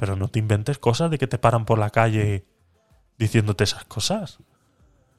Pero 0.03 0.16
no 0.16 0.27
te 0.27 0.41
inventes 0.41 0.81
cosas 0.81 1.12
de 1.12 1.19
que 1.19 1.29
te 1.29 1.39
paran 1.39 1.65
por 1.65 1.79
la 1.79 1.91
calle 1.91 2.45
diciéndote 3.19 3.62
esas 3.62 3.85
cosas. 3.85 4.41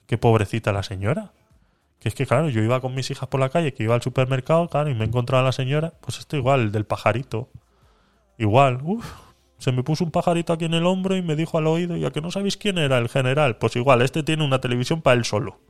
Qué 0.08 0.18
pobrecita 0.18 0.74
la 0.74 0.84
señora. 0.84 1.32
Que 2.02 2.10
es 2.10 2.16
que, 2.16 2.26
claro, 2.26 2.50
yo 2.50 2.62
iba 2.62 2.82
con 2.82 2.94
mis 2.94 3.10
hijas 3.10 3.30
por 3.30 3.40
la 3.40 3.48
calle, 3.48 3.74
que 3.74 3.84
iba 3.84 3.96
al 3.96 4.02
supermercado, 4.02 4.68
claro, 4.68 4.90
y 4.90 4.94
me 4.94 5.06
encontraba 5.06 5.42
a 5.42 5.46
la 5.46 5.52
señora. 5.54 5.94
Pues 6.02 6.20
esto 6.20 6.36
igual, 6.36 6.60
el 6.60 6.72
del 6.74 6.86
pajarito. 6.86 7.48
Igual, 8.38 8.82
uff, 8.84 9.10
se 9.58 9.72
me 9.72 9.84
puso 9.84 10.04
un 10.04 10.12
pajarito 10.12 10.52
aquí 10.52 10.66
en 10.66 10.74
el 10.74 10.86
hombro 10.86 11.16
y 11.16 11.22
me 11.22 11.38
dijo 11.38 11.58
al 11.58 11.68
oído, 11.68 11.96
ya 11.96 12.12
que 12.12 12.20
no 12.20 12.30
sabéis 12.30 12.58
quién 12.58 12.78
era 12.78 12.98
el 12.98 13.08
general. 13.08 13.56
Pues 13.56 13.78
igual, 13.78 14.02
este 14.02 14.22
tiene 14.22 14.44
una 14.44 14.60
televisión 14.60 15.02
para 15.02 15.16
él 15.16 15.24
solo. 15.24 15.62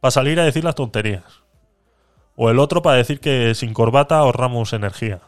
Para 0.00 0.10
salir 0.10 0.38
a 0.38 0.44
decir 0.44 0.64
las 0.64 0.74
tonterías. 0.74 1.24
O 2.36 2.50
el 2.50 2.58
otro 2.58 2.82
para 2.82 2.98
decir 2.98 3.20
que 3.20 3.54
sin 3.54 3.72
corbata 3.72 4.18
ahorramos 4.18 4.74
energía. 4.74 5.22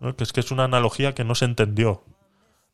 Que 0.00 0.24
es 0.24 0.32
que 0.32 0.40
es 0.40 0.50
una 0.50 0.64
analogía 0.64 1.14
que 1.14 1.24
no 1.24 1.34
se 1.34 1.44
entendió. 1.44 2.04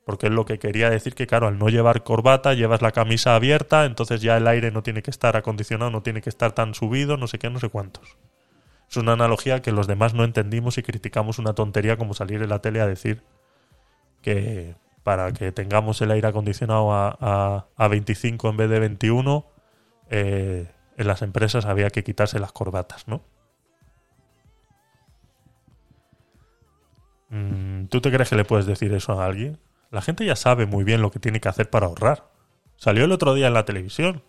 Porque 0.04 0.26
es 0.26 0.32
lo 0.32 0.44
que 0.44 0.58
quería 0.58 0.90
decir 0.90 1.14
que, 1.14 1.26
claro, 1.26 1.46
al 1.46 1.58
no 1.58 1.68
llevar 1.68 2.02
corbata, 2.02 2.52
llevas 2.52 2.82
la 2.82 2.92
camisa 2.92 3.34
abierta, 3.34 3.86
entonces 3.86 4.20
ya 4.20 4.36
el 4.36 4.46
aire 4.46 4.70
no 4.70 4.82
tiene 4.82 5.02
que 5.02 5.10
estar 5.10 5.34
acondicionado, 5.36 5.90
no 5.90 6.02
tiene 6.02 6.20
que 6.20 6.28
estar 6.28 6.52
tan 6.52 6.74
subido, 6.74 7.16
no 7.16 7.26
sé 7.26 7.38
qué, 7.38 7.48
no 7.48 7.58
sé 7.58 7.70
cuántos. 7.70 8.18
Es 8.90 8.98
una 8.98 9.12
analogía 9.12 9.62
que 9.62 9.72
los 9.72 9.86
demás 9.86 10.12
no 10.12 10.24
entendimos 10.24 10.76
y 10.76 10.82
criticamos 10.82 11.38
una 11.38 11.54
tontería 11.54 11.96
como 11.96 12.12
salir 12.12 12.42
en 12.42 12.50
la 12.50 12.60
tele 12.60 12.82
a 12.82 12.86
decir 12.86 13.22
que 14.20 14.76
para 15.02 15.32
que 15.32 15.52
tengamos 15.52 16.00
el 16.02 16.10
aire 16.10 16.28
acondicionado 16.28 16.92
a, 16.92 17.16
a, 17.20 17.66
a 17.76 17.88
25 17.88 18.50
en 18.50 18.56
vez 18.56 18.70
de 18.70 18.80
21, 18.80 19.46
eh, 20.10 20.70
en 20.96 21.06
las 21.06 21.22
empresas 21.22 21.66
había 21.66 21.90
que 21.90 22.04
quitarse 22.04 22.38
las 22.38 22.52
corbatas, 22.52 23.08
¿no? 23.08 23.22
¿Tú 27.88 28.00
te 28.00 28.10
crees 28.12 28.28
que 28.28 28.36
le 28.36 28.44
puedes 28.44 28.66
decir 28.66 28.92
eso 28.92 29.20
a 29.20 29.26
alguien? 29.26 29.58
La 29.90 30.02
gente 30.02 30.24
ya 30.24 30.36
sabe 30.36 30.66
muy 30.66 30.84
bien 30.84 31.02
lo 31.02 31.10
que 31.10 31.18
tiene 31.18 31.40
que 31.40 31.48
hacer 31.48 31.70
para 31.70 31.86
ahorrar. 31.86 32.28
Salió 32.76 33.04
el 33.04 33.12
otro 33.12 33.34
día 33.34 33.46
en 33.46 33.54
la 33.54 33.64
televisión. 33.64 34.22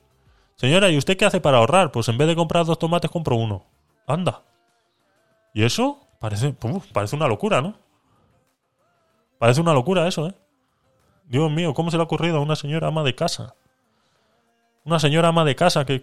Señora, 0.55 0.89
¿y 0.89 0.97
usted 0.97 1.17
qué 1.17 1.25
hace 1.25 1.41
para 1.41 1.57
ahorrar? 1.57 1.91
Pues 1.91 2.07
en 2.07 2.17
vez 2.17 2.27
de 2.27 2.35
comprar 2.35 2.65
dos 2.65 2.79
tomates, 2.79 3.11
compro 3.11 3.35
uno. 3.35 3.65
Anda. 4.07 4.43
¿Y 5.53 5.63
eso? 5.63 6.07
Parece, 6.19 6.55
parece 6.93 7.15
una 7.15 7.27
locura, 7.27 7.61
¿no? 7.61 7.75
Parece 9.37 9.61
una 9.61 9.73
locura 9.73 10.07
eso, 10.07 10.27
¿eh? 10.27 10.33
Dios 11.25 11.51
mío, 11.51 11.73
¿cómo 11.73 11.91
se 11.91 11.97
le 11.97 12.01
ha 12.01 12.05
ocurrido 12.05 12.37
a 12.37 12.41
una 12.41 12.55
señora 12.55 12.87
ama 12.87 13.03
de 13.03 13.15
casa? 13.15 13.55
Una 14.83 14.99
señora 14.99 15.29
ama 15.29 15.43
de 15.43 15.55
casa 15.55 15.85
que, 15.85 16.01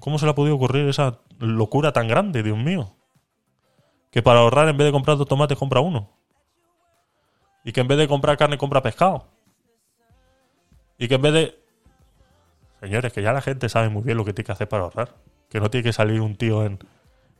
¿cómo 0.00 0.18
se 0.18 0.24
le 0.24 0.30
ha 0.30 0.34
podido 0.34 0.56
ocurrir 0.56 0.88
esa 0.88 1.18
locura 1.38 1.92
tan 1.92 2.08
grande, 2.08 2.42
Dios 2.42 2.58
mío? 2.58 2.94
Que 4.10 4.22
para 4.22 4.40
ahorrar 4.40 4.68
en 4.68 4.76
vez 4.76 4.86
de 4.86 4.92
comprar 4.92 5.18
dos 5.18 5.28
tomates 5.28 5.58
compra 5.58 5.80
uno. 5.80 6.15
Y 7.66 7.72
que 7.72 7.80
en 7.80 7.88
vez 7.88 7.98
de 7.98 8.06
comprar 8.06 8.38
carne 8.38 8.58
compra 8.58 8.80
pescado. 8.80 9.26
Y 10.98 11.08
que 11.08 11.16
en 11.16 11.22
vez 11.22 11.32
de... 11.32 11.58
Señores, 12.78 13.12
que 13.12 13.22
ya 13.22 13.32
la 13.32 13.40
gente 13.40 13.68
sabe 13.68 13.88
muy 13.88 14.04
bien 14.04 14.16
lo 14.16 14.24
que 14.24 14.32
tiene 14.32 14.46
que 14.46 14.52
hacer 14.52 14.68
para 14.68 14.84
ahorrar. 14.84 15.16
Que 15.50 15.58
no 15.58 15.68
tiene 15.68 15.82
que 15.82 15.92
salir 15.92 16.20
un 16.20 16.36
tío 16.36 16.64
en, 16.64 16.78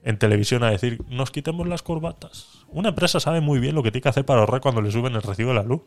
en 0.02 0.18
televisión 0.18 0.64
a 0.64 0.70
decir, 0.70 1.00
nos 1.08 1.30
quitemos 1.30 1.68
las 1.68 1.82
corbatas. 1.82 2.66
Una 2.66 2.88
empresa 2.88 3.20
sabe 3.20 3.40
muy 3.40 3.60
bien 3.60 3.76
lo 3.76 3.84
que 3.84 3.92
tiene 3.92 4.02
que 4.02 4.08
hacer 4.08 4.26
para 4.26 4.40
ahorrar 4.40 4.60
cuando 4.60 4.82
le 4.82 4.90
suben 4.90 5.14
el 5.14 5.22
recibo 5.22 5.50
de 5.50 5.54
la 5.54 5.62
luz. 5.62 5.82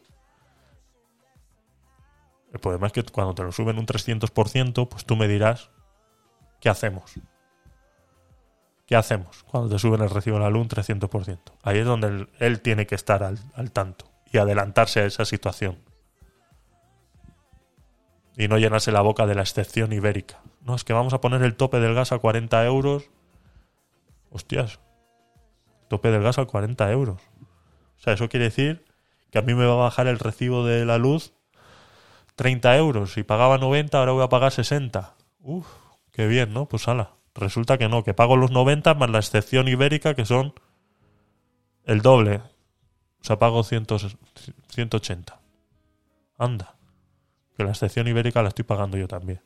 El 2.54 2.62
problema 2.62 2.88
es 2.88 2.94
que 2.94 3.04
cuando 3.04 3.36
te 3.36 3.44
lo 3.44 3.52
suben 3.52 3.78
un 3.78 3.86
300%, 3.86 4.88
pues 4.88 5.06
tú 5.06 5.18
me 5.18 5.28
dirás, 5.28 5.70
¿qué 6.62 6.70
hacemos? 6.70 7.12
¿Qué 8.86 8.96
hacemos 8.96 9.44
cuando 9.44 9.70
te 9.70 9.80
suben 9.80 10.02
el 10.02 10.10
recibo 10.10 10.38
de 10.38 10.44
la 10.44 10.50
luz 10.50 10.62
un 10.62 10.70
300%? 10.70 11.40
Ahí 11.62 11.80
es 11.80 11.86
donde 11.86 12.08
él, 12.08 12.30
él 12.40 12.62
tiene 12.62 12.88
que 12.88 12.96
estar 12.96 13.22
al, 13.22 13.38
al 13.54 13.72
tanto 13.72 14.09
y 14.32 14.38
adelantarse 14.38 15.02
a 15.02 15.06
esa 15.06 15.26
situación. 15.26 15.78
Y 18.38 18.48
no 18.48 18.58
llenarse 18.58 18.92
la 18.92 19.02
boca 19.02 19.26
de 19.26 19.36
la 19.36 19.42
excepción 19.42 19.92
ibérica. 19.92 20.42
No, 20.62 20.76
es 20.76 20.84
que 20.84 20.94
vamos 20.94 21.14
a 21.14 21.22
poner 21.22 21.42
el 21.44 21.56
tope 21.56 21.80
del 21.80 21.96
gas 21.96 22.12
a 22.12 22.20
40 22.20 22.66
euros. 22.66 23.10
Hostias. 24.32 24.80
Tope 25.88 26.12
del 26.12 26.24
gas 26.24 26.38
a 26.38 26.46
40 26.46 26.92
euros. 26.92 27.22
O 27.98 28.02
sea, 28.02 28.14
eso 28.14 28.30
quiere 28.30 28.46
decir 28.46 28.86
que 29.32 29.40
a 29.40 29.42
mí 29.42 29.54
me 29.54 29.66
va 29.66 29.74
a 29.74 29.78
bajar 29.78 30.08
el 30.08 30.20
recibo 30.20 30.66
de 30.66 30.86
la 30.86 30.98
luz 30.98 31.34
30 32.36 32.78
euros. 32.78 33.14
Si 33.14 33.24
pagaba 33.24 33.58
90, 33.58 33.98
ahora 33.98 34.14
voy 34.14 34.24
a 34.24 34.30
pagar 34.30 34.52
60. 34.52 35.16
Uf, 35.42 35.68
qué 36.14 36.28
bien, 36.28 36.54
¿no? 36.54 36.68
Pues 36.68 36.88
ala. 36.88 37.16
Resulta 37.36 37.78
que 37.78 37.90
no, 37.90 38.04
que 38.04 38.14
pago 38.14 38.38
los 38.38 38.52
90 38.52 38.94
más 38.94 39.10
la 39.10 39.20
excepción 39.20 39.68
ibérica 39.68 40.14
que 40.14 40.26
son 40.26 40.54
el 41.84 42.02
doble. 42.02 42.42
O 43.22 43.24
sea, 43.26 43.38
pago 43.40 43.64
100, 43.64 43.86
180. 44.70 45.40
Anda. 46.38 46.76
Que 47.58 47.64
la 47.64 47.72
excepción 47.72 48.08
ibérica 48.08 48.42
la 48.42 48.50
estoy 48.50 48.64
pagando 48.64 48.98
yo 48.98 49.08
también. 49.08 49.42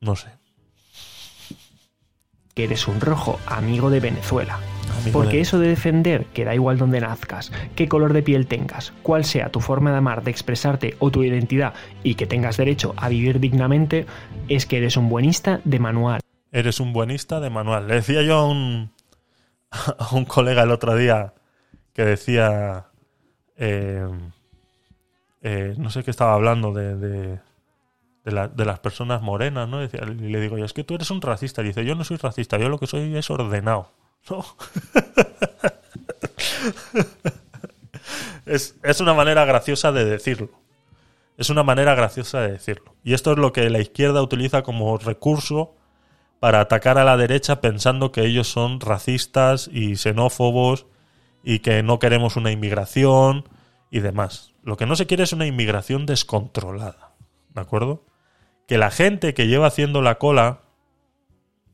No 0.00 0.14
sé. 0.16 0.28
que 2.54 2.64
eres 2.64 2.88
un 2.88 3.00
rojo 3.00 3.38
amigo 3.46 3.88
de 3.88 4.00
Venezuela. 4.00 4.58
Amigo 5.00 5.12
Porque 5.20 5.36
de- 5.36 5.42
eso 5.42 5.60
de 5.60 5.68
defender 5.68 6.24
que 6.26 6.44
da 6.44 6.56
igual 6.56 6.76
donde 6.76 7.00
nazcas, 7.00 7.52
qué 7.76 7.86
color 7.88 8.12
de 8.12 8.24
piel 8.24 8.48
tengas, 8.48 8.92
cuál 9.04 9.24
sea 9.24 9.50
tu 9.50 9.60
forma 9.60 9.92
de 9.92 9.98
amar, 9.98 10.24
de 10.24 10.32
expresarte 10.32 10.96
o 10.98 11.12
tu 11.12 11.22
identidad 11.22 11.74
y 12.02 12.16
que 12.16 12.26
tengas 12.26 12.56
derecho 12.56 12.94
a 12.96 13.08
vivir 13.08 13.38
dignamente, 13.38 14.06
es 14.48 14.66
que 14.66 14.78
eres 14.78 14.96
un 14.96 15.08
buenista 15.08 15.60
de 15.62 15.78
manual. 15.78 16.20
Eres 16.50 16.80
un 16.80 16.92
buenista 16.92 17.38
de 17.38 17.48
manual. 17.50 17.86
Le 17.86 17.94
decía 17.94 18.22
yo 18.22 18.34
a 18.38 18.44
un, 18.48 18.90
a 19.70 20.08
un 20.14 20.24
colega 20.24 20.62
el 20.62 20.70
otro 20.70 20.94
día 20.96 21.34
que 21.92 22.04
decía, 22.04 22.86
eh, 23.56 24.08
eh, 25.42 25.74
no 25.78 25.90
sé 25.90 26.02
qué 26.04 26.10
estaba 26.10 26.34
hablando 26.34 26.72
de, 26.72 26.96
de, 26.96 27.40
de 28.24 28.32
la- 28.32 28.48
de 28.48 28.64
las 28.64 28.80
personas 28.80 29.22
morenas, 29.22 29.68
¿no? 29.68 29.82
Y 29.82 29.88
le 29.88 30.40
digo, 30.40 30.58
yo, 30.58 30.64
es 30.64 30.72
que 30.72 30.84
tú 30.84 30.94
eres 30.94 31.10
un 31.10 31.20
racista. 31.22 31.62
Y 31.62 31.66
dice, 31.68 31.84
yo 31.84 31.94
no 31.94 32.04
soy 32.04 32.16
racista, 32.16 32.58
yo 32.58 32.68
lo 32.68 32.78
que 32.78 32.86
soy 32.86 33.16
es 33.16 33.30
ordenado. 33.30 33.92
es, 38.46 38.76
es 38.82 39.00
una 39.00 39.14
manera 39.14 39.44
graciosa 39.44 39.92
de 39.92 40.04
decirlo. 40.04 40.50
Es 41.36 41.50
una 41.50 41.62
manera 41.62 41.94
graciosa 41.94 42.40
de 42.40 42.52
decirlo. 42.52 42.94
Y 43.04 43.14
esto 43.14 43.32
es 43.32 43.38
lo 43.38 43.52
que 43.52 43.70
la 43.70 43.78
izquierda 43.80 44.22
utiliza 44.22 44.62
como 44.62 44.96
recurso 44.98 45.74
para 46.40 46.60
atacar 46.60 46.98
a 46.98 47.04
la 47.04 47.16
derecha 47.16 47.60
pensando 47.60 48.12
que 48.12 48.24
ellos 48.24 48.48
son 48.48 48.80
racistas 48.80 49.68
y 49.72 49.96
xenófobos 49.96 50.86
y 51.42 51.60
que 51.60 51.82
no 51.82 51.98
queremos 51.98 52.36
una 52.36 52.52
inmigración 52.52 53.48
y 53.90 54.00
demás. 54.00 54.52
Lo 54.62 54.76
que 54.76 54.86
no 54.86 54.96
se 54.96 55.06
quiere 55.06 55.24
es 55.24 55.32
una 55.32 55.46
inmigración 55.46 56.06
descontrolada. 56.06 57.14
¿De 57.54 57.60
acuerdo? 57.60 58.04
Que 58.66 58.78
la 58.78 58.90
gente 58.90 59.34
que 59.34 59.46
lleva 59.46 59.66
haciendo 59.66 60.02
la 60.02 60.18
cola 60.18 60.60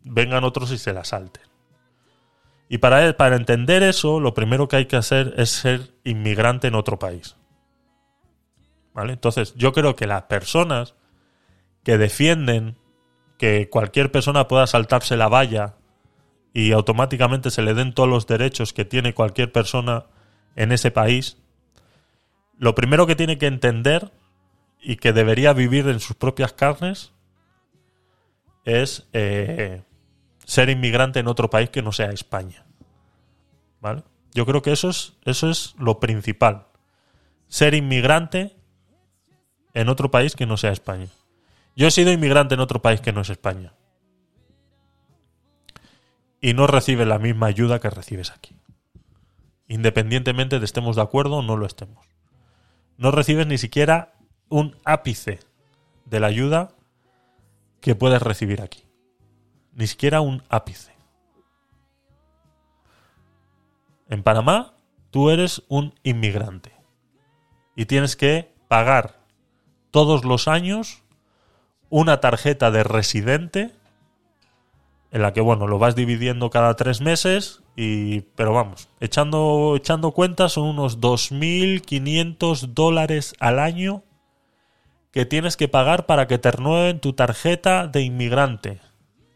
vengan 0.03 0.45
otros 0.45 0.71
y 0.71 0.79
se 0.79 0.93
la 0.93 1.05
salten. 1.05 1.43
Y 2.69 2.79
para, 2.79 3.17
para 3.17 3.37
entender 3.37 3.83
eso, 3.83 4.21
lo 4.21 4.33
primero 4.33 4.69
que 4.69 4.77
hay 4.77 4.87
que 4.87 4.97
hacer 4.97 5.35
es 5.37 5.51
ser 5.51 5.93
inmigrante 6.05 6.69
en 6.69 6.75
otro 6.75 6.99
país. 6.99 7.37
¿Vale? 8.95 9.13
Entonces, 9.13 9.55
yo 9.57 9.73
creo 9.73 9.97
que 9.97 10.07
las 10.07 10.23
personas 10.23 10.95
que 11.83 11.99
defienden 11.99 12.77
que 13.39 13.69
cualquier 13.69 14.11
persona 14.13 14.49
pueda 14.49 14.67
saltarse 14.67 15.17
la 15.17 15.29
valla 15.29 15.75
y 16.53 16.73
automáticamente 16.73 17.51
se 17.51 17.63
le 17.63 17.75
den 17.75 17.93
todos 17.93 18.09
los 18.09 18.27
derechos 18.27 18.73
que 18.73 18.85
tiene 18.85 19.15
cualquier 19.15 19.51
persona 19.51 20.07
en 20.57 20.71
ese 20.73 20.91
país, 20.91 21.37
lo 22.57 22.75
primero 22.75 23.07
que 23.07 23.17
tiene 23.17 23.39
que 23.39 23.47
entender 23.47 24.13
y 24.81 24.97
que 24.97 25.13
debería 25.13 25.53
vivir 25.53 25.89
en 25.89 25.99
sus 25.99 26.17
propias 26.17 26.53
carnes 26.53 27.13
es 28.65 29.09
eh, 29.13 29.83
ser 30.45 30.71
inmigrante 30.71 31.19
en 31.19 31.27
otro 31.27 31.51
país 31.51 31.71
que 31.71 31.83
no 31.83 31.93
sea 31.93 32.11
España. 32.11 32.65
¿Vale? 33.81 34.05
Yo 34.33 34.47
creo 34.47 34.63
que 34.63 34.73
eso 34.73 34.89
es, 34.89 35.15
eso 35.25 35.51
es 35.51 35.75
lo 35.79 36.01
principal. 36.01 36.67
Ser 37.49 37.75
inmigrante 37.75 38.57
en 39.75 39.89
otro 39.89 40.11
país 40.11 40.35
que 40.37 40.47
no 40.47 40.57
sea 40.57 40.73
España. 40.73 41.09
Yo 41.77 41.89
he 41.89 41.91
sido 41.91 42.13
inmigrante 42.13 42.55
en 42.55 42.61
otro 42.61 42.81
país 42.81 43.01
que 43.01 43.13
no 43.13 43.23
es 43.23 43.31
España. 43.31 43.75
Y 46.41 46.53
no 46.55 46.67
recibes 46.67 47.07
la 47.07 47.19
misma 47.19 47.47
ayuda 47.47 47.81
que 47.81 47.91
recibes 47.91 48.31
aquí. 48.31 48.57
independientemente 49.67 50.59
de 50.59 50.65
estemos 50.65 50.95
de 50.95 51.03
acuerdo 51.03 51.37
o 51.37 51.43
no 51.43 51.57
lo 51.57 51.65
estemos. 51.65 52.07
No 52.99 53.11
recibes 53.11 53.47
ni 53.47 53.57
siquiera 53.57 54.13
un 54.51 54.77
ápice 54.85 55.41
de 56.05 56.21
la 56.21 56.27
ayuda 56.27 56.73
que 57.81 57.95
puedes 57.95 58.21
recibir 58.21 58.61
aquí. 58.61 58.85
Ni 59.73 59.87
siquiera 59.87 60.21
un 60.21 60.43
ápice. 60.49 60.95
En 64.09 64.23
Panamá, 64.23 64.75
tú 65.11 65.31
eres 65.31 65.63
un 65.69 65.95
inmigrante 66.03 66.73
y 67.75 67.87
tienes 67.87 68.17
que 68.17 68.55
pagar 68.69 69.19
todos 69.91 70.25
los 70.25 70.47
años 70.47 71.04
una 71.95 72.19
tarjeta 72.19 72.73
de 72.73 72.83
residente 72.83 73.71
en 75.13 75.23
la 75.23 75.33
que, 75.33 75.41
bueno, 75.41 75.69
lo 75.69 75.79
vas 75.79 75.95
dividiendo 75.95 76.51
cada 76.51 76.75
tres 76.75 77.01
meses 77.01 77.63
y, 77.77 78.23
pero 78.35 78.53
vamos, 78.53 78.89
echando, 78.99 79.75
echando 79.77 80.11
cuentas 80.11 80.55
son 80.55 80.65
unos 80.65 81.01
2.500 81.01 82.73
dólares 82.75 83.35
al 83.39 83.61
año 83.61 84.03
que 85.13 85.25
tienes 85.25 85.57
que 85.57 85.69
pagar 85.69 86.07
para 86.07 86.27
que 86.27 86.39
te 86.39 86.51
renueven 86.51 86.99
tu 86.99 87.13
tarjeta 87.13 87.87
de 87.87 88.03
inmigrante, 88.03 88.81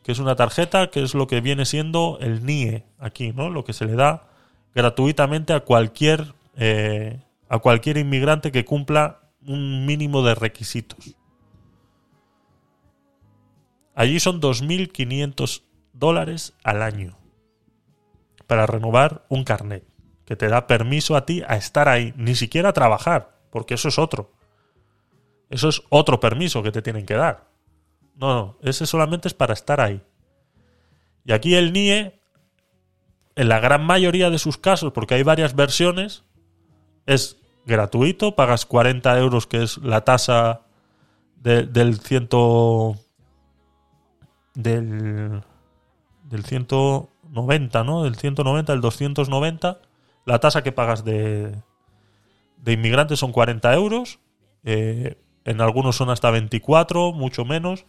que 0.03 0.11
es 0.11 0.19
una 0.19 0.35
tarjeta 0.35 0.91
que 0.91 1.05
es 1.05 1.15
lo 1.15 1.29
que 1.29 1.41
viene 1.41 1.65
siendo 1.65 2.19
el 2.21 2.45
NIE 2.45 2.87
aquí, 2.99 3.33
¿no? 3.33 3.51
Lo 3.51 3.63
que 3.63 3.73
se 3.73 3.85
le 3.85 3.95
da 3.95 4.31
gratuitamente 4.75 5.53
a 5.53 5.61
cualquier 5.61 6.35
eh, 6.57 7.21
a 7.49 7.61
cualquier 7.61 7.99
inmigrante 7.99 8.51
que 8.51 8.65
cumpla 8.65 9.21
un 9.47 9.87
mínimo 9.87 10.25
de 10.25 10.35
requisitos. 10.35 11.18
Allí 13.99 14.21
son 14.21 14.41
2.500 14.41 15.65
dólares 15.93 16.55
al 16.63 16.83
año 16.83 17.19
para 18.47 18.65
renovar 18.65 19.27
un 19.29 19.43
carnet 19.43 19.85
que 20.25 20.37
te 20.37 20.47
da 20.47 20.69
permiso 20.69 21.17
a 21.17 21.27
ti 21.27 21.43
a 21.49 21.57
estar 21.57 21.89
ahí, 21.89 22.15
ni 22.17 22.37
siquiera 22.37 22.69
a 22.69 22.73
trabajar, 22.73 23.41
porque 23.51 23.75
eso 23.75 23.89
es 23.89 23.99
otro. 23.99 24.31
Eso 25.51 25.69
es 25.69 25.83
otro 25.89 26.21
permiso 26.21 26.63
que 26.63 26.71
te 26.71 26.81
tienen 26.81 27.07
que 27.07 27.15
dar. 27.15 27.49
No, 28.15 28.35
no, 28.37 28.59
ese 28.63 28.87
solamente 28.87 29.27
es 29.27 29.35
para 29.35 29.55
estar 29.55 29.81
ahí. 29.81 30.01
Y 31.25 31.33
aquí 31.33 31.57
el 31.57 31.73
NIE, 31.73 32.21
en 33.35 33.49
la 33.49 33.59
gran 33.59 33.83
mayoría 33.85 34.31
de 34.31 34.39
sus 34.39 34.59
casos, 34.59 34.93
porque 34.93 35.15
hay 35.15 35.25
varias 35.25 35.57
versiones, 35.57 36.23
es 37.05 37.37
gratuito, 37.67 38.37
pagas 38.37 38.65
40 38.65 39.19
euros, 39.19 39.49
que 39.49 39.65
es 39.65 39.79
la 39.79 40.05
tasa 40.05 40.61
de- 41.35 41.65
del 41.67 41.99
ciento. 41.99 42.95
Del. 44.59 45.43
del 46.25 46.45
190, 46.45 47.85
¿no? 47.85 48.03
Del 48.03 48.17
190, 48.17 48.73
el 48.73 48.81
290. 48.81 49.81
La 50.27 50.41
tasa 50.41 50.63
que 50.63 50.73
pagas 50.73 51.05
de. 51.05 51.57
de 52.59 52.73
inmigrantes 52.73 53.21
son 53.21 53.33
40 53.33 53.73
euros. 53.75 54.19
eh, 54.65 55.17
en 55.45 55.63
algunos 55.63 55.97
son 55.97 56.11
hasta 56.11 56.31
24, 56.31 57.13
mucho 57.13 57.45
menos. 57.47 57.87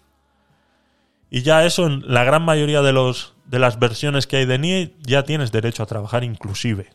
Y 1.29 1.41
ya 1.41 1.65
eso, 1.65 1.87
en 1.87 2.03
la 2.07 2.23
gran 2.23 2.43
mayoría 2.43 2.81
de, 2.81 2.93
los, 2.93 3.35
de 3.45 3.59
las 3.59 3.79
versiones 3.79 4.27
que 4.27 4.37
hay 4.37 4.45
de 4.45 4.57
NIE, 4.57 4.95
ya 4.99 5.23
tienes 5.23 5.51
derecho 5.51 5.83
a 5.83 5.85
trabajar 5.85 6.23
inclusive. 6.23 6.89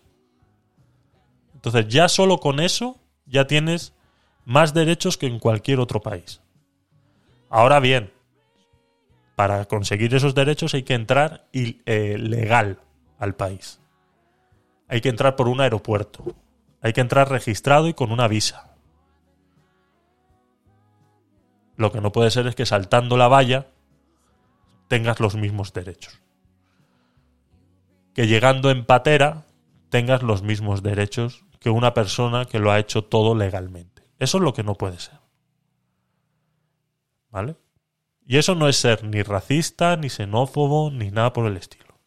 Entonces 1.55 1.87
ya 1.89 2.09
solo 2.09 2.39
con 2.39 2.61
eso 2.61 2.99
ya 3.27 3.47
tienes 3.47 3.93
más 4.45 4.73
derechos 4.75 5.19
que 5.19 5.27
en 5.27 5.39
cualquier 5.39 5.81
otro 5.81 6.01
país. 6.01 6.41
Ahora 7.51 7.79
bien, 7.79 8.11
para 9.37 9.65
conseguir 9.67 10.15
esos 10.15 10.35
derechos 10.35 10.75
hay 10.75 10.83
que 10.83 10.95
entrar 10.95 11.47
eh, 11.53 12.17
legal 12.19 12.81
al 13.19 13.35
país. 13.35 13.81
Hay 14.89 15.01
que 15.01 15.09
entrar 15.09 15.37
por 15.37 15.49
un 15.49 15.61
aeropuerto. 15.61 16.37
Hay 16.81 16.93
que 16.93 17.01
entrar 17.01 17.31
registrado 17.31 17.89
y 17.89 17.95
con 17.95 18.13
una 18.13 18.29
visa. 18.29 18.75
Lo 21.77 21.91
que 21.91 22.01
no 22.01 22.13
puede 22.13 22.31
ser 22.31 22.47
es 22.47 22.55
que 22.55 22.67
saltando 22.67 23.17
la 23.17 23.29
valla 23.29 23.67
tengas 24.89 25.19
los 25.19 25.35
mismos 25.35 25.73
derechos. 25.73 26.21
Que 28.15 28.27
llegando 28.29 28.71
en 28.71 28.85
patera 28.85 29.47
tengas 29.89 30.23
los 30.23 30.43
mismos 30.43 30.83
derechos 30.83 31.45
que 31.59 31.71
una 31.71 31.95
persona 31.95 32.45
que 32.45 32.59
lo 32.59 32.71
ha 32.71 32.79
hecho 32.79 33.05
todo 33.05 33.35
legalmente. 33.35 34.03
Eso 34.19 34.39
es 34.39 34.45
lo 34.45 34.53
que 34.53 34.63
no 34.63 34.75
puede 34.75 35.01
ser. 35.01 35.19
¿Vale? 37.31 37.57
Y 38.27 38.39
eso 38.39 38.55
no 38.55 38.69
es 38.69 38.77
ser 38.77 39.05
ni 39.05 39.23
racista, 39.23 39.97
ni 39.97 40.09
xenófobo, 40.09 40.91
ni 40.91 41.11
nada 41.11 41.33
por 41.33 41.47
el 41.47 41.57
estilo. 41.57 41.99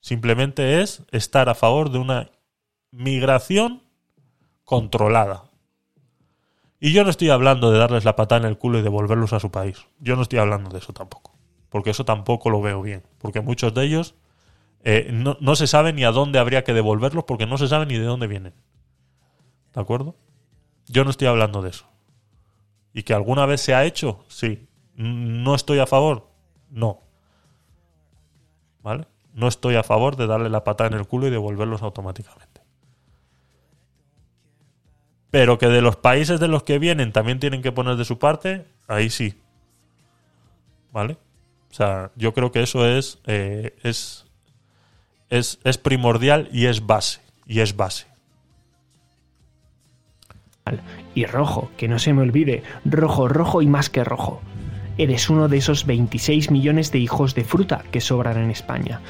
Simplemente 0.00 0.80
es 0.82 1.02
estar 1.10 1.48
a 1.48 1.54
favor 1.54 1.90
de 1.90 1.98
una 1.98 2.30
migración 2.90 3.82
controlada. 4.64 5.44
Y 6.80 6.92
yo 6.92 7.04
no 7.04 7.10
estoy 7.10 7.30
hablando 7.30 7.70
de 7.70 7.78
darles 7.78 8.04
la 8.04 8.16
patada 8.16 8.40
en 8.40 8.48
el 8.48 8.58
culo 8.58 8.78
y 8.78 8.82
devolverlos 8.82 9.32
a 9.32 9.40
su 9.40 9.50
país. 9.50 9.86
Yo 10.00 10.16
no 10.16 10.22
estoy 10.22 10.40
hablando 10.40 10.70
de 10.70 10.78
eso 10.78 10.92
tampoco. 10.92 11.32
Porque 11.68 11.90
eso 11.90 12.04
tampoco 12.04 12.50
lo 12.50 12.60
veo 12.60 12.82
bien. 12.82 13.04
Porque 13.18 13.40
muchos 13.40 13.72
de 13.72 13.84
ellos 13.84 14.14
eh, 14.84 15.08
no, 15.12 15.36
no 15.40 15.54
se 15.54 15.68
sabe 15.68 15.92
ni 15.92 16.04
a 16.04 16.10
dónde 16.10 16.38
habría 16.38 16.64
que 16.64 16.74
devolverlos 16.74 17.24
porque 17.24 17.46
no 17.46 17.56
se 17.56 17.68
sabe 17.68 17.86
ni 17.86 17.96
de 17.96 18.04
dónde 18.04 18.26
vienen. 18.26 18.54
¿De 19.72 19.80
acuerdo? 19.80 20.16
Yo 20.86 21.04
no 21.04 21.10
estoy 21.10 21.28
hablando 21.28 21.62
de 21.62 21.70
eso. 21.70 21.86
¿Y 22.92 23.04
que 23.04 23.14
alguna 23.14 23.46
vez 23.46 23.60
se 23.60 23.74
ha 23.74 23.84
hecho? 23.84 24.24
Sí. 24.28 24.66
¿No 25.02 25.56
estoy 25.56 25.80
a 25.80 25.86
favor? 25.86 26.28
No. 26.70 27.00
¿Vale? 28.82 29.06
No 29.34 29.48
estoy 29.48 29.74
a 29.74 29.82
favor 29.82 30.14
de 30.16 30.28
darle 30.28 30.48
la 30.48 30.62
patada 30.62 30.90
en 30.90 30.96
el 30.96 31.06
culo 31.06 31.26
y 31.26 31.30
devolverlos 31.30 31.82
automáticamente. 31.82 32.60
Pero 35.30 35.58
que 35.58 35.66
de 35.66 35.82
los 35.82 35.96
países 35.96 36.38
de 36.38 36.46
los 36.46 36.62
que 36.62 36.78
vienen 36.78 37.12
también 37.12 37.40
tienen 37.40 37.62
que 37.62 37.72
poner 37.72 37.96
de 37.96 38.04
su 38.04 38.18
parte, 38.18 38.66
ahí 38.86 39.10
sí. 39.10 39.34
¿Vale? 40.92 41.16
O 41.70 41.74
sea, 41.74 42.12
yo 42.14 42.32
creo 42.32 42.52
que 42.52 42.62
eso 42.62 42.86
es, 42.86 43.18
eh, 43.26 43.74
es, 43.82 44.26
es, 45.30 45.58
es 45.64 45.78
primordial 45.78 46.48
y 46.52 46.66
es 46.66 46.86
base. 46.86 47.20
Y 47.46 47.60
es 47.60 47.74
base. 47.74 48.06
Y 51.14 51.26
rojo, 51.26 51.70
que 51.76 51.88
no 51.88 51.98
se 51.98 52.12
me 52.12 52.22
olvide, 52.22 52.62
rojo, 52.84 53.26
rojo 53.26 53.62
y 53.62 53.66
más 53.66 53.90
que 53.90 54.04
rojo. 54.04 54.42
Eres 54.98 55.30
uno 55.30 55.48
de 55.48 55.56
esos 55.56 55.86
26 55.86 56.50
millones 56.50 56.92
de 56.92 56.98
hijos 56.98 57.34
de 57.34 57.44
fruta 57.44 57.84
que 57.90 58.00
sobran 58.00 58.36
en 58.36 58.50
España. 58.50 59.00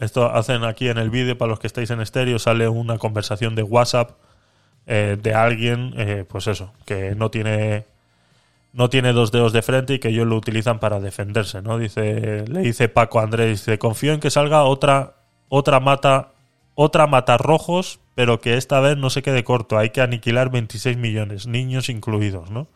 Esto 0.00 0.26
hacen 0.26 0.64
aquí 0.64 0.88
en 0.88 0.98
el 0.98 1.10
vídeo, 1.10 1.38
para 1.38 1.50
los 1.50 1.60
que 1.60 1.68
estáis 1.68 1.90
en 1.90 2.00
estéreo, 2.00 2.38
sale 2.38 2.68
una 2.68 2.98
conversación 2.98 3.54
de 3.54 3.62
WhatsApp 3.62 4.12
eh, 4.86 5.16
de 5.20 5.34
alguien, 5.34 5.94
eh, 5.96 6.24
pues 6.28 6.46
eso, 6.46 6.72
que 6.84 7.14
no 7.14 7.30
tiene 7.30 7.86
no 8.72 8.90
tiene 8.90 9.12
dos 9.12 9.32
dedos 9.32 9.52
de 9.52 9.62
frente 9.62 9.94
y 9.94 9.98
que 9.98 10.08
ellos 10.08 10.26
lo 10.26 10.36
utilizan 10.36 10.78
para 10.78 11.00
defenderse, 11.00 11.62
¿no? 11.62 11.78
Dice, 11.78 12.44
le 12.46 12.60
dice 12.60 12.88
Paco 12.88 13.18
Andrés, 13.18 13.64
dice, 13.64 13.78
confío 13.78 14.12
en 14.12 14.20
que 14.20 14.30
salga 14.30 14.62
otra 14.64 15.14
otra 15.48 15.80
mata 15.80 16.32
otra 16.74 17.06
mata 17.06 17.38
rojos, 17.38 17.98
pero 18.14 18.40
que 18.40 18.56
esta 18.56 18.78
vez 18.80 18.96
no 18.96 19.10
se 19.10 19.22
quede 19.22 19.42
corto, 19.42 19.78
hay 19.78 19.90
que 19.90 20.00
aniquilar 20.00 20.50
26 20.50 20.96
millones, 20.96 21.46
niños 21.46 21.88
incluidos, 21.88 22.50
¿no? 22.50 22.68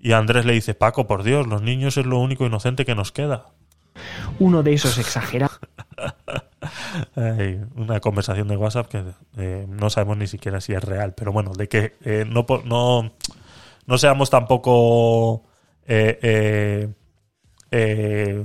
Y 0.00 0.12
Andrés 0.12 0.46
le 0.46 0.54
dice, 0.54 0.74
Paco, 0.74 1.06
por 1.06 1.22
Dios, 1.22 1.46
los 1.46 1.62
niños 1.62 1.96
es 1.96 2.06
lo 2.06 2.18
único 2.18 2.46
inocente 2.46 2.84
que 2.84 2.94
nos 2.94 3.12
queda. 3.12 3.46
Uno 4.38 4.62
de 4.62 4.72
esos 4.72 4.96
exagerados 4.98 5.58
Hay 7.16 7.60
una 7.76 8.00
conversación 8.00 8.48
de 8.48 8.56
WhatsApp 8.56 8.88
que 8.88 9.04
eh, 9.36 9.66
no 9.68 9.90
sabemos 9.90 10.16
ni 10.16 10.26
siquiera 10.26 10.60
si 10.60 10.72
es 10.72 10.82
real, 10.82 11.14
pero 11.14 11.32
bueno, 11.32 11.52
de 11.52 11.68
que 11.68 11.96
eh, 12.04 12.24
no, 12.26 12.46
no, 12.64 13.12
no 13.86 13.98
seamos 13.98 14.30
tampoco... 14.30 15.44
eh, 15.86 16.18
eh, 16.22 16.88
eh, 17.70 18.44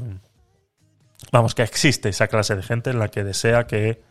vamos, 1.31 1.55
que 1.55 1.63
existe 1.63 2.09
esa 2.09 2.27
clase 2.27 2.55
de 2.55 2.63
gente 2.63 2.89
en 2.89 2.99
la 2.99 3.09
que 3.09 3.23
desea 3.23 3.67
que 3.67 4.01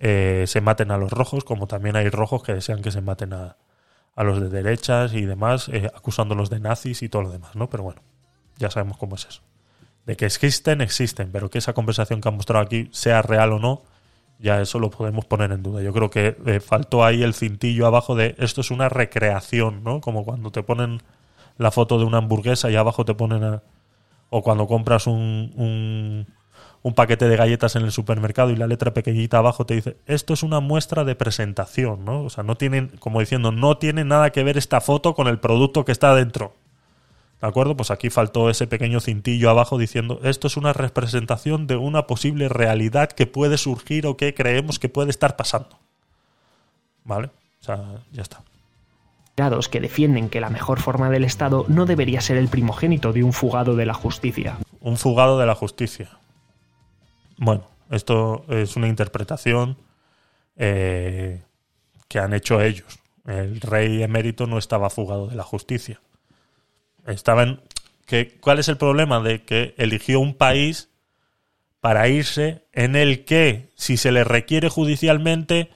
se 0.00 0.60
maten 0.62 0.90
a 0.90 0.96
los 0.96 1.10
rojos, 1.10 1.44
como 1.44 1.66
también 1.66 1.96
hay 1.96 2.08
rojos 2.08 2.42
que 2.42 2.54
desean 2.54 2.82
que 2.82 2.90
se 2.90 3.02
maten 3.02 3.34
a, 3.34 3.56
a 4.20 4.24
los 4.24 4.40
de 4.40 4.48
derechas 4.50 5.14
y 5.14 5.22
demás, 5.22 5.68
eh, 5.70 5.90
acusándolos 5.94 6.50
de 6.50 6.60
nazis 6.60 7.02
y 7.02 7.08
todo 7.08 7.22
lo 7.22 7.30
demás, 7.30 7.56
¿no? 7.56 7.70
Pero 7.70 7.84
bueno, 7.84 8.02
ya 8.58 8.70
sabemos 8.70 8.98
cómo 8.98 9.14
es 9.16 9.26
eso. 9.26 9.40
De 10.04 10.16
que 10.16 10.26
existen, 10.26 10.80
existen, 10.82 11.30
pero 11.32 11.48
que 11.50 11.58
esa 11.58 11.72
conversación 11.72 12.20
que 12.20 12.28
han 12.28 12.36
mostrado 12.36 12.64
aquí 12.64 12.88
sea 12.92 13.22
real 13.22 13.52
o 13.52 13.58
no, 13.58 13.82
ya 14.38 14.60
eso 14.60 14.78
lo 14.78 14.90
podemos 14.90 15.24
poner 15.24 15.52
en 15.52 15.62
duda. 15.62 15.82
Yo 15.82 15.92
creo 15.92 16.10
que 16.10 16.36
eh, 16.46 16.60
faltó 16.60 17.04
ahí 17.04 17.22
el 17.22 17.34
cintillo 17.34 17.86
abajo 17.86 18.14
de 18.14 18.34
esto 18.38 18.60
es 18.60 18.70
una 18.70 18.88
recreación, 18.88 19.84
¿no? 19.84 20.00
Como 20.00 20.24
cuando 20.24 20.50
te 20.50 20.62
ponen 20.62 21.00
la 21.58 21.70
foto 21.70 21.98
de 21.98 22.04
una 22.04 22.18
hamburguesa 22.18 22.70
y 22.70 22.76
abajo 22.76 23.04
te 23.04 23.14
ponen 23.14 23.42
a- 23.44 23.62
o 24.30 24.42
cuando 24.42 24.66
compras 24.66 25.06
un, 25.06 25.52
un, 25.56 26.26
un 26.82 26.94
paquete 26.94 27.28
de 27.28 27.36
galletas 27.36 27.76
en 27.76 27.82
el 27.82 27.92
supermercado 27.92 28.50
y 28.50 28.56
la 28.56 28.66
letra 28.66 28.94
pequeñita 28.94 29.38
abajo 29.38 29.66
te 29.66 29.74
dice 29.74 29.96
esto 30.06 30.32
es 30.32 30.42
una 30.42 30.60
muestra 30.60 31.04
de 31.04 31.14
presentación, 31.14 32.04
¿no? 32.04 32.22
O 32.24 32.30
sea, 32.30 32.42
no 32.42 32.56
tienen, 32.56 32.88
como 32.98 33.20
diciendo, 33.20 33.52
no 33.52 33.76
tiene 33.76 34.04
nada 34.04 34.30
que 34.30 34.42
ver 34.44 34.56
esta 34.56 34.80
foto 34.80 35.14
con 35.14 35.28
el 35.28 35.38
producto 35.38 35.84
que 35.84 35.92
está 35.92 36.14
dentro. 36.14 36.54
¿De 37.40 37.48
acuerdo? 37.48 37.76
Pues 37.76 37.90
aquí 37.90 38.10
faltó 38.10 38.50
ese 38.50 38.66
pequeño 38.66 39.00
cintillo 39.00 39.48
abajo 39.50 39.78
diciendo 39.78 40.20
esto 40.24 40.46
es 40.46 40.56
una 40.56 40.72
representación 40.72 41.66
de 41.66 41.76
una 41.76 42.06
posible 42.06 42.48
realidad 42.48 43.10
que 43.10 43.26
puede 43.26 43.56
surgir 43.56 44.06
o 44.06 44.16
que 44.16 44.34
creemos 44.34 44.78
que 44.78 44.88
puede 44.88 45.10
estar 45.10 45.36
pasando. 45.36 45.78
¿Vale? 47.04 47.30
O 47.60 47.64
sea, 47.64 47.82
ya 48.12 48.22
está. 48.22 48.42
que 49.70 49.80
defienden 49.80 50.28
que 50.28 50.40
la 50.40 50.50
mejor 50.50 50.80
forma 50.80 51.08
del 51.08 51.24
Estado 51.24 51.64
no 51.68 51.86
debería 51.86 52.20
ser 52.20 52.36
el 52.36 52.48
primogénito 52.48 53.12
de 53.12 53.22
un 53.22 53.32
fugado 53.32 53.74
de 53.74 53.86
la 53.86 53.94
justicia. 53.94 54.58
Un 54.80 54.98
fugado 54.98 55.38
de 55.38 55.46
la 55.46 55.54
justicia. 55.54 56.10
Bueno, 57.40 57.66
esto 57.88 58.44
es 58.48 58.76
una 58.76 58.86
interpretación 58.86 59.78
eh, 60.56 61.42
que 62.06 62.18
han 62.18 62.34
hecho 62.34 62.60
ellos. 62.60 63.00
El 63.26 63.62
rey 63.62 64.02
emérito 64.02 64.46
no 64.46 64.58
estaba 64.58 64.90
fugado 64.90 65.26
de 65.26 65.36
la 65.36 65.42
justicia. 65.42 66.02
Estaba 67.06 67.44
en, 67.44 67.62
que, 68.04 68.38
¿Cuál 68.40 68.58
es 68.58 68.68
el 68.68 68.76
problema? 68.76 69.20
De 69.20 69.42
que 69.42 69.74
eligió 69.78 70.20
un 70.20 70.34
país 70.34 70.90
para 71.80 72.08
irse 72.08 72.66
en 72.74 72.94
el 72.94 73.24
que, 73.24 73.72
si 73.74 73.96
se 73.96 74.12
le 74.12 74.22
requiere 74.22 74.68
judicialmente, 74.68 75.70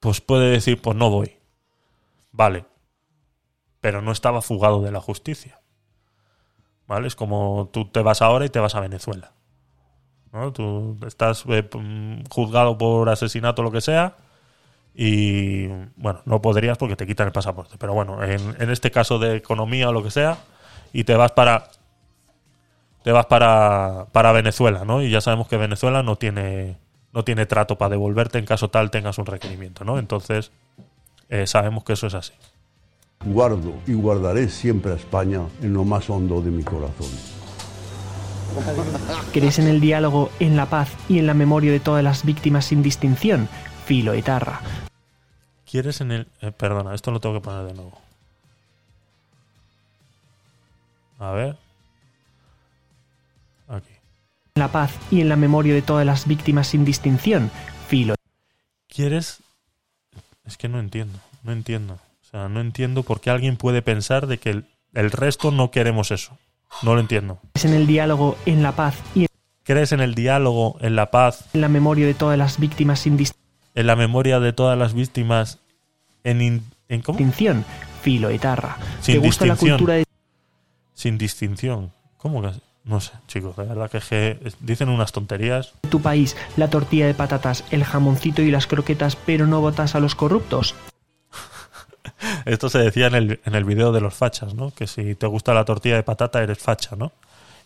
pues 0.00 0.20
puede 0.20 0.50
decir, 0.50 0.82
pues 0.82 0.98
no 0.98 1.08
voy. 1.08 1.38
Vale. 2.30 2.66
Pero 3.80 4.02
no 4.02 4.12
estaba 4.12 4.42
fugado 4.42 4.82
de 4.82 4.92
la 4.92 5.00
justicia. 5.00 5.62
¿Vale? 6.86 7.08
Es 7.08 7.16
como 7.16 7.70
tú 7.72 7.86
te 7.86 8.02
vas 8.02 8.20
ahora 8.20 8.44
y 8.44 8.50
te 8.50 8.60
vas 8.60 8.74
a 8.74 8.80
Venezuela. 8.80 9.32
¿No? 10.32 10.52
Tú 10.52 10.96
estás 11.06 11.44
eh, 11.48 11.68
mm, 11.72 12.24
juzgado 12.30 12.76
por 12.78 13.08
asesinato 13.08 13.62
o 13.62 13.64
lo 13.64 13.70
que 13.70 13.80
sea 13.80 14.16
y 14.94 15.68
bueno, 15.96 16.20
no 16.26 16.42
podrías 16.42 16.76
porque 16.76 16.96
te 16.96 17.06
quitan 17.06 17.26
el 17.26 17.32
pasaporte. 17.32 17.76
Pero 17.78 17.94
bueno, 17.94 18.22
en, 18.22 18.70
este 18.70 18.90
caso 18.90 19.18
de 19.18 19.36
economía 19.36 19.88
o 19.88 19.92
lo 19.92 20.02
que 20.02 20.10
sea, 20.10 20.38
y 20.92 21.04
te 21.04 21.14
vas 21.16 21.32
para 21.32 21.70
te 23.02 23.10
vas 23.10 23.26
para, 23.26 24.06
para 24.12 24.30
Venezuela, 24.30 24.84
¿no? 24.84 25.02
Y 25.02 25.10
ya 25.10 25.20
sabemos 25.20 25.48
que 25.48 25.56
Venezuela 25.56 26.02
no 26.02 26.16
tiene 26.16 26.76
no 27.12 27.24
tiene 27.24 27.46
trato 27.46 27.76
para 27.76 27.90
devolverte 27.90 28.38
en 28.38 28.46
caso 28.46 28.70
tal 28.70 28.90
tengas 28.90 29.18
un 29.18 29.26
requerimiento, 29.26 29.84
¿no? 29.84 29.98
Entonces 29.98 30.50
eh, 31.28 31.46
sabemos 31.46 31.84
que 31.84 31.94
eso 31.94 32.06
es 32.06 32.14
así. 32.14 32.32
Guardo 33.24 33.74
y 33.86 33.94
guardaré 33.94 34.48
siempre 34.48 34.92
a 34.92 34.96
España 34.96 35.42
en 35.62 35.72
lo 35.72 35.84
más 35.84 36.10
hondo 36.10 36.40
de 36.40 36.50
mi 36.50 36.62
corazón. 36.62 37.41
¿Crees 39.32 39.58
en 39.58 39.68
el 39.68 39.80
diálogo, 39.80 40.30
en 40.40 40.56
la 40.56 40.66
paz 40.66 40.90
y 41.08 41.18
en 41.18 41.26
la 41.26 41.34
memoria 41.34 41.72
de 41.72 41.80
todas 41.80 42.04
las 42.04 42.24
víctimas 42.24 42.66
sin 42.66 42.82
distinción? 42.82 43.48
Filo 43.86 44.12
Etarra. 44.12 44.60
¿Quieres 45.70 46.00
en 46.00 46.12
el...? 46.12 46.26
eh, 46.40 46.52
perdona, 46.52 46.94
esto 46.94 47.10
lo 47.10 47.20
tengo 47.20 47.34
que 47.34 47.40
poner 47.40 47.64
de 47.66 47.74
nuevo. 47.74 47.98
A 51.18 51.30
ver. 51.32 51.56
Aquí. 53.68 53.92
En 54.54 54.60
la 54.60 54.68
paz 54.68 54.92
y 55.10 55.20
en 55.20 55.28
la 55.28 55.36
memoria 55.36 55.72
de 55.72 55.82
todas 55.82 56.04
las 56.04 56.26
víctimas 56.26 56.68
sin 56.68 56.84
distinción. 56.84 57.50
Filo 57.88 58.14
¿Quieres...? 58.88 59.38
Es 60.44 60.56
que 60.56 60.68
no 60.68 60.80
entiendo, 60.80 61.18
no 61.44 61.52
entiendo. 61.52 61.94
O 61.94 62.24
sea, 62.30 62.48
no 62.48 62.60
entiendo 62.60 63.02
por 63.02 63.20
qué 63.20 63.30
alguien 63.30 63.56
puede 63.56 63.80
pensar 63.80 64.26
de 64.26 64.38
que 64.38 64.50
el, 64.50 64.66
el 64.92 65.10
resto 65.10 65.52
no 65.52 65.70
queremos 65.70 66.10
eso. 66.10 66.36
No 66.82 66.94
lo 66.94 67.00
entiendo. 67.00 67.38
¿Crees 67.54 67.64
en 67.66 67.74
el 67.74 67.86
diálogo, 67.86 68.36
en 68.46 68.62
la 68.62 68.72
paz 68.72 68.96
y 69.14 69.26
¿Crees 69.64 69.92
en 69.92 70.00
el 70.00 70.14
diálogo, 70.14 70.76
en 70.80 70.96
la 70.96 71.10
paz, 71.10 71.44
en 71.52 71.60
la 71.60 71.68
memoria 71.68 72.06
de 72.06 72.14
todas 72.14 72.36
las 72.36 72.58
víctimas 72.58 73.00
sin 73.00 73.16
en 73.74 73.86
la 73.86 73.96
memoria 73.96 74.40
de 74.40 74.52
todas 74.52 74.76
las 74.78 74.92
víctimas, 74.94 75.58
en... 76.24 76.42
in- 76.42 76.64
en 76.88 77.00
¿Cómo? 77.02 77.16
distinción? 77.18 77.64
Filo 78.02 78.28
Etarra. 78.28 78.76
Sin 79.00 79.14
¿Te 79.14 79.26
gusta 79.26 79.46
la 79.46 79.56
cultura 79.56 79.94
de 79.94 80.04
Sin 80.94 81.16
distinción. 81.18 81.92
¿Cómo 82.18 82.42
que...? 82.42 82.50
No 82.84 83.00
sé, 83.00 83.12
chicos, 83.28 83.54
de 83.56 83.62
verdad 83.62 83.88
que, 83.88 83.98
es 83.98 84.04
que 84.06 84.52
dicen 84.58 84.88
unas 84.88 85.12
tonterías. 85.12 85.72
tu 85.88 86.02
país, 86.02 86.36
la 86.56 86.68
tortilla 86.68 87.06
de 87.06 87.14
patatas, 87.14 87.62
el 87.70 87.84
jamoncito 87.84 88.42
y 88.42 88.50
las 88.50 88.66
croquetas, 88.66 89.14
pero 89.14 89.46
no 89.46 89.60
votas 89.60 89.94
a 89.94 90.00
los 90.00 90.16
corruptos? 90.16 90.74
Esto 92.44 92.68
se 92.68 92.78
decía 92.78 93.06
en 93.06 93.14
el, 93.14 93.40
en 93.44 93.54
el 93.54 93.64
video 93.64 93.92
de 93.92 94.00
los 94.00 94.14
fachas, 94.14 94.54
¿no? 94.54 94.72
Que 94.72 94.86
si 94.86 95.14
te 95.14 95.26
gusta 95.26 95.54
la 95.54 95.64
tortilla 95.64 95.96
de 95.96 96.02
patata 96.02 96.42
eres 96.42 96.58
facha, 96.58 96.96
¿no? 96.96 97.12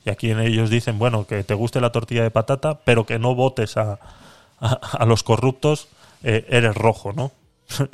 Y 0.05 0.11
aquí 0.11 0.31
en 0.31 0.41
ellos 0.41 0.71
dicen, 0.71 0.99
bueno, 0.99 1.27
que 1.27 1.43
te 1.45 1.55
guste 1.55 1.81
la 1.81 1.91
tortilla 1.91 2.23
de 2.23 2.31
patata, 2.31 2.79
pero 2.85 3.07
que 3.07 3.19
no 3.19 3.35
votes 3.35 3.77
a, 3.77 3.99
a, 4.61 4.69
a 4.69 5.05
los 5.05 5.23
corruptos, 5.23 5.89
eh, 6.23 6.47
eres 6.49 6.75
rojo, 6.75 7.13
¿no? 7.13 7.33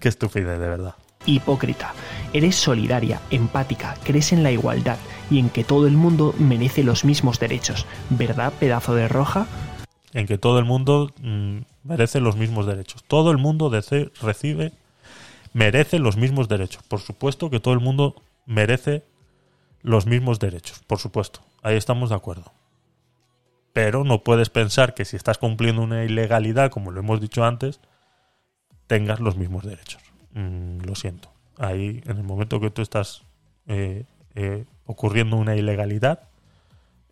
Qué 0.00 0.08
estupidez, 0.08 0.58
de 0.58 0.68
verdad. 0.68 0.94
Hipócrita. 1.26 1.94
Eres 2.32 2.56
solidaria, 2.56 3.20
empática, 3.30 3.96
crees 4.04 4.32
en 4.32 4.42
la 4.42 4.50
igualdad 4.50 4.98
y 5.30 5.38
en 5.38 5.50
que 5.50 5.64
todo 5.64 5.86
el 5.86 5.96
mundo 5.96 6.34
merece 6.38 6.82
los 6.82 7.04
mismos 7.04 7.38
derechos. 7.38 7.86
¿Verdad, 8.10 8.52
pedazo 8.58 8.94
de 8.94 9.08
roja? 9.08 9.46
En 10.12 10.26
que 10.26 10.38
todo 10.38 10.58
el 10.58 10.64
mundo 10.64 11.10
mm, 11.22 11.58
merece 11.84 12.20
los 12.20 12.36
mismos 12.36 12.66
derechos. 12.66 13.04
Todo 13.04 13.30
el 13.30 13.38
mundo 13.38 13.70
recibe, 13.70 14.72
merece 15.52 15.98
los 15.98 16.16
mismos 16.16 16.48
derechos. 16.48 16.82
Por 16.82 17.00
supuesto 17.00 17.50
que 17.50 17.60
todo 17.60 17.74
el 17.74 17.80
mundo 17.80 18.16
merece 18.46 19.04
los 19.82 20.06
mismos 20.06 20.40
derechos. 20.40 20.80
Por 20.86 20.98
supuesto. 20.98 21.40
Ahí 21.62 21.76
estamos 21.76 22.10
de 22.10 22.16
acuerdo. 22.16 22.52
Pero 23.72 24.04
no 24.04 24.22
puedes 24.22 24.50
pensar 24.50 24.94
que 24.94 25.04
si 25.04 25.16
estás 25.16 25.38
cumpliendo 25.38 25.82
una 25.82 26.04
ilegalidad, 26.04 26.70
como 26.70 26.90
lo 26.90 27.00
hemos 27.00 27.20
dicho 27.20 27.44
antes, 27.44 27.80
tengas 28.86 29.20
los 29.20 29.36
mismos 29.36 29.64
derechos. 29.64 30.02
Mm, 30.32 30.80
lo 30.80 30.94
siento. 30.94 31.30
Ahí, 31.58 32.02
en 32.06 32.16
el 32.16 32.24
momento 32.24 32.60
que 32.60 32.70
tú 32.70 32.82
estás 32.82 33.22
eh, 33.66 34.04
eh, 34.34 34.64
ocurriendo 34.86 35.36
una 35.36 35.56
ilegalidad, 35.56 36.20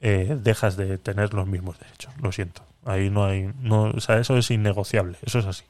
eh, 0.01 0.37
dejas 0.41 0.77
de 0.77 0.99
tener 0.99 1.35
los 1.35 1.47
mismos 1.47 1.79
derechos. 1.79 2.13
Lo 2.21 2.33
siento. 2.33 2.63
Ahí 2.85 3.11
no 3.11 3.25
hay. 3.25 3.51
No, 3.61 3.85
o 3.85 4.01
sea, 4.01 4.19
eso 4.19 4.37
es 4.37 4.51
innegociable. 4.51 5.17
Eso 5.23 5.39
es 5.39 5.47
así. 5.47 5.65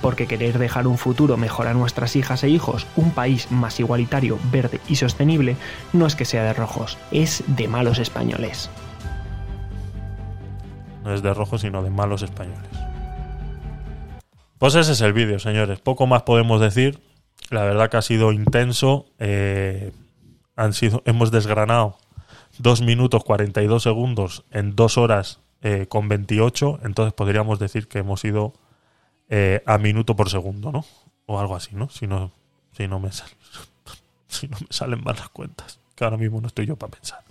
Porque 0.00 0.26
querer 0.26 0.58
dejar 0.58 0.86
un 0.86 0.96
futuro 0.96 1.36
mejor 1.36 1.66
a 1.66 1.74
nuestras 1.74 2.16
hijas 2.16 2.42
e 2.44 2.48
hijos, 2.48 2.86
un 2.96 3.10
país 3.10 3.50
más 3.50 3.78
igualitario, 3.78 4.38
verde 4.50 4.80
y 4.88 4.96
sostenible, 4.96 5.56
no 5.92 6.06
es 6.06 6.14
que 6.14 6.24
sea 6.24 6.44
de 6.44 6.54
rojos, 6.54 6.96
es 7.10 7.44
de 7.46 7.68
malos 7.68 7.98
españoles. 7.98 8.70
No 11.04 11.12
es 11.12 11.22
de 11.22 11.34
rojo, 11.34 11.58
sino 11.58 11.82
de 11.82 11.90
malos 11.90 12.22
españoles. 12.22 12.70
Pues 14.58 14.74
ese 14.74 14.92
es 14.92 15.00
el 15.02 15.12
vídeo, 15.12 15.38
señores. 15.38 15.78
Poco 15.80 16.06
más 16.06 16.22
podemos 16.22 16.60
decir. 16.60 16.98
La 17.50 17.62
verdad 17.62 17.90
que 17.90 17.98
ha 17.98 18.02
sido 18.02 18.32
intenso. 18.32 19.06
Eh, 19.18 19.92
han 20.56 20.72
sido, 20.72 21.02
hemos 21.04 21.30
desgranado 21.30 21.98
2 22.58 22.80
minutos 22.82 23.22
42 23.22 23.82
segundos 23.82 24.44
en 24.50 24.74
2 24.74 24.98
horas 24.98 25.40
eh, 25.62 25.86
con 25.88 26.08
28. 26.08 26.80
Entonces 26.84 27.12
podríamos 27.12 27.58
decir 27.58 27.88
que 27.88 27.98
hemos 27.98 28.24
ido 28.24 28.54
eh, 29.28 29.62
a 29.66 29.78
minuto 29.78 30.16
por 30.16 30.30
segundo, 30.30 30.72
¿no? 30.72 30.84
O 31.26 31.40
algo 31.40 31.56
así, 31.56 31.74
¿no? 31.74 31.88
Si 31.88 32.06
no, 32.06 32.32
si 32.72 32.88
no 32.88 32.98
me 33.00 33.10
salen 34.70 35.02
mal 35.02 35.16
las 35.16 35.28
cuentas. 35.30 35.80
Que 35.94 36.04
ahora 36.04 36.16
mismo 36.16 36.40
no 36.40 36.48
estoy 36.48 36.66
yo 36.66 36.76
para 36.76 36.92
pensar. 36.92 37.24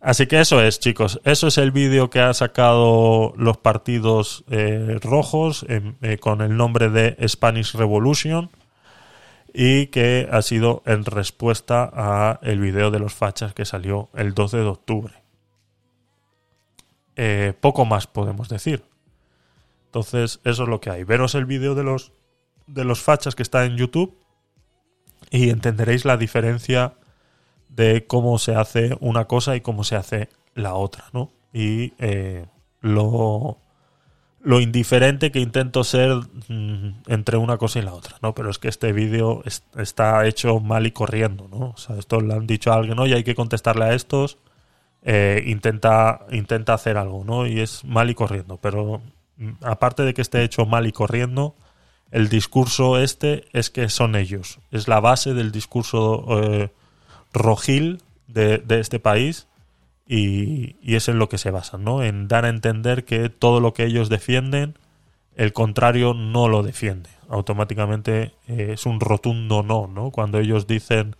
Así 0.00 0.26
que 0.26 0.40
eso 0.40 0.62
es, 0.62 0.80
chicos. 0.80 1.20
Eso 1.24 1.46
es 1.46 1.58
el 1.58 1.72
vídeo 1.72 2.08
que 2.10 2.20
ha 2.20 2.32
sacado 2.32 3.34
los 3.36 3.58
partidos 3.58 4.44
eh, 4.50 4.98
rojos 5.02 5.66
em, 5.68 5.94
con 6.18 6.40
el 6.40 6.56
nombre 6.56 6.88
de 6.88 7.16
Spanish 7.28 7.74
Revolution 7.74 8.50
y 9.52 9.86
que 9.88 10.28
ha 10.30 10.42
sido 10.42 10.82
en 10.86 11.04
respuesta 11.04 11.90
a 11.92 12.38
el 12.42 12.60
vídeo 12.60 12.90
de 12.90 12.98
los 12.98 13.14
fachas 13.14 13.52
que 13.54 13.64
salió 13.64 14.08
el 14.14 14.34
12 14.34 14.58
de 14.58 14.64
octubre. 14.64 15.19
Eh, 17.22 17.52
poco 17.60 17.84
más 17.84 18.06
podemos 18.06 18.48
decir. 18.48 18.82
Entonces, 19.86 20.40
eso 20.44 20.62
es 20.62 20.68
lo 20.70 20.80
que 20.80 20.88
hay. 20.88 21.04
Veros 21.04 21.34
el 21.34 21.44
vídeo 21.44 21.74
de 21.74 21.82
los, 21.82 22.12
de 22.66 22.84
los 22.84 23.02
fachas 23.02 23.34
que 23.34 23.42
está 23.42 23.66
en 23.66 23.76
YouTube 23.76 24.16
y 25.30 25.50
entenderéis 25.50 26.06
la 26.06 26.16
diferencia 26.16 26.94
de 27.68 28.06
cómo 28.06 28.38
se 28.38 28.54
hace 28.54 28.96
una 29.00 29.26
cosa 29.26 29.54
y 29.54 29.60
cómo 29.60 29.84
se 29.84 29.96
hace 29.96 30.28
la 30.54 30.72
otra, 30.74 31.04
¿no? 31.12 31.30
Y 31.52 31.92
eh, 31.98 32.46
lo, 32.80 33.58
lo 34.40 34.60
indiferente 34.60 35.30
que 35.30 35.40
intento 35.40 35.84
ser 35.84 36.14
mm, 36.48 37.02
entre 37.06 37.36
una 37.36 37.58
cosa 37.58 37.80
y 37.80 37.82
la 37.82 37.92
otra, 37.92 38.16
¿no? 38.22 38.34
Pero 38.34 38.48
es 38.48 38.58
que 38.58 38.68
este 38.68 38.92
vídeo 38.92 39.42
es- 39.44 39.64
está 39.76 40.26
hecho 40.26 40.58
mal 40.60 40.86
y 40.86 40.92
corriendo, 40.92 41.48
¿no? 41.48 41.70
O 41.70 41.76
sea, 41.76 41.96
esto 41.98 42.20
le 42.22 42.32
han 42.32 42.46
dicho 42.46 42.72
a 42.72 42.76
alguien, 42.76 42.98
oye, 42.98 43.14
hay 43.14 43.24
que 43.24 43.34
contestarle 43.34 43.84
a 43.84 43.92
estos, 43.92 44.38
eh, 45.02 45.42
intenta, 45.46 46.26
intenta 46.30 46.74
hacer 46.74 46.96
algo, 46.96 47.24
¿no? 47.24 47.46
Y 47.46 47.60
es 47.60 47.84
mal 47.84 48.10
y 48.10 48.14
corriendo, 48.14 48.58
pero 48.58 49.00
mm, 49.36 49.50
aparte 49.62 50.02
de 50.02 50.14
que 50.14 50.22
esté 50.22 50.42
hecho 50.42 50.66
mal 50.66 50.86
y 50.86 50.92
corriendo, 50.92 51.54
el 52.10 52.28
discurso 52.28 52.98
este 52.98 53.44
es 53.52 53.70
que 53.70 53.88
son 53.88 54.16
ellos, 54.16 54.58
es 54.70 54.88
la 54.88 55.00
base 55.00 55.32
del 55.32 55.52
discurso 55.52 56.24
eh, 56.42 56.70
rojil 57.32 58.02
de, 58.26 58.62
este 58.68 58.98
país 58.98 59.46
y, 60.06 60.76
y 60.82 60.96
es 60.96 61.08
en 61.08 61.18
lo 61.18 61.28
que 61.28 61.38
se 61.38 61.50
basan, 61.50 61.84
¿no? 61.84 62.02
En 62.02 62.28
dar 62.28 62.44
a 62.44 62.48
entender 62.48 63.04
que 63.04 63.28
todo 63.28 63.60
lo 63.60 63.72
que 63.74 63.84
ellos 63.84 64.08
defienden, 64.08 64.76
el 65.36 65.52
contrario 65.52 66.14
no 66.14 66.48
lo 66.48 66.62
defiende. 66.62 67.10
Automáticamente 67.28 68.34
eh, 68.48 68.72
es 68.72 68.86
un 68.86 69.00
rotundo 69.00 69.62
no, 69.62 69.86
¿no? 69.86 70.10
Cuando 70.10 70.38
ellos 70.38 70.66
dicen 70.66 71.16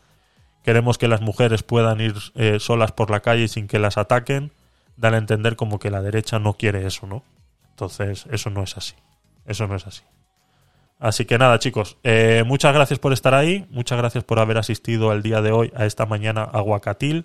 queremos 0.62 0.98
que 0.98 1.08
las 1.08 1.20
mujeres 1.20 1.62
puedan 1.62 2.00
ir 2.00 2.14
eh, 2.34 2.58
solas 2.60 2.92
por 2.92 3.10
la 3.10 3.20
calle 3.20 3.48
sin 3.48 3.66
que 3.66 3.78
las 3.78 3.98
ataquen, 3.98 4.52
dan 4.96 5.14
a 5.14 5.18
entender 5.18 5.56
como 5.56 5.78
que 5.78 5.90
la 5.90 6.02
derecha 6.02 6.38
no 6.38 6.54
quiere 6.54 6.86
eso, 6.86 7.06
¿no? 7.06 7.24
Entonces, 7.70 8.26
eso 8.30 8.50
no 8.50 8.62
es 8.62 8.76
así. 8.76 8.94
Eso 9.46 9.66
no 9.66 9.76
es 9.76 9.86
así. 9.86 10.02
Así 10.98 11.24
que 11.24 11.38
nada, 11.38 11.58
chicos, 11.58 11.96
eh, 12.04 12.44
muchas 12.46 12.74
gracias 12.74 12.98
por 12.98 13.14
estar 13.14 13.34
ahí, 13.34 13.66
muchas 13.70 13.96
gracias 13.96 14.22
por 14.22 14.38
haber 14.38 14.58
asistido 14.58 15.10
al 15.10 15.22
día 15.22 15.40
de 15.40 15.50
hoy 15.50 15.72
a 15.74 15.86
esta 15.86 16.04
mañana 16.04 16.42
a 16.42 16.60
Guacatil. 16.60 17.24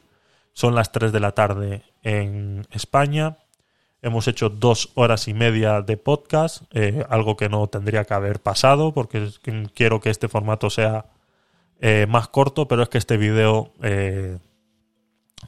Son 0.53 0.75
las 0.75 0.93
3 0.93 1.11
de 1.11 1.19
la 1.19 1.33
tarde 1.33 1.83
en 2.01 2.65
España. 2.71 3.39
Hemos 4.01 4.29
hecho 4.29 4.49
dos 4.49 4.91
horas 4.95 5.27
y 5.27 5.33
media 5.33 5.81
de 5.81 5.97
podcast, 5.97 6.63
eh, 6.71 7.05
algo 7.09 7.35
que 7.35 7.49
no 7.49 7.67
tendría 7.67 8.05
que 8.05 8.13
haber 8.13 8.39
pasado 8.39 8.93
porque 8.93 9.29
quiero 9.73 9.99
que 9.99 10.09
este 10.09 10.29
formato 10.29 10.69
sea 10.69 11.07
eh, 11.79 12.05
más 12.09 12.27
corto, 12.27 12.67
pero 12.67 12.83
es 12.83 12.89
que 12.89 12.97
este 12.97 13.17
video 13.17 13.71
eh, 13.81 14.37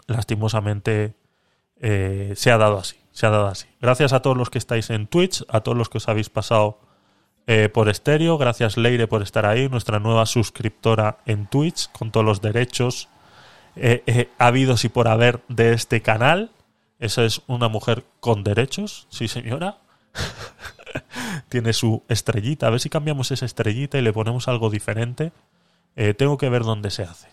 lastimosamente 0.08 1.14
eh, 1.80 2.34
se 2.36 2.52
ha 2.52 2.58
dado 2.58 2.78
así, 2.78 2.98
se 3.12 3.26
ha 3.26 3.30
dado 3.30 3.48
así. 3.48 3.68
Gracias 3.82 4.14
a 4.14 4.22
todos 4.22 4.38
los 4.38 4.50
que 4.50 4.58
estáis 4.58 4.90
en 4.90 5.08
Twitch, 5.08 5.44
a 5.50 5.62
todos 5.62 5.78
los 5.78 5.90
que 5.90 5.98
os 5.98 6.08
habéis 6.08 6.30
pasado 6.30 6.80
eh, 7.46 7.70
por 7.70 7.88
estéreo, 7.88 8.38
gracias 8.38 8.78
Leire 8.78 9.08
por 9.08 9.22
estar 9.22 9.46
ahí, 9.46 9.70
nuestra 9.70 10.00
nueva 10.00 10.26
suscriptora 10.26 11.20
en 11.26 11.48
Twitch, 11.48 11.90
con 11.92 12.12
todos 12.12 12.26
los 12.26 12.42
derechos 12.42 13.08
eh, 13.76 14.30
habidos 14.38 14.84
y 14.86 14.90
por 14.90 15.08
haber 15.08 15.42
de 15.48 15.74
este 15.74 16.02
canal. 16.02 16.52
Esa 17.00 17.24
es 17.26 17.42
una 17.46 17.68
mujer 17.68 18.06
con 18.20 18.44
derechos, 18.44 19.08
sí 19.10 19.28
señora. 19.28 19.78
Tiene 21.50 21.74
su 21.74 22.04
estrellita. 22.10 22.68
A 22.68 22.70
ver 22.72 22.80
si 22.80 22.90
cambiamos 22.90 23.30
esa 23.32 23.46
estrellita 23.46 24.00
y 24.00 24.02
le 24.02 24.14
ponemos 24.14 24.48
algo 24.48 24.72
diferente. 24.72 25.32
Eh, 25.98 26.14
tengo 26.14 26.38
que 26.38 26.48
ver 26.48 26.64
dónde 26.64 26.92
se 26.92 27.04
hace. 27.04 27.28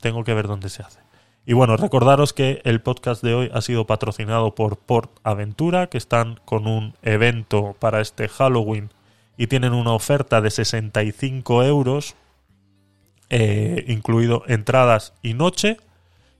Tengo 0.00 0.22
que 0.24 0.34
ver 0.34 0.46
dónde 0.46 0.68
se 0.68 0.82
hace. 0.82 1.00
Y 1.46 1.54
bueno, 1.54 1.76
recordaros 1.78 2.34
que 2.34 2.60
el 2.64 2.82
podcast 2.82 3.24
de 3.24 3.34
hoy 3.34 3.50
ha 3.52 3.62
sido 3.62 3.86
patrocinado 3.86 4.54
por 4.54 4.76
Port 4.76 5.10
Aventura, 5.24 5.88
que 5.88 5.98
están 5.98 6.38
con 6.44 6.66
un 6.66 6.94
evento 7.02 7.74
para 7.78 8.02
este 8.02 8.28
Halloween 8.28 8.90
y 9.38 9.46
tienen 9.46 9.72
una 9.72 9.92
oferta 9.92 10.42
de 10.42 10.50
65 10.50 11.64
euros, 11.64 12.14
eh, 13.30 13.86
incluido 13.88 14.42
entradas 14.48 15.14
y 15.22 15.32
noche, 15.32 15.78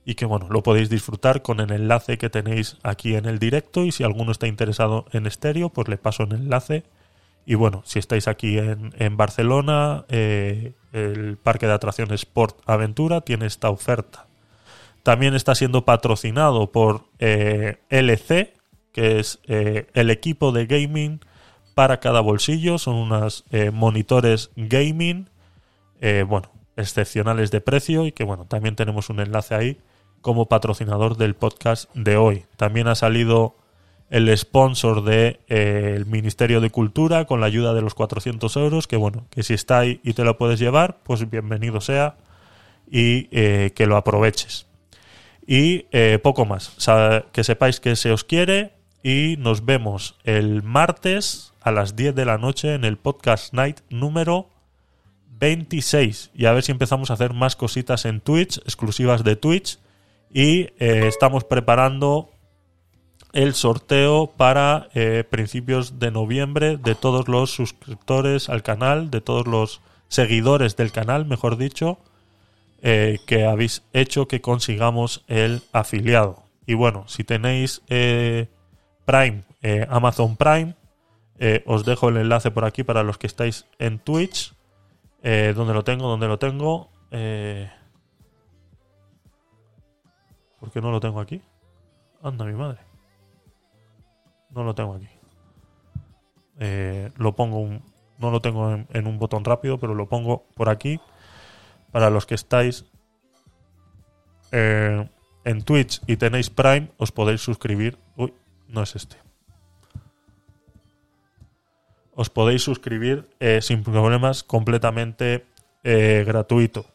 y 0.05 0.13
que 0.13 0.25
bueno, 0.25 0.49
lo 0.49 0.61
podéis 0.61 0.89
disfrutar 0.89 1.41
con 1.41 1.59
el 1.59 1.71
enlace 1.71 2.19
que 2.19 2.29
tenéis 2.29 2.77
aquí 2.83 3.15
en 3.15 3.25
el 3.25 3.39
directo, 3.39 3.85
y 3.85 3.91
si 3.91 4.03
alguno 4.03 4.31
está 4.31 4.45
interesado 4.45 5.05
en 5.13 5.25
estéreo, 5.25 5.69
pues 5.69 5.87
le 5.87 5.97
paso 5.97 6.23
el 6.23 6.33
enlace. 6.33 6.83
Y 7.45 7.55
bueno, 7.55 7.81
si 7.85 7.99
estáis 7.99 8.27
aquí 8.27 8.57
en, 8.57 9.17
Barcelona, 9.17 10.05
eh, 10.09 10.73
el 10.93 11.37
parque 11.37 11.67
de 11.67 11.73
atracciones 11.73 12.25
Port 12.25 12.59
Aventura 12.65 13.21
tiene 13.21 13.45
esta 13.45 13.69
oferta. 13.69 14.27
También 15.03 15.33
está 15.33 15.55
siendo 15.55 15.83
patrocinado 15.83 16.71
por 16.71 17.05
eh, 17.19 17.77
LC, 17.89 18.53
que 18.91 19.19
es 19.19 19.39
eh, 19.47 19.87
el 19.93 20.11
equipo 20.11 20.51
de 20.51 20.67
gaming 20.67 21.21
para 21.73 21.99
cada 21.99 22.21
bolsillo. 22.21 22.77
Son 22.77 22.95
unas 22.95 23.43
eh, 23.51 23.71
monitores 23.71 24.51
gaming, 24.55 25.29
bueno, 26.27 26.51
excepcionales 26.77 27.51
de 27.51 27.61
precio 27.61 28.07
y 28.07 28.11
que 28.11 28.23
bueno, 28.23 28.45
también 28.45 28.75
tenemos 28.75 29.11
un 29.11 29.19
enlace 29.19 29.53
ahí 29.53 29.77
como 30.21 30.47
patrocinador 30.47 31.15
del 31.15 31.35
podcast 31.35 31.93
de 31.93 32.17
hoy. 32.17 32.45
También 32.57 32.87
ha 32.87 32.95
salido 32.95 33.55
el 34.11 34.37
sponsor 34.37 35.05
del 35.05 35.39
de, 35.47 35.95
el 35.95 36.05
Ministerio 36.05 36.59
de 36.59 36.69
Cultura 36.69 37.25
con 37.25 37.39
la 37.39 37.47
ayuda 37.47 37.73
de 37.73 37.81
los 37.81 37.95
400 37.95 38.55
euros, 38.57 38.85
que 38.85 38.97
bueno, 38.97 39.25
que 39.31 39.41
si 39.41 39.53
está 39.53 39.79
ahí 39.79 40.01
y 40.03 40.13
te 40.13 40.25
lo 40.25 40.37
puedes 40.37 40.59
llevar, 40.59 40.99
pues 41.03 41.27
bienvenido 41.29 41.79
sea 41.79 42.17
y 42.89 43.29
eh, 43.31 43.71
que 43.73 43.87
lo 43.87 43.95
aproveches. 43.95 44.67
Y 45.47 45.85
eh, 45.91 46.19
poco 46.21 46.45
más. 46.45 46.75
Que 47.31 47.43
sepáis 47.45 47.79
que 47.79 47.95
se 47.95 48.11
os 48.11 48.25
quiere 48.25 48.73
y 49.01 49.37
nos 49.39 49.63
vemos 49.65 50.15
el 50.25 50.61
martes 50.61 51.53
a 51.61 51.71
las 51.71 51.95
10 51.95 52.13
de 52.13 52.25
la 52.25 52.37
noche 52.37 52.73
en 52.73 52.83
el 52.83 52.97
podcast 52.97 53.53
night 53.53 53.79
número 53.89 54.49
26. 55.39 56.31
Y 56.35 56.45
a 56.45 56.51
ver 56.51 56.63
si 56.63 56.73
empezamos 56.73 57.11
a 57.11 57.13
hacer 57.13 57.33
más 57.33 57.55
cositas 57.55 58.03
en 58.03 58.19
Twitch, 58.19 58.57
exclusivas 58.59 59.23
de 59.23 59.37
Twitch. 59.37 59.79
Y 60.33 60.69
eh, 60.79 61.07
estamos 61.07 61.45
preparando 61.45 62.30
el 63.33 63.53
sorteo 63.53 64.27
para 64.27 64.89
eh, 64.93 65.23
principios 65.29 65.99
de 65.99 66.11
noviembre 66.11 66.77
de 66.77 66.95
todos 66.95 67.27
los 67.27 67.51
suscriptores 67.51 68.49
al 68.49 68.63
canal, 68.63 69.09
de 69.09 69.21
todos 69.21 69.47
los 69.47 69.81
seguidores 70.07 70.75
del 70.75 70.91
canal, 70.91 71.25
mejor 71.25 71.57
dicho, 71.57 71.97
eh, 72.81 73.19
que 73.25 73.45
habéis 73.45 73.83
hecho 73.93 74.27
que 74.27 74.41
consigamos 74.41 75.23
el 75.27 75.61
afiliado. 75.71 76.43
Y 76.65 76.73
bueno, 76.73 77.05
si 77.07 77.23
tenéis 77.23 77.81
eh, 77.87 78.49
Prime, 79.05 79.43
Amazon 79.89 80.35
Prime, 80.35 80.75
os 81.65 81.85
dejo 81.85 82.09
el 82.09 82.17
enlace 82.17 82.51
por 82.51 82.65
aquí 82.65 82.83
para 82.83 83.03
los 83.03 83.17
que 83.17 83.27
estáis 83.27 83.65
en 83.79 83.99
Twitch. 83.99 84.53
Donde 85.21 85.73
lo 85.73 85.83
tengo, 85.83 86.07
donde 86.07 86.27
lo 86.27 86.39
tengo. 86.39 86.89
¿Por 90.59 90.71
qué 90.71 90.81
no 90.81 90.91
lo 90.91 90.99
tengo 90.99 91.19
aquí? 91.19 91.41
Anda, 92.21 92.45
mi 92.45 92.53
madre. 92.53 92.90
No 94.53 94.63
lo 94.63 94.75
tengo 94.75 94.95
aquí. 94.95 95.09
Eh, 96.59 97.11
lo 97.17 97.33
pongo 97.35 97.59
un, 97.59 97.81
no 98.19 98.31
lo 98.31 98.41
tengo 98.41 98.71
en, 98.71 99.07
un 99.07 99.17
botón 99.17 99.43
rápido, 99.43 99.79
pero 99.79 99.95
lo 99.95 100.07
pongo 100.07 100.43
por 100.55 100.69
aquí 100.69 100.99
para 101.91 102.09
los 102.09 102.25
que 102.25 102.35
estáis 102.35 102.85
eh, 104.51 105.09
en 105.43 105.61
Twitch 105.63 106.01
y 106.07 106.17
tenéis 106.17 106.49
Prime, 106.49 106.91
os 106.97 107.11
podéis 107.11 107.41
suscribir. 107.41 107.97
Uy, 108.15 108.33
no 108.67 108.83
es 108.83 108.95
este. 108.95 109.17
Os 112.13 112.29
podéis 112.29 112.63
suscribir 112.63 113.27
eh, 113.39 113.61
sin 113.61 113.83
problemas, 113.83 114.43
completamente 114.43 115.45
eh, 115.83 116.23
gratuito. 116.25 116.85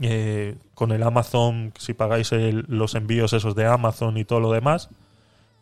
Eh, 0.00 0.56
con 0.74 0.90
el 0.92 1.02
Amazon, 1.02 1.72
si 1.78 1.94
pagáis 1.94 2.32
los 2.32 2.94
envíos 2.94 3.32
esos 3.32 3.54
de 3.54 3.66
Amazon 3.66 4.16
y 4.16 4.24
todo 4.24 4.40
lo 4.40 4.52
demás, 4.52 4.90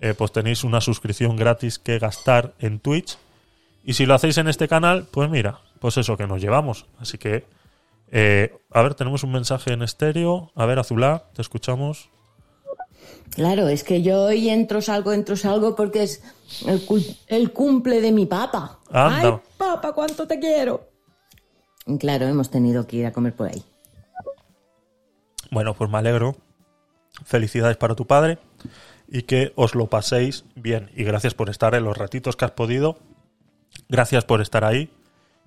eh, 0.01 0.15
pues 0.17 0.33
tenéis 0.33 0.65
una 0.65 0.81
suscripción 0.81 1.37
gratis 1.37 1.79
que 1.79 1.99
gastar 1.99 2.55
en 2.59 2.81
Twitch. 2.81 3.19
Y 3.85 3.95
si 3.95 4.07
lo 4.07 4.15
hacéis 4.15 4.39
en 4.39 4.49
este 4.49 4.69
canal, 4.69 5.07
pues 5.11 5.31
mira, 5.31 5.61
pues 5.79 5.97
eso 5.97 6.17
que 6.17 6.27
nos 6.27 6.41
llevamos. 6.41 6.87
Así 6.99 7.19
que 7.19 7.45
eh, 8.11 8.53
a 8.71 8.83
ver, 8.83 8.95
tenemos 8.95 9.23
un 9.23 9.33
mensaje 9.33 9.73
en 9.73 9.83
estéreo. 9.83 10.51
A 10.55 10.67
ver, 10.67 10.79
Azulá, 10.79 11.25
te 11.35 11.43
escuchamos. 11.43 12.09
Claro, 13.31 13.69
es 13.69 13.85
que 13.85 14.03
yo 14.03 14.25
hoy 14.25 14.49
entro, 14.49 14.81
salgo, 14.83 15.13
entro, 15.13 15.37
salgo 15.37 15.77
porque 15.77 16.03
es 16.03 16.23
el, 17.29 17.53
cumple 17.53 18.01
de 18.01 18.11
mi 18.11 18.27
papa. 18.27 18.81
Anda. 18.91 19.35
¡Ay, 19.35 19.41
papa, 19.57 19.93
cuánto 19.93 20.27
te 20.27 20.39
quiero! 20.39 20.89
Y 21.87 21.97
Claro, 21.99 22.27
hemos 22.27 22.51
tenido 22.51 22.87
que 22.87 22.97
ir 22.97 23.07
a 23.07 23.13
comer 23.13 23.35
por 23.35 23.49
ahí. 23.49 23.63
Bueno, 25.51 25.75
pues 25.75 25.89
me 25.91 25.99
alegro. 25.99 26.37
Felicidades 27.25 27.77
para 27.77 27.95
tu 27.95 28.07
padre 28.07 28.39
y 29.11 29.23
que 29.23 29.53
os 29.57 29.75
lo 29.75 29.89
paséis 29.89 30.45
bien. 30.55 30.91
Y 30.95 31.05
gracias 31.05 31.35
por 31.35 31.51
estar 31.51 31.75
en 31.75 31.85
los 31.85 31.97
ratitos 31.97 32.37
que 32.37 32.45
has 32.45 32.53
podido. 32.53 32.99
Gracias 33.89 34.25
por 34.25 34.41
estar 34.41 34.65
ahí 34.65 34.91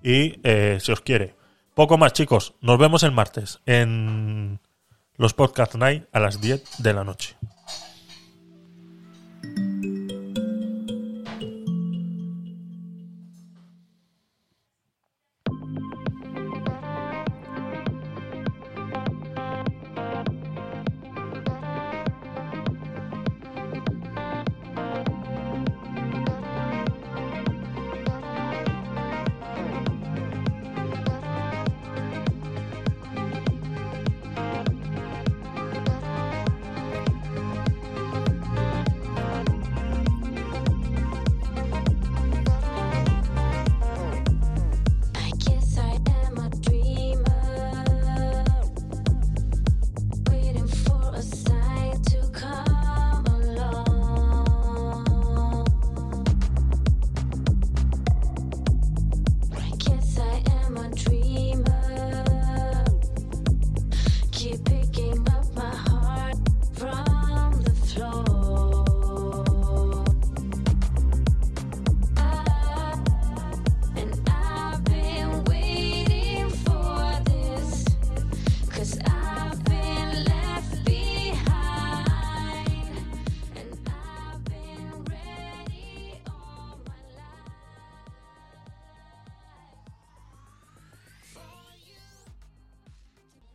y 0.02 0.40
eh, 0.44 0.78
se 0.80 0.92
os 0.92 1.00
quiere. 1.00 1.34
Poco 1.74 1.98
más, 1.98 2.12
chicos. 2.12 2.54
Nos 2.60 2.78
vemos 2.78 3.02
el 3.02 3.12
martes 3.12 3.60
en 3.66 4.60
los 5.16 5.34
Podcast 5.34 5.74
Night 5.74 6.04
a 6.12 6.20
las 6.20 6.40
10 6.40 6.82
de 6.82 6.92
la 6.92 7.04
noche. 7.04 7.36